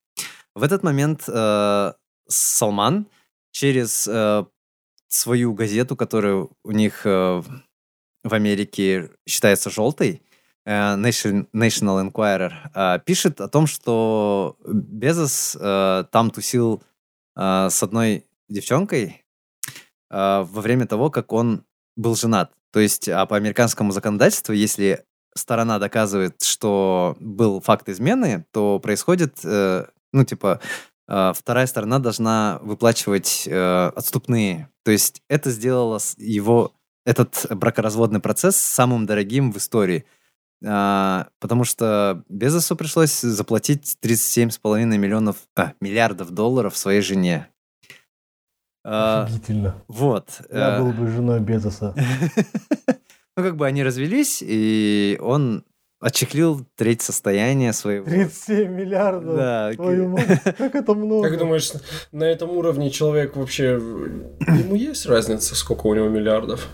В 0.55 0.63
этот 0.63 0.83
момент 0.83 1.23
э, 1.27 1.93
Салман 2.27 3.07
через 3.51 4.07
э, 4.07 4.45
свою 5.07 5.53
газету, 5.53 5.95
которая 5.95 6.47
у 6.63 6.71
них 6.71 7.05
э, 7.05 7.41
в 8.23 8.33
Америке 8.33 9.11
считается 9.27 9.69
желтой, 9.69 10.21
National 10.65 11.47
Enquirer, 11.53 12.51
э, 12.73 12.99
пишет 13.05 13.41
о 13.41 13.47
том, 13.47 13.67
что 13.67 14.57
Безос 14.65 15.57
э, 15.59 16.05
там 16.11 16.31
тусил 16.31 16.83
э, 17.35 17.67
с 17.69 17.83
одной 17.83 18.25
девчонкой 18.49 19.25
э, 19.73 19.75
во 20.09 20.61
время 20.61 20.87
того, 20.87 21.09
как 21.09 21.33
он 21.33 21.65
был 21.95 22.15
женат. 22.15 22.51
То 22.71 22.79
есть 22.79 23.07
а 23.09 23.25
по 23.25 23.35
американскому 23.35 23.91
законодательству, 23.91 24.53
если 24.53 25.05
сторона 25.35 25.79
доказывает, 25.79 26.41
что 26.41 27.15
был 27.19 27.61
факт 27.61 27.89
измены, 27.89 28.45
то 28.51 28.79
происходит, 28.79 29.39
э, 29.43 29.85
ну, 30.11 30.23
типа, 30.23 30.59
э, 31.07 31.33
вторая 31.35 31.67
сторона 31.67 31.99
должна 31.99 32.59
выплачивать 32.61 33.47
э, 33.47 33.91
отступные. 33.95 34.69
То 34.83 34.91
есть 34.91 35.21
это 35.27 35.51
сделало 35.51 35.99
его, 36.17 36.73
этот 37.05 37.47
бракоразводный 37.49 38.19
процесс 38.19 38.55
самым 38.57 39.05
дорогим 39.05 39.51
в 39.51 39.57
истории. 39.57 40.05
А, 40.65 41.27
потому 41.39 41.65
что 41.65 42.23
Безосу 42.29 42.75
пришлось 42.75 43.19
заплатить 43.19 43.97
37,5 44.01 44.97
миллионов, 44.97 45.37
а, 45.55 45.73
миллиардов 45.81 46.31
долларов 46.31 46.77
своей 46.77 47.01
жене. 47.01 47.47
А, 48.85 49.23
Офигительно. 49.23 49.75
Вот. 49.87 50.41
Я 50.51 50.77
а, 50.77 50.79
был 50.79 50.91
бы 50.91 51.07
женой 51.07 51.39
Безоса. 51.39 51.95
Ну, 53.35 53.41
как 53.41 53.55
бы 53.55 53.65
они 53.65 53.83
развелись, 53.83 54.43
и 54.45 55.17
он 55.19 55.65
очеклил 55.99 56.67
треть 56.75 57.01
состояния 57.01 57.73
своего. 57.73 58.05
37 58.05 58.71
миллиардов. 58.71 59.35
Да. 59.35 59.71
Твою 59.73 60.09
мать, 60.09 60.39
как 60.43 60.75
это 60.75 60.93
много. 60.93 61.29
Как 61.29 61.39
думаешь, 61.39 61.71
на 62.11 62.25
этом 62.25 62.51
уровне 62.51 62.91
человек 62.91 63.35
вообще... 63.35 63.81
Ему 64.39 64.75
есть 64.75 65.07
разница, 65.07 65.55
сколько 65.55 65.87
у 65.87 65.95
него 65.95 66.09
миллиардов? 66.09 66.67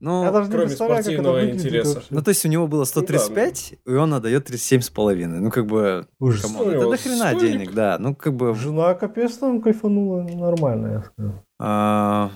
Ну, 0.00 0.22
Я 0.24 0.32
даже 0.32 0.46
не 0.48 0.52
кроме 0.52 0.66
представляю, 0.66 1.02
как 1.02 1.12
это 1.12 1.22
спортивного 1.22 1.50
интереса. 1.50 1.94
вообще. 1.94 2.08
ну, 2.10 2.22
то 2.22 2.28
есть 2.28 2.44
у 2.44 2.48
него 2.48 2.66
было 2.66 2.84
135, 2.84 3.74
и 3.86 3.90
он 3.92 4.12
отдает 4.14 4.50
37,5. 4.50 5.26
Ну, 5.26 5.50
как 5.50 5.66
бы, 5.66 6.06
Ужас. 6.18 6.42
камон, 6.42 6.64
Ну, 6.66 6.70
это 6.70 6.80
него 6.80 6.90
до 6.90 6.96
хрена 6.98 7.16
столик. 7.30 7.40
денег, 7.40 7.72
да. 7.72 7.96
Ну, 7.98 8.14
как 8.14 8.34
бы... 8.34 8.54
Жена 8.54 8.94
капец 8.94 9.36
там 9.38 9.62
кайфанула 9.62 10.22
нормально, 10.22 10.86
я 10.88 11.02
скажу. 11.02 11.32
а, 11.58 12.30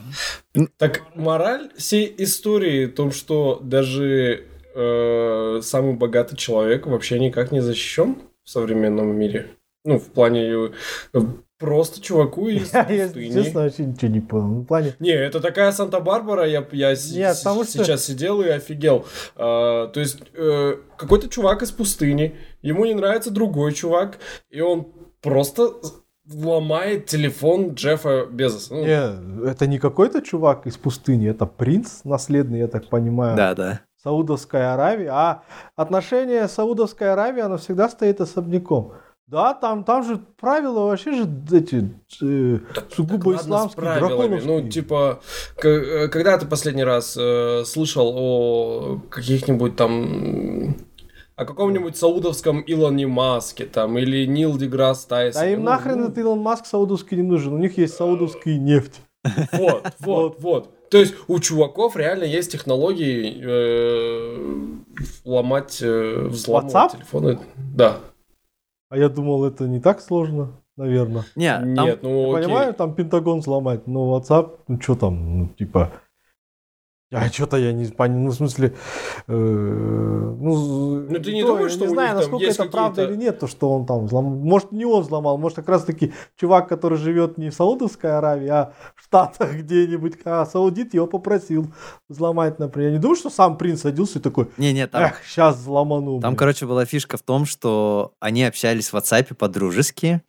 Так 0.78 1.02
мораль 1.14 1.70
всей 1.76 2.14
истории 2.18 2.86
в 2.86 2.94
том, 2.94 3.10
что 3.12 3.60
даже 3.62 4.44
э, 4.74 5.60
самый 5.62 5.94
богатый 5.94 6.36
человек 6.36 6.86
вообще 6.86 7.18
никак 7.18 7.52
не 7.52 7.60
защищен 7.60 8.16
в 8.44 8.50
современном 8.50 9.14
мире. 9.16 9.50
Ну, 9.84 9.98
в 9.98 10.06
плане 10.06 10.70
э, 11.12 11.20
просто 11.58 12.00
чуваку 12.00 12.48
из 12.48 12.72
Я, 12.72 12.84
пустыни. 12.84 13.32
честно, 13.32 13.62
вообще 13.62 13.84
ничего 13.84 14.10
не 14.12 14.20
понял. 14.20 14.46
Ну, 14.48 14.60
в 14.60 14.64
плане, 14.66 14.94
Не, 15.00 15.10
это 15.10 15.40
такая 15.40 15.72
Санта-Барбара, 15.72 16.46
я, 16.46 16.64
я 16.72 16.88
Нет, 16.90 16.98
с- 17.36 17.38
потому 17.42 17.64
что- 17.64 17.84
сейчас 17.84 18.04
сидел 18.04 18.40
и 18.40 18.48
офигел. 18.48 19.04
А, 19.36 19.88
то 19.88 20.00
есть, 20.00 20.20
э, 20.34 20.76
какой-то 20.96 21.28
чувак 21.28 21.62
из 21.62 21.70
пустыни, 21.72 22.36
ему 22.62 22.84
не 22.84 22.94
нравится 22.94 23.30
другой 23.30 23.72
чувак, 23.72 24.18
и 24.50 24.60
он 24.60 24.86
просто 25.20 25.72
ломает 26.30 27.06
телефон 27.06 27.70
Джеффа 27.74 28.26
Безоса. 28.30 28.74
Ну, 28.74 28.82
не, 28.84 29.48
это 29.50 29.66
не 29.66 29.78
какой-то 29.78 30.20
чувак 30.22 30.66
из 30.66 30.76
пустыни, 30.76 31.28
это 31.28 31.46
принц 31.46 32.04
наследный, 32.04 32.58
я 32.60 32.68
так 32.68 32.88
понимаю, 32.88 33.36
да, 33.36 33.54
да. 33.54 33.80
Саудовской 34.02 34.72
Аравии. 34.72 35.08
А 35.10 35.42
отношение 35.74 36.46
Саудовской 36.46 37.12
Аравии, 37.12 37.40
оно 37.42 37.56
всегда 37.56 37.88
стоит 37.88 38.20
особняком. 38.20 38.92
Да, 39.28 39.52
там, 39.52 39.84
там 39.84 40.04
же 40.04 40.18
правила 40.40 40.86
вообще 40.86 41.12
же 41.12 41.28
эти 41.52 41.90
э, 42.22 42.60
сугубо 42.90 43.36
с 43.36 43.42
исламские, 43.42 43.82
правилами. 43.82 44.40
Ну, 44.42 44.66
типа, 44.66 45.20
э, 45.62 46.08
когда 46.08 46.38
ты 46.38 46.46
последний 46.46 46.84
раз 46.84 47.14
э, 47.20 47.64
слышал 47.66 48.10
о 48.16 49.00
каких-нибудь 49.10 49.76
там... 49.76 50.76
О 51.36 51.44
каком-нибудь 51.44 51.96
саудовском 51.96 52.64
Илоне 52.66 53.06
Маске 53.06 53.66
там, 53.66 53.98
или 53.98 54.24
Нил 54.24 54.56
Деграсс 54.56 55.04
Тайсон. 55.04 55.42
Да 55.42 55.50
им 55.50 55.60
Ну, 55.60 55.66
нахрен 55.66 55.98
ну, 55.98 56.04
этот 56.04 56.18
Илон 56.18 56.40
Маск 56.40 56.64
саудовский 56.64 57.18
не 57.18 57.22
нужен. 57.22 57.52
У 57.52 57.58
них 57.58 57.76
есть 57.76 57.94
саудовская 57.94 58.58
нефть. 58.58 59.00
Вот, 59.52 59.92
вот, 60.00 60.40
вот. 60.40 60.90
То 60.90 60.96
есть 60.96 61.14
у 61.28 61.38
чуваков 61.38 61.96
реально 61.96 62.24
есть 62.24 62.50
технологии 62.50 63.42
э, 63.44 64.38
ломать, 65.26 65.78
э, 65.82 66.28
WhatsApp? 66.30 66.92
телефоны. 66.92 67.38
Да. 67.56 67.98
А 68.90 68.96
я 68.96 69.08
думал, 69.08 69.44
это 69.44 69.68
не 69.68 69.80
так 69.80 70.00
сложно, 70.00 70.52
наверное. 70.76 71.24
Не, 71.36 71.52
там- 71.52 71.74
Нет, 71.86 72.02
ну 72.02 72.30
Я 72.32 72.38
окей. 72.38 72.42
понимаю, 72.44 72.74
там 72.74 72.94
Пентагон 72.94 73.40
взломать, 73.40 73.86
но 73.86 74.16
WhatsApp, 74.16 74.58
ну 74.68 74.80
что 74.80 74.94
там, 74.94 75.38
ну 75.38 75.48
типа... 75.48 75.92
А 77.10 77.28
что-то 77.28 77.56
я 77.56 77.72
не 77.72 77.86
понял, 77.86 78.18
ну 78.18 78.30
в 78.30 78.34
смысле... 78.34 78.74
э, 79.26 79.32
ну, 79.32 81.00
Ну, 81.08 81.18
ты 81.20 81.32
не 81.32 81.40
то, 81.42 81.48
думаешь, 81.48 81.72
я 81.72 81.76
что 81.76 81.86
не 81.86 81.92
знаю, 81.94 82.16
насколько 82.16 82.44
это 82.44 82.64
правда 82.66 83.04
или 83.04 83.16
нет, 83.16 83.38
то, 83.38 83.46
что 83.46 83.70
он 83.70 83.86
там 83.86 84.06
взломал. 84.06 84.32
Может, 84.32 84.72
не 84.72 84.84
он 84.84 85.02
взломал, 85.02 85.38
может, 85.38 85.56
как 85.56 85.68
раз-таки 85.68 86.12
чувак, 86.36 86.68
который 86.68 86.98
живет 86.98 87.38
не 87.38 87.48
в 87.48 87.54
Саудовской 87.54 88.16
Аравии, 88.16 88.48
а 88.48 88.72
в 88.94 89.04
Штатах 89.04 89.52
где-нибудь, 89.56 90.18
а 90.24 90.44
саудит 90.44 90.92
его 90.92 91.06
попросил 91.06 91.72
взломать, 92.10 92.58
например. 92.58 92.90
Я 92.90 92.96
не 92.96 93.00
думаю, 93.00 93.16
что 93.16 93.30
сам 93.30 93.56
принц 93.56 93.80
садился 93.80 94.18
и 94.18 94.22
такой, 94.22 94.48
Не-не, 94.58 94.86
там, 94.86 95.02
эх, 95.04 95.22
сейчас 95.24 95.56
взломану. 95.56 96.20
там, 96.20 96.32
блин». 96.32 96.36
короче, 96.36 96.66
была 96.66 96.84
фишка 96.84 97.16
в 97.16 97.22
том, 97.22 97.46
что 97.46 98.12
они 98.20 98.44
общались 98.44 98.90
в 98.90 98.94
WhatsApp 98.94 99.34
по-дружески. 99.34 100.20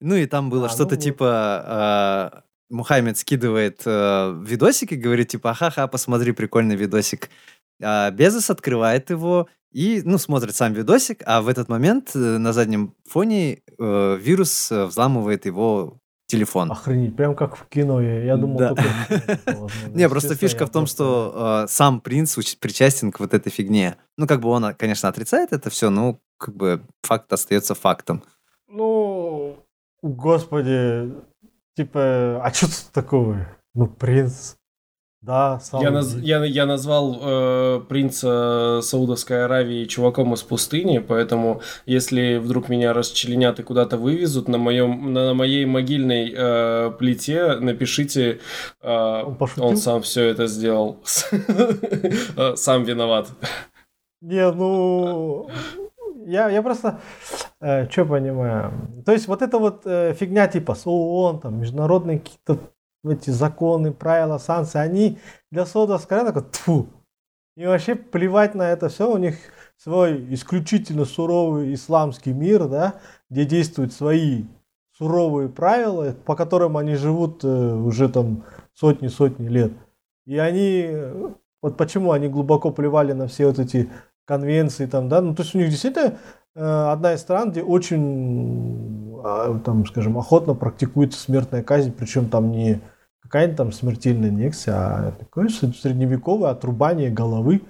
Ну 0.00 0.14
и 0.14 0.26
там 0.26 0.50
было 0.50 0.66
А, 0.66 0.68
что-то 0.68 0.94
ну 0.94 0.96
вот. 0.96 1.04
типа... 1.04 2.32
э, 2.34 2.40
Мухаммед 2.70 3.16
скидывает 3.18 3.82
э, 3.86 4.42
видосик 4.44 4.92
и 4.92 4.96
говорит, 4.96 5.28
типа, 5.28 5.54
ха-ха, 5.54 5.86
посмотри, 5.86 6.32
прикольный 6.32 6.76
видосик. 6.76 7.30
А 7.82 8.10
Безос 8.10 8.50
открывает 8.50 9.10
его 9.10 9.48
и, 9.72 10.02
ну, 10.04 10.18
смотрит 10.18 10.54
сам 10.56 10.72
видосик, 10.72 11.22
а 11.26 11.40
в 11.40 11.48
этот 11.48 11.68
момент 11.68 12.10
э, 12.14 12.18
на 12.18 12.52
заднем 12.52 12.94
фоне 13.08 13.62
э, 13.78 14.16
вирус 14.20 14.70
э, 14.72 14.84
взламывает 14.84 15.46
его 15.46 15.98
телефон. 16.26 16.70
Охренеть, 16.70 17.16
прям 17.16 17.34
как 17.34 17.56
в 17.56 17.66
кино. 17.68 18.00
Я, 18.02 18.22
я 18.24 18.36
думал, 18.36 18.58
Да. 18.58 18.74
возможно. 19.46 19.88
Не, 19.94 20.08
просто 20.08 20.34
фишка 20.34 20.66
в 20.66 20.70
том, 20.70 20.86
что 20.86 21.64
э, 21.64 21.68
сам 21.68 22.00
принц 22.00 22.36
причастен 22.56 23.12
к 23.12 23.20
вот 23.20 23.32
этой 23.32 23.50
фигне. 23.50 23.96
Ну, 24.18 24.26
как 24.26 24.40
бы 24.40 24.50
он, 24.50 24.64
а, 24.66 24.74
конечно, 24.74 25.08
отрицает 25.08 25.52
это 25.52 25.70
все, 25.70 25.88
но 25.90 26.20
как 26.36 26.54
бы 26.54 26.82
факт 27.02 27.32
остается 27.32 27.74
фактом. 27.74 28.22
Ну, 28.68 29.56
господи, 30.02 31.10
типа, 31.78 32.40
а 32.44 32.52
что 32.52 32.66
тут 32.66 32.92
такого? 32.92 33.46
Ну, 33.74 33.86
принц, 33.86 34.56
да, 35.20 35.60
сам. 35.60 35.80
Я, 35.80 35.90
наз- 35.90 36.20
я, 36.20 36.44
я 36.44 36.66
назвал 36.66 37.18
э, 37.22 37.80
принца 37.88 38.80
Саудовской 38.82 39.44
Аравии 39.44 39.84
чуваком 39.84 40.34
из 40.34 40.42
пустыни, 40.42 40.98
поэтому 40.98 41.60
если 41.86 42.38
вдруг 42.38 42.68
меня 42.68 42.92
расчленят 42.92 43.60
и 43.60 43.62
куда-то 43.62 43.96
вывезут, 43.96 44.48
на, 44.48 44.58
моем, 44.58 45.12
на, 45.12 45.34
моей 45.34 45.66
могильной 45.66 46.34
э, 46.36 46.90
плите 46.98 47.56
напишите, 47.60 48.40
э, 48.82 49.22
Он 49.24 49.36
пошутил? 49.36 49.64
он 49.66 49.76
сам 49.76 50.02
все 50.02 50.24
это 50.24 50.46
сделал. 50.48 50.98
Э, 52.36 52.56
Сам 52.56 52.82
виноват. 52.84 53.28
Не, 54.20 54.50
ну, 54.50 55.48
я, 56.26 56.48
я 56.50 56.62
просто, 56.62 57.00
что 57.60 58.04
понимаю, 58.04 58.72
то 59.04 59.12
есть 59.12 59.26
вот 59.26 59.42
эта 59.42 59.58
вот 59.58 59.82
э, 59.84 60.14
фигня 60.14 60.46
типа 60.46 60.74
с 60.74 60.86
ООН, 60.86 61.40
там, 61.40 61.58
международные 61.58 62.20
какие-то 62.20 62.58
эти 63.04 63.30
законы, 63.30 63.92
правила, 63.92 64.38
санкции, 64.38 64.78
они 64.78 65.18
для 65.50 65.66
Саудовской 65.66 66.18
Аравии 66.18 66.34
такой, 66.34 66.50
тьфу, 66.50 66.86
и 67.56 67.66
вообще 67.66 67.96
плевать 67.96 68.54
на 68.54 68.70
это 68.70 68.88
все, 68.88 69.10
у 69.10 69.16
них 69.16 69.34
свой 69.76 70.32
исключительно 70.32 71.04
суровый 71.04 71.74
исламский 71.74 72.32
мир, 72.32 72.68
да, 72.68 73.00
где 73.30 73.44
действуют 73.44 73.92
свои 73.92 74.44
суровые 74.96 75.48
правила, 75.48 76.14
по 76.24 76.36
которым 76.36 76.76
они 76.76 76.94
живут 76.94 77.44
э, 77.44 77.48
уже 77.48 78.08
там 78.08 78.44
сотни-сотни 78.74 79.48
лет. 79.48 79.72
И 80.26 80.38
они, 80.38 80.84
э, 80.88 81.30
вот 81.62 81.76
почему 81.76 82.12
они 82.12 82.28
глубоко 82.28 82.70
плевали 82.70 83.12
на 83.12 83.28
все 83.28 83.46
вот 83.46 83.58
эти 83.58 83.90
конвенции 84.24 84.86
там, 84.86 85.08
да, 85.08 85.20
ну 85.20 85.34
то 85.34 85.42
есть 85.42 85.54
у 85.54 85.58
них 85.58 85.70
действительно 85.70 86.08
э, 86.08 86.16
одна 86.58 87.14
из 87.14 87.20
стран, 87.20 87.50
где 87.50 87.62
очень, 87.62 89.20
а, 89.24 89.58
там, 89.64 89.86
скажем, 89.86 90.18
охотно 90.18 90.54
практикуется 90.54 91.20
смертная 91.20 91.62
казнь, 91.62 91.92
причем 91.96 92.28
там 92.28 92.50
не 92.50 92.80
какая-нибудь 93.22 93.56
там 93.56 93.72
смертельная 93.72 94.30
инъекция, 94.30 94.74
а 94.74 95.12
такое 95.12 95.48
средневековое 95.48 96.50
отрубание 96.50 97.10
головы 97.10 97.62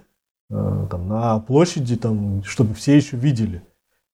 э, 0.51 0.86
там, 0.90 1.09
на 1.09 1.39
площади, 1.40 1.97
там, 1.97 2.43
чтобы 2.44 2.74
все 2.74 2.97
еще 2.97 3.16
видели 3.16 3.62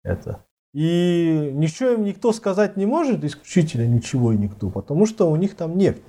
это. 0.03 0.45
И 0.73 1.53
ничего 1.55 1.91
им 1.91 2.05
никто 2.05 2.33
сказать 2.33 2.77
не 2.77 2.87
может, 2.87 3.23
исключительно 3.25 3.87
ничего 3.87 4.33
и 4.33 4.37
никто, 4.37 4.71
потому 4.71 5.07
что 5.07 5.31
у 5.31 5.37
них 5.37 5.55
там 5.55 5.79
нефть. 5.79 6.03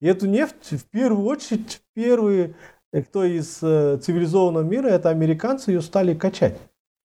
И 0.00 0.06
эту 0.06 0.26
нефть 0.26 0.72
в 0.72 0.84
первую 0.84 1.26
очередь, 1.26 1.82
первые, 1.94 2.54
э, 2.92 3.02
кто 3.02 3.24
из 3.24 3.58
э, 3.62 3.98
цивилизованного 4.02 4.64
мира, 4.64 4.88
это 4.88 5.10
американцы 5.10 5.72
ее 5.72 5.82
стали 5.82 6.14
качать. 6.14 6.58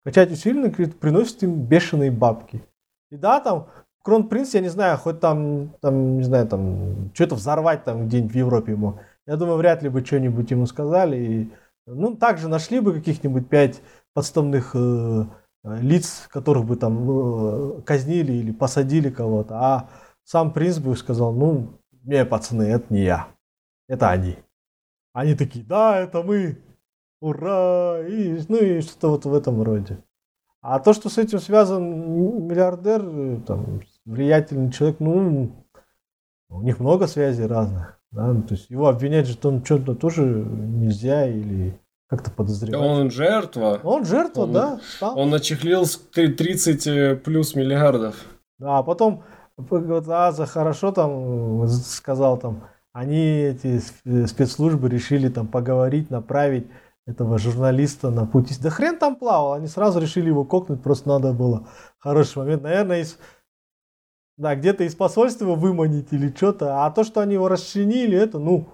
Качать 0.04 0.32
усиленно, 0.32 0.70
приносит 0.70 1.44
им 1.44 1.62
бешеные 1.62 2.12
бабки. 2.12 2.64
И 3.10 3.16
да, 3.16 3.40
там 3.40 3.68
Кронпринц, 4.04 4.54
я 4.54 4.60
не 4.60 4.68
знаю, 4.68 4.98
хоть 4.98 5.22
там, 5.22 5.76
там 5.82 6.18
не 6.18 6.24
знаю, 6.24 6.46
там 6.48 7.12
что-то 7.14 7.36
взорвать 7.36 7.86
там 7.86 8.08
где-нибудь 8.08 8.34
в 8.34 8.38
Европе 8.38 8.76
мог. 8.76 9.00
Я 9.26 9.38
думаю, 9.38 9.58
вряд 9.58 9.82
ли 9.82 9.90
бы 9.90 10.04
что-нибудь 10.04 10.52
ему 10.52 10.66
сказали. 10.66 11.18
И, 11.18 11.54
ну, 11.86 12.16
также 12.18 12.50
нашли 12.50 12.82
бы 12.82 12.94
каких-нибудь 12.94 13.48
пять 13.48 13.82
подставных 14.14 14.72
э, 14.76 15.26
лиц, 15.64 16.28
которых 16.30 16.66
бы 16.66 16.76
там 16.76 17.10
э, 17.10 17.82
казнили 17.84 18.34
или 18.34 18.52
посадили 18.52 19.10
кого-то. 19.10 19.56
А 19.56 19.90
сам 20.26 20.52
принц 20.52 20.80
бы 20.80 20.98
сказал, 20.98 21.32
ну, 21.34 21.80
не, 22.04 22.26
пацаны, 22.26 22.64
это 22.64 22.94
не 22.94 23.04
я, 23.04 23.30
это 23.88 24.10
они. 24.10 24.36
Они 25.14 25.36
такие, 25.36 25.64
да, 25.64 25.98
это 26.00 26.24
мы, 26.24 26.58
ура, 27.24 28.00
и, 28.08 28.40
ну 28.50 28.58
и 28.58 28.82
что-то 28.82 29.10
вот 29.10 29.26
в 29.26 29.34
этом 29.34 29.62
роде. 29.64 29.98
А 30.62 30.80
то, 30.80 30.94
что 30.94 31.10
с 31.10 31.18
этим 31.18 31.40
связан 31.40 31.84
миллиардер, 32.48 33.02
э, 33.06 33.40
там, 33.45 33.82
влиятельный 34.06 34.72
человек, 34.72 34.98
ну, 35.00 35.52
у 36.50 36.62
них 36.62 36.80
много 36.80 37.08
связей 37.08 37.45
разных. 37.45 38.00
Да? 38.12 38.34
То 38.48 38.54
есть 38.54 38.70
его 38.70 38.88
обвинять 38.88 39.28
же 39.28 39.38
там 39.38 39.64
что-то 39.66 39.95
тоже 39.95 40.24
нельзя 40.26 41.28
или 41.28 41.80
как-то 42.08 42.30
подозревать. 42.32 42.82
Он 42.82 43.10
жертва. 43.12 43.80
Он 43.84 44.06
жертва, 44.06 44.41
Он- 44.44 44.54
да, 44.54 44.80
стал. 44.98 45.18
Он 45.18 45.30
начехлил 45.30 45.86
с 45.86 45.98
три- 45.98 46.32
30 46.34 46.86
э, 46.88 47.16
плюс 47.16 47.56
миллиардов. 47.56 48.16
Да, 48.60 48.78
а 48.78 48.84
потом 48.84 49.24
Аза 50.08 50.45
хорошо 50.45 50.91
там 50.91 51.64
э, 51.64 51.68
сказал 51.68 52.38
там, 52.38 52.64
они 52.94 53.18
эти 53.18 53.78
сп- 53.80 54.28
спецслужбы 54.28 54.90
решили 54.90 55.28
там 55.30 55.48
поговорить, 55.48 56.10
направить 56.12 56.68
этого 57.06 57.38
журналиста 57.38 58.10
на 58.10 58.26
пути. 58.26 58.56
Да 58.62 58.70
хрен 58.70 58.98
там 58.98 59.16
плавал, 59.16 59.54
они 59.54 59.68
сразу 59.68 60.00
решили 60.00 60.28
его 60.28 60.46
кокнуть, 60.46 60.82
просто 60.82 61.10
надо 61.10 61.34
было 61.34 61.68
хороший 62.00 62.38
момент. 62.40 62.64
Наверное, 62.64 63.02
из, 63.02 63.18
да, 64.38 64.56
где-то 64.56 64.84
из 64.84 64.96
посольства 64.96 65.46
его 65.46 65.56
выманить 65.56 66.12
или 66.12 66.34
что-то. 66.36 66.86
А 66.86 66.92
то, 66.92 67.04
что 67.04 67.20
они 67.22 67.34
его 67.34 67.48
расчленили, 67.50 68.18
это, 68.18 68.40
ну, 68.40 68.70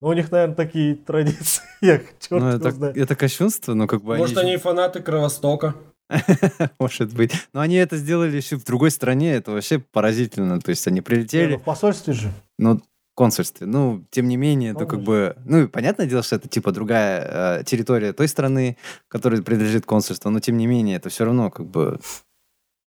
ну, 0.00 0.08
у 0.08 0.12
них, 0.14 0.30
наверное, 0.30 0.56
такие 0.56 0.94
традиции. 1.06 1.62
Я 1.80 1.98
черт 1.98 2.30
ну, 2.30 2.48
это, 2.48 2.70
знает. 2.70 2.96
это 2.96 3.14
кощунство, 3.16 3.74
но 3.74 3.86
как 3.86 4.02
бы 4.02 4.16
Может, 4.16 4.38
они, 4.38 4.50
они 4.50 4.56
фанаты 4.56 5.00
Кровостока? 5.00 5.74
Может 6.78 7.14
быть. 7.14 7.32
Но 7.52 7.60
они 7.60 7.76
это 7.76 7.96
сделали 7.96 8.36
еще 8.36 8.56
в 8.56 8.64
другой 8.64 8.90
стране, 8.90 9.34
это 9.34 9.52
вообще 9.52 9.78
поразительно. 9.78 10.60
То 10.60 10.70
есть 10.70 10.86
они 10.86 11.00
прилетели... 11.00 11.52
Ну, 11.52 11.58
в 11.58 11.62
посольстве 11.62 12.14
же. 12.14 12.32
Ну, 12.58 12.80
консульстве. 13.14 13.66
Ну, 13.66 14.04
тем 14.10 14.28
не 14.28 14.36
менее, 14.36 14.72
это 14.72 14.86
как 14.86 15.00
бы... 15.02 15.36
Ну, 15.44 15.68
понятное 15.68 16.06
дело, 16.06 16.22
что 16.22 16.36
это 16.36 16.48
типа 16.48 16.72
другая 16.72 17.60
э, 17.60 17.64
территория 17.64 18.12
той 18.12 18.28
страны, 18.28 18.76
которой 19.08 19.42
принадлежит 19.42 19.84
консульство, 19.84 20.30
но 20.30 20.40
тем 20.40 20.56
не 20.56 20.66
менее, 20.66 20.96
это 20.96 21.08
все 21.08 21.24
равно 21.24 21.50
как 21.50 21.66
бы... 21.66 21.98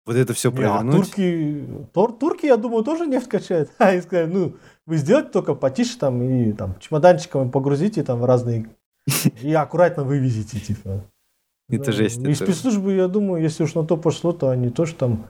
Вот 0.05 0.15
это 0.15 0.33
все 0.33 0.51
провернуть. 0.51 0.93
Не, 0.93 0.99
а 0.99 1.03
турки, 1.03 1.67
тур, 1.93 2.13
турки, 2.13 2.45
я 2.45 2.57
думаю, 2.57 2.83
тоже 2.83 3.07
нефть 3.07 3.27
качают. 3.27 3.71
А, 3.79 3.93
и 3.95 4.01
сказали, 4.01 4.31
ну, 4.31 4.55
вы 4.85 4.97
сделайте 4.97 5.29
только 5.29 5.55
потише 5.55 5.97
там 5.97 6.21
и 6.21 6.53
там 6.53 6.77
чемоданчиком 6.79 7.51
погрузите 7.51 8.03
там 8.03 8.19
в 8.19 8.25
разные... 8.25 8.69
И 9.41 9.53
аккуратно 9.53 10.03
вывезите, 10.03 10.59
типа. 10.59 11.03
Это 11.69 11.91
жесть. 11.91 12.19
И 12.19 12.33
спецслужбы, 12.33 12.93
я 12.93 13.07
думаю, 13.07 13.41
если 13.41 13.63
уж 13.63 13.75
на 13.75 13.85
то 13.85 13.97
пошло, 13.97 14.31
то 14.31 14.49
они 14.49 14.69
тоже 14.69 14.95
там... 14.95 15.27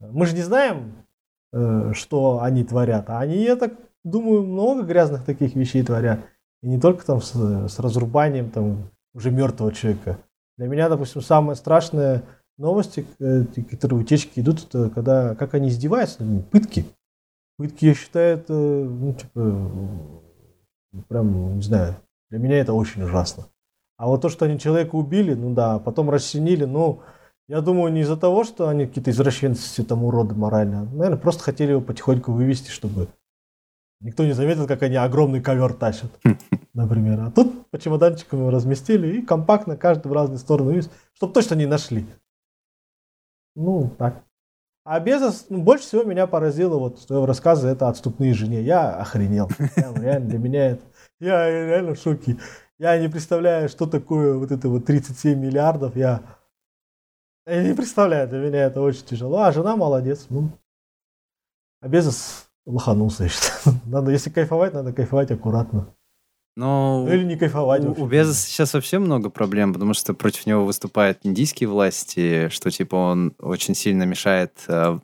Мы 0.00 0.26
же 0.26 0.34
не 0.34 0.42
знаем, 0.42 1.04
э, 1.52 1.92
что 1.94 2.40
они 2.40 2.64
творят, 2.64 3.10
а 3.10 3.20
они, 3.20 3.42
я 3.42 3.56
так 3.56 3.72
думаю, 4.04 4.44
много 4.44 4.82
грязных 4.82 5.24
таких 5.24 5.54
вещей 5.54 5.82
творят. 5.82 6.20
И 6.62 6.68
не 6.68 6.80
только 6.80 7.04
там 7.04 7.20
с, 7.20 7.32
с 7.32 7.78
разрубанием 7.78 8.50
там 8.50 8.90
уже 9.14 9.30
мертвого 9.30 9.72
человека. 9.72 10.18
Для 10.56 10.66
меня, 10.66 10.88
допустим, 10.88 11.22
самое 11.22 11.56
страшное 11.56 12.24
новости, 12.56 13.06
э, 13.20 13.44
которые 13.70 14.00
утечки 14.00 14.40
идут, 14.40 14.64
это 14.64 14.90
когда, 14.90 15.34
как 15.34 15.54
они 15.54 15.68
издеваются 15.68 16.24
пытки. 16.50 16.84
Пытки, 17.56 17.86
я 17.86 17.94
считаю, 17.94 18.38
это, 18.38 18.52
ну, 18.52 19.14
типа, 19.14 21.02
прям, 21.08 21.56
не 21.56 21.62
знаю, 21.62 21.96
для 22.30 22.38
меня 22.38 22.58
это 22.58 22.72
очень 22.72 23.02
ужасно. 23.02 23.46
А 23.96 24.06
вот 24.06 24.22
то, 24.22 24.28
что 24.28 24.44
они 24.44 24.58
человека 24.58 24.94
убили, 24.94 25.34
ну 25.34 25.54
да, 25.54 25.78
потом 25.78 26.10
расчленили, 26.10 26.64
ну, 26.64 27.00
я 27.48 27.60
думаю, 27.60 27.92
не 27.92 28.02
из-за 28.02 28.16
того, 28.16 28.44
что 28.44 28.68
они 28.68 28.86
какие-то 28.86 29.10
извращенцы, 29.10 29.82
там, 29.82 30.04
уроды 30.04 30.34
морально. 30.34 30.84
Наверное, 30.84 31.18
просто 31.18 31.42
хотели 31.42 31.72
его 31.72 31.80
потихоньку 31.80 32.32
вывести, 32.32 32.70
чтобы 32.70 33.08
Никто 34.00 34.24
не 34.24 34.32
заметил, 34.32 34.66
как 34.66 34.82
они 34.82 34.96
огромный 34.96 35.40
ковер 35.40 35.72
тащат, 35.72 36.10
например. 36.74 37.20
А 37.20 37.30
тут 37.30 37.68
по 37.70 37.78
чемоданчикам 37.78 38.40
его 38.40 38.50
разместили 38.50 39.18
и 39.18 39.22
компактно 39.22 39.76
каждый 39.76 40.08
в 40.08 40.12
разные 40.12 40.38
стороны, 40.38 40.82
чтобы 41.14 41.32
точно 41.32 41.54
не 41.54 41.66
нашли. 41.66 42.06
Ну, 43.56 43.90
так. 43.98 44.22
А 44.84 45.00
Безос, 45.00 45.46
ну, 45.50 45.62
больше 45.62 45.84
всего 45.84 46.04
меня 46.04 46.26
поразило 46.26 46.78
вот 46.78 47.10
в 47.10 47.24
рассказе 47.24 47.68
это 47.68 47.88
отступные 47.88 48.34
жене. 48.34 48.62
Я 48.62 48.94
охренел. 48.94 49.50
Я, 49.76 49.92
реально, 50.00 50.28
для 50.28 50.38
меня 50.38 50.70
это... 50.70 50.84
Я 51.18 51.50
реально 51.50 51.94
в 51.94 51.98
шоке. 51.98 52.38
Я 52.78 52.98
не 52.98 53.08
представляю, 53.08 53.68
что 53.68 53.86
такое 53.86 54.38
вот 54.38 54.52
это 54.52 54.68
вот 54.68 54.86
37 54.86 55.38
миллиардов. 55.38 55.96
Я, 55.96 56.22
я 57.46 57.64
не 57.64 57.74
представляю, 57.74 58.28
для 58.28 58.38
меня 58.38 58.60
это 58.60 58.80
очень 58.80 59.04
тяжело. 59.04 59.42
А 59.42 59.52
жена 59.52 59.76
молодец. 59.76 60.26
Ну, 60.30 60.52
а 61.80 61.88
Безос 61.88 62.47
лоханулся, 62.68 63.24
я 63.24 63.28
считаю. 63.30 63.80
Надо, 63.86 64.10
если 64.12 64.30
кайфовать, 64.30 64.74
надо 64.74 64.92
кайфовать 64.92 65.30
аккуратно. 65.30 65.94
Но 66.56 67.04
ну, 67.06 67.12
или 67.12 67.24
не 67.24 67.36
кайфовать. 67.36 67.84
У, 67.84 68.02
у 68.02 68.06
Безоса 68.06 68.46
сейчас 68.46 68.74
вообще 68.74 68.98
много 68.98 69.30
проблем, 69.30 69.72
потому 69.72 69.94
что 69.94 70.12
против 70.12 70.44
него 70.44 70.64
выступают 70.64 71.20
индийские 71.22 71.68
власти, 71.68 72.48
что 72.48 72.70
типа 72.70 72.96
он 72.96 73.34
очень 73.38 73.74
сильно 73.74 74.02
мешает 74.02 74.64
э, 74.66 74.98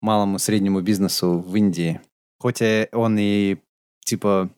малому 0.00 0.38
среднему 0.38 0.80
бизнесу 0.80 1.38
в 1.38 1.54
Индии. 1.54 2.00
Хоть 2.40 2.60
он 2.92 3.16
и 3.18 3.58
типа 4.04 4.50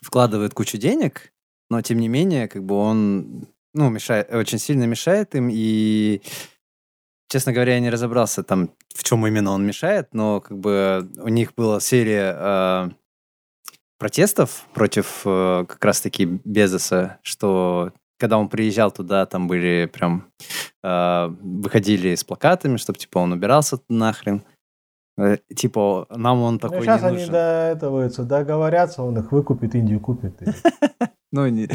вкладывает 0.00 0.54
кучу 0.54 0.78
денег, 0.78 1.32
но 1.70 1.82
тем 1.82 1.98
не 1.98 2.06
менее, 2.06 2.46
как 2.46 2.64
бы 2.64 2.76
он 2.76 3.48
ну, 3.74 3.90
мешает, 3.90 4.32
очень 4.32 4.58
сильно 4.58 4.84
мешает 4.84 5.34
им, 5.34 5.48
и 5.50 6.22
честно 7.28 7.52
говоря, 7.52 7.74
я 7.74 7.80
не 7.80 7.90
разобрался 7.90 8.42
там, 8.42 8.70
в 8.94 9.04
чем 9.04 9.26
именно 9.26 9.52
он 9.52 9.66
мешает, 9.66 10.08
но 10.12 10.40
как 10.40 10.58
бы 10.58 11.08
у 11.18 11.28
них 11.28 11.54
была 11.54 11.80
серия 11.80 12.34
э, 12.36 12.88
протестов 13.98 14.66
против 14.74 15.22
э, 15.24 15.64
как 15.68 15.84
раз-таки 15.84 16.40
Безоса, 16.44 17.18
что 17.22 17.92
когда 18.18 18.38
он 18.38 18.48
приезжал 18.48 18.90
туда, 18.90 19.26
там 19.26 19.46
были 19.46 19.88
прям 19.92 20.26
э, 20.82 21.26
выходили 21.40 22.14
с 22.14 22.24
плакатами, 22.24 22.76
чтобы 22.76 22.98
типа 22.98 23.18
он 23.18 23.32
убирался 23.32 23.78
нахрен. 23.88 24.42
Э, 25.18 25.36
типа, 25.54 26.06
нам 26.10 26.42
он 26.42 26.58
такой 26.58 26.78
ну, 26.78 26.84
сейчас 26.84 27.02
не 27.02 27.08
они 27.08 27.16
нужен. 27.18 27.32
до 27.32 27.70
этого 27.72 28.08
договорятся, 28.08 29.02
он 29.02 29.18
их 29.18 29.32
выкупит, 29.32 29.74
Индию 29.74 30.00
купит. 30.00 30.40
Ну, 31.30 31.46
не... 31.46 31.68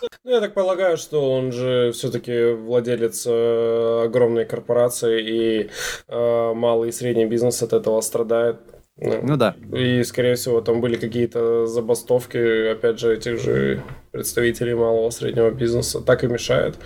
Ну, 0.24 0.30
я 0.30 0.40
так 0.40 0.54
полагаю, 0.54 0.96
что 0.96 1.32
он 1.32 1.50
же 1.50 1.92
все-таки 1.92 2.52
владелец 2.52 3.26
э, 3.26 4.02
огромной 4.04 4.44
корпорации, 4.44 5.22
и 5.22 5.70
э, 6.08 6.52
малый 6.54 6.90
и 6.90 6.92
средний 6.92 7.24
бизнес 7.24 7.62
от 7.62 7.72
этого 7.72 8.00
страдает. 8.02 8.58
Ну, 8.96 9.20
ну 9.22 9.36
да. 9.36 9.56
И, 9.72 10.02
скорее 10.04 10.34
всего, 10.34 10.60
там 10.60 10.80
были 10.80 10.96
какие-то 10.96 11.66
забастовки, 11.66 12.68
опять 12.70 12.98
же, 12.98 13.14
этих 13.14 13.40
же 13.40 13.82
представителей 14.12 14.74
малого 14.74 15.08
и 15.08 15.10
среднего 15.10 15.50
бизнеса. 15.50 16.00
Так 16.02 16.22
и 16.22 16.26
мешает. 16.28 16.76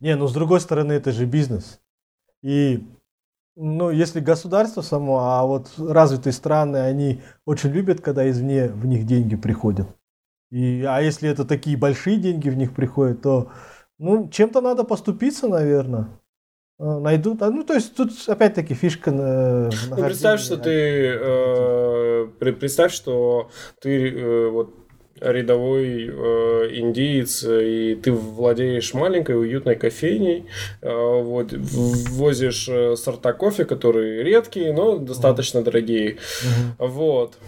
Не, 0.00 0.16
ну 0.16 0.26
с 0.26 0.32
другой 0.32 0.60
стороны, 0.60 0.94
это 0.94 1.12
же 1.12 1.26
бизнес. 1.26 1.80
И 2.42 2.82
ну, 3.56 3.90
если 3.90 4.18
государство 4.18 4.82
само, 4.82 5.20
а 5.20 5.44
вот 5.46 5.70
развитые 5.78 6.32
страны, 6.32 6.78
они 6.78 7.22
очень 7.46 7.70
любят, 7.70 8.00
когда 8.00 8.28
извне 8.28 8.68
в 8.68 8.84
них 8.84 9.06
деньги 9.06 9.36
приходят. 9.36 9.86
И, 10.54 10.84
а 10.84 11.00
если 11.00 11.28
это 11.28 11.44
такие 11.44 11.76
большие 11.76 12.16
деньги 12.16 12.48
в 12.48 12.56
них 12.56 12.76
приходят, 12.76 13.22
то 13.22 13.50
ну, 13.98 14.28
чем-то 14.28 14.60
надо 14.60 14.84
поступиться, 14.84 15.48
наверное. 15.48 16.20
А, 16.78 17.00
найдут. 17.00 17.42
А, 17.42 17.50
ну, 17.50 17.64
то 17.64 17.74
есть 17.74 17.96
тут 17.96 18.10
опять-таки 18.28 18.72
фишка 18.72 19.10
на. 19.10 19.70
Ну, 19.90 19.96
представь, 19.96 20.40
что 20.40 20.56
ты 20.56 20.70
э, 20.70 22.28
представь, 22.38 22.92
что 22.92 23.50
ты 23.80 24.10
э, 24.10 24.48
вот 24.48 24.76
рядовой 25.20 26.06
э, 26.06 26.78
индиец, 26.78 27.42
и 27.42 27.96
ты 27.96 28.12
владеешь 28.12 28.94
маленькой 28.94 29.40
уютной 29.40 29.74
кофейней, 29.74 30.46
э, 30.82 30.88
вот, 31.22 31.52
возишь 31.52 32.68
э, 32.68 32.94
сорта 32.94 33.32
кофе, 33.32 33.64
которые 33.64 34.22
редкие, 34.22 34.72
но 34.72 34.98
достаточно 34.98 35.62
дорогие. 35.62 36.12
Mm-hmm. 36.12 36.86
Вот. 36.86 37.38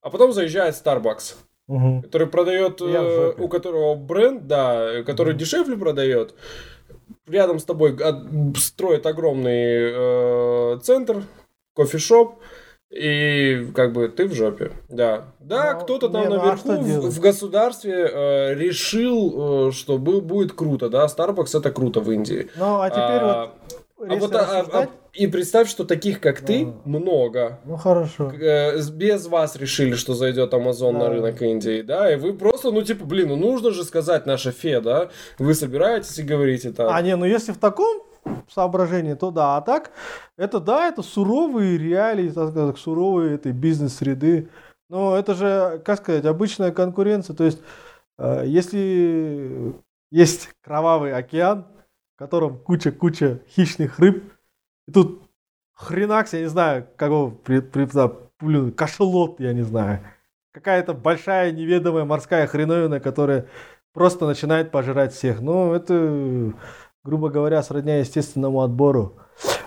А 0.00 0.10
потом 0.10 0.32
заезжает 0.32 0.76
Starbucks 0.76 1.34
угу. 1.70 2.02
который 2.02 2.26
продает, 2.26 2.80
э, 2.80 3.34
у 3.38 3.48
которого 3.48 3.94
бренд, 3.94 4.46
да, 4.46 5.02
который 5.04 5.32
угу. 5.32 5.38
дешевле 5.38 5.76
продает. 5.76 6.34
Рядом 7.26 7.58
с 7.58 7.64
тобой 7.64 7.96
строит 8.56 9.06
огромный 9.06 9.92
э, 10.74 10.78
центр, 10.82 11.22
кофешоп, 11.74 12.40
и 12.90 13.68
как 13.72 13.92
бы 13.92 14.08
ты 14.08 14.26
в 14.26 14.34
жопе. 14.34 14.72
Да. 14.88 15.26
Да, 15.38 15.74
ну, 15.74 15.80
кто-то 15.80 16.08
там 16.08 16.22
не, 16.22 16.28
наверху 16.28 16.72
ну, 16.72 16.74
а 16.74 17.00
в, 17.00 17.10
в 17.10 17.20
государстве 17.20 18.10
э, 18.12 18.54
решил, 18.54 19.68
э, 19.68 19.72
что 19.72 19.98
будет 19.98 20.52
круто, 20.52 20.88
да. 20.88 21.06
Starbucks 21.06 21.56
это 21.56 21.70
круто 21.70 22.00
в 22.00 22.10
Индии. 22.10 22.50
Ну, 22.56 22.80
а 22.80 22.90
теперь 22.90 23.04
а, 23.04 23.46
вот. 23.46 23.79
А 24.08 24.16
вот 24.16 24.34
а, 24.34 24.66
а, 24.72 24.88
и 25.12 25.26
представь, 25.26 25.68
что 25.68 25.84
таких, 25.84 26.20
как 26.20 26.40
ты, 26.40 26.64
ну, 26.64 26.98
много. 26.98 27.60
Ну 27.64 27.76
хорошо. 27.76 28.32
Э, 28.32 28.80
без 28.90 29.26
вас 29.26 29.56
решили, 29.56 29.94
что 29.94 30.14
зайдет 30.14 30.54
Amazon 30.54 30.92
да. 30.92 30.98
на 31.00 31.08
рынок 31.10 31.42
Индии, 31.42 31.82
да, 31.82 32.10
и 32.10 32.16
вы 32.16 32.32
просто, 32.32 32.70
ну 32.70 32.82
типа, 32.82 33.04
блин, 33.04 33.28
ну 33.28 33.36
нужно 33.36 33.72
же 33.72 33.84
сказать 33.84 34.24
наша 34.24 34.52
фе, 34.52 34.80
да, 34.80 35.10
вы 35.38 35.54
собираетесь 35.54 36.18
и 36.18 36.22
говорите 36.22 36.72
так. 36.72 36.88
А 36.90 37.02
не, 37.02 37.14
ну 37.14 37.26
если 37.26 37.52
в 37.52 37.58
таком 37.58 38.02
соображении, 38.50 39.14
то 39.14 39.30
да, 39.30 39.58
а 39.58 39.60
так, 39.60 39.90
это 40.38 40.60
да, 40.60 40.88
это 40.88 41.02
суровые 41.02 41.76
реалии, 41.76 42.30
так 42.30 42.50
сказать, 42.50 42.78
суровые 42.78 43.34
этой 43.34 43.52
бизнес-среды, 43.52 44.48
но 44.88 45.16
это 45.16 45.34
же, 45.34 45.82
как 45.84 45.98
сказать, 45.98 46.24
обычная 46.24 46.72
конкуренция, 46.72 47.36
то 47.36 47.44
есть 47.44 47.58
э, 48.18 48.44
если 48.46 49.74
есть 50.10 50.48
кровавый 50.62 51.12
океан, 51.12 51.66
котором 52.20 52.58
куча-куча 52.58 53.40
хищных 53.48 53.98
рыб, 53.98 54.30
и 54.86 54.92
тут 54.92 55.22
хренакс, 55.72 56.34
я 56.34 56.40
не 56.40 56.50
знаю, 56.50 56.86
какого 56.96 57.30
при, 57.30 57.60
при, 57.60 57.88
блин, 58.38 58.72
кашелот, 58.72 59.40
я 59.40 59.54
не 59.54 59.62
знаю. 59.62 60.00
Какая-то 60.52 60.92
большая 60.92 61.50
неведомая 61.50 62.04
морская 62.04 62.46
хреновина, 62.46 63.00
которая 63.00 63.46
просто 63.94 64.26
начинает 64.26 64.70
пожирать 64.70 65.14
всех. 65.14 65.40
Ну, 65.40 65.72
это, 65.72 66.52
грубо 67.04 67.30
говоря, 67.30 67.62
сродня 67.62 68.00
естественному 68.00 68.60
отбору. 68.60 69.16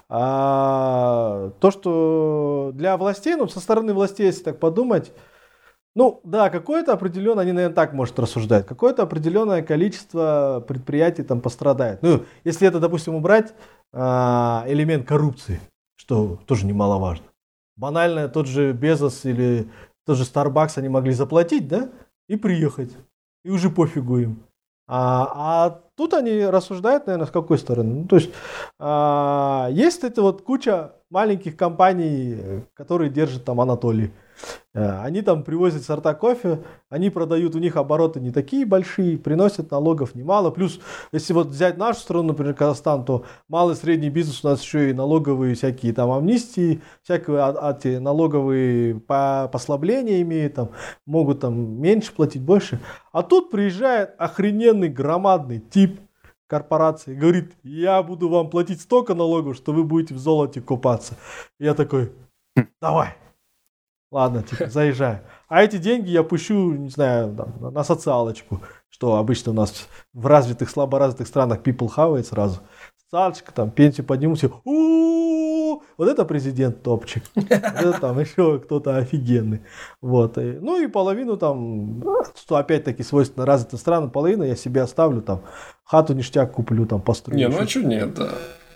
А 0.07 1.53
то, 1.59 1.71
что 1.71 2.69
для 2.75 2.97
властей, 2.97 3.35
ну, 3.35 3.47
со 3.47 3.61
стороны 3.61 3.95
властей, 3.95 4.27
если 4.27 4.43
так 4.43 4.59
подумать, 4.59 5.11
Ну, 5.95 6.21
да, 6.23 6.49
какое-то 6.49 6.93
определенное, 6.93 7.43
они, 7.43 7.51
наверное, 7.51 7.75
так 7.75 7.93
может 7.93 8.17
рассуждать, 8.17 8.65
какое-то 8.65 9.03
определенное 9.03 9.61
количество 9.61 10.63
предприятий 10.67 11.21
там 11.21 11.39
пострадает. 11.39 12.01
Ну, 12.01 12.25
если 12.43 12.67
это, 12.67 12.79
допустим, 12.79 13.13
убрать 13.13 13.53
а, 13.91 14.63
элемент 14.67 15.07
коррупции, 15.07 15.59
что 15.95 16.39
тоже 16.47 16.65
немаловажно. 16.65 17.25
Банально 17.75 18.27
тот 18.27 18.47
же 18.47 18.73
Безос 18.73 19.25
или 19.25 19.69
тот 20.05 20.17
же 20.17 20.23
Starbucks 20.23 20.73
они 20.77 20.89
могли 20.89 21.13
заплатить, 21.13 21.67
да, 21.67 21.89
и 22.27 22.37
приехать. 22.37 22.91
И 23.43 23.51
уже 23.51 23.69
пофигу 23.69 24.17
им. 24.17 24.43
А, 24.87 25.67
а 25.67 25.81
тут 25.95 26.15
они 26.15 26.45
рассуждают, 26.45 27.05
наверное, 27.05 27.27
с 27.27 27.31
какой 27.31 27.59
стороны. 27.59 28.01
Ну, 28.01 28.07
то 28.07 28.15
есть 28.15 28.31
а, 28.79 29.69
есть 29.71 30.03
это 30.03 30.23
вот 30.23 30.41
куча 30.41 30.93
маленьких 31.11 31.55
компаний, 31.55 32.63
которые 32.73 33.11
держат 33.11 33.45
там 33.45 33.61
Анатолий. 33.61 34.11
Э, 34.73 35.01
они 35.01 35.21
там 35.21 35.43
привозят 35.43 35.83
сорта 35.83 36.13
кофе, 36.13 36.63
они 36.89 37.09
продают, 37.09 37.55
у 37.55 37.59
них 37.59 37.75
обороты 37.75 38.19
не 38.19 38.31
такие 38.31 38.65
большие, 38.65 39.17
приносят 39.17 39.71
налогов 39.71 40.15
немало. 40.15 40.49
Плюс, 40.51 40.79
если 41.11 41.33
вот 41.33 41.47
взять 41.47 41.77
нашу 41.77 41.99
страну, 41.99 42.29
например, 42.29 42.53
Казахстан, 42.53 43.05
то 43.05 43.25
малый 43.47 43.73
и 43.73 43.77
средний 43.77 44.09
бизнес 44.09 44.43
у 44.43 44.47
нас 44.47 44.61
еще 44.61 44.89
и 44.89 44.93
налоговые 44.93 45.55
всякие 45.55 45.93
там 45.93 46.11
амнистии, 46.11 46.81
всякие 47.03 47.37
эти 47.37 47.97
налоговые 47.97 48.99
послабления 48.99 50.21
имеют, 50.21 50.55
там, 50.55 50.69
могут 51.05 51.41
там 51.41 51.81
меньше 51.81 52.13
платить, 52.13 52.41
больше. 52.41 52.79
А 53.11 53.23
тут 53.23 53.51
приезжает 53.51 54.15
охрененный 54.17 54.89
громадный 54.89 55.59
тип, 55.59 55.99
корпорации, 56.47 57.15
говорит, 57.15 57.53
я 57.63 58.03
буду 58.03 58.29
вам 58.29 58.51
платить 58.51 58.79
столько 58.79 59.15
налогов, 59.15 59.55
что 59.55 59.73
вы 59.73 59.83
будете 59.83 60.13
в 60.13 60.19
золоте 60.19 60.61
купаться. 60.61 61.15
Я 61.59 61.73
такой, 61.73 62.11
давай, 62.79 63.15
Ладно, 64.13 64.43
типа, 64.43 64.69
заезжаю. 64.69 65.21
А 65.47 65.63
эти 65.63 65.77
деньги 65.77 66.11
я 66.11 66.21
пущу, 66.21 66.73
не 66.73 66.89
знаю, 66.89 67.35
там, 67.35 67.73
на 67.73 67.83
социалочку, 67.83 68.61
что 68.89 69.15
обычно 69.15 69.53
у 69.53 69.55
нас 69.55 69.87
в 70.13 70.27
развитых, 70.27 70.69
слабо 70.69 70.99
развитых 70.99 71.27
странах 71.27 71.63
people 71.63 71.87
хавает 71.87 72.27
сразу. 72.27 72.59
Социалочка, 73.05 73.51
там, 73.51 73.71
пенсию 73.71 74.05
подниму, 74.05 74.35
все, 74.35 74.51
вот 75.97 76.07
это 76.07 76.25
президент 76.25 76.83
топчик. 76.83 77.23
Это 77.35 77.99
там 77.99 78.19
еще 78.19 78.59
кто-то 78.59 78.97
офигенный. 78.97 79.61
Вот. 79.99 80.37
Ну 80.37 80.79
и 80.79 80.85
половину 80.85 81.35
там, 81.35 82.03
что 82.35 82.57
опять-таки 82.57 83.01
свойственно 83.01 83.47
развитым 83.47 83.79
странам, 83.79 84.11
половину 84.11 84.43
я 84.43 84.55
себе 84.55 84.83
оставлю 84.83 85.23
там, 85.23 85.41
хату 85.83 86.13
ништяк 86.13 86.51
куплю, 86.51 86.85
там, 86.85 87.01
построю. 87.01 87.37
Не, 87.39 87.47
ну 87.47 87.59
а 87.59 87.67
что 87.67 87.81
нет, 87.81 88.13
да. 88.13 88.29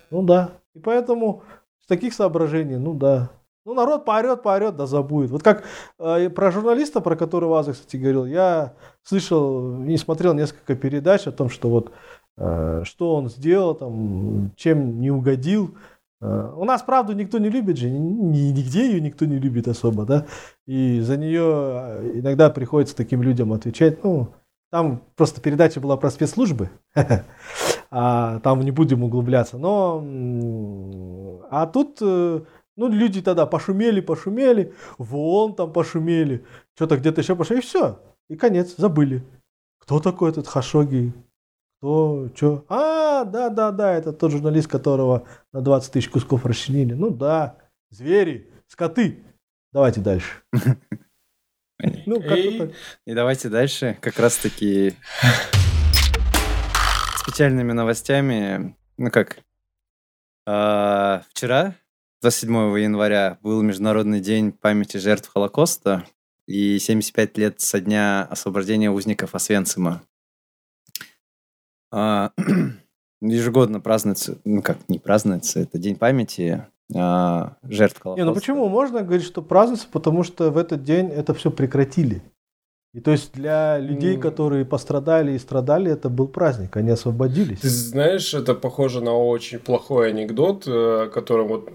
Ну 0.09 0.23
да. 0.23 0.49
И 0.73 0.79
поэтому 0.79 1.43
с 1.83 1.87
таких 1.87 2.15
соображений, 2.15 2.77
ну 2.77 2.95
да, 2.95 3.29
ну, 3.67 3.73
народ 3.73 4.05
поорет, 4.05 4.43
поорет, 4.43 4.77
да 4.77 4.85
забудет. 4.85 5.29
Вот 5.29 5.43
как 5.43 5.65
э, 5.99 6.29
про 6.29 6.51
журналиста, 6.51 7.01
про 7.01 7.17
которого 7.17 7.59
Аза, 7.59 7.73
кстати, 7.73 7.97
говорил, 7.97 8.25
я 8.25 8.75
слышал 9.03 9.83
и 9.83 9.97
смотрел 9.97 10.33
несколько 10.33 10.75
передач 10.75 11.27
о 11.27 11.33
том, 11.33 11.49
что 11.49 11.69
вот 11.69 11.91
э, 12.37 12.83
что 12.85 13.15
он 13.15 13.29
сделал, 13.29 13.75
там, 13.75 14.53
чем 14.55 15.01
не 15.01 15.11
угодил. 15.11 15.75
Э, 16.21 16.53
у 16.55 16.63
нас 16.63 16.81
правду 16.81 17.11
никто 17.11 17.39
не 17.39 17.49
любит 17.49 17.77
же, 17.77 17.89
ни, 17.89 18.51
нигде 18.51 18.87
ее 18.87 19.01
никто 19.01 19.25
не 19.25 19.37
любит 19.37 19.67
особо, 19.67 20.05
да. 20.05 20.25
И 20.65 21.01
за 21.01 21.17
нее 21.17 21.43
э, 21.43 22.11
иногда 22.19 22.49
приходится 22.49 22.95
таким 22.95 23.21
людям 23.21 23.51
отвечать. 23.51 24.01
Ну, 24.01 24.29
там 24.71 25.01
просто 25.17 25.41
передача 25.41 25.81
была 25.81 25.97
про 25.97 26.09
спецслужбы, 26.09 26.69
а 27.91 28.39
там 28.39 28.61
не 28.61 28.71
будем 28.71 29.03
углубляться. 29.03 29.57
Но, 29.57 30.01
а 31.49 31.67
тут 31.67 31.97
э, 32.01 32.41
ну, 32.77 32.87
люди 32.87 33.21
тогда 33.21 33.45
пошумели, 33.47 34.01
пошумели, 34.01 34.73
вон 34.99 35.55
там 35.55 35.73
пошумели, 35.73 36.45
что-то 36.75 36.97
где-то 36.97 37.21
еще 37.21 37.35
пошумели, 37.35 37.63
и 37.63 37.65
все. 37.65 37.99
И 38.29 38.35
конец, 38.35 38.75
забыли. 38.77 39.23
Кто 39.79 39.99
такой 39.99 40.29
этот 40.29 40.47
Хашоги? 40.47 41.11
Кто, 41.77 42.29
что? 42.35 42.65
А, 42.69 43.23
да, 43.25 43.49
да, 43.49 43.71
да, 43.71 43.93
это 43.93 44.13
тот 44.13 44.31
журналист, 44.31 44.67
которого 44.67 45.27
на 45.51 45.61
20 45.61 45.91
тысяч 45.91 46.09
кусков 46.09 46.45
расчленили. 46.45 46.93
Ну 46.93 47.09
да, 47.09 47.57
звери, 47.89 48.49
скоты. 48.67 49.23
Давайте 49.73 49.99
дальше. 49.99 50.43
Ну, 52.07 52.19
и, 52.19 52.73
и 53.05 53.13
давайте 53.13 53.49
дальше, 53.49 53.99
как 54.01 54.17
раз-таки 54.17 54.95
с 57.15 57.23
печальными 57.23 57.71
новостями. 57.71 58.75
Ну 58.97 59.11
как, 59.11 59.37
а, 60.47 61.21
вчера 61.29 61.75
27 62.27 62.77
января 62.77 63.37
был 63.41 63.61
Международный 63.61 64.19
день 64.19 64.51
памяти 64.51 64.97
жертв 64.97 65.31
Холокоста 65.33 66.03
и 66.45 66.77
75 66.77 67.37
лет 67.37 67.61
со 67.61 67.79
дня 67.79 68.23
освобождения 68.23 68.91
узников 68.91 69.33
Освенцима. 69.33 70.01
А, 71.89 72.33
ежегодно 73.21 73.79
празднуется, 73.79 74.39
ну 74.43 74.61
как, 74.61 74.77
не 74.89 74.99
празднуется, 74.99 75.61
это 75.61 75.77
День 75.77 75.95
памяти 75.95 76.65
а, 76.93 77.55
жертв 77.63 78.01
Холокоста. 78.01 78.21
Не, 78.21 78.29
ну 78.29 78.35
почему? 78.35 78.67
Можно 78.67 79.03
говорить, 79.03 79.25
что 79.25 79.41
празднуется, 79.41 79.87
потому 79.89 80.23
что 80.23 80.51
в 80.51 80.57
этот 80.57 80.83
день 80.83 81.07
это 81.07 81.33
все 81.33 81.49
прекратили. 81.49 82.21
И 82.93 82.99
то 82.99 83.11
есть 83.11 83.31
для 83.31 83.79
людей, 83.79 84.17
которые 84.17 84.65
пострадали 84.65 85.31
и 85.31 85.39
страдали, 85.39 85.89
это 85.89 86.09
был 86.09 86.27
праздник, 86.27 86.75
они 86.75 86.89
освободились. 86.89 87.61
Ты 87.61 87.69
знаешь, 87.69 88.33
это 88.33 88.53
похоже 88.53 88.99
на 88.99 89.13
очень 89.13 89.59
плохой 89.59 90.09
анекдот, 90.09 90.67
э, 90.67 91.09
которым 91.13 91.47
вот 91.47 91.69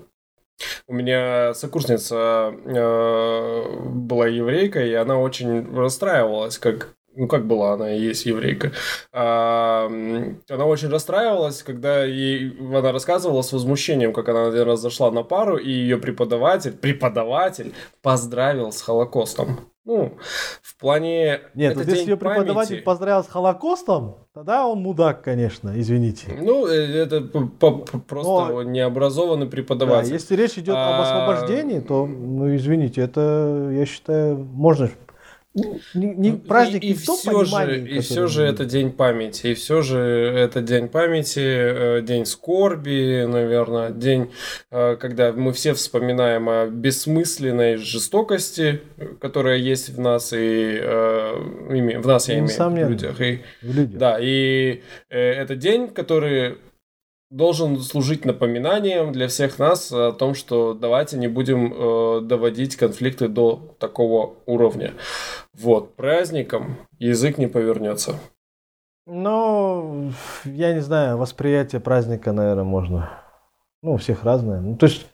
у 0.87 0.95
меня 0.95 1.55
сокурсница 1.55 2.53
э, 2.65 3.77
была 3.89 4.27
еврейка, 4.27 4.85
и 4.85 4.95
она 4.95 5.19
очень 5.19 5.75
расстраивалась, 5.75 6.59
как 6.59 6.95
ну 7.15 7.29
как 7.29 7.47
была 7.47 7.75
она 7.75 7.95
и 7.95 8.01
есть 8.01 8.27
еврейка, 8.27 8.73
а, 9.13 9.87
она 10.49 10.65
очень 10.65 10.89
расстраивалась, 10.89 11.63
когда 11.63 12.05
ей, 12.05 12.57
она 12.59 12.93
рассказывала 12.93 13.43
с 13.43 13.53
возмущением, 13.53 14.13
как 14.13 14.29
она 14.29 14.47
один 14.47 14.63
раз 14.63 14.81
зашла 14.81 15.11
на 15.11 15.23
пару, 15.23 15.57
и 15.57 15.71
ее 15.71 15.99
преподаватель, 15.99 16.73
преподаватель 16.73 17.75
поздравил 18.01 18.73
с 18.73 18.81
Холокостом. 18.83 19.72
Ну, 19.85 20.17
в 20.63 20.77
плане... 20.77 21.41
Нет, 21.55 21.77
вот 21.77 21.89
если 21.89 22.11
ее 22.11 22.17
преподаватель 22.17 22.75
памяти. 22.75 22.85
поздравил 22.85 23.25
с 23.25 23.27
Холокостом, 23.27 24.19
тогда 24.33 24.67
он 24.67 24.81
мудак, 24.81 25.23
конечно, 25.23 25.73
извините. 25.75 26.39
Ну, 26.41 26.69
э, 26.69 27.03
это 27.03 27.21
просто 27.21 28.47
Но... 28.47 28.63
необразованный 28.63 29.47
преподаватель. 29.47 30.11
Да, 30.11 30.15
если 30.15 30.37
речь 30.37 30.57
идет 30.57 30.77
а... 30.77 30.95
об 30.95 31.03
освобождении, 31.03 31.81
то, 31.81 32.07
ну, 32.07 32.55
извините, 32.55 33.01
это, 33.01 33.71
я 33.73 33.85
считаю, 33.85 34.37
можно 34.37 34.89
не, 35.55 36.15
не 36.15 36.33
праздник 36.33 36.83
и, 36.83 36.89
и 36.89 36.95
в 36.95 37.05
том 37.05 37.17
все 37.17 37.45
же, 37.45 37.87
И 37.87 38.01
все 38.01 38.27
же 38.27 38.43
это 38.43 38.65
день 38.65 38.91
памяти. 38.91 39.49
И 39.49 39.55
все 39.55 39.83
же 39.83 39.99
это 39.99 40.63
день 40.63 40.89
памяти, 40.89 41.41
э, 41.99 42.03
день 42.03 42.25
скорби, 42.25 43.27
наверное, 43.27 43.91
день, 43.91 44.31
э, 44.71 44.97
когда 44.97 45.33
мы 45.33 45.53
все 45.53 45.75
вспоминаем 45.75 46.49
о 46.49 46.67
бессмысленной 46.67 47.77
жестокости, 47.77 48.81
которая 49.21 49.59
есть 49.59 49.91
в 49.91 50.01
нас 50.01 50.33
и 50.33 50.79
э, 50.81 51.35
в 51.69 52.07
нас, 52.07 52.29
я 52.29 52.39
имею 52.39 52.87
в 52.87 52.91
людях. 52.91 53.21
И, 53.21 53.41
в 53.61 53.77
людях. 53.77 53.99
Да, 53.99 54.19
и 54.19 54.83
это 55.11 55.55
день, 55.55 55.89
который 55.89 56.57
должен 57.33 57.81
служить 57.81 58.27
напоминанием 58.27 59.11
для 59.11 59.27
всех 59.27 59.59
нас 59.59 59.91
о 59.91 60.13
том, 60.13 60.35
что 60.35 60.75
давайте 60.75 61.17
не 61.17 61.29
будем 61.29 61.73
э, 61.73 62.21
доводить 62.21 62.77
конфликты 62.77 63.29
до 63.29 63.75
такого 63.79 64.35
уровня. 64.45 64.93
Вот, 65.55 65.97
праздником 65.97 66.77
язык 66.99 67.39
не 67.39 67.47
повернется. 67.47 68.17
Ну, 69.07 70.13
я 70.45 70.75
не 70.75 70.81
знаю, 70.81 71.17
восприятие 71.17 71.81
праздника, 71.81 72.33
наверное, 72.33 72.65
можно. 72.65 73.11
Ну, 73.83 73.95
у 73.95 73.97
всех 73.97 74.25
разное. 74.25 74.61
Ну, 74.61 74.77
то 74.77 74.87
есть, 74.87 75.07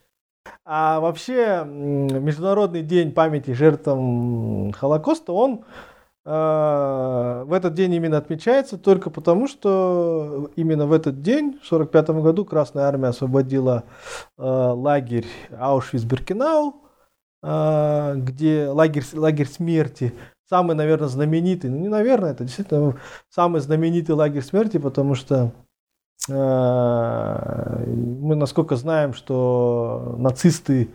а 0.64 0.98
вообще, 0.98 1.64
Международный 1.64 2.82
день 2.82 3.12
памяти 3.12 3.52
жертвам 3.52 4.72
Холокоста, 4.72 5.32
он 5.32 5.64
в 6.28 7.54
этот 7.54 7.72
день 7.72 7.94
именно 7.94 8.18
отмечается 8.18 8.76
только 8.76 9.08
потому, 9.08 9.48
что 9.48 10.50
именно 10.56 10.86
в 10.86 10.92
этот 10.92 11.22
день, 11.22 11.58
в 11.62 11.72
1945 11.72 12.22
году, 12.22 12.44
Красная 12.44 12.84
Армия 12.84 13.08
освободила 13.08 13.84
а, 14.36 14.74
лагерь 14.74 15.26
Аушвиц-Биркенау, 15.58 16.82
а, 17.42 18.14
где 18.16 18.68
лагерь, 18.68 19.04
лагерь 19.14 19.46
смерти, 19.46 20.12
самый, 20.50 20.76
наверное, 20.76 21.08
знаменитый, 21.08 21.70
ну 21.70 21.78
не 21.78 21.88
наверное, 21.88 22.32
это 22.32 22.44
действительно 22.44 22.98
самый 23.30 23.62
знаменитый 23.62 24.14
лагерь 24.14 24.42
смерти, 24.42 24.76
потому 24.76 25.14
что 25.14 25.52
мы, 26.28 28.34
насколько 28.34 28.76
знаем, 28.76 29.14
что 29.14 30.14
нацисты 30.18 30.90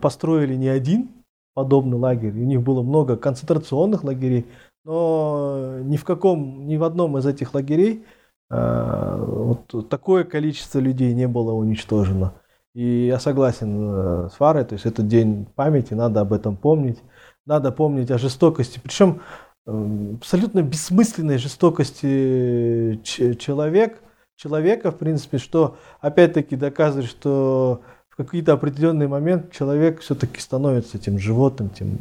построили 0.00 0.56
не 0.56 0.66
один 0.66 1.10
подобный 1.56 1.96
лагерь. 1.96 2.32
У 2.32 2.44
них 2.44 2.60
было 2.62 2.82
много 2.82 3.16
концентрационных 3.16 4.04
лагерей, 4.04 4.44
но 4.84 5.78
ни 5.80 5.96
в 5.96 6.04
каком, 6.04 6.68
ни 6.68 6.76
в 6.76 6.84
одном 6.84 7.16
из 7.16 7.24
этих 7.24 7.54
лагерей 7.54 8.04
э, 8.50 9.24
вот 9.26 9.88
такое 9.88 10.24
количество 10.24 10.80
людей 10.80 11.14
не 11.14 11.26
было 11.26 11.52
уничтожено. 11.52 12.34
И 12.74 13.06
я 13.06 13.18
согласен 13.18 13.70
э, 13.80 14.28
с 14.28 14.34
Фарой, 14.34 14.66
то 14.66 14.74
есть 14.74 14.84
это 14.84 15.02
день 15.02 15.46
памяти, 15.54 15.94
надо 15.94 16.20
об 16.20 16.34
этом 16.34 16.58
помнить. 16.58 16.98
надо 17.46 17.72
помнить 17.72 18.10
о 18.10 18.18
жестокости, 18.18 18.78
причем 18.82 19.22
эм, 19.66 20.16
абсолютно 20.16 20.60
бессмысленной 20.60 21.38
жестокости 21.38 23.00
человек, 23.02 24.02
человека, 24.36 24.90
в 24.90 24.98
принципе, 24.98 25.38
что 25.38 25.78
опять-таки 26.02 26.54
доказывает, 26.54 27.08
что 27.08 27.80
какие-то 28.16 28.52
определенный 28.52 29.08
момент 29.08 29.52
человек 29.52 30.00
все-таки 30.00 30.40
становится 30.40 30.98
тем 30.98 31.18
животным, 31.18 31.70
тем 31.70 31.98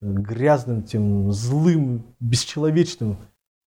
грязным, 0.00 0.82
тем 0.82 1.32
злым, 1.32 2.04
бесчеловечным 2.20 3.16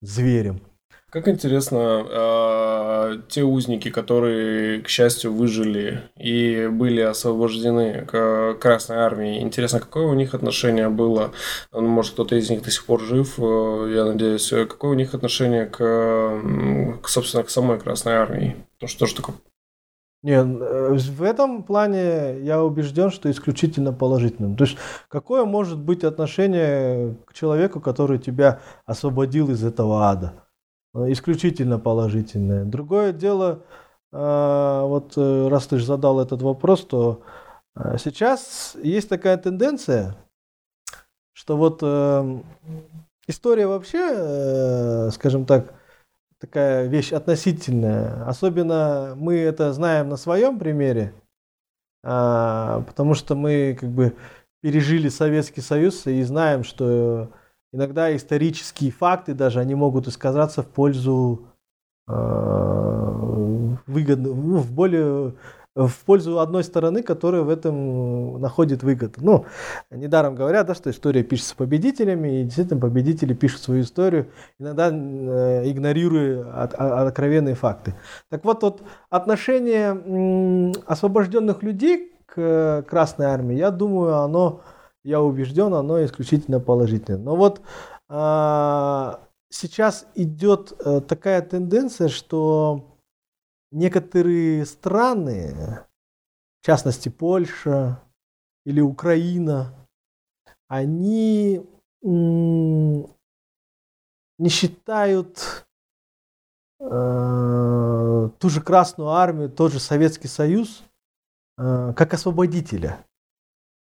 зверем. 0.02 0.62
Как 1.10 1.28
интересно, 1.28 2.06
э, 2.08 3.22
те 3.30 3.44
узники, 3.44 3.90
которые, 3.90 4.82
к 4.82 4.88
счастью, 4.88 5.34
выжили 5.34 6.04
и 6.16 6.68
были 6.72 7.02
освобождены 7.02 8.06
к 8.06 8.54
Красной 8.62 8.98
Армии, 8.98 9.42
интересно, 9.42 9.80
какое 9.80 10.06
у 10.06 10.14
них 10.14 10.36
отношение 10.36 10.90
было? 10.90 11.32
Ну, 11.72 11.82
может, 11.82 12.14
кто-то 12.14 12.36
из 12.36 12.52
них 12.52 12.62
до 12.62 12.70
сих 12.70 12.86
пор 12.86 13.02
жив, 13.02 13.40
э, 13.40 13.92
я 13.96 14.06
надеюсь. 14.06 14.50
Какое 14.50 14.92
у 14.92 14.94
них 14.94 15.16
отношение 15.16 15.66
к, 15.66 17.08
собственно, 17.08 17.44
к 17.44 17.50
самой 17.50 17.80
Красной 17.80 18.14
Армии? 18.14 18.56
Ну, 18.80 18.88
что 18.88 19.08
же 19.08 19.16
такое 19.16 19.36
нет, 20.22 20.46
э, 20.46 20.94
в 20.96 21.24
этом 21.24 21.64
плане 21.64 22.42
я 22.42 22.62
убежден, 22.62 23.10
что 23.10 23.32
исключительно 23.32 23.94
положительным. 23.94 24.58
То 24.58 24.66
есть, 24.66 24.78
какое 25.08 25.46
может 25.46 25.80
быть 25.80 26.04
отношение 26.04 27.16
к 27.26 27.34
человеку, 27.34 27.80
который 27.80 28.20
тебя 28.20 28.60
освободил 28.86 29.50
из 29.50 29.64
этого 29.64 30.10
ада? 30.10 30.34
Э, 30.94 31.10
исключительно 31.12 31.80
положительное. 31.80 32.66
Другое 32.66 33.14
дело, 33.14 33.64
э, 34.12 34.82
вот 34.86 35.16
раз 35.16 35.68
ты 35.68 35.78
же 35.78 35.86
задал 35.86 36.20
этот 36.20 36.42
вопрос, 36.42 36.86
то 36.86 37.22
сейчас 37.98 38.76
есть 38.84 39.08
такая 39.08 39.38
тенденция, 39.38 40.18
что 41.32 41.56
вот 41.56 41.82
история 43.28 43.68
вообще, 43.68 45.10
скажем 45.12 45.46
так, 45.46 45.74
такая 46.40 46.88
вещь 46.88 47.12
относительная. 47.12 48.26
Особенно 48.26 49.14
мы 49.16 49.38
это 49.38 49.74
знаем 49.74 50.10
на 50.10 50.18
своем 50.18 50.58
примере, 50.58 51.14
а, 52.04 52.82
потому 52.88 53.14
что 53.14 53.36
мы 53.36 53.78
как 53.80 53.90
бы 53.90 54.16
пережили 54.62 55.10
Советский 55.10 55.62
Союз 55.62 56.08
и 56.08 56.22
знаем, 56.24 56.64
что 56.64 57.30
иногда 57.72 58.16
исторические 58.16 58.92
факты 58.92 59.34
даже 59.34 59.60
они 59.60 59.76
могут 59.76 60.08
исказаться 60.08 60.64
в 60.64 60.68
пользу 60.68 61.48
а, 62.08 63.12
выгодно, 63.86 64.30
ну, 64.30 64.58
в 64.58 64.72
более 64.72 65.34
в 65.76 66.06
пользу 66.06 66.40
одной 66.40 66.64
стороны, 66.64 67.04
которая 67.04 67.44
в 67.44 67.50
этом 67.50 68.40
находит 68.42 68.84
выгоду. 68.84 69.14
Ну, 69.22 69.46
недаром 69.92 70.36
говорят, 70.36 70.68
да, 70.68 70.76
что 70.76 70.90
история 70.90 71.24
пишется 71.24 71.56
победителями, 71.56 72.42
и 72.42 72.44
действительно 72.44 72.80
победители 72.80 73.34
пишут 73.34 73.62
свою 73.62 73.84
историю, 73.84 74.30
иногда 74.58 74.90
э, 74.90 75.70
игнорируя 75.70 76.64
от, 76.64 76.74
от, 76.74 77.08
откровенные 77.08 77.56
факты. 77.56 77.96
Так 78.30 78.44
вот, 78.46 78.64
вот 78.64 78.82
отношение 79.10 79.90
м, 79.90 80.74
освобожденных 80.86 81.64
людей 81.64 82.14
к 82.26 82.86
Красной 82.88 83.28
Армии, 83.28 83.56
я 83.56 83.72
думаю, 83.72 84.18
оно, 84.18 84.62
я 85.04 85.22
убежден, 85.22 85.74
оно 85.74 86.04
исключительно 86.04 86.60
положительное. 86.60 87.20
Но 87.20 87.36
вот 87.36 87.62
а, 88.08 89.22
сейчас 89.50 90.08
идет 90.16 90.74
а, 90.84 91.02
такая 91.02 91.42
тенденция, 91.42 92.08
что 92.08 92.89
некоторые 93.72 94.66
страны, 94.66 95.86
в 96.62 96.66
частности 96.66 97.10
Польша 97.10 98.02
или 98.66 98.82
Украина, 98.82 99.74
они 100.68 101.66
не 102.02 103.08
считают 104.50 105.66
э, 106.80 108.30
ту 108.40 108.50
же 108.50 108.62
Красную 108.62 109.10
Армию, 109.10 109.50
тот 109.50 109.74
же 109.74 109.80
Советский 109.80 110.28
Союз 110.28 110.84
э, 111.58 111.94
как 111.96 112.14
освободителя. 112.14 113.06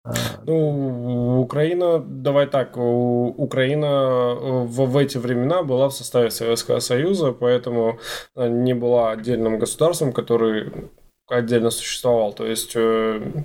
А, 0.02 0.12
ну, 0.46 1.42
Украина, 1.42 1.98
давай 1.98 2.46
так, 2.46 2.76
Украина 2.76 3.84
э, 3.84 4.64
в, 4.64 4.86
в 4.86 4.96
эти 4.96 5.18
времена 5.18 5.62
была 5.62 5.88
в 5.88 5.92
составе 5.92 6.30
Советского 6.30 6.80
Союза, 6.80 7.32
поэтому 7.32 7.98
не 8.34 8.74
была 8.74 9.10
отдельным 9.10 9.58
государством, 9.58 10.12
который 10.12 10.90
отдельно 11.28 11.70
существовал. 11.70 12.32
То 12.32 12.46
есть 12.46 12.72
э, 12.74 13.44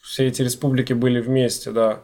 все 0.00 0.28
эти 0.28 0.42
республики 0.42 0.92
были 0.92 1.20
вместе, 1.20 1.72
да. 1.72 2.00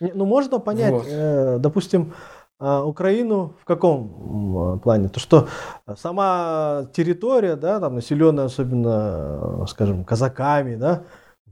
Ну, 0.00 0.26
можно 0.26 0.58
понять, 0.58 0.92
вот. 0.92 1.06
э, 1.08 1.56
допустим, 1.58 2.12
а, 2.58 2.84
Украину 2.84 3.56
в 3.62 3.64
каком 3.64 4.80
плане? 4.80 5.08
То, 5.08 5.18
что 5.18 5.48
сама 5.96 6.88
территория, 6.92 7.56
да, 7.56 7.80
там 7.80 7.94
населенная 7.94 8.44
особенно, 8.44 9.64
скажем, 9.66 10.04
казаками, 10.04 10.76
да, 10.76 11.04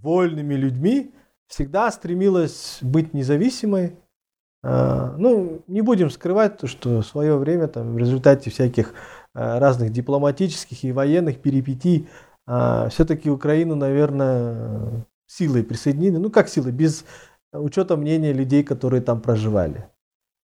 вольными 0.02 0.54
людьми, 0.54 1.14
всегда 1.46 1.90
стремилась 1.90 2.78
быть 2.82 3.14
независимой. 3.14 3.96
А, 4.62 5.14
ну, 5.16 5.62
не 5.66 5.80
будем 5.80 6.10
скрывать 6.10 6.58
то, 6.58 6.66
что 6.66 7.00
в 7.00 7.06
свое 7.06 7.36
время 7.36 7.68
там, 7.68 7.94
в 7.94 7.98
результате 7.98 8.50
всяких 8.50 8.92
а, 9.34 9.58
разных 9.58 9.90
дипломатических 9.90 10.84
и 10.84 10.92
военных 10.92 11.40
перипетий 11.40 12.08
а, 12.46 12.88
все-таки 12.88 13.30
Украину, 13.30 13.74
наверное, 13.74 15.06
силой 15.26 15.62
присоединили. 15.62 16.16
Ну, 16.16 16.30
как 16.30 16.48
силой? 16.48 16.72
Без 16.72 17.04
учета 17.52 17.96
мнения 17.96 18.32
людей, 18.32 18.64
которые 18.64 19.00
там 19.02 19.20
проживали. 19.20 19.88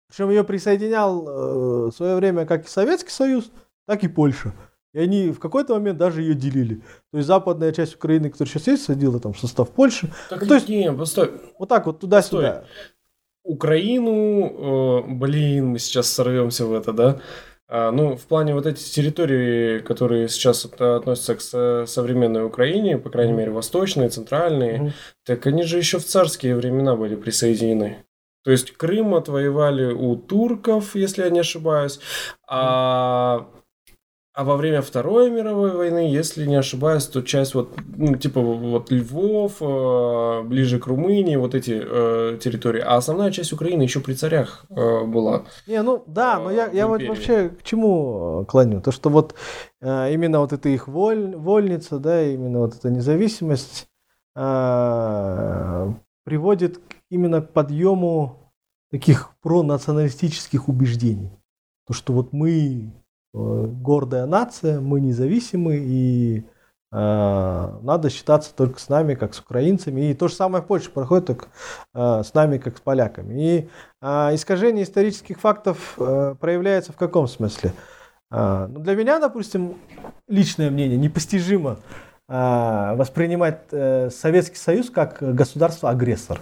Причем 0.08 0.30
ее 0.30 0.44
присоединял 0.44 1.28
э, 1.28 1.88
в 1.88 1.92
свое 1.92 2.16
время 2.16 2.46
как 2.46 2.66
и 2.66 2.70
Советский 2.70 3.10
Союз, 3.10 3.52
так 3.88 4.04
и 4.04 4.08
Польша. 4.08 4.54
И 4.94 5.00
они 5.00 5.30
в 5.32 5.40
какой-то 5.40 5.74
момент 5.74 5.98
даже 5.98 6.22
ее 6.22 6.36
делили. 6.36 6.76
То 7.12 7.18
есть 7.18 7.28
западная 7.28 7.72
часть 7.72 7.96
Украины, 7.96 8.30
которая 8.30 8.52
сейчас 8.52 8.68
есть, 8.68 8.84
садила 8.86 9.20
там 9.20 9.34
в 9.34 9.40
состав 9.40 9.72
Польши. 9.72 10.12
Так 10.30 10.42
ну, 10.42 10.48
то 10.48 10.56
есть, 10.56 10.70
не, 10.70 10.92
постой. 10.94 11.32
Вот 11.58 11.70
так 11.70 11.86
вот 11.88 12.00
туда-сюда. 12.00 12.66
Украину, 13.44 15.02
э, 15.06 15.14
блин, 15.16 15.68
мы 15.68 15.80
сейчас 15.80 16.08
сорвемся 16.10 16.66
в 16.66 16.74
это, 16.74 16.94
да? 16.94 17.20
А, 17.68 17.92
ну, 17.92 18.16
в 18.16 18.26
плане 18.26 18.54
вот 18.54 18.68
эти 18.68 18.84
территории, 18.84 19.80
которые 19.80 20.30
сейчас 20.30 20.66
относятся 20.66 21.36
к 21.36 21.88
современной 21.88 22.46
Украине, 22.46 23.00
по 23.00 23.10
крайней 23.10 23.34
мере, 23.34 23.52
восточные, 23.52 24.10
центральные, 24.10 24.78
mm-hmm. 24.78 24.92
так 25.26 25.48
они 25.48 25.64
же 25.64 25.78
еще 25.78 25.98
в 25.98 26.06
царские 26.06 26.56
времена 26.56 26.96
были 26.96 27.16
присоединены. 27.16 28.06
То 28.44 28.52
есть 28.52 28.72
Крым 28.72 29.16
отвоевали 29.16 29.92
у 29.92 30.16
турков, 30.16 30.96
если 30.96 31.24
я 31.24 31.30
не 31.30 31.40
ошибаюсь, 31.40 32.00
а 32.48 33.48
а 34.36 34.44
во 34.44 34.58
время 34.58 34.82
Второй 34.82 35.30
мировой 35.30 35.74
войны, 35.74 36.10
если 36.12 36.48
не 36.48 36.56
ошибаюсь, 36.56 37.06
то 37.06 37.22
часть 37.22 37.54
вот, 37.54 37.78
ну, 37.96 38.16
типа 38.16 38.42
вот 38.42 38.90
Львов, 38.90 39.58
э, 39.62 40.42
ближе 40.44 40.80
к 40.80 40.88
Румынии, 40.88 41.36
вот 41.36 41.54
эти 41.54 41.80
э, 41.80 42.40
территории. 42.40 42.82
А 42.82 42.96
основная 42.96 43.32
часть 43.32 43.54
Украины 43.54 43.84
еще 43.84 44.00
при 44.00 44.14
царях 44.14 44.66
э, 44.72 45.04
была. 45.06 45.44
Не, 45.68 45.84
ну 45.84 46.04
да, 46.08 46.40
но 46.40 46.50
я, 46.50 46.68
я 46.72 46.88
вот 46.88 47.04
вообще 47.04 47.50
к 47.50 47.62
чему 47.62 48.42
э, 48.42 48.46
клоню? 48.46 48.82
То, 48.82 48.92
что 48.92 49.10
вот 49.10 49.36
э, 49.82 50.14
именно 50.14 50.40
вот 50.40 50.52
эта 50.52 50.68
их 50.70 50.88
воль, 50.88 51.36
вольница, 51.36 52.00
да, 52.00 52.24
именно 52.24 52.62
вот 52.62 52.76
эта 52.76 52.90
независимость 52.90 53.88
э, 54.36 55.94
приводит 56.26 56.80
именно 57.12 57.42
к 57.44 57.54
подъему 57.54 58.52
таких 58.90 59.30
пронационалистических 59.44 60.70
убеждений. 60.70 61.30
То, 61.86 61.94
что 61.94 62.14
вот 62.14 62.34
мы 62.34 62.94
гордая 63.34 64.26
нация, 64.26 64.80
мы 64.80 65.02
независимы 65.02 65.78
и 65.78 66.44
э, 66.92 67.80
надо 67.82 68.10
считаться 68.10 68.54
только 68.56 68.80
с 68.80 68.90
нами, 68.90 69.16
как 69.16 69.34
с 69.34 69.40
украинцами. 69.40 70.12
И 70.12 70.14
то 70.14 70.28
же 70.28 70.36
самое 70.36 70.64
в 70.64 70.68
Польше 70.68 70.92
проходит 70.92 71.26
только 71.26 71.48
э, 71.94 72.22
с 72.24 72.34
нами, 72.34 72.60
как 72.60 72.78
с 72.78 72.82
поляками. 72.82 73.34
И 73.42 73.70
э, 74.02 74.36
искажение 74.36 74.84
исторических 74.84 75.40
фактов 75.40 75.96
э, 75.98 76.36
проявляется 76.40 76.94
в 76.94 76.96
каком 76.96 77.28
смысле? 77.28 77.74
Э, 78.32 78.68
ну, 78.70 78.80
для 78.80 78.96
меня, 78.96 79.20
допустим, 79.20 79.78
личное 80.28 80.70
мнение, 80.70 80.98
непостижимо 80.98 81.80
э, 82.30 82.96
воспринимать 82.96 83.64
э, 83.72 84.12
Советский 84.12 84.58
Союз 84.58 84.92
как 84.92 85.18
государство-агрессор. 85.22 86.40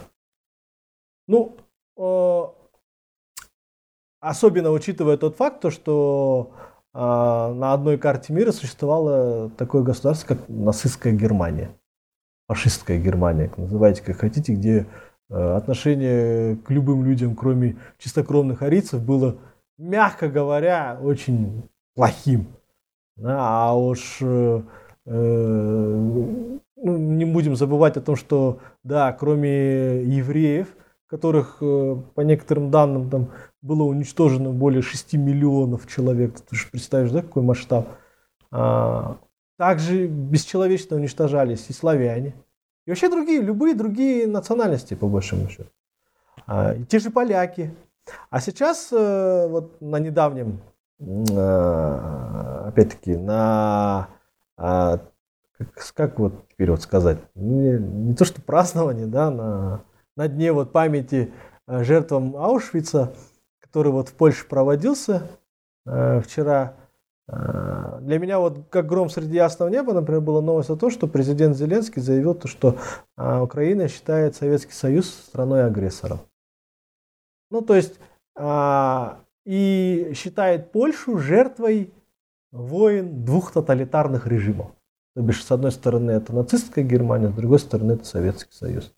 Ну, 1.26 1.56
э, 1.96 2.42
особенно 4.20 4.70
учитывая 4.70 5.16
тот 5.16 5.36
факт, 5.36 5.72
что 5.72 6.52
на 6.94 7.72
одной 7.72 7.96
карте 7.96 8.32
мира 8.32 8.52
существовало 8.52 9.50
такое 9.50 9.82
государство, 9.82 10.34
как 10.34 10.48
нацистская 10.48 11.12
Германия. 11.12 11.70
Фашистская 12.48 12.98
Германия, 12.98 13.50
называйте 13.56 14.02
как 14.02 14.18
хотите, 14.18 14.52
где 14.52 14.86
э, 15.30 15.56
отношение 15.56 16.56
к 16.56 16.70
любым 16.70 17.04
людям, 17.04 17.34
кроме 17.34 17.76
чистокровных 17.98 18.62
арийцев, 18.62 19.02
было, 19.02 19.36
мягко 19.78 20.28
говоря, 20.28 20.98
очень 21.00 21.62
плохим. 21.94 22.48
А 23.24 23.74
уж 23.76 24.18
э, 24.20 24.62
э, 25.06 25.12
ну, 26.76 26.96
не 26.98 27.24
будем 27.24 27.56
забывать 27.56 27.96
о 27.96 28.00
том, 28.00 28.16
что, 28.16 28.58
да, 28.82 29.12
кроме 29.12 30.02
евреев, 30.02 30.68
которых 31.06 31.58
э, 31.60 31.96
по 32.14 32.20
некоторым 32.22 32.70
данным 32.70 33.08
там 33.08 33.30
было 33.62 33.84
уничтожено 33.84 34.50
более 34.50 34.82
6 34.82 35.14
миллионов 35.14 35.86
человек. 35.86 36.38
Ты 36.40 36.56
же 36.56 36.68
представишь, 36.70 37.12
да, 37.12 37.22
какой 37.22 37.42
масштаб? 37.42 37.88
А, 38.50 39.18
также 39.56 40.06
бесчеловечно 40.06 40.96
уничтожались 40.96 41.66
и 41.68 41.72
славяне, 41.72 42.34
и 42.84 42.90
вообще 42.90 43.08
другие, 43.08 43.40
любые 43.40 43.74
другие 43.74 44.26
национальности, 44.26 44.94
по 44.94 45.08
большому 45.08 45.48
счету. 45.48 45.70
А, 46.46 46.74
и 46.74 46.84
те 46.84 46.98
же 46.98 47.10
поляки. 47.10 47.74
А 48.30 48.40
сейчас, 48.40 48.88
э, 48.92 49.46
вот 49.48 49.80
на 49.80 50.00
недавнем, 50.00 50.60
э, 50.98 52.64
опять-таки, 52.66 53.16
на 53.16 54.08
а, 54.56 54.98
как, 55.56 55.92
как 55.94 56.18
вот 56.18 56.48
теперь 56.48 56.70
вот 56.70 56.82
сказать, 56.82 57.18
не, 57.34 57.78
не 57.78 58.14
то 58.14 58.24
что 58.24 58.42
празднование, 58.42 59.06
да, 59.06 59.30
на, 59.30 59.84
на 60.16 60.28
дне 60.28 60.52
вот 60.52 60.72
памяти 60.72 61.32
э, 61.68 61.84
жертвам 61.84 62.36
Аушвица, 62.36 63.14
который 63.72 63.90
вот 63.90 64.10
в 64.10 64.12
Польше 64.12 64.46
проводился 64.46 65.30
э, 65.86 66.20
вчера. 66.20 66.76
Э, 67.26 68.00
для 68.02 68.18
меня 68.18 68.38
вот 68.38 68.68
как 68.68 68.86
гром 68.86 69.08
среди 69.08 69.36
ясного 69.36 69.70
неба, 69.70 69.94
например, 69.94 70.20
была 70.20 70.42
новость 70.42 70.68
о 70.68 70.76
том, 70.76 70.90
что 70.90 71.06
президент 71.06 71.56
Зеленский 71.56 72.02
заявил, 72.02 72.34
то, 72.34 72.48
что 72.48 72.76
э, 73.16 73.40
Украина 73.40 73.88
считает 73.88 74.36
Советский 74.36 74.74
Союз 74.74 75.08
страной-агрессором. 75.08 76.20
Ну, 77.50 77.62
то 77.62 77.74
есть, 77.74 77.98
э, 78.36 79.08
и 79.46 80.12
считает 80.16 80.70
Польшу 80.70 81.16
жертвой 81.16 81.94
войн 82.50 83.24
двух 83.24 83.52
тоталитарных 83.52 84.26
режимов. 84.26 84.70
То 85.16 85.22
бишь, 85.22 85.42
с 85.42 85.50
одной 85.50 85.72
стороны, 85.72 86.10
это 86.10 86.34
нацистская 86.34 86.84
Германия, 86.84 87.30
с 87.30 87.34
другой 87.34 87.58
стороны, 87.58 87.92
это 87.92 88.04
Советский 88.04 88.52
Союз. 88.52 88.92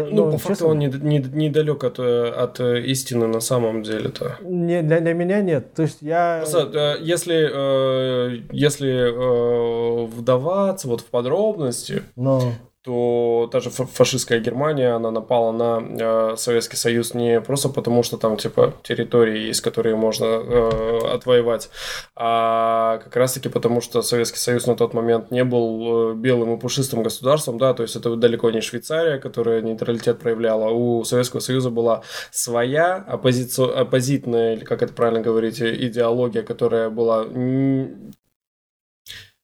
Ну, 0.00 0.10
ну, 0.10 0.24
по 0.24 0.38
честно, 0.38 0.48
факту 0.48 0.68
он 0.68 0.78
недалек 0.78 1.02
не, 1.02 1.18
не, 1.18 1.48
не 1.48 1.70
от, 1.70 1.98
от 1.98 2.60
истины 2.60 3.26
на 3.26 3.40
самом 3.40 3.82
деле-то. 3.82 4.38
Не, 4.42 4.82
для, 4.82 5.00
для 5.00 5.14
меня 5.14 5.42
нет. 5.42 5.74
То 5.74 5.82
есть 5.82 5.98
я... 6.00 6.38
Просто, 6.40 6.98
э, 6.98 7.02
если, 7.02 7.50
э, 7.52 8.42
если 8.52 8.90
э, 8.90 10.06
вдаваться 10.06 10.88
вот 10.88 11.00
в 11.00 11.06
подробности, 11.06 12.02
Но 12.16 12.52
то 12.82 13.48
даже 13.52 13.70
фашистская 13.70 14.40
Германия, 14.40 14.94
она 14.96 15.10
напала 15.12 15.52
на 15.52 16.32
э, 16.32 16.36
Советский 16.36 16.76
Союз 16.76 17.14
не 17.14 17.40
просто 17.40 17.68
потому, 17.68 18.02
что 18.02 18.16
там, 18.16 18.36
типа, 18.36 18.74
территории 18.82 19.46
есть, 19.46 19.60
которые 19.60 19.94
можно 19.94 20.24
э, 20.24 20.98
отвоевать, 21.14 21.70
а 22.16 22.98
как 22.98 23.14
раз-таки 23.14 23.48
потому, 23.48 23.80
что 23.80 24.02
Советский 24.02 24.38
Союз 24.38 24.66
на 24.66 24.74
тот 24.74 24.94
момент 24.94 25.30
не 25.30 25.44
был 25.44 26.12
э, 26.12 26.14
белым 26.14 26.56
и 26.56 26.60
пушистым 26.60 27.04
государством, 27.04 27.56
да, 27.58 27.72
то 27.72 27.84
есть 27.84 27.94
это 27.94 28.16
далеко 28.16 28.50
не 28.50 28.60
Швейцария, 28.60 29.18
которая 29.18 29.62
нейтралитет 29.62 30.18
проявляла, 30.18 30.70
у 30.70 31.04
Советского 31.04 31.40
Союза 31.40 31.70
была 31.70 32.02
своя 32.32 32.96
оппозици... 32.96 33.62
оппозитная, 33.62 34.54
или 34.54 34.64
как 34.64 34.82
это 34.82 34.92
правильно 34.92 35.20
говорить, 35.20 35.60
идеология, 35.62 36.42
которая 36.42 36.90
была 36.90 37.24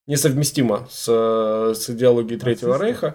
несовместимо 0.09 0.89
с, 0.90 1.06
с 1.06 1.90
идеологией 1.90 2.40
Третьего 2.40 2.82
Рейха. 2.82 3.14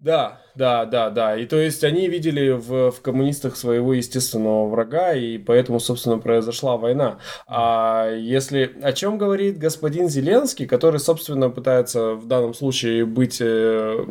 Да, 0.00 0.40
да, 0.54 0.84
да, 0.84 1.10
да. 1.10 1.36
И 1.36 1.44
то 1.44 1.56
есть 1.56 1.82
они 1.82 2.08
видели 2.08 2.50
в, 2.50 2.92
в 2.92 3.00
коммунистах 3.00 3.56
своего 3.56 3.94
естественного 3.94 4.68
врага, 4.68 5.12
и 5.12 5.38
поэтому, 5.38 5.80
собственно, 5.80 6.18
произошла 6.18 6.76
война. 6.76 7.18
А 7.48 8.08
если 8.08 8.76
о 8.82 8.92
чем 8.92 9.18
говорит 9.18 9.58
господин 9.58 10.08
Зеленский, 10.08 10.66
который, 10.66 11.00
собственно, 11.00 11.50
пытается 11.50 12.12
в 12.12 12.28
данном 12.28 12.54
случае 12.54 13.06
быть 13.06 13.38
э, 13.40 14.04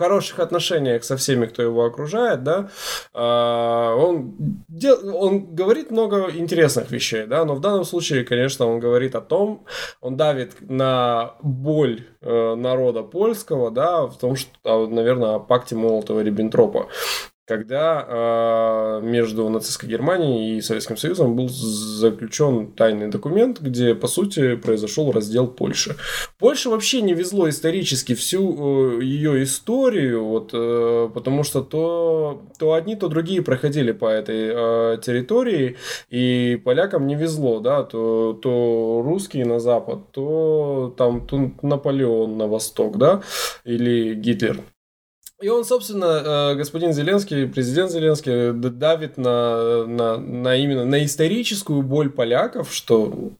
хороших 0.00 0.38
отношениях 0.40 1.04
со 1.04 1.16
всеми, 1.16 1.44
кто 1.44 1.62
его 1.62 1.84
окружает, 1.84 2.42
да, 2.42 2.70
а, 3.12 3.94
он, 3.94 4.34
дел, 4.68 4.96
он 5.14 5.54
говорит 5.54 5.90
много 5.90 6.30
интересных 6.30 6.90
вещей, 6.90 7.26
да, 7.26 7.44
но 7.44 7.54
в 7.54 7.60
данном 7.60 7.84
случае, 7.84 8.24
конечно, 8.24 8.66
он 8.66 8.80
говорит 8.80 9.14
о 9.14 9.20
том, 9.20 9.66
он 10.00 10.16
давит 10.16 10.52
на 10.60 11.34
боль 11.42 12.06
э, 12.22 12.54
народа 12.54 13.02
польского, 13.02 13.70
да, 13.70 14.06
в 14.06 14.16
том, 14.16 14.36
что, 14.36 14.50
а, 14.64 14.86
наверное, 14.86 15.34
о 15.34 15.38
пакте 15.38 15.76
Молотова-Риббентропа 15.76 16.86
когда 17.50 18.06
э, 18.06 19.00
между 19.02 19.48
нацистской 19.48 19.88
Германией 19.88 20.58
и 20.58 20.60
Советским 20.60 20.96
Союзом 20.96 21.34
был 21.34 21.48
заключен 21.48 22.68
тайный 22.68 23.08
документ, 23.08 23.60
где, 23.60 23.96
по 23.96 24.06
сути, 24.06 24.54
произошел 24.54 25.10
раздел 25.10 25.48
Польши. 25.48 25.96
Польше 26.38 26.70
вообще 26.70 27.02
не 27.02 27.12
везло 27.12 27.48
исторически 27.48 28.14
всю 28.14 29.00
э, 29.00 29.02
ее 29.02 29.42
историю, 29.42 30.24
вот, 30.26 30.50
э, 30.52 31.10
потому 31.12 31.42
что 31.42 31.62
то, 31.62 32.40
то 32.56 32.74
одни, 32.74 32.94
то 32.94 33.08
другие 33.08 33.42
проходили 33.42 33.90
по 33.90 34.06
этой 34.06 34.52
э, 34.54 34.98
территории, 35.02 35.76
и 36.08 36.60
полякам 36.64 37.08
не 37.08 37.16
везло, 37.16 37.58
да, 37.58 37.82
то, 37.82 38.38
то 38.40 39.02
русские 39.04 39.44
на 39.44 39.58
запад, 39.58 40.12
то 40.12 40.94
там 40.96 41.26
то 41.26 41.50
Наполеон 41.62 42.38
на 42.38 42.46
восток, 42.46 42.96
да, 42.96 43.22
или 43.64 44.14
Гитлер. 44.14 44.60
И 45.40 45.48
он, 45.48 45.64
собственно, 45.64 46.52
э, 46.52 46.54
господин 46.56 46.92
Зеленский, 46.92 47.48
президент 47.48 47.90
Зеленский 47.90 48.52
давит 48.52 49.16
на, 49.16 49.86
на, 49.86 50.18
на 50.18 50.56
именно 50.56 50.84
на 50.84 51.04
историческую 51.04 51.82
боль 51.82 52.10
поляков, 52.10 52.72
что 52.72 53.32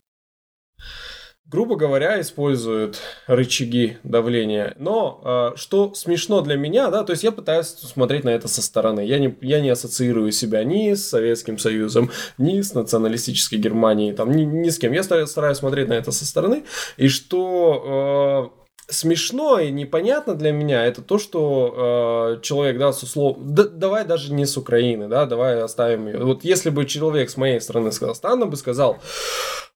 грубо 1.50 1.74
говоря, 1.74 2.20
использует 2.20 3.00
рычаги 3.26 3.98
давления. 4.04 4.74
Но 4.78 5.52
э, 5.54 5.56
что 5.56 5.94
смешно 5.94 6.42
для 6.42 6.56
меня, 6.56 6.90
да, 6.90 7.02
то 7.02 7.10
есть 7.10 7.24
я 7.24 7.32
пытаюсь 7.32 7.66
смотреть 7.66 8.22
на 8.22 8.30
это 8.30 8.46
со 8.46 8.62
стороны. 8.62 9.00
Я 9.00 9.18
не, 9.18 9.36
я 9.40 9.60
не 9.60 9.70
ассоциирую 9.70 10.30
себя 10.30 10.62
ни 10.62 10.94
с 10.94 11.08
Советским 11.08 11.58
Союзом, 11.58 12.10
ни 12.38 12.60
с 12.60 12.72
националистической 12.72 13.58
Германией, 13.58 14.12
там, 14.12 14.30
ни, 14.30 14.44
ни 14.44 14.68
с 14.68 14.78
кем. 14.78 14.92
Я 14.92 15.02
стараюсь 15.02 15.58
смотреть 15.58 15.88
на 15.88 15.94
это 15.94 16.12
со 16.12 16.24
стороны. 16.24 16.64
И 16.96 17.08
что... 17.08 18.54
Смешно 18.90 19.60
и 19.60 19.70
непонятно 19.70 20.34
для 20.34 20.50
меня 20.50 20.84
это 20.84 21.00
то, 21.00 21.18
что 21.18 22.34
э, 22.36 22.42
человек, 22.42 22.76
да, 22.78 22.92
с 22.92 23.02
услов... 23.04 23.36
да, 23.40 23.64
давай 23.64 24.04
даже 24.04 24.32
не 24.32 24.46
с 24.46 24.56
Украины, 24.56 25.06
да, 25.06 25.26
давай 25.26 25.60
оставим 25.60 26.08
ее. 26.08 26.18
Вот 26.18 26.42
если 26.42 26.70
бы 26.70 26.84
человек 26.86 27.30
с 27.30 27.36
моей 27.36 27.60
стороны 27.60 27.92
с 27.92 27.98
Казахстана 28.00 28.46
бы 28.46 28.56
сказал, 28.56 28.98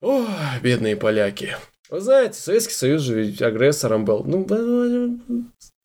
ой, 0.00 0.26
бедные 0.62 0.96
поляки, 0.96 1.56
вы 1.90 2.00
знаете, 2.00 2.40
Советский 2.40 2.74
Союз 2.74 3.02
же 3.02 3.22
ведь 3.22 3.40
агрессором 3.40 4.04
был. 4.04 4.24
Ну, 4.24 4.44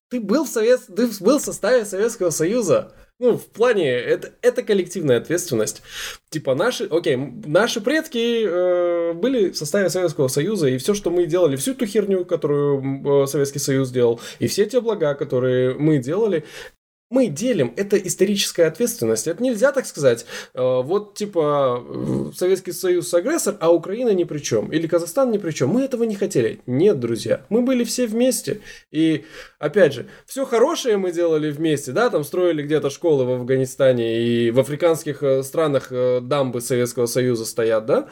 ты 0.10 0.20
был 0.20 0.46
в, 0.46 0.50
Совет... 0.50 0.82
ты 0.88 1.08
был 1.20 1.38
в 1.38 1.44
составе 1.44 1.86
Советского 1.86 2.32
Союза. 2.32 2.92
Ну, 3.20 3.38
в 3.38 3.48
плане, 3.48 3.90
это, 3.90 4.32
это 4.42 4.64
коллективная 4.64 5.18
ответственность. 5.18 5.82
Типа 6.30 6.56
наши, 6.56 6.86
окей, 6.86 7.18
наши 7.18 7.82
предки 7.82 8.46
э, 8.46 9.14
были 9.14 9.50
в 9.50 9.58
составе 9.58 9.90
Советского 9.90 10.30
Союза, 10.30 10.70
и 10.70 10.78
все, 10.78 10.94
что 10.94 11.12
мы 11.12 11.26
делали, 11.26 11.58
всю 11.58 11.76
ту 11.76 11.86
херню, 11.86 12.24
которую 12.24 13.24
э, 13.24 13.28
Советский 13.28 13.60
Союз 13.60 13.90
делал, 13.90 14.22
и 14.40 14.48
все 14.48 14.66
те 14.66 14.80
блага, 14.80 15.16
которые 15.16 15.74
мы 15.74 15.98
делали, 15.98 16.46
мы 17.10 17.28
делим, 17.28 17.74
это 17.76 17.98
историческая 17.98 18.66
ответственность. 18.66 19.28
Это 19.28 19.42
нельзя 19.42 19.72
так 19.72 19.86
сказать. 19.86 20.26
Э, 20.54 20.82
вот, 20.82 21.16
типа, 21.16 22.32
Советский 22.36 22.72
Союз 22.72 23.14
агрессор, 23.14 23.58
а 23.60 23.72
Украина 23.72 24.10
ни 24.10 24.26
при 24.26 24.40
чем. 24.40 24.72
Или 24.72 24.88
Казахстан 24.88 25.32
ни 25.32 25.38
при 25.38 25.52
чем. 25.52 25.70
Мы 25.70 25.84
этого 25.84 26.04
не 26.04 26.16
хотели. 26.16 26.62
Нет, 26.68 27.00
друзья. 27.00 27.46
Мы 27.50 27.62
были 27.62 27.84
все 27.84 28.06
вместе. 28.06 28.62
И, 28.92 29.26
опять 29.58 29.94
же, 29.94 30.08
все 30.26 30.46
хорошее 30.46 30.98
мы 30.98 31.12
делали 31.12 31.50
вместе, 31.50 31.92
да, 31.92 32.10
там 32.10 32.24
строили 32.24 32.62
где-то 32.62 32.90
школы 32.90 33.26
в 33.26 33.32
Афганистане 33.32 34.22
и 34.22 34.52
в 34.52 34.60
африканских 34.60 35.24
э, 35.24 35.44
странах 35.44 35.92
э, 35.92 36.20
дамбы 36.22 36.62
Советского 36.62 37.08
Союза 37.08 37.46
стоят, 37.46 37.86
да. 37.86 38.08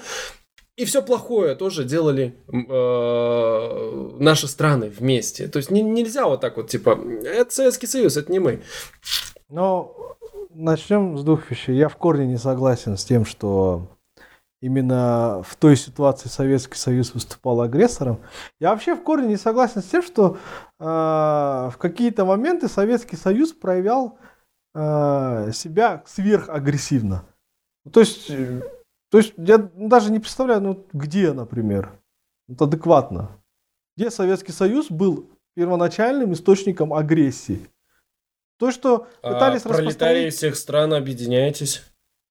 И 0.77 0.85
все 0.85 1.01
плохое 1.01 1.55
тоже 1.55 1.83
делали 1.83 2.37
э, 2.47 4.17
наши 4.19 4.47
страны 4.47 4.89
вместе. 4.89 5.47
То 5.47 5.57
есть 5.57 5.71
не, 5.71 5.81
нельзя 5.81 6.27
вот 6.27 6.39
так 6.41 6.55
вот, 6.57 6.69
типа, 6.69 6.99
это 7.23 7.51
Советский 7.51 7.87
Союз, 7.87 8.15
это 8.15 8.31
не 8.31 8.37
мы. 8.37 8.61
Но 9.49 10.15
начнем 10.51 11.17
с 11.17 11.23
двух 11.23 11.49
вещей. 11.49 11.75
Я 11.75 11.89
в 11.89 11.97
корне 11.97 12.27
не 12.27 12.37
согласен 12.37 12.95
с 12.95 13.03
тем, 13.03 13.25
что 13.25 13.97
именно 14.61 15.41
в 15.47 15.55
той 15.55 15.75
ситуации 15.75 16.29
Советский 16.29 16.77
Союз 16.77 17.11
выступал 17.15 17.61
агрессором. 17.61 18.19
Я 18.59 18.69
вообще 18.69 18.93
в 18.93 19.01
корне 19.01 19.29
не 19.29 19.37
согласен 19.37 19.81
с 19.81 19.85
тем, 19.85 20.03
что 20.03 20.37
э, 20.79 20.83
в 20.83 21.75
какие-то 21.79 22.23
моменты 22.23 22.67
Советский 22.67 23.15
Союз 23.15 23.51
проявлял 23.51 24.19
э, 24.75 25.51
себя 25.53 26.03
сверхагрессивно. 26.05 27.23
То 27.91 28.01
есть 28.01 28.29
то 29.09 29.17
есть 29.17 29.33
я 29.37 29.57
даже 29.57 30.11
не 30.11 30.19
представляю, 30.19 30.61
ну 30.61 30.85
где, 30.93 31.33
например, 31.33 31.99
вот 32.47 32.61
адекватно. 32.61 33.41
Где 33.95 34.11
Советский 34.11 34.51
Союз 34.51 34.91
был 34.91 35.29
первоначальным 35.55 36.33
источником 36.33 36.93
агрессии. 36.93 37.67
То, 38.59 38.71
что 38.71 39.07
а 39.21 39.33
пытались 39.33 39.65
а, 39.65 39.69
распространить... 39.69 40.33
всех 40.33 40.55
стран, 40.55 40.93
объединяйтесь. 40.93 41.83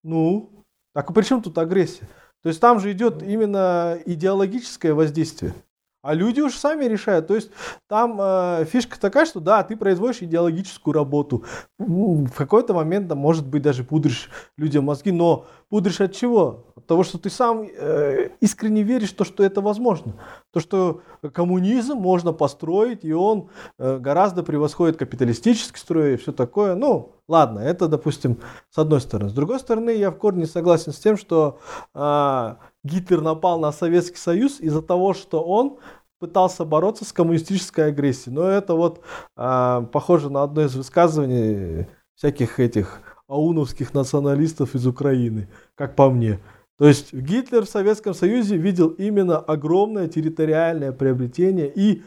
Ну, 0.03 0.65
так 0.95 1.11
а 1.11 1.13
при 1.13 1.23
чем 1.23 1.43
тут 1.43 1.59
агрессия? 1.59 2.09
То 2.43 2.49
есть 2.49 2.61
там 2.61 2.79
же 2.79 2.93
идет 2.93 3.23
именно 3.23 3.99
идеологическое 4.05 4.95
воздействие. 4.95 5.55
А 6.03 6.15
люди 6.15 6.41
уж 6.41 6.55
сами 6.55 6.85
решают. 6.85 7.27
То 7.27 7.35
есть 7.35 7.51
там 7.89 8.17
э, 8.21 8.65
фишка 8.67 9.01
такая, 9.01 9.27
что 9.27 9.41
да, 9.41 9.65
ты 9.65 9.77
производишь 9.77 10.23
идеологическую 10.23 10.95
работу. 10.95 11.45
В 11.79 12.31
какой-то 12.31 12.75
момент, 12.75 13.09
да, 13.09 13.17
может 13.17 13.45
быть, 13.45 13.63
даже 13.63 13.83
пудришь 13.83 14.31
людям 14.57 14.85
мозги, 14.85 15.11
но 15.11 15.47
пудришь 15.69 16.01
от 16.01 16.15
чего? 16.15 16.66
Того, 16.87 17.03
что 17.03 17.19
ты 17.19 17.31
сам 17.31 17.63
э, 17.63 18.31
искренне 18.41 18.83
веришь 18.83 19.13
то, 19.13 19.25
что 19.25 19.43
это 19.43 19.61
возможно. 19.61 20.15
То, 20.53 20.61
что 20.61 21.01
коммунизм 21.33 21.97
можно 21.97 22.33
построить, 22.33 23.05
и 23.05 23.13
он 23.13 23.49
э, 23.79 23.99
гораздо 23.99 24.43
превосходит 24.43 24.97
капиталистический 24.97 25.79
строй 25.79 26.15
и 26.15 26.17
все 26.17 26.33
такое. 26.33 26.75
Ну, 26.75 27.13
ладно, 27.29 27.61
это, 27.61 27.89
допустим, 27.89 28.39
с 28.71 28.79
одной 28.79 29.01
стороны. 29.01 29.31
С 29.31 29.35
другой 29.35 29.59
стороны, 29.59 29.91
я 29.91 30.11
в 30.11 30.19
корне 30.19 30.47
согласен 30.47 30.93
с 30.93 30.99
тем, 30.99 31.17
что 31.17 31.59
э, 31.95 32.55
Гитлер 32.85 33.21
напал 33.21 33.59
на 33.59 33.73
Советский 33.73 34.19
Союз 34.19 34.61
из-за 34.61 34.83
того, 34.83 35.13
что 35.15 35.43
он 35.43 35.79
пытался 36.19 36.65
бороться 36.65 37.05
с 37.05 37.13
коммунистической 37.13 37.89
агрессией. 37.89 38.35
Но 38.35 38.45
это 38.45 38.75
вот 38.75 39.01
э, 39.37 39.87
похоже 39.93 40.31
на 40.31 40.43
одно 40.43 40.63
из 40.63 40.75
высказываний 40.75 41.87
всяких 42.15 42.61
этих 42.61 43.01
ауновских 43.29 43.93
националистов 43.93 44.75
из 44.75 44.87
Украины, 44.87 45.49
как 45.75 45.97
по 45.97 46.11
мне. 46.11 46.41
То 46.79 46.87
есть 46.87 47.13
Гитлер 47.13 47.65
в 47.65 47.69
Советском 47.69 48.13
Союзе 48.13 48.57
видел 48.57 48.89
именно 48.89 49.39
огромное 49.39 50.09
территориальное 50.09 50.93
приобретение 50.93 51.73
и 51.75 52.03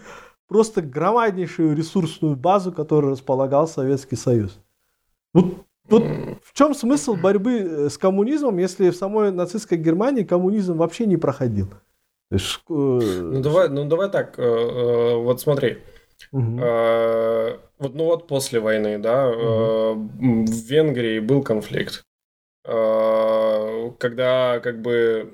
просто 0.48 0.82
громаднейшую 0.82 1.76
ресурсную 1.76 2.36
базу, 2.36 2.72
которой 2.72 3.12
располагал 3.12 3.68
Советский 3.68 4.16
Союз. 4.16 4.60
Вот, 5.34 5.66
вот 5.90 6.04
в 6.44 6.54
чем 6.54 6.76
смысл 6.76 7.16
борьбы 7.16 7.60
э, 7.60 7.90
с 7.90 7.98
коммунизмом, 7.98 8.58
если 8.58 8.90
в 8.90 8.96
самой 8.96 9.32
нацистской 9.32 9.78
Германии 9.78 10.24
коммунизм 10.24 10.78
вообще 10.78 11.06
не 11.06 11.18
проходил? 11.18 11.68
Э, 12.32 12.38
ну 12.70 13.42
давай, 13.42 13.70
ну 13.70 13.86
давай 13.86 14.10
так, 14.10 14.38
э, 14.38 15.16
вот 15.16 15.42
смотри. 15.42 15.80
Угу. 16.32 16.60
Вот, 17.80 17.96
ну 17.96 18.04
вот 18.04 18.28
после 18.28 18.60
войны, 18.60 19.00
да, 19.00 19.30
угу. 19.30 20.10
в 20.20 20.70
Венгрии 20.70 21.20
был 21.20 21.42
конфликт, 21.44 22.04
когда 23.92 24.60
как 24.60 24.82
бы 24.82 25.34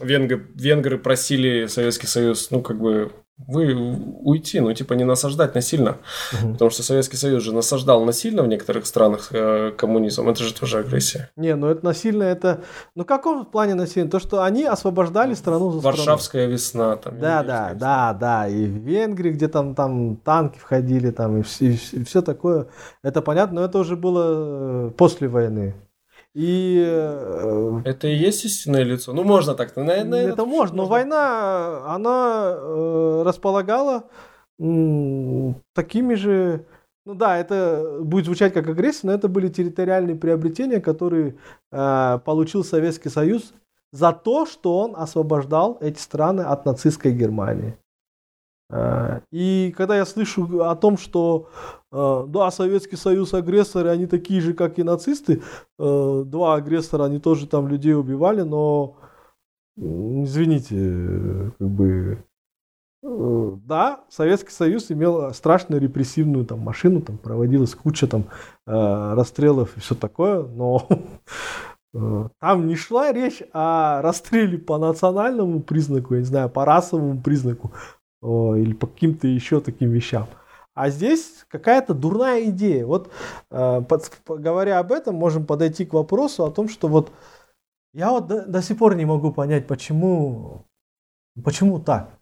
венгры, 0.00 0.46
венгры 0.54 0.98
просили 0.98 1.66
Советский 1.66 2.06
Союз, 2.06 2.50
ну 2.50 2.62
как 2.62 2.78
бы 2.78 3.12
вы 3.46 3.74
уйти, 3.74 4.60
ну, 4.60 4.72
типа, 4.72 4.94
не 4.94 5.04
насаждать 5.04 5.54
насильно. 5.54 5.98
Угу. 6.32 6.52
Потому 6.52 6.70
что 6.70 6.82
Советский 6.82 7.16
Союз 7.16 7.42
же 7.42 7.52
насаждал 7.52 8.04
насильно 8.04 8.42
в 8.42 8.48
некоторых 8.48 8.86
странах 8.86 9.28
э, 9.32 9.72
коммунизм. 9.76 10.28
Это 10.28 10.42
же 10.42 10.54
тоже 10.54 10.78
агрессия. 10.78 11.30
Не, 11.36 11.54
ну 11.56 11.68
это 11.68 11.84
насильно, 11.84 12.24
это... 12.24 12.60
Ну, 12.94 13.04
в 13.04 13.06
каком 13.06 13.44
плане 13.44 13.74
насильно? 13.74 14.10
То, 14.10 14.20
что 14.20 14.42
они 14.42 14.64
освобождали 14.64 15.34
страну 15.34 15.72
за 15.72 15.80
Варшавская 15.80 16.42
страну. 16.42 16.52
весна. 16.52 16.96
Там, 16.96 17.18
да, 17.18 17.42
да, 17.42 17.70
весна. 17.72 17.78
да, 17.78 18.12
да. 18.12 18.48
И 18.48 18.66
в 18.66 18.76
Венгрии, 18.76 19.32
где 19.32 19.48
там, 19.48 19.74
там 19.74 20.16
танки 20.16 20.58
входили, 20.58 21.10
там, 21.10 21.38
и, 21.38 21.42
и, 21.60 21.78
и 21.92 22.04
все 22.04 22.22
такое. 22.22 22.68
Это 23.02 23.22
понятно, 23.22 23.60
но 23.60 23.66
это 23.66 23.78
уже 23.78 23.96
было 23.96 24.88
э, 24.88 24.90
после 24.96 25.28
войны. 25.28 25.74
И... 26.34 26.82
Э, 26.84 27.82
это 27.84 28.08
и 28.08 28.14
есть 28.14 28.44
истинное 28.44 28.82
лицо? 28.82 29.12
Ну, 29.12 29.22
можно 29.22 29.54
так-то. 29.54 29.82
Наверное, 29.82 30.28
это, 30.28 30.46
можно, 30.46 30.78
но 30.78 30.86
война, 30.86 31.94
она 31.94 32.54
э, 32.56 33.22
располагала 33.24 34.04
м, 34.58 35.56
такими 35.74 36.14
же... 36.14 36.64
Ну 37.04 37.14
да, 37.14 37.36
это 37.36 37.98
будет 38.00 38.26
звучать 38.26 38.54
как 38.54 38.68
агрессия, 38.68 39.08
но 39.08 39.12
это 39.12 39.28
были 39.28 39.48
территориальные 39.48 40.16
приобретения, 40.16 40.80
которые 40.80 41.36
э, 41.70 42.18
получил 42.24 42.64
Советский 42.64 43.08
Союз 43.08 43.52
за 43.92 44.12
то, 44.12 44.46
что 44.46 44.78
он 44.78 44.94
освобождал 44.96 45.76
эти 45.80 45.98
страны 45.98 46.42
от 46.42 46.64
нацистской 46.64 47.12
Германии. 47.12 47.76
Э, 48.72 49.20
и 49.30 49.72
когда 49.76 49.96
я 49.96 50.06
слышу 50.06 50.64
о 50.64 50.74
том, 50.74 50.96
что 50.96 51.48
э, 51.92 52.24
да, 52.28 52.50
Советский 52.50 52.96
Союз 52.96 53.34
агрессоры, 53.34 53.90
они 53.90 54.06
такие 54.06 54.40
же, 54.40 54.54
как 54.54 54.78
и 54.78 54.82
нацисты, 54.82 55.42
э, 55.78 56.22
два 56.26 56.54
агрессора, 56.54 57.04
они 57.04 57.20
тоже 57.20 57.46
там 57.46 57.68
людей 57.68 57.94
убивали, 57.94 58.40
но 58.42 58.96
извините, 59.76 61.52
как 61.58 61.68
бы 61.68 62.24
да, 63.02 64.04
Советский 64.10 64.52
Союз 64.52 64.90
имел 64.92 65.34
страшную 65.34 65.82
репрессивную 65.82 66.46
там 66.46 66.60
машину, 66.60 67.02
там 67.02 67.18
проводилась 67.18 67.74
куча 67.74 68.06
там 68.06 68.26
расстрелов 68.64 69.76
и 69.76 69.80
все 69.80 69.96
такое, 69.96 70.44
но 70.44 70.86
там 72.38 72.68
не 72.68 72.76
шла 72.76 73.10
речь 73.10 73.42
о 73.52 74.02
расстреле 74.02 74.56
по 74.56 74.78
национальному 74.78 75.60
признаку, 75.62 76.14
я 76.14 76.20
не 76.20 76.26
знаю, 76.26 76.48
по 76.48 76.64
расовому 76.64 77.20
признаку, 77.20 77.72
или 78.22 78.72
по 78.72 78.86
каким-то 78.86 79.26
еще 79.26 79.60
таким 79.60 79.90
вещам. 79.90 80.28
А 80.74 80.88
здесь 80.88 81.44
какая-то 81.48 81.92
дурная 81.92 82.44
идея. 82.46 82.86
Вот 82.86 83.10
э, 83.50 83.82
под, 83.86 84.10
говоря 84.26 84.78
об 84.78 84.92
этом, 84.92 85.16
можем 85.16 85.44
подойти 85.44 85.84
к 85.84 85.92
вопросу 85.92 86.44
о 86.44 86.50
том, 86.50 86.68
что 86.68 86.88
вот 86.88 87.12
я 87.92 88.10
вот 88.10 88.26
до, 88.26 88.46
до 88.46 88.62
сих 88.62 88.78
пор 88.78 88.94
не 88.94 89.04
могу 89.04 89.32
понять, 89.32 89.66
почему, 89.66 90.64
почему 91.44 91.78
так. 91.78 92.18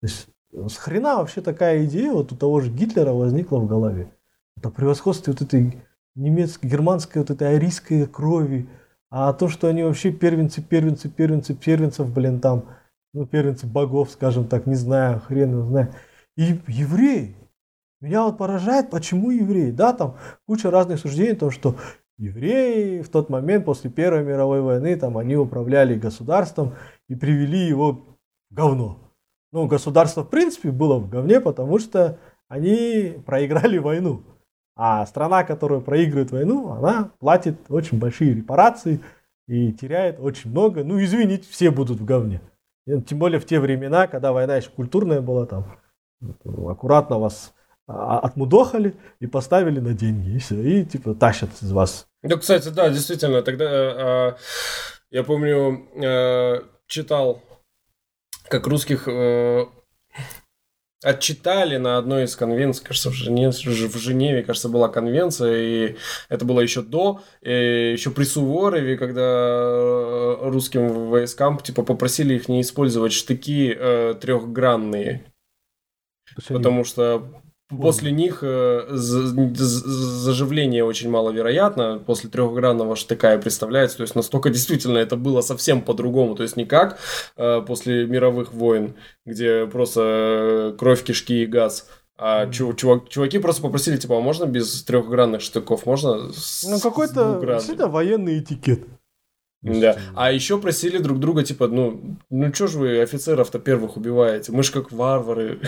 То 0.00 0.06
есть, 0.06 0.28
с 0.52 0.76
хрена 0.76 1.16
вообще 1.16 1.40
такая 1.40 1.84
идея 1.86 2.12
вот 2.12 2.30
у 2.30 2.36
того 2.36 2.60
же 2.60 2.70
Гитлера 2.70 3.12
возникла 3.12 3.58
в 3.58 3.66
голове. 3.66 4.12
Это 4.56 4.70
превосходство 4.70 5.32
вот 5.32 5.42
этой 5.42 5.82
немецкой, 6.14 6.68
германской 6.68 7.22
вот 7.22 7.30
этой 7.30 7.56
арийской 7.56 8.06
крови, 8.06 8.68
а 9.10 9.32
то, 9.32 9.48
что 9.48 9.66
они 9.66 9.82
вообще 9.82 10.12
первенцы, 10.12 10.62
первенцы, 10.62 11.08
первенцы, 11.08 11.54
первенцев, 11.54 12.12
блин, 12.12 12.40
там, 12.40 12.66
ну, 13.12 13.26
первенцы 13.26 13.66
богов, 13.66 14.10
скажем 14.10 14.46
так, 14.46 14.66
не 14.66 14.74
знаю, 14.74 15.20
хрен 15.20 15.52
его 15.52 15.64
знает. 15.64 15.94
И 16.36 16.58
евреи. 16.66 17.36
Меня 18.00 18.24
вот 18.24 18.38
поражает, 18.38 18.90
почему 18.90 19.30
евреи. 19.30 19.70
Да, 19.70 19.92
там 19.92 20.16
куча 20.46 20.70
разных 20.70 20.98
суждений, 20.98 21.34
то, 21.34 21.50
что 21.50 21.76
евреи 22.18 23.02
в 23.02 23.08
тот 23.08 23.28
момент, 23.28 23.64
после 23.64 23.90
Первой 23.90 24.24
мировой 24.24 24.60
войны, 24.60 24.96
там 24.96 25.18
они 25.18 25.36
управляли 25.36 25.94
государством 25.98 26.74
и 27.08 27.14
привели 27.14 27.66
его 27.66 27.92
в 27.92 28.54
говно. 28.54 28.98
Ну, 29.52 29.66
государство, 29.66 30.24
в 30.24 30.30
принципе, 30.30 30.70
было 30.70 30.98
в 30.98 31.08
говне, 31.10 31.40
потому 31.40 31.78
что 31.78 32.18
они 32.48 33.18
проиграли 33.26 33.78
войну. 33.78 34.22
А 34.74 35.04
страна, 35.04 35.44
которая 35.44 35.80
проигрывает 35.80 36.30
войну, 36.30 36.70
она 36.72 37.10
платит 37.18 37.58
очень 37.68 37.98
большие 37.98 38.34
репарации 38.34 39.00
и 39.46 39.70
теряет 39.72 40.18
очень 40.18 40.50
много. 40.50 40.82
Ну, 40.82 40.98
извините, 41.00 41.46
все 41.50 41.70
будут 41.70 42.00
в 42.00 42.04
говне. 42.04 42.40
Тем 42.86 43.18
более 43.18 43.38
в 43.40 43.46
те 43.46 43.60
времена, 43.60 44.06
когда 44.06 44.32
война 44.32 44.56
еще 44.56 44.70
культурная 44.70 45.20
была, 45.20 45.46
там 45.46 45.78
аккуратно 46.44 47.18
вас 47.18 47.54
а, 47.86 48.18
отмудохали 48.20 48.94
и 49.20 49.26
поставили 49.26 49.80
на 49.80 49.92
деньги, 49.92 50.36
и 50.36 50.38
все, 50.38 50.60
и 50.60 50.84
типа 50.84 51.14
тащат 51.14 51.50
из 51.60 51.72
вас. 51.72 52.06
Ну, 52.22 52.38
кстати, 52.38 52.68
да, 52.68 52.88
действительно, 52.88 53.42
тогда 53.42 53.64
э, 54.30 54.36
я 55.10 55.24
помню, 55.24 55.88
э, 56.02 56.62
читал, 56.86 57.42
как 58.48 58.66
русских 58.66 59.08
э, 59.08 59.66
отчитали 61.02 61.76
на 61.76 61.98
одной 61.98 62.24
из 62.24 62.36
конвенций, 62.36 62.84
кажется, 62.84 63.10
в 63.10 63.14
Женеве, 63.14 63.50
в 63.50 63.96
Женеве, 63.96 64.42
кажется, 64.42 64.68
была 64.68 64.88
конвенция, 64.88 65.56
и 65.56 65.96
это 66.28 66.44
было 66.44 66.60
еще 66.60 66.82
до, 66.82 67.22
еще 67.42 68.10
при 68.10 68.24
Суворове, 68.24 68.96
когда 68.96 69.20
э, 69.20 70.36
русским 70.42 71.08
войскам 71.10 71.58
типа 71.58 71.82
попросили 71.82 72.34
их 72.34 72.48
не 72.48 72.60
использовать 72.60 73.12
штыки 73.12 73.74
э, 73.76 74.14
трехгранные, 74.20 75.24
потому 76.48 76.84
что 76.84 77.41
После 77.80 78.12
них 78.12 78.38
э, 78.42 78.86
заживление 78.90 80.84
очень 80.84 81.10
маловероятно. 81.10 82.02
После 82.04 82.30
трехгранного 82.30 82.96
штыка 82.96 83.34
и 83.34 83.40
представляется. 83.40 83.98
То 83.98 84.02
есть 84.02 84.14
настолько 84.14 84.50
действительно 84.50 84.98
это 84.98 85.16
было 85.16 85.40
совсем 85.40 85.82
по-другому. 85.82 86.34
То 86.34 86.42
есть 86.42 86.56
не 86.56 86.64
как 86.64 86.98
э, 87.36 87.62
после 87.66 88.06
мировых 88.06 88.52
войн, 88.52 88.94
где 89.24 89.66
просто 89.66 90.00
э, 90.02 90.74
кровь, 90.78 91.02
кишки 91.02 91.42
и 91.42 91.46
газ. 91.46 91.88
А 92.18 92.46
чувак, 92.48 93.08
чуваки 93.08 93.38
просто 93.38 93.62
попросили, 93.62 93.96
типа, 93.96 94.18
а 94.18 94.20
можно 94.20 94.44
без 94.44 94.84
трехгранных 94.84 95.40
штыков? 95.40 95.86
Можно 95.86 96.30
Ну, 96.64 96.78
какой-то 96.80 97.88
военный 97.88 98.38
этикет. 98.38 98.86
Да. 99.62 99.96
А 100.14 100.32
еще 100.32 100.58
просили 100.58 100.98
друг 100.98 101.20
друга, 101.20 101.44
типа, 101.44 101.68
ну, 101.68 102.16
ну 102.30 102.52
что 102.52 102.66
ж 102.66 102.74
вы 102.74 103.00
офицеров-то 103.00 103.60
первых 103.60 103.96
убиваете? 103.96 104.50
Мы 104.52 104.62
ж 104.62 104.70
как 104.70 104.90
варвары. 104.90 105.60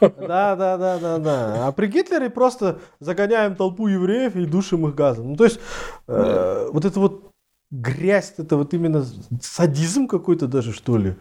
Да, 0.00 0.54
да, 0.56 0.76
да, 0.76 0.98
да, 0.98 1.18
да. 1.18 1.66
А 1.66 1.72
при 1.72 1.86
Гитлере 1.86 2.28
просто 2.28 2.80
загоняем 3.00 3.56
толпу 3.56 3.86
евреев 3.86 4.36
и 4.36 4.44
душим 4.44 4.86
их 4.86 4.94
газом. 4.94 5.30
Ну, 5.30 5.36
то 5.36 5.44
есть, 5.44 5.58
э, 6.06 6.68
вот 6.70 6.84
это 6.84 7.00
вот 7.00 7.30
грязь, 7.70 8.34
это 8.36 8.56
вот 8.56 8.74
именно 8.74 9.04
садизм 9.40 10.06
какой-то 10.06 10.46
даже, 10.46 10.72
что 10.72 10.98
ли. 10.98 11.16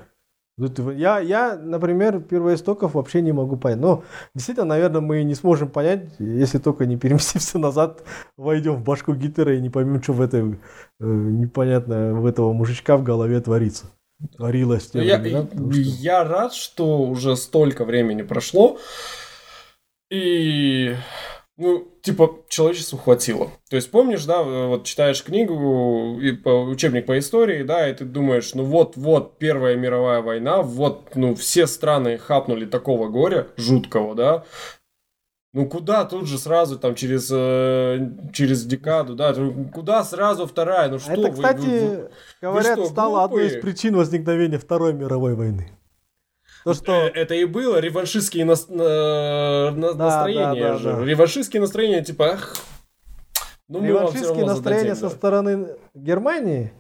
Я, 0.58 1.20
я, 1.20 1.58
например, 1.58 2.22
первоистоков 2.22 2.94
вообще 2.94 3.22
не 3.22 3.34
могу 3.34 3.58
понять. 3.58 3.80
Но 3.80 4.04
действительно, 4.34 4.68
наверное, 4.68 5.02
мы 5.02 5.24
не 5.24 5.36
сможем 5.36 5.70
понять, 5.70 6.10
если 6.18 6.60
только 6.60 6.86
не 6.86 6.98
переместимся 6.98 7.60
назад, 7.60 8.04
войдем 8.38 8.76
в 8.76 8.84
башку 8.84 9.14
Гитлера 9.14 9.56
и 9.56 9.62
не 9.62 9.70
поймем, 9.70 10.02
что 10.02 10.14
в 10.14 10.22
этой 10.22 10.54
э, 10.54 10.56
непонятно 11.00 12.14
в 12.14 12.26
этого 12.26 12.54
мужичка 12.54 12.96
в 12.96 13.04
голове 13.04 13.42
творится. 13.42 13.88
творилось. 14.38 14.94
Ну, 14.94 15.02
я, 15.02 15.18
да? 15.18 15.46
что... 15.46 15.72
я 15.74 16.24
рад, 16.24 16.54
что 16.54 17.02
уже 17.02 17.36
столько 17.36 17.84
времени 17.84 18.22
прошло, 18.22 18.80
и 20.10 20.96
ну, 21.58 21.88
типа, 22.02 22.42
человечеству 22.50 22.98
хватило. 22.98 23.52
То 23.70 23.78
есть, 23.78 23.90
помнишь, 23.90 24.26
да, 24.26 24.44
вот 24.44 24.84
читаешь 24.84 25.24
книгу, 25.24 26.20
и 26.22 26.34
по, 26.34 26.50
учебник 26.66 27.06
по 27.06 27.18
истории, 27.18 27.64
да, 27.64 27.90
и 27.90 27.94
ты 27.94 28.04
думаешь, 28.04 28.54
ну 28.54 28.64
вот-вот 28.64 29.38
Первая 29.38 29.76
мировая 29.76 30.22
война, 30.22 30.62
вот, 30.62 31.16
ну, 31.16 31.34
все 31.36 31.66
страны 31.68 32.18
хапнули 32.18 32.66
такого 32.66 33.08
горя 33.08 33.48
жуткого, 33.56 34.16
да, 34.16 34.44
ну 35.56 35.70
куда 35.70 36.04
тут 36.04 36.28
же 36.28 36.38
сразу 36.38 36.78
там 36.78 36.96
через 36.96 37.30
э, 37.32 38.10
через 38.34 38.66
декаду, 38.66 39.16
да? 39.16 39.34
Куда 39.74 40.04
сразу 40.04 40.48
вторая? 40.48 40.90
Ну 40.90 41.00
что? 41.00 41.14
Это, 41.14 41.32
кстати, 41.32 41.62
вы, 41.62 41.68
вы, 41.70 41.96
вы, 41.96 42.10
говорят, 42.42 42.78
вы 42.78 42.84
что, 42.84 42.92
стало 42.92 43.20
глупые? 43.20 43.48
одной 43.48 43.58
из 43.58 43.62
причин 43.62 43.96
возникновения 43.96 44.58
Второй 44.58 44.94
мировой 44.94 45.36
войны. 45.36 45.72
То, 46.66 46.74
что... 46.74 46.94
Э, 46.94 47.12
это 47.14 47.36
и 47.36 47.46
было 47.46 47.80
реваншистские 47.80 48.44
нас... 48.44 48.68
на... 48.68 49.72
На... 49.72 49.94
да, 49.94 50.06
настроения 50.06 50.64
да, 50.64 50.74
да, 50.74 50.78
же. 50.80 50.94
Да. 50.94 51.06
Реваншистские 51.06 51.62
настроения, 51.62 52.04
типа, 52.04 52.32
ах, 52.32 52.56
ну, 53.68 53.86
Реваншистские 53.86 54.46
настроения 54.46 54.96
зададим, 54.96 55.10
со 55.10 55.10
да. 55.10 55.16
стороны 55.16 55.68
Германии 55.94 56.74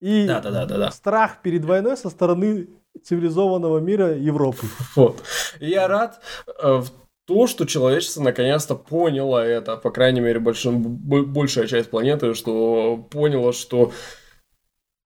и 0.00 0.26
да, 0.26 0.40
да, 0.40 0.52
да, 0.52 0.66
да, 0.66 0.78
да. 0.78 0.90
страх 0.92 1.42
перед 1.42 1.64
войной 1.64 1.96
со 1.96 2.08
стороны 2.08 2.68
цивилизованного 3.02 3.78
мира 3.78 4.16
Европы. 4.16 4.66
Вот. 4.94 5.22
Я 5.58 5.88
рад 5.88 6.20
э, 6.46 6.76
в 6.76 6.90
то, 7.24 7.48
что 7.48 7.64
человечество 7.66 8.22
наконец-то 8.22 8.76
поняло 8.76 9.44
это, 9.44 9.76
по 9.76 9.90
крайней 9.90 10.20
мере, 10.20 10.38
большая 10.38 11.66
часть 11.66 11.90
планеты, 11.90 12.34
что 12.34 13.08
поняло, 13.10 13.52
что 13.52 13.92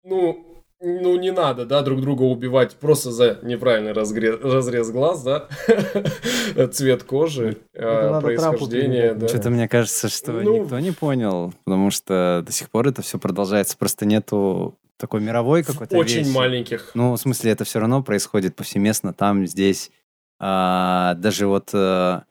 ну, 0.02 0.45
ну, 0.80 1.16
не 1.18 1.32
надо, 1.32 1.64
да, 1.64 1.82
друг 1.82 2.00
друга 2.00 2.22
убивать 2.22 2.76
просто 2.76 3.10
за 3.10 3.38
неправильный 3.42 3.92
разрез, 3.92 4.38
разрез 4.42 4.90
глаз, 4.90 5.22
да, 5.22 5.48
цвет 6.72 7.02
кожи, 7.02 7.58
э, 7.72 8.20
происхождение, 8.20 9.14
да. 9.14 9.28
Что-то 9.28 9.50
мне 9.50 9.68
кажется, 9.68 10.08
что 10.08 10.32
ну, 10.32 10.64
никто 10.64 10.78
не 10.78 10.92
понял, 10.92 11.54
потому 11.64 11.90
что 11.90 12.42
до 12.44 12.52
сих 12.52 12.70
пор 12.70 12.88
это 12.88 13.02
все 13.02 13.18
продолжается, 13.18 13.76
просто 13.78 14.04
нету 14.04 14.78
такой 14.98 15.20
мировой 15.20 15.62
какой-то 15.62 15.96
Очень 15.96 16.24
вещи. 16.24 16.34
маленьких. 16.34 16.90
Ну, 16.94 17.12
в 17.12 17.16
смысле, 17.18 17.52
это 17.52 17.64
все 17.64 17.80
равно 17.80 18.02
происходит 18.02 18.56
повсеместно 18.56 19.12
там, 19.12 19.46
здесь. 19.46 19.90
А, 20.38 21.14
даже 21.14 21.46
вот, 21.46 21.70
а, 21.74 22.24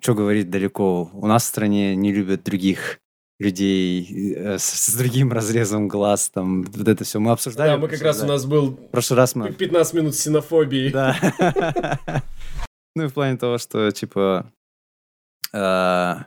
что 0.00 0.14
говорить 0.14 0.50
далеко, 0.50 1.10
у 1.12 1.26
нас 1.26 1.44
в 1.44 1.46
стране 1.46 1.94
не 1.96 2.12
любят 2.12 2.44
других 2.44 3.00
людей 3.38 4.34
э, 4.34 4.58
с, 4.58 4.64
с 4.64 4.94
другим 4.94 5.32
разрезом 5.32 5.88
глаз, 5.88 6.30
там, 6.30 6.62
вот 6.62 6.88
это 6.88 7.04
все 7.04 7.20
мы 7.20 7.32
обсуждали. 7.32 7.70
Да, 7.70 7.76
мы 7.76 7.88
как 7.88 8.00
раз, 8.02 8.22
у 8.22 8.26
нас 8.26 8.46
был 8.46 8.70
в 8.70 8.90
прошлый 8.90 9.18
раз 9.18 9.34
мы... 9.34 9.52
15 9.52 9.94
минут 9.94 10.14
синофобии. 10.14 10.90
Да. 10.90 11.16
Ну 12.96 13.04
и 13.04 13.08
в 13.08 13.12
плане 13.12 13.36
того, 13.36 13.58
что, 13.58 13.90
типа, 13.90 14.50
а, 15.52 16.24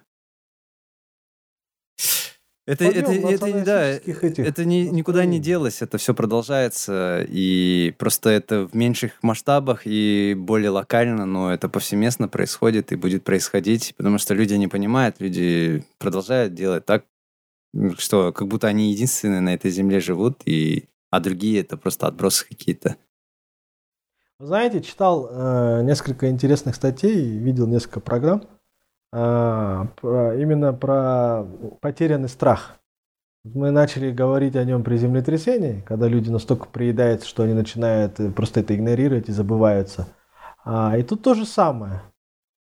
это, 2.69 2.85
это, 2.85 3.11
это, 3.11 3.65
да, 3.65 3.83
это 3.89 4.63
ни, 4.63 4.81
никуда 4.89 5.25
не 5.25 5.39
делось, 5.39 5.81
это 5.81 5.97
все 5.97 6.13
продолжается, 6.13 7.25
и 7.27 7.95
просто 7.97 8.29
это 8.29 8.67
в 8.67 8.75
меньших 8.75 9.23
масштабах 9.23 9.81
и 9.85 10.35
более 10.37 10.69
локально, 10.69 11.25
но 11.25 11.51
это 11.51 11.67
повсеместно 11.67 12.27
происходит 12.27 12.91
и 12.91 12.95
будет 12.95 13.23
происходить, 13.23 13.95
потому 13.97 14.19
что 14.19 14.35
люди 14.35 14.53
не 14.53 14.67
понимают, 14.67 15.15
люди 15.19 15.83
продолжают 15.97 16.53
делать 16.53 16.85
так, 16.85 17.05
что 17.97 18.31
как 18.31 18.47
будто 18.47 18.67
они 18.67 18.91
единственные 18.91 19.41
на 19.41 19.55
этой 19.55 19.71
земле 19.71 19.99
живут, 19.99 20.43
и, 20.45 20.89
а 21.09 21.19
другие 21.19 21.61
это 21.61 21.75
просто 21.75 22.05
отбросы 22.05 22.47
какие-то. 22.47 22.97
знаете, 24.37 24.81
читал 24.81 25.27
э, 25.31 25.81
несколько 25.81 26.29
интересных 26.29 26.75
статей, 26.75 27.35
видел 27.35 27.65
несколько 27.65 27.99
программ, 27.99 28.43
а, 29.11 29.87
именно 30.01 30.73
про 30.73 31.45
потерянный 31.81 32.29
страх. 32.29 32.79
Мы 33.45 33.71
начали 33.71 34.11
говорить 34.11 34.55
о 34.57 34.65
нем 34.65 34.83
при 34.83 34.97
землетрясении, 34.97 35.81
когда 35.87 36.07
люди 36.07 36.29
настолько 36.29 36.67
приедаются, 36.67 37.27
что 37.27 37.43
они 37.43 37.53
начинают 37.53 38.19
э, 38.19 38.31
просто 38.31 38.59
это 38.59 38.75
игнорировать 38.75 39.29
и 39.29 39.31
забываются. 39.31 40.07
А, 40.65 40.97
и 40.97 41.03
тут 41.03 41.23
то 41.23 41.33
же 41.33 41.45
самое. 41.45 42.01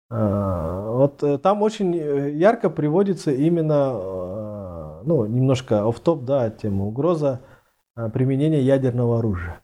А, 0.09 0.91
вот 0.93 1.23
э, 1.25 1.39
там 1.39 1.62
очень 1.62 1.97
э, 1.97 2.31
ярко 2.31 2.70
приводится 2.70 3.33
именно, 3.33 5.03
ну, 5.03 5.27
немножко 5.27 5.87
оф-топ, 5.89 6.25
да, 6.25 6.49
тема 6.51 6.85
угроза 6.87 7.41
применения 8.12 8.62
ядерного 8.62 9.19
оружия. 9.19 9.61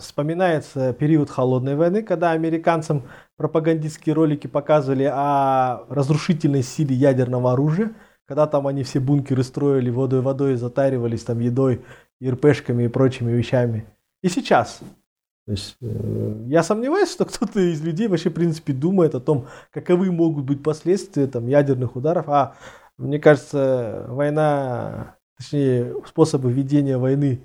Вспоминается 0.00 0.92
период 0.92 1.30
холодной 1.30 1.76
войны, 1.76 2.02
когда 2.02 2.32
американцам 2.32 3.04
пропагандистские 3.36 4.14
ролики 4.14 4.46
показывали 4.46 5.10
о 5.10 5.84
разрушительной 5.88 6.62
силе 6.62 6.94
ядерного 6.94 7.52
оружия, 7.52 7.92
когда 8.26 8.46
там 8.46 8.66
они 8.66 8.82
все 8.82 9.00
бункеры 9.00 9.42
строили, 9.42 9.88
водой 9.88 10.20
водой 10.20 10.56
затаривались 10.56 11.22
там 11.22 11.40
едой, 11.40 11.82
ИРПшками 12.20 12.84
и 12.84 12.88
прочими 12.88 13.32
вещами. 13.32 13.86
И 14.22 14.28
сейчас. 14.28 14.80
То 15.46 15.52
есть, 15.52 15.76
э, 15.82 16.44
я 16.46 16.62
сомневаюсь, 16.62 17.10
что 17.12 17.26
кто-то 17.26 17.60
из 17.60 17.82
людей 17.82 18.08
вообще, 18.08 18.30
в 18.30 18.34
принципе, 18.34 18.72
думает 18.72 19.14
о 19.14 19.20
том, 19.20 19.46
каковы 19.70 20.10
могут 20.10 20.44
быть 20.44 20.62
последствия 20.62 21.26
там, 21.26 21.46
ядерных 21.46 21.96
ударов. 21.96 22.28
А 22.28 22.56
мне 22.96 23.18
кажется, 23.18 24.06
война, 24.08 25.16
точнее, 25.36 25.94
способы 26.06 26.50
ведения 26.50 26.96
войны, 26.96 27.44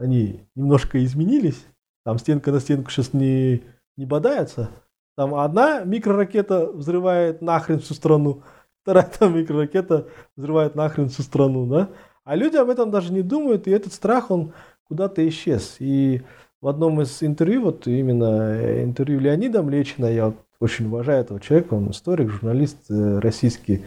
они 0.00 0.40
немножко 0.54 1.02
изменились. 1.04 1.64
Там 2.04 2.18
стенка 2.18 2.50
на 2.50 2.60
стенку 2.60 2.90
сейчас 2.90 3.12
не, 3.12 3.62
не 3.96 4.06
бодается. 4.06 4.70
Там 5.16 5.34
одна 5.34 5.84
микроракета 5.84 6.66
взрывает 6.66 7.42
нахрен 7.42 7.80
всю 7.80 7.94
страну, 7.94 8.42
вторая 8.82 9.10
там 9.18 9.36
микроракета 9.36 10.08
взрывает 10.36 10.74
нахрен 10.74 11.08
всю 11.08 11.22
страну, 11.22 11.66
да? 11.66 11.90
А 12.24 12.36
люди 12.36 12.56
об 12.56 12.70
этом 12.70 12.90
даже 12.90 13.12
не 13.12 13.22
думают, 13.22 13.66
и 13.66 13.70
этот 13.70 13.92
страх, 13.92 14.30
он 14.30 14.52
куда-то 14.84 15.26
исчез. 15.28 15.76
И 15.78 16.22
в 16.60 16.68
одном 16.68 17.00
из 17.00 17.22
интервью, 17.22 17.62
вот 17.62 17.86
именно 17.86 18.54
э, 18.54 18.84
интервью 18.84 19.20
Леонида 19.20 19.62
Млечина, 19.62 20.06
я 20.06 20.32
очень 20.58 20.86
уважаю 20.86 21.20
этого 21.20 21.40
человека, 21.40 21.74
он 21.74 21.90
историк, 21.90 22.30
журналист 22.30 22.90
э, 22.90 23.18
российский, 23.18 23.84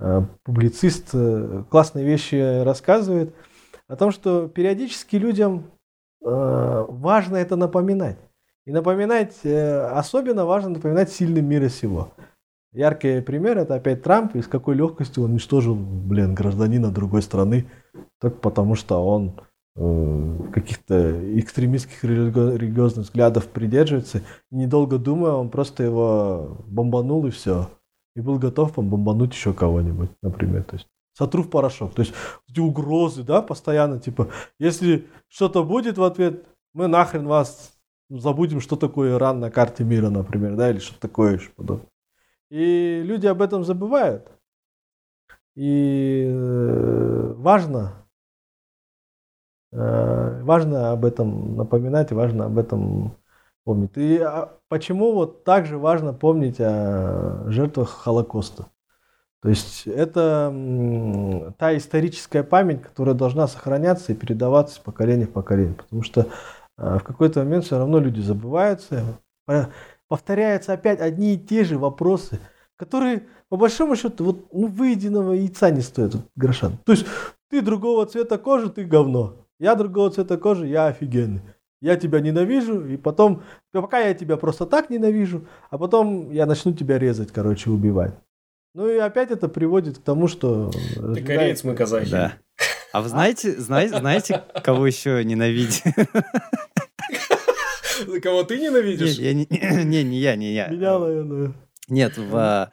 э, 0.00 0.22
публицист, 0.42 1.14
классные 1.70 2.04
вещи 2.04 2.62
рассказывает 2.62 3.34
о 3.88 3.96
том, 3.96 4.10
что 4.10 4.48
периодически 4.48 5.16
людям 5.16 5.64
важно 6.20 7.36
это 7.36 7.56
напоминать. 7.56 8.18
И 8.66 8.72
напоминать, 8.72 9.36
э, 9.44 9.86
особенно 9.92 10.44
важно 10.44 10.70
напоминать 10.70 11.10
сильным 11.10 11.46
мира 11.46 11.68
сего. 11.68 12.12
Яркий 12.72 13.20
пример 13.20 13.58
это 13.58 13.76
опять 13.76 14.02
Трамп, 14.02 14.34
и 14.34 14.42
с 14.42 14.48
какой 14.48 14.74
легкостью 14.74 15.22
он 15.22 15.30
уничтожил, 15.30 15.76
блин, 15.76 16.34
гражданина 16.34 16.90
другой 16.90 17.22
страны, 17.22 17.66
только 18.20 18.38
потому 18.38 18.74
что 18.74 19.06
он 19.06 19.40
э, 19.76 20.38
каких-то 20.52 21.38
экстремистских 21.38 22.02
религиозных 22.02 23.06
взглядов 23.06 23.46
придерживается. 23.46 24.22
И 24.50 24.56
недолго 24.56 24.98
думая, 24.98 25.32
он 25.32 25.48
просто 25.48 25.84
его 25.84 26.64
бомбанул 26.66 27.24
и 27.26 27.30
все. 27.30 27.70
И 28.16 28.20
был 28.20 28.38
готов 28.40 28.74
бомбануть 28.74 29.32
еще 29.32 29.54
кого-нибудь, 29.54 30.10
например. 30.22 30.64
То 30.64 30.74
есть 30.74 30.88
сотру 31.16 31.42
в 31.42 31.50
порошок. 31.50 31.94
То 31.94 32.02
есть 32.02 32.14
эти 32.48 32.60
угрозы, 32.60 33.22
да, 33.22 33.40
постоянно, 33.40 33.98
типа, 33.98 34.28
если 34.58 35.06
что-то 35.28 35.64
будет 35.64 35.98
в 35.98 36.04
ответ, 36.04 36.46
мы 36.74 36.88
нахрен 36.88 37.26
вас 37.26 37.72
забудем, 38.10 38.60
что 38.60 38.76
такое 38.76 39.14
Иран 39.16 39.40
на 39.40 39.50
карте 39.50 39.82
мира, 39.82 40.10
например, 40.10 40.56
да, 40.56 40.70
или 40.70 40.78
что 40.78 40.98
такое 41.00 41.38
еще 41.38 41.50
подобное. 41.50 41.88
И 42.50 43.02
люди 43.02 43.26
об 43.26 43.40
этом 43.42 43.64
забывают. 43.64 44.30
И 45.54 46.26
э, 46.28 47.32
важно, 47.36 48.06
э, 49.72 50.42
важно 50.42 50.92
об 50.92 51.06
этом 51.06 51.56
напоминать, 51.56 52.12
важно 52.12 52.44
об 52.44 52.58
этом 52.58 53.16
помнить. 53.64 53.96
И 53.96 54.18
а, 54.18 54.54
почему 54.68 55.12
вот 55.12 55.44
также 55.44 55.78
важно 55.78 56.12
помнить 56.12 56.60
о 56.60 57.44
жертвах 57.48 57.88
Холокоста? 57.88 58.66
То 59.42 59.50
есть 59.50 59.86
это 59.86 60.52
та 61.58 61.76
историческая 61.76 62.42
память, 62.42 62.82
которая 62.82 63.14
должна 63.14 63.46
сохраняться 63.46 64.12
и 64.12 64.16
передаваться 64.16 64.76
из 64.76 64.78
поколения 64.78 65.26
в 65.26 65.32
поколение. 65.32 65.74
Потому 65.74 66.02
что 66.02 66.26
а 66.78 66.98
в 66.98 67.04
какой-то 67.04 67.40
момент 67.40 67.64
все 67.64 67.78
равно 67.78 67.98
люди 67.98 68.20
забываются, 68.20 69.20
повторяются 70.08 70.72
опять 70.72 71.00
одни 71.00 71.34
и 71.34 71.38
те 71.38 71.64
же 71.64 71.78
вопросы, 71.78 72.38
которые 72.76 73.24
по 73.48 73.56
большому 73.56 73.96
счету 73.96 74.24
вот, 74.24 74.52
ну, 74.52 74.66
выеденного 74.66 75.32
яйца 75.32 75.70
не 75.70 75.80
стоят 75.80 76.14
вот. 76.14 76.24
То 76.84 76.92
есть 76.92 77.06
ты 77.48 77.62
другого 77.62 78.06
цвета 78.06 78.38
кожи, 78.38 78.70
ты 78.70 78.84
говно. 78.84 79.46
Я 79.58 79.74
другого 79.74 80.10
цвета 80.10 80.36
кожи, 80.36 80.66
я 80.66 80.86
офигенный. 80.86 81.42
Я 81.80 81.96
тебя 81.96 82.20
ненавижу, 82.20 82.86
и 82.86 82.96
потом, 82.96 83.42
пока 83.70 84.00
я 84.00 84.14
тебя 84.14 84.36
просто 84.36 84.66
так 84.66 84.90
ненавижу, 84.90 85.46
а 85.70 85.78
потом 85.78 86.30
я 86.32 86.46
начну 86.46 86.72
тебя 86.72 86.98
резать, 86.98 87.32
короче, 87.32 87.70
убивать. 87.70 88.14
Ну 88.76 88.90
и 88.90 88.98
опять 88.98 89.30
это 89.30 89.48
приводит 89.48 89.96
к 89.96 90.02
тому, 90.02 90.28
что... 90.28 90.70
Ты 90.70 91.22
кореец, 91.22 91.64
мы 91.64 91.74
казахи. 91.74 92.10
Да. 92.10 92.34
А 92.92 93.00
вы 93.00 93.08
знаете, 93.08 93.58
знаете, 93.58 93.96
знаете, 93.96 94.44
кого 94.62 94.86
еще 94.86 95.24
ненавидит? 95.24 95.82
Кого 98.22 98.42
ты 98.42 98.58
ненавидишь? 98.58 99.18
Не, 99.18 99.32
не, 99.32 99.46
не, 99.84 100.04
не 100.04 100.18
я, 100.18 100.36
не 100.36 100.52
я. 100.52 100.68
Меня, 100.68 100.98
наверное. 100.98 101.54
Нет, 101.88 102.18
в, 102.18 102.70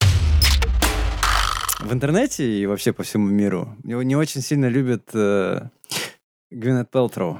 в 0.00 1.92
интернете 1.92 2.44
и 2.44 2.66
вообще 2.66 2.92
по 2.92 3.04
всему 3.04 3.28
миру 3.28 3.76
его 3.84 4.02
не 4.02 4.16
очень 4.16 4.40
сильно 4.40 4.66
любят 4.66 5.08
э, 5.14 5.68
Гвинет 6.50 6.90
Пелтроу. 6.90 7.38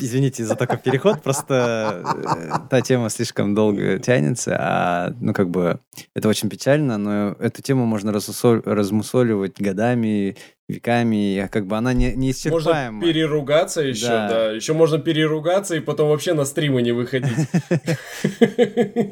Извините 0.00 0.44
за 0.44 0.54
такой 0.54 0.78
переход, 0.78 1.22
просто 1.22 2.04
э, 2.04 2.68
та 2.70 2.80
тема 2.82 3.10
слишком 3.10 3.54
долго 3.54 3.98
тянется, 3.98 4.56
а, 4.58 5.12
ну, 5.20 5.32
как 5.32 5.50
бы, 5.50 5.80
это 6.14 6.28
очень 6.28 6.48
печально, 6.48 6.98
но 6.98 7.32
эту 7.40 7.62
тему 7.62 7.84
можно 7.84 8.10
разусоль- 8.12 8.62
размусоливать 8.64 9.60
годами, 9.60 10.36
веками, 10.68 11.34
и 11.36 11.48
как 11.48 11.66
бы 11.66 11.76
она 11.78 11.94
не, 11.94 12.08
Можно 12.10 12.20
неисчерпаема. 12.20 13.00
переругаться 13.02 13.80
еще, 13.80 14.06
Да. 14.08 14.28
да. 14.28 14.50
Еще 14.52 14.72
можно 14.74 14.98
переругаться 14.98 15.74
и 15.76 15.80
потом 15.80 16.10
вообще 16.10 16.34
на 16.34 16.44
стримы 16.44 16.82
не 16.82 16.92
выходить. 16.92 17.32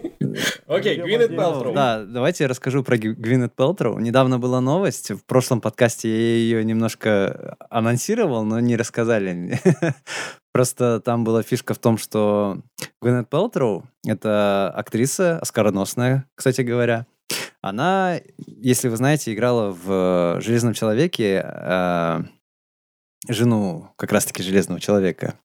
Окей, 0.67 1.01
Гвинет 1.01 1.31
Пелтроу. 1.31 1.73
Да, 1.75 2.05
давайте 2.05 2.45
я 2.45 2.49
расскажу 2.49 2.83
про 2.85 2.97
Гви- 2.97 3.15
Гвинет 3.15 3.55
Пелтроу. 3.57 3.99
Недавно 3.99 4.39
была 4.39 4.61
новость, 4.61 5.11
в 5.13 5.25
прошлом 5.25 5.61
подкасте 5.61 6.09
я 6.11 6.37
ее 6.37 6.65
немножко 6.65 7.57
анонсировал, 7.71 8.45
но 8.45 8.61
не 8.61 8.77
рассказали. 8.77 9.59
Просто 10.57 11.01
там 11.01 11.23
была 11.23 11.43
фишка 11.43 11.75
в 11.75 11.79
том, 11.79 11.99
что 11.99 12.63
Гвинет 13.03 13.29
Пелтроу— 13.29 13.85
это 14.07 14.73
актриса, 14.75 15.39
оскароносная, 15.39 16.25
кстати 16.35 16.63
говоря. 16.63 17.05
Она, 17.61 18.23
если 18.39 18.89
вы 18.89 18.97
знаете, 18.97 19.35
играла 19.35 19.71
в 19.73 20.41
«Железном 20.41 20.73
человеке» 20.73 21.45
э, 21.45 22.23
жену 23.29 23.91
как 23.97 24.13
раз-таки 24.13 24.43
Железного 24.43 24.81
человека. 24.81 25.39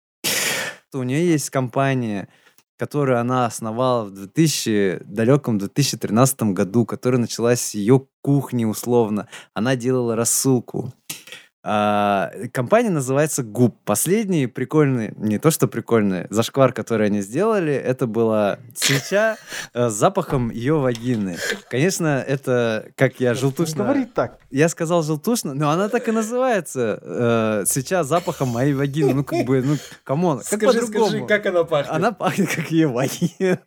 У 0.94 1.02
нее 1.02 1.28
есть 1.28 1.50
компания, 1.50 2.30
которую 2.78 3.20
она 3.20 3.48
основала 3.48 4.06
в 4.06 4.12
2000, 4.12 5.06
далеком 5.06 5.58
2013 5.58 6.54
году, 6.54 6.86
которая 6.86 7.20
началась 7.20 7.62
с 7.62 7.74
ее 7.74 8.06
кухни 8.22 8.64
условно. 8.64 9.28
Она 9.56 9.76
делала 9.76 10.16
рассылку. 10.16 10.94
А, 11.62 12.32
компания 12.54 12.90
называется 12.90 13.44
ГУП. 13.44 13.76
Последний 13.84 14.48
прикольный, 14.48 15.14
не 15.18 15.40
то 15.40 15.52
что 15.52 15.68
прикольный, 15.68 16.26
зашквар, 16.30 16.72
который 16.72 17.08
они 17.08 17.22
сделали, 17.22 17.74
это 17.74 18.08
была 18.08 18.60
свеча 18.76 19.36
э, 19.74 19.90
с 19.90 19.94
запахом 19.94 20.52
ее 20.52 20.76
вагины. 20.76 21.38
Конечно, 21.70 22.24
это, 22.26 22.88
как 22.96 23.20
я 23.20 23.34
желтушно... 23.34 23.84
Говори 23.84 24.06
так. 24.06 24.40
Я 24.50 24.70
сказал 24.70 25.04
желтушно, 25.04 25.54
но 25.54 25.70
она 25.70 25.90
так 25.90 26.08
и 26.08 26.12
называется. 26.12 26.98
э, 27.02 27.64
свеча 27.66 28.04
с 28.06 28.08
запахом 28.08 28.48
моей 28.50 28.74
вагины. 28.74 29.14
Ну, 29.14 29.24
как 29.26 29.46
бы, 29.46 29.62
ну, 29.62 29.76
come 30.06 30.24
on, 30.24 30.38
как 30.38 30.62
Скажи, 30.62 30.82
скажи, 30.88 31.26
как 31.26 31.46
она 31.46 31.66
пахнет? 31.66 31.94
Она 31.94 32.12
пахнет, 32.14 32.50
как 32.56 32.72
ее 32.72 32.88
вагина. 32.88 33.60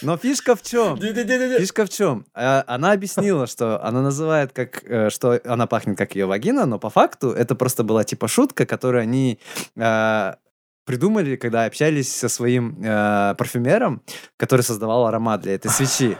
Но 0.00 0.16
фишка 0.16 0.56
в 0.56 0.62
чем? 0.62 0.98
Фишка 0.98 1.84
в 1.84 1.90
чем? 1.90 2.24
А, 2.34 2.64
Она 2.66 2.92
объяснила, 2.92 3.46
что 3.46 3.84
она 3.84 4.02
называет 4.02 4.52
как, 4.52 4.82
э, 4.84 5.10
что 5.10 5.40
она 5.44 5.66
пахнет 5.66 5.96
как 5.96 6.14
ее 6.16 6.26
вагина, 6.26 6.66
но 6.66 6.78
по 6.78 6.90
факту 6.90 7.01
это 7.06 7.54
просто 7.54 7.82
была 7.84 8.04
типа 8.04 8.28
шутка, 8.28 8.66
которую 8.66 9.02
они 9.02 9.38
э, 9.76 10.32
придумали, 10.84 11.36
когда 11.36 11.64
общались 11.64 12.14
со 12.14 12.28
своим 12.28 12.76
э, 12.82 13.34
парфюмером, 13.36 14.02
который 14.36 14.62
создавал 14.62 15.06
аромат 15.06 15.40
для 15.42 15.54
этой 15.54 15.70
свечи. 15.70 16.16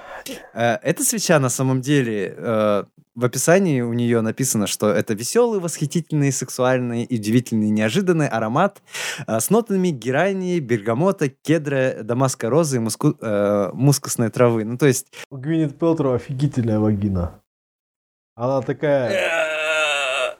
Э, 0.54 0.76
Эта 0.82 1.02
свеча 1.04 1.38
на 1.40 1.48
самом 1.48 1.80
деле 1.80 2.34
э, 2.36 2.84
в 3.14 3.24
описании 3.24 3.82
у 3.82 3.92
нее 3.92 4.20
написано, 4.20 4.66
что 4.66 4.88
это 4.88 5.14
веселый, 5.14 5.60
восхитительный, 5.60 6.32
сексуальный, 6.32 7.02
и 7.04 7.16
удивительный, 7.18 7.70
неожиданный 7.70 8.28
аромат 8.28 8.80
э, 9.26 9.40
с 9.40 9.50
нотами 9.50 9.88
герани, 9.88 10.60
бергамота, 10.60 11.28
кедра, 11.28 12.02
дамасской 12.02 12.48
розы 12.48 12.76
и 12.76 12.80
муску- 12.80 13.18
э, 13.20 13.70
мускусной 13.74 14.30
травы. 14.30 14.64
Ну, 14.64 14.78
то 14.78 14.86
есть 14.86 15.09
У 15.30 15.36
Гвинет 15.36 15.78
Пелтроу 15.78 16.14
офигительная 16.14 16.78
вагина. 16.78 17.40
Она 18.34 18.62
такая... 18.62 19.10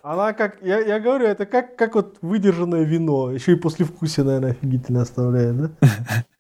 Она 0.03 0.33
как... 0.33 0.59
Я, 0.62 0.81
я 0.81 0.99
говорю, 0.99 1.27
это 1.27 1.47
как, 1.47 1.77
как 1.77 1.95
вот 1.95 2.19
выдержанное 2.23 2.83
вино. 2.83 3.31
Еще 3.31 3.53
и 3.53 3.57
послевкусие, 3.57 4.24
наверное, 4.24 4.51
офигительно 4.51 5.03
оставляет, 5.03 5.57
да? 5.57 5.70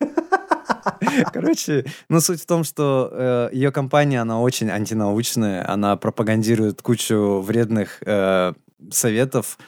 Короче, 1.32 1.84
ну 2.08 2.20
суть 2.20 2.42
в 2.42 2.46
том, 2.46 2.64
что 2.64 3.48
ее 3.52 3.70
компания, 3.70 4.20
она 4.20 4.40
очень 4.40 4.68
антинаучная, 4.68 5.68
она 5.70 5.96
пропагандирует 5.96 6.82
кучу 6.82 7.40
вредных 7.40 7.98
э, 8.04 8.52
советов, 8.90 9.58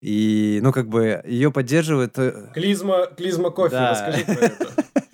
и, 0.00 0.60
ну, 0.62 0.72
как 0.72 0.88
бы, 0.88 1.22
ее 1.26 1.52
поддерживает... 1.52 2.18
э, 2.18 2.48
Клизма, 2.54 3.06
клизма 3.16 3.50
кофе, 3.50 3.70
Да. 3.76 3.90
расскажи 3.90 4.24
про 4.24 4.46
это. 4.46 4.66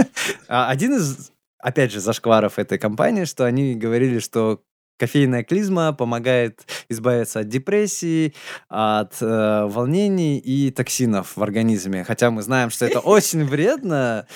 а, 0.49 0.71
Один 0.71 0.95
из, 0.95 1.31
опять 1.59 1.93
же, 1.93 2.01
зашкваров 2.01 2.59
этой 2.59 2.79
компании, 2.79 3.25
что 3.25 3.45
они 3.45 3.75
говорили, 3.75 4.19
что 4.19 4.63
кофейная 4.99 5.45
клизма 5.45 5.93
помогает 5.93 6.67
избавиться 6.89 7.41
от 7.41 7.49
депрессии, 7.49 8.35
от 8.69 9.15
э, 9.21 9.65
волнений 9.67 10.39
и 10.39 10.71
токсинов 10.71 11.37
в 11.37 11.43
организме. 11.43 12.05
Хотя 12.05 12.31
мы 12.31 12.43
знаем, 12.43 12.71
что 12.71 12.85
это 12.85 13.01
очень 13.01 13.45
вредно 13.45 14.27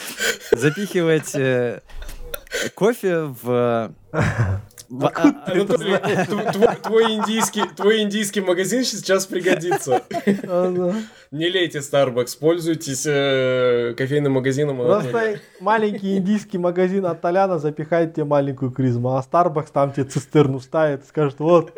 запихивать 0.52 1.34
э, 1.34 1.80
кофе 2.74 3.34
в... 3.42 3.92
а- 5.00 5.12
а- 5.14 6.76
твой, 6.76 7.14
индийский, 7.14 7.62
твой 7.76 8.02
индийский 8.02 8.40
магазин 8.40 8.84
сейчас 8.84 9.26
пригодится. 9.26 10.02
А. 10.44 10.94
Не 11.30 11.50
лейте 11.50 11.78
Starbucks, 11.78 12.38
пользуйтесь 12.38 13.04
э, 13.06 13.94
кофейным 13.96 14.32
магазином. 14.32 14.76
Просто 14.76 15.40
маленький 15.60 16.18
индийский 16.18 16.58
магазин 16.58 17.06
от 17.06 17.20
Толяна 17.20 17.58
запихает 17.58 18.14
тебе 18.14 18.24
маленькую 18.24 18.70
клизму, 18.70 19.16
а 19.16 19.22
Starbucks 19.22 19.68
там 19.72 19.92
тебе 19.92 20.04
цистерну 20.04 20.60
ставит, 20.60 21.06
скажет, 21.06 21.38
вот, 21.38 21.72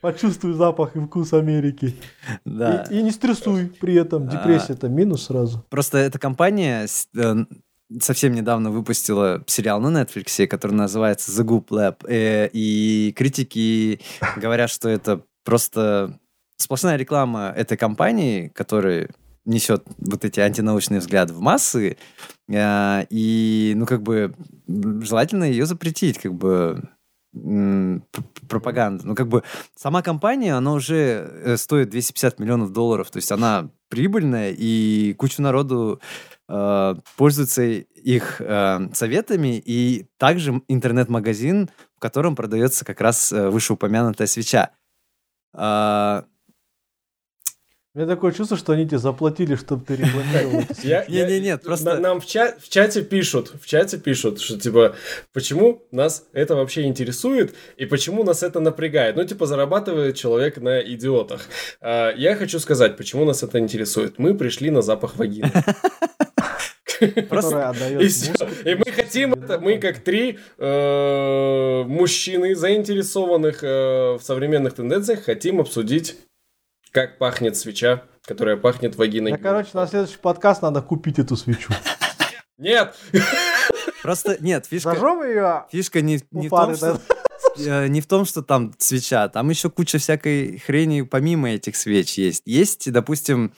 почувствуй 0.00 0.52
запах 0.52 0.94
и 0.96 1.00
вкус 1.00 1.32
Америки. 1.32 1.96
Да. 2.44 2.86
И, 2.90 2.98
и 2.98 3.02
не 3.02 3.10
стрессуй 3.10 3.72
при 3.80 3.94
этом. 3.94 4.28
Депрессия 4.28 4.74
это 4.74 4.88
минус 4.88 5.24
сразу. 5.24 5.64
Просто 5.70 5.98
эта 5.98 6.18
компания 6.18 6.86
э, 7.16 7.34
совсем 8.00 8.34
недавно 8.34 8.70
выпустила 8.70 9.42
сериал 9.46 9.80
на 9.80 10.02
Netflix, 10.02 10.46
который 10.46 10.72
называется 10.72 11.30
The 11.30 11.44
Goop 11.46 11.68
Lab. 11.68 12.06
Э, 12.08 12.48
И 12.52 13.12
критики 13.16 14.00
говорят, 14.36 14.70
что 14.70 14.88
это 14.88 15.22
просто 15.44 16.18
сплошная 16.56 16.96
реклама 16.96 17.52
этой 17.54 17.76
компании, 17.76 18.48
которая 18.48 19.10
несет 19.44 19.84
вот 19.98 20.24
эти 20.24 20.40
антинаучные 20.40 21.00
взгляды 21.00 21.34
в 21.34 21.40
массы. 21.40 21.96
Э, 22.48 23.04
И, 23.10 23.74
ну, 23.76 23.86
как 23.86 24.02
бы, 24.02 24.34
желательно 24.66 25.44
ее 25.44 25.66
запретить, 25.66 26.18
как 26.18 26.34
бы, 26.34 26.82
пропаганда. 28.48 29.06
Ну, 29.06 29.14
как 29.14 29.28
бы, 29.28 29.42
сама 29.74 30.02
компания, 30.02 30.54
она 30.54 30.72
уже 30.72 30.94
э, 31.44 31.56
стоит 31.56 31.90
250 31.90 32.38
миллионов 32.38 32.72
долларов, 32.72 33.10
то 33.10 33.16
есть 33.16 33.32
она 33.32 33.70
прибыльная, 33.94 34.52
и 34.56 35.14
кучу 35.14 35.40
народу 35.40 36.00
э, 36.48 36.94
пользуется 37.16 37.62
их 37.62 38.40
э, 38.40 38.88
советами, 38.92 39.62
и 39.64 40.08
также 40.18 40.62
интернет-магазин, 40.66 41.70
в 41.96 42.00
котором 42.00 42.34
продается 42.34 42.84
как 42.84 43.00
раз 43.00 43.30
э, 43.30 43.48
вышеупомянутая 43.50 44.26
свеча. 44.26 44.70
А, 45.52 46.24
У 47.96 47.98
меня 48.00 48.08
такое 48.08 48.32
чувство, 48.32 48.56
что 48.56 48.72
они 48.72 48.86
тебе 48.88 48.98
заплатили, 48.98 49.54
чтобы 49.54 49.84
ты 49.84 49.94
рекламировал. 49.94 50.64
Не, 50.82 51.24
не, 51.30 51.38
нет, 51.38 51.62
просто- 51.62 52.00
Нам 52.00 52.20
в, 52.20 52.26
ча- 52.26 52.56
в 52.58 52.68
чате 52.68 53.02
пишут, 53.02 53.52
в 53.62 53.66
чате 53.66 53.98
пишут, 53.98 54.40
что 54.40 54.58
типа, 54.58 54.96
почему 55.32 55.84
нас 55.92 56.24
это 56.32 56.56
вообще 56.56 56.82
интересует 56.82 57.54
и 57.76 57.86
почему 57.86 58.24
нас 58.24 58.42
это 58.42 58.58
напрягает. 58.58 59.14
Ну, 59.14 59.24
типа, 59.24 59.46
зарабатывает 59.46 60.16
человек 60.16 60.56
на 60.56 60.80
идиотах. 60.80 61.42
А, 61.80 62.10
я 62.16 62.34
хочу 62.34 62.58
сказать, 62.58 62.96
почему 62.96 63.24
нас 63.24 63.44
это 63.44 63.60
интересует. 63.60 64.18
Мы 64.18 64.34
пришли 64.34 64.70
на 64.70 64.82
запах 64.82 65.14
вагины. 65.16 65.52
Которая 66.98 67.68
отдает 67.68 68.00
И 68.00 68.04
мускул. 68.04 68.48
И 68.64 68.74
мы 68.74 68.92
хотим 68.92 69.34
это, 69.34 69.60
мы 69.60 69.78
как 69.78 70.00
три 70.00 70.38
э, 70.58 71.84
мужчины, 71.86 72.56
заинтересованных 72.56 73.62
э, 73.62 74.14
в 74.14 74.20
современных 74.20 74.74
тенденциях, 74.74 75.22
хотим 75.24 75.60
обсудить, 75.60 76.16
как 76.94 77.18
пахнет 77.18 77.56
свеча, 77.56 78.04
которая 78.24 78.56
пахнет 78.56 78.94
вагиной. 78.94 79.32
Да, 79.32 79.38
короче, 79.38 79.70
на 79.74 79.86
следующий 79.86 80.16
подкаст 80.16 80.62
надо 80.62 80.80
купить 80.80 81.18
эту 81.18 81.36
свечу. 81.36 81.72
Нет! 82.56 82.94
просто 84.02 84.36
нет, 84.38 84.66
фишка, 84.66 84.90
Зажжем 84.90 85.24
ее 85.24 85.64
фишка 85.72 86.00
не, 86.02 86.20
не 86.30 86.46
в 86.46 86.50
том, 86.50 86.76
что 86.76 87.00
э, 87.58 87.88
не 87.88 88.00
в 88.00 88.06
том, 88.06 88.24
что 88.24 88.42
там 88.42 88.72
свеча, 88.78 89.28
там 89.28 89.50
еще 89.50 89.70
куча 89.70 89.98
всякой 89.98 90.58
хрени 90.58 91.02
помимо 91.02 91.50
этих 91.50 91.74
свеч 91.74 92.16
есть. 92.16 92.42
Есть, 92.46 92.92
допустим, 92.92 93.52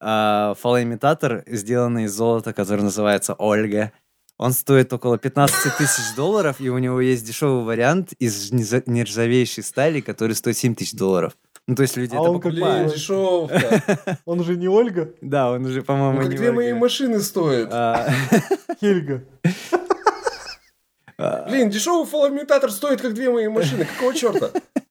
э, 0.00 0.54
фалоимитатор, 0.58 1.44
сделанный 1.46 2.04
из 2.04 2.12
золота, 2.12 2.52
который 2.52 2.82
называется 2.82 3.34
Ольга. 3.34 3.92
Он 4.36 4.52
стоит 4.52 4.92
около 4.92 5.16
15 5.16 5.76
тысяч 5.76 6.16
долларов, 6.16 6.56
и 6.60 6.70
у 6.70 6.78
него 6.78 7.00
есть 7.00 7.24
дешевый 7.24 7.62
вариант 7.62 8.14
из 8.14 8.50
нержавейшей 8.50 9.62
стали, 9.62 10.00
который 10.00 10.34
стоит 10.34 10.56
7 10.56 10.74
тысяч 10.74 10.94
долларов. 10.94 11.36
Ну, 11.70 11.76
то 11.76 11.82
есть 11.82 11.96
люди 11.96 12.16
А 12.16 12.18
это 12.18 12.30
он 12.30 12.40
Блин, 12.40 12.52
покупают. 12.54 12.88
бы- 12.88 12.94
дешевка. 12.96 14.18
Он 14.24 14.42
же 14.42 14.56
не 14.56 14.66
Ольга, 14.66 15.12
Да, 15.20 15.52
он 15.52 15.64
уже, 15.64 15.78
Ну, 15.78 15.84
по-моему, 15.84 16.18
как 16.18 16.28
не 16.30 16.36
две 16.36 16.50
мои 16.50 16.72
машины 16.72 17.20
стоят. 17.20 17.68
А, 17.72 18.08
Хельга. 18.80 19.22
а, 21.16 21.48
Блин, 21.48 21.70
дешевый 21.70 22.06
фаламентатор 22.06 22.72
стоит 22.72 23.00
как 23.00 23.14
две 23.14 23.30
мои 23.30 23.46
машины. 23.46 23.84
Какого 23.84 24.12
черта? 24.14 24.50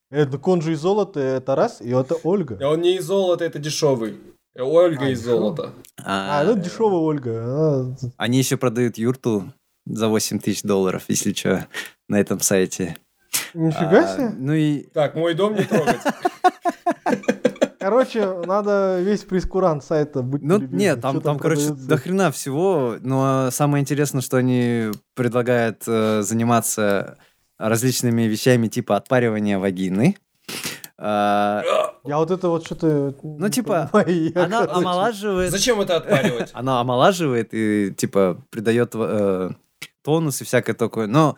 Это 0.10 0.40
он 0.42 0.62
же 0.62 0.72
из 0.72 0.80
золота, 0.80 1.20
это 1.20 1.54
раз, 1.54 1.82
и 1.82 1.90
это 1.90 2.16
Ольга. 2.24 2.58
А 2.62 2.70
он 2.70 2.80
не 2.80 2.96
из 2.96 3.04
золота, 3.04 3.44
это 3.44 3.60
дешевый. 3.60 4.18
Ольга 4.58 5.04
А, 5.08 5.10
из 5.10 5.22
золота. 5.22 5.74
А, 6.02 6.42
ну 6.46 6.56
дешевая 6.58 6.96
Ольга. 7.00 7.94
Они 8.16 8.38
еще 8.38 8.56
продают 8.56 8.98
юрту 8.98 9.52
за 9.86 10.08
8 10.08 10.40
тысяч 10.40 10.62
долларов, 10.64 11.04
если 11.10 11.34
что, 11.34 11.68
на 12.08 12.22
этом 12.22 12.40
сайте. 12.40 12.96
Нифига 13.54 14.04
А, 14.06 14.08
себе. 14.16 14.30
Ну 14.38 14.54
и 14.54 14.84
Так, 14.94 15.16
мой 15.16 15.34
дом 15.34 15.56
не 15.56 15.64
трогать. 15.64 16.00
Короче, 17.80 18.26
надо 18.46 19.00
весь 19.02 19.22
прескурант 19.22 19.84
сайта 19.84 20.22
быть 20.22 20.42
Ну, 20.44 20.60
нет, 20.60 21.02
там, 21.02 21.22
там, 21.22 21.40
короче, 21.40 21.70
до 21.70 21.98
хрена 21.98 22.30
всего, 22.30 22.98
но 23.00 23.50
самое 23.52 23.82
интересное, 23.82 24.22
что 24.22 24.38
они 24.38 24.92
предлагают 25.16 25.84
э, 25.88 26.22
заниматься 26.22 27.18
различными 27.58 28.24
вещами 28.24 28.68
типа 28.68 28.98
отпаривания 28.98 29.58
вагины. 29.60 30.18
А, 30.98 31.64
Я 32.04 32.18
вот 32.18 32.32
это 32.32 32.50
вот 32.50 32.66
что-то... 32.66 33.16
Ну, 33.24 33.50
типа, 33.50 33.90
понимаю, 33.94 34.32
я, 34.36 34.44
она 34.44 34.60
короче. 34.66 34.80
омолаживает, 34.80 35.52
Зачем 35.52 35.80
это 35.80 35.96
отпаривать? 35.96 36.50
она 36.54 36.82
омолаживает 36.82 37.50
и 37.54 37.94
типа 37.96 38.42
придает 38.50 38.92
э, 38.94 39.52
тонус 40.04 40.42
и 40.42 40.44
всякое 40.44 40.74
такое. 40.74 41.08
Но 41.08 41.38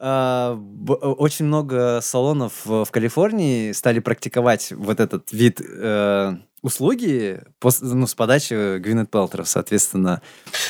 очень 0.00 1.44
много 1.44 2.00
салонов 2.02 2.64
в 2.64 2.86
Калифорнии 2.90 3.72
стали 3.72 3.98
практиковать 3.98 4.72
вот 4.72 4.98
этот 4.98 5.30
вид 5.30 5.60
э, 5.60 6.36
услуги 6.62 7.42
ну, 7.62 8.06
с 8.06 8.14
подачи 8.14 8.78
Гвинет 8.78 9.10
Пелтера, 9.10 9.44
соответственно. 9.44 10.22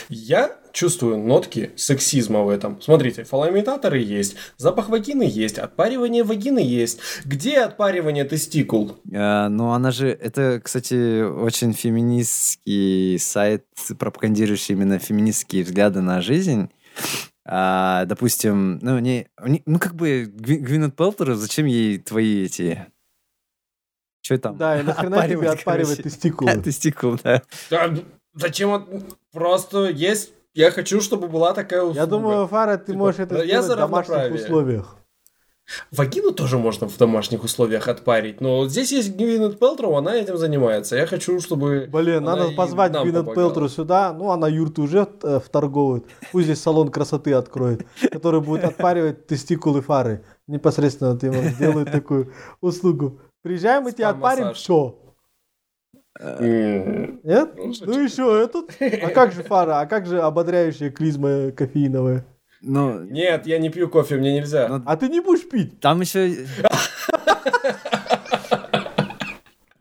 Я 0.08 0.56
чувствую 0.72 1.18
нотки 1.18 1.70
сексизма 1.76 2.42
в 2.42 2.48
этом. 2.48 2.80
Смотрите, 2.80 3.24
фаламентаторы 3.24 3.98
есть, 3.98 4.36
запах 4.56 4.88
вагины 4.88 5.22
есть, 5.22 5.58
отпаривание 5.58 6.22
вагины 6.22 6.60
есть. 6.60 6.98
Где 7.24 7.60
отпаривание 7.60 8.24
тестикул? 8.24 8.98
Э, 9.12 9.48
но 9.48 9.74
она 9.74 9.90
же, 9.90 10.08
это, 10.08 10.60
кстати, 10.62 11.22
очень 11.22 11.72
феминистский 11.72 13.18
сайт, 13.18 13.64
пропагандирующий 13.98 14.74
именно 14.74 14.98
феминистские 14.98 15.64
взгляды 15.64 16.00
на 16.00 16.20
жизнь. 16.20 16.70
А, 17.52 18.04
допустим, 18.04 18.78
ну, 18.80 19.00
не, 19.00 19.28
не- 19.44 19.62
ну, 19.66 19.80
как 19.80 19.94
бы 19.96 20.22
Гви- 20.24 20.58
Гвинет 20.58 20.94
Пелтеру, 20.94 21.34
зачем 21.34 21.66
ей 21.66 21.98
твои 21.98 22.44
эти... 22.44 22.86
Что 24.22 24.38
там? 24.38 24.56
Да, 24.56 24.78
и 24.78 24.84
нахрена 24.84 25.26
тебе 25.26 25.48
Отпаривать, 25.48 25.96
короче. 25.96 26.02
тестикулы? 26.04 26.62
Тестикул, 26.62 27.18
да. 27.24 27.42
Да, 27.70 27.92
зачем? 28.34 28.72
от- 28.72 28.88
Просто 29.32 29.88
есть... 29.88 30.32
Я 30.54 30.70
хочу, 30.70 31.00
чтобы 31.00 31.26
была 31.28 31.52
такая 31.52 31.82
услуга. 31.82 32.00
Я 32.00 32.06
думаю, 32.06 32.46
Фара, 32.46 32.76
ты 32.76 32.86
Типа, 32.86 32.98
можешь 32.98 33.20
это 33.20 33.36
я 33.42 33.62
сделать 33.62 33.72
в 33.72 33.76
домашних 33.76 34.34
условиях. 34.34 34.96
Вагину 35.90 36.32
тоже 36.32 36.58
можно 36.58 36.88
в 36.88 36.96
домашних 36.96 37.44
условиях 37.44 37.88
отпарить, 37.88 38.40
но 38.40 38.58
вот 38.58 38.70
здесь 38.70 38.92
есть 38.92 39.16
Гвинет 39.16 39.58
Пелтроу, 39.58 39.96
она 39.96 40.14
этим 40.14 40.36
занимается. 40.36 40.96
Я 40.96 41.06
хочу, 41.06 41.40
чтобы... 41.40 41.88
Блин, 41.90 42.18
она 42.18 42.36
надо 42.36 42.52
и 42.52 42.54
позвать 42.54 42.92
Гвинет. 42.92 43.34
Пелтру 43.34 43.68
сюда. 43.68 44.12
Ну, 44.12 44.30
она 44.30 44.48
юрту 44.48 44.82
уже 44.82 45.06
э, 45.22 45.40
вторговывает. 45.44 46.04
Пусть 46.32 46.46
здесь 46.46 46.60
салон 46.60 46.90
красоты 46.90 47.32
откроет, 47.32 47.86
который 48.10 48.40
будет 48.40 48.64
отпаривать 48.64 49.26
тестикулы 49.26 49.80
фары. 49.80 50.24
Непосредственно 50.46 51.12
вот 51.12 51.22
ему 51.22 51.42
сделают 51.50 51.92
такую 51.92 52.32
услугу. 52.60 53.20
Приезжаем, 53.42 53.84
мы 53.84 53.92
тебя 53.92 54.10
отпарим, 54.10 54.52
все. 54.54 54.96
Нет? 56.20 57.54
Ну, 57.56 57.72
Ну 57.80 58.00
еще 58.00 58.42
этот. 58.44 58.70
А 58.80 59.08
как 59.10 59.32
же 59.32 59.42
фара? 59.42 59.80
А 59.80 59.86
как 59.86 60.06
же 60.06 60.20
ободряющая 60.20 60.90
клизма 60.90 61.50
кофеиновая? 61.52 62.26
Ну, 62.62 63.00
Нет, 63.04 63.46
я 63.46 63.58
не 63.58 63.70
пью 63.70 63.88
кофе, 63.88 64.16
мне 64.16 64.34
нельзя. 64.34 64.68
Ну, 64.68 64.82
А 64.84 64.96
ты 64.96 65.08
не 65.08 65.20
будешь 65.20 65.48
пить? 65.48 65.80
там 65.80 66.00
еще... 66.00 66.34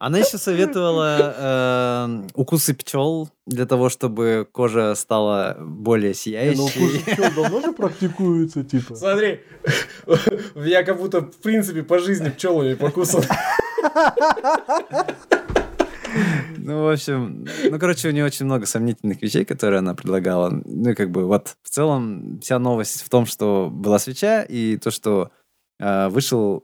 Она 0.02 0.18
еще 0.20 0.38
советовала 0.38 1.36
э, 1.38 2.28
укусы 2.34 2.74
пчел 2.74 3.30
для 3.46 3.66
того, 3.66 3.90
чтобы 3.90 4.48
кожа 4.50 4.96
стала 4.96 5.58
более 5.60 6.12
Ну, 6.12 6.16
сияющей. 6.16 6.62
укусы 6.62 7.00
пчел 7.00 7.26
давно 7.36 7.60
же 7.60 7.74
практикуются, 7.74 8.64
типа. 8.64 8.96
Смотри, 8.96 9.42
я 10.56 10.84
как 10.84 10.98
будто 11.00 11.20
в 11.20 11.36
принципе 11.42 11.84
по 11.84 12.00
жизни 12.00 12.30
пчелами 12.30 12.76
покусан. 12.76 13.24
Ну, 16.58 16.84
в 16.84 16.92
общем, 16.92 17.46
ну, 17.70 17.80
короче, 17.80 18.10
у 18.10 18.12
нее 18.12 18.26
очень 18.26 18.46
много 18.46 18.66
сомнительных 18.66 19.22
вещей, 19.22 19.46
которые 19.46 19.80
она 19.80 19.96
предлагала. 19.96 20.50
Ну, 20.50 20.90
и 20.90 20.96
как 20.96 21.12
бы 21.12 21.26
вот 21.26 21.56
в 21.64 21.70
целом 21.70 22.40
вся 22.42 22.60
новость 22.60 23.02
в 23.02 23.10
том, 23.10 23.26
что 23.26 23.70
была 23.72 24.00
свеча, 24.00 24.44
и 24.44 24.78
то, 24.78 24.92
что 24.92 25.32
э, 25.80 26.10
вышел 26.10 26.64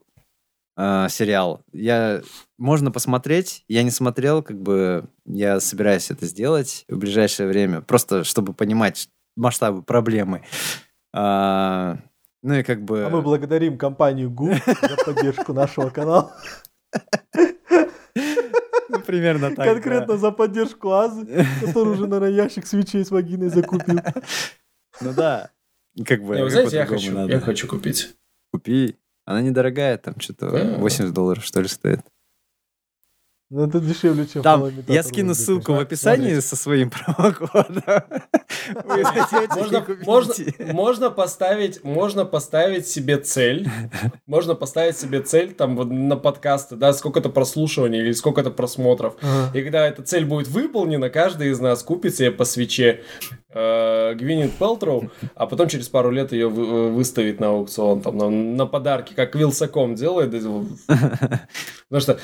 э, 0.77 1.07
сериал. 1.09 1.63
Я... 1.72 2.22
Можно 2.57 2.91
посмотреть, 2.91 3.63
я 3.67 3.84
не 3.84 3.91
смотрел, 3.91 4.43
как 4.43 4.61
бы 4.61 5.05
я 5.26 5.59
собираюсь 5.59 6.11
это 6.11 6.26
сделать 6.26 6.85
в 6.88 6.97
ближайшее 6.97 7.47
время, 7.47 7.81
просто 7.81 8.23
чтобы 8.23 8.53
понимать 8.53 9.09
масштабы 9.35 9.81
проблемы. 9.81 10.43
А, 11.13 11.97
ну 12.43 12.53
и 12.53 12.63
как 12.63 12.84
бы... 12.84 13.05
А 13.05 13.09
мы 13.09 13.22
благодарим 13.22 13.77
компанию 13.77 14.30
ГУ 14.30 14.53
за 14.65 14.97
поддержку 15.05 15.53
нашего 15.53 15.89
канала. 15.89 16.35
Ну, 18.89 18.99
примерно 18.99 19.55
так. 19.55 19.65
Конкретно 19.65 20.17
за 20.17 20.31
поддержку 20.31 20.91
Азы, 20.91 21.25
который 21.61 21.93
уже, 21.93 22.07
наверное, 22.07 22.31
ящик 22.31 22.67
свечей 22.67 23.03
с 23.03 23.11
вагиной 23.11 23.49
закупил. 23.49 23.99
Ну 25.01 25.13
да. 25.13 25.51
Как 26.05 26.21
бы... 26.23 26.37
Вы 26.41 26.49
знаете, 26.49 26.77
я 26.77 26.85
хочу, 26.85 27.11
надо? 27.13 27.31
я 27.31 27.39
хочу 27.39 27.67
купить. 27.67 28.15
Купи. 28.51 28.97
Она 29.25 29.41
недорогая, 29.41 29.97
там 29.97 30.19
что-то 30.19 30.51
Да. 30.51 30.77
80 30.77 31.13
долларов, 31.13 31.43
что 31.43 31.61
ли, 31.61 31.67
стоит. 31.67 32.01
Ну, 33.51 33.67
это 33.67 33.80
дешевле, 33.80 34.26
чем 34.26 34.41
Там 34.41 34.72
я 34.88 35.03
скину 35.03 35.35
ссылку 35.35 35.73
в 35.73 35.80
описании 35.80 36.39
смотрите. 36.39 36.41
со 36.41 36.55
своим 36.55 36.89
промокодом. 36.89 37.84
Можно, 39.55 39.81
купите. 39.81 40.05
можно, 40.05 40.34
можно 40.73 41.09
поставить, 41.11 41.84
можно 41.84 42.26
поставить 42.26 42.88
себе 42.88 43.17
цель, 43.17 43.69
можно 44.26 44.55
поставить 44.55 44.97
себе 44.97 45.22
цель 45.22 45.53
там 45.53 45.76
на 46.07 46.15
подкасты, 46.17 46.76
да, 46.76 46.91
сколько-то 46.93 47.30
прослушиваний 47.30 47.99
или 47.99 48.11
сколько-то 48.13 48.49
просмотров. 48.49 49.15
Ага. 49.22 49.51
И 49.57 49.61
когда 49.61 49.85
эта 49.88 50.01
цель 50.01 50.26
будет 50.26 50.47
выполнена, 50.47 51.11
каждый 51.11 51.49
из 51.51 51.59
нас 51.59 51.84
купит 51.84 52.15
себе 52.15 52.31
по 52.31 52.45
свече 52.45 53.03
э, 53.53 54.13
Гвинет 54.15 54.53
Пелтроу, 54.53 55.11
а 55.35 55.45
потом 55.45 55.67
через 55.67 55.88
пару 55.88 56.09
лет 56.09 56.31
ее 56.31 56.49
вы- 56.49 56.89
выставит 56.91 57.39
на 57.39 57.49
аукцион, 57.49 58.01
там, 58.01 58.17
на, 58.17 58.30
на 58.30 58.65
подарки, 58.65 59.13
как 59.13 59.35
Вилсаком 59.35 59.93
делает. 59.93 60.31
Потому 60.88 62.01
что 62.01 62.19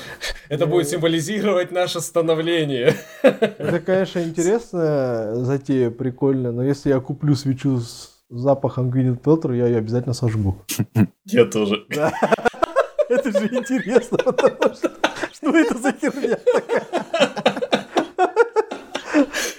это 0.48 0.66
будет 0.66 0.88
символизировать 1.20 1.72
наше 1.72 2.00
становление. 2.00 2.94
Это, 3.22 3.80
конечно, 3.80 4.20
интересная 4.20 5.34
затея, 5.34 5.90
прикольная, 5.90 6.52
но 6.52 6.64
если 6.64 6.90
я 6.90 7.00
куплю 7.00 7.34
свечу 7.34 7.78
с 7.78 8.22
запахом 8.30 8.90
Гвинет 8.90 9.22
Пелтер, 9.22 9.52
я 9.52 9.66
ее 9.66 9.78
обязательно 9.78 10.14
сожгу. 10.14 10.56
Я 11.26 11.44
тоже. 11.44 11.84
Это 13.08 13.30
же 13.30 13.46
интересно, 13.54 14.16
потому 14.18 14.74
что 14.74 14.90
что 15.32 15.56
это 15.56 15.76
за 15.76 15.92
херня 15.92 16.36
такая? 16.36 16.86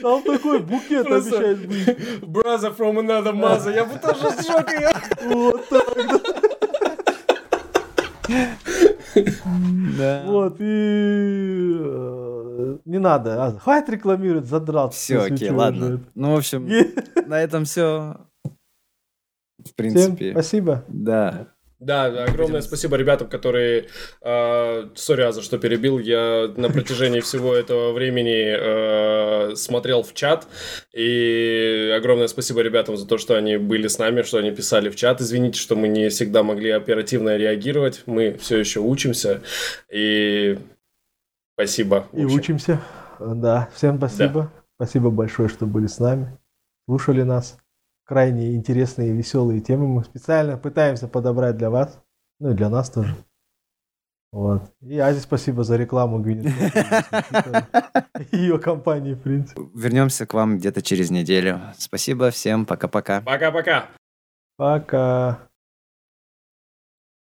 Там 0.02 0.24
такой 0.24 0.60
букет 0.60 1.06
Просто- 1.06 1.38
обещает 1.38 1.68
быть. 1.68 1.88
Brother 2.22 2.76
from 2.76 2.98
another 2.98 3.34
mother. 3.34 3.74
Я 3.74 3.86
бы 3.86 4.00
тоже 4.00 4.30
сжег 4.42 4.72
ее. 4.74 4.92
Вот 5.30 5.70
так, 5.70 5.96
да. 5.96 6.20
Да. 9.98 10.24
Вот, 10.26 10.56
и... 10.60 10.64
э, 11.80 12.78
Не 12.86 12.98
надо, 13.00 13.46
а, 13.46 13.52
хватит 13.60 13.90
рекламировать, 13.90 14.46
задрал. 14.46 14.90
Все, 14.90 15.20
окей, 15.20 15.50
ладно. 15.52 16.02
Ну, 16.16 16.34
в 16.34 16.38
общем, 16.38 16.68
на 17.28 17.42
этом 17.42 17.66
все. 17.66 18.18
В 18.44 19.66
Всем 19.66 19.76
принципе. 19.76 20.32
спасибо. 20.32 20.84
Да. 20.88 21.53
Да, 21.84 22.06
огромное 22.06 22.62
спасибо 22.62 22.96
ребятам, 22.96 23.28
которые... 23.28 23.88
э, 24.22 24.90
Сори, 24.96 25.22
Аза, 25.22 25.42
что 25.42 25.58
перебил. 25.58 26.00
Я 26.00 26.52
на 26.56 26.70
протяжении 26.70 27.20
всего 27.20 27.54
этого 27.54 27.92
времени 27.92 29.52
э, 29.52 29.56
смотрел 29.56 30.04
в 30.04 30.14
чат. 30.14 30.48
И 30.94 31.94
огромное 31.96 32.28
спасибо 32.28 32.62
ребятам 32.62 32.96
за 32.96 33.06
то, 33.06 33.18
что 33.18 33.36
они 33.36 33.58
были 33.58 33.88
с 33.88 34.00
нами, 34.00 34.22
что 34.22 34.38
они 34.38 34.52
писали 34.52 34.90
в 34.90 34.96
чат. 34.96 35.22
Извините, 35.22 35.60
что 35.60 35.76
мы 35.76 35.88
не 35.88 36.10
всегда 36.10 36.44
могли 36.44 36.70
оперативно 36.70 37.36
реагировать. 37.36 38.04
Мы 38.06 38.38
все 38.40 38.58
еще 38.58 38.80
учимся. 38.80 39.42
И 39.92 40.58
спасибо. 41.56 42.08
И 42.14 42.24
общем. 42.24 42.38
учимся. 42.38 42.82
Да, 43.20 43.70
всем 43.76 43.98
спасибо. 43.98 44.52
Спасибо 44.76 45.12
большое, 45.12 45.50
что 45.50 45.66
были 45.66 45.88
с 45.88 46.00
нами, 46.00 46.38
слушали 46.88 47.22
нас. 47.22 47.58
Крайне 48.14 48.54
интересные 48.54 49.10
и 49.10 49.12
веселые 49.12 49.60
темы 49.60 49.88
мы 49.88 50.04
специально 50.04 50.56
пытаемся 50.56 51.08
подобрать 51.08 51.58
для 51.58 51.72
вас, 51.72 52.00
ну 52.40 52.52
и 52.52 52.54
для 52.54 52.70
нас 52.70 52.92
тоже. 52.92 53.16
Вот. 54.32 54.72
И 54.82 55.00
Азе 55.00 55.20
спасибо 55.20 55.64
за 55.64 55.78
рекламу 55.78 56.20
Гвинет. 56.20 56.54
Ее 58.32 58.60
компании, 58.60 59.16
в 59.16 59.20
принципе. 59.20 59.64
Вернемся 59.74 60.28
к 60.28 60.36
вам 60.36 60.60
где-то 60.60 60.84
через 60.84 61.10
неделю. 61.10 61.60
Спасибо 61.76 62.30
всем. 62.30 62.68
Пока-пока. 62.68 63.22
Пока-пока. 63.22 63.90
Пока. 64.58 65.50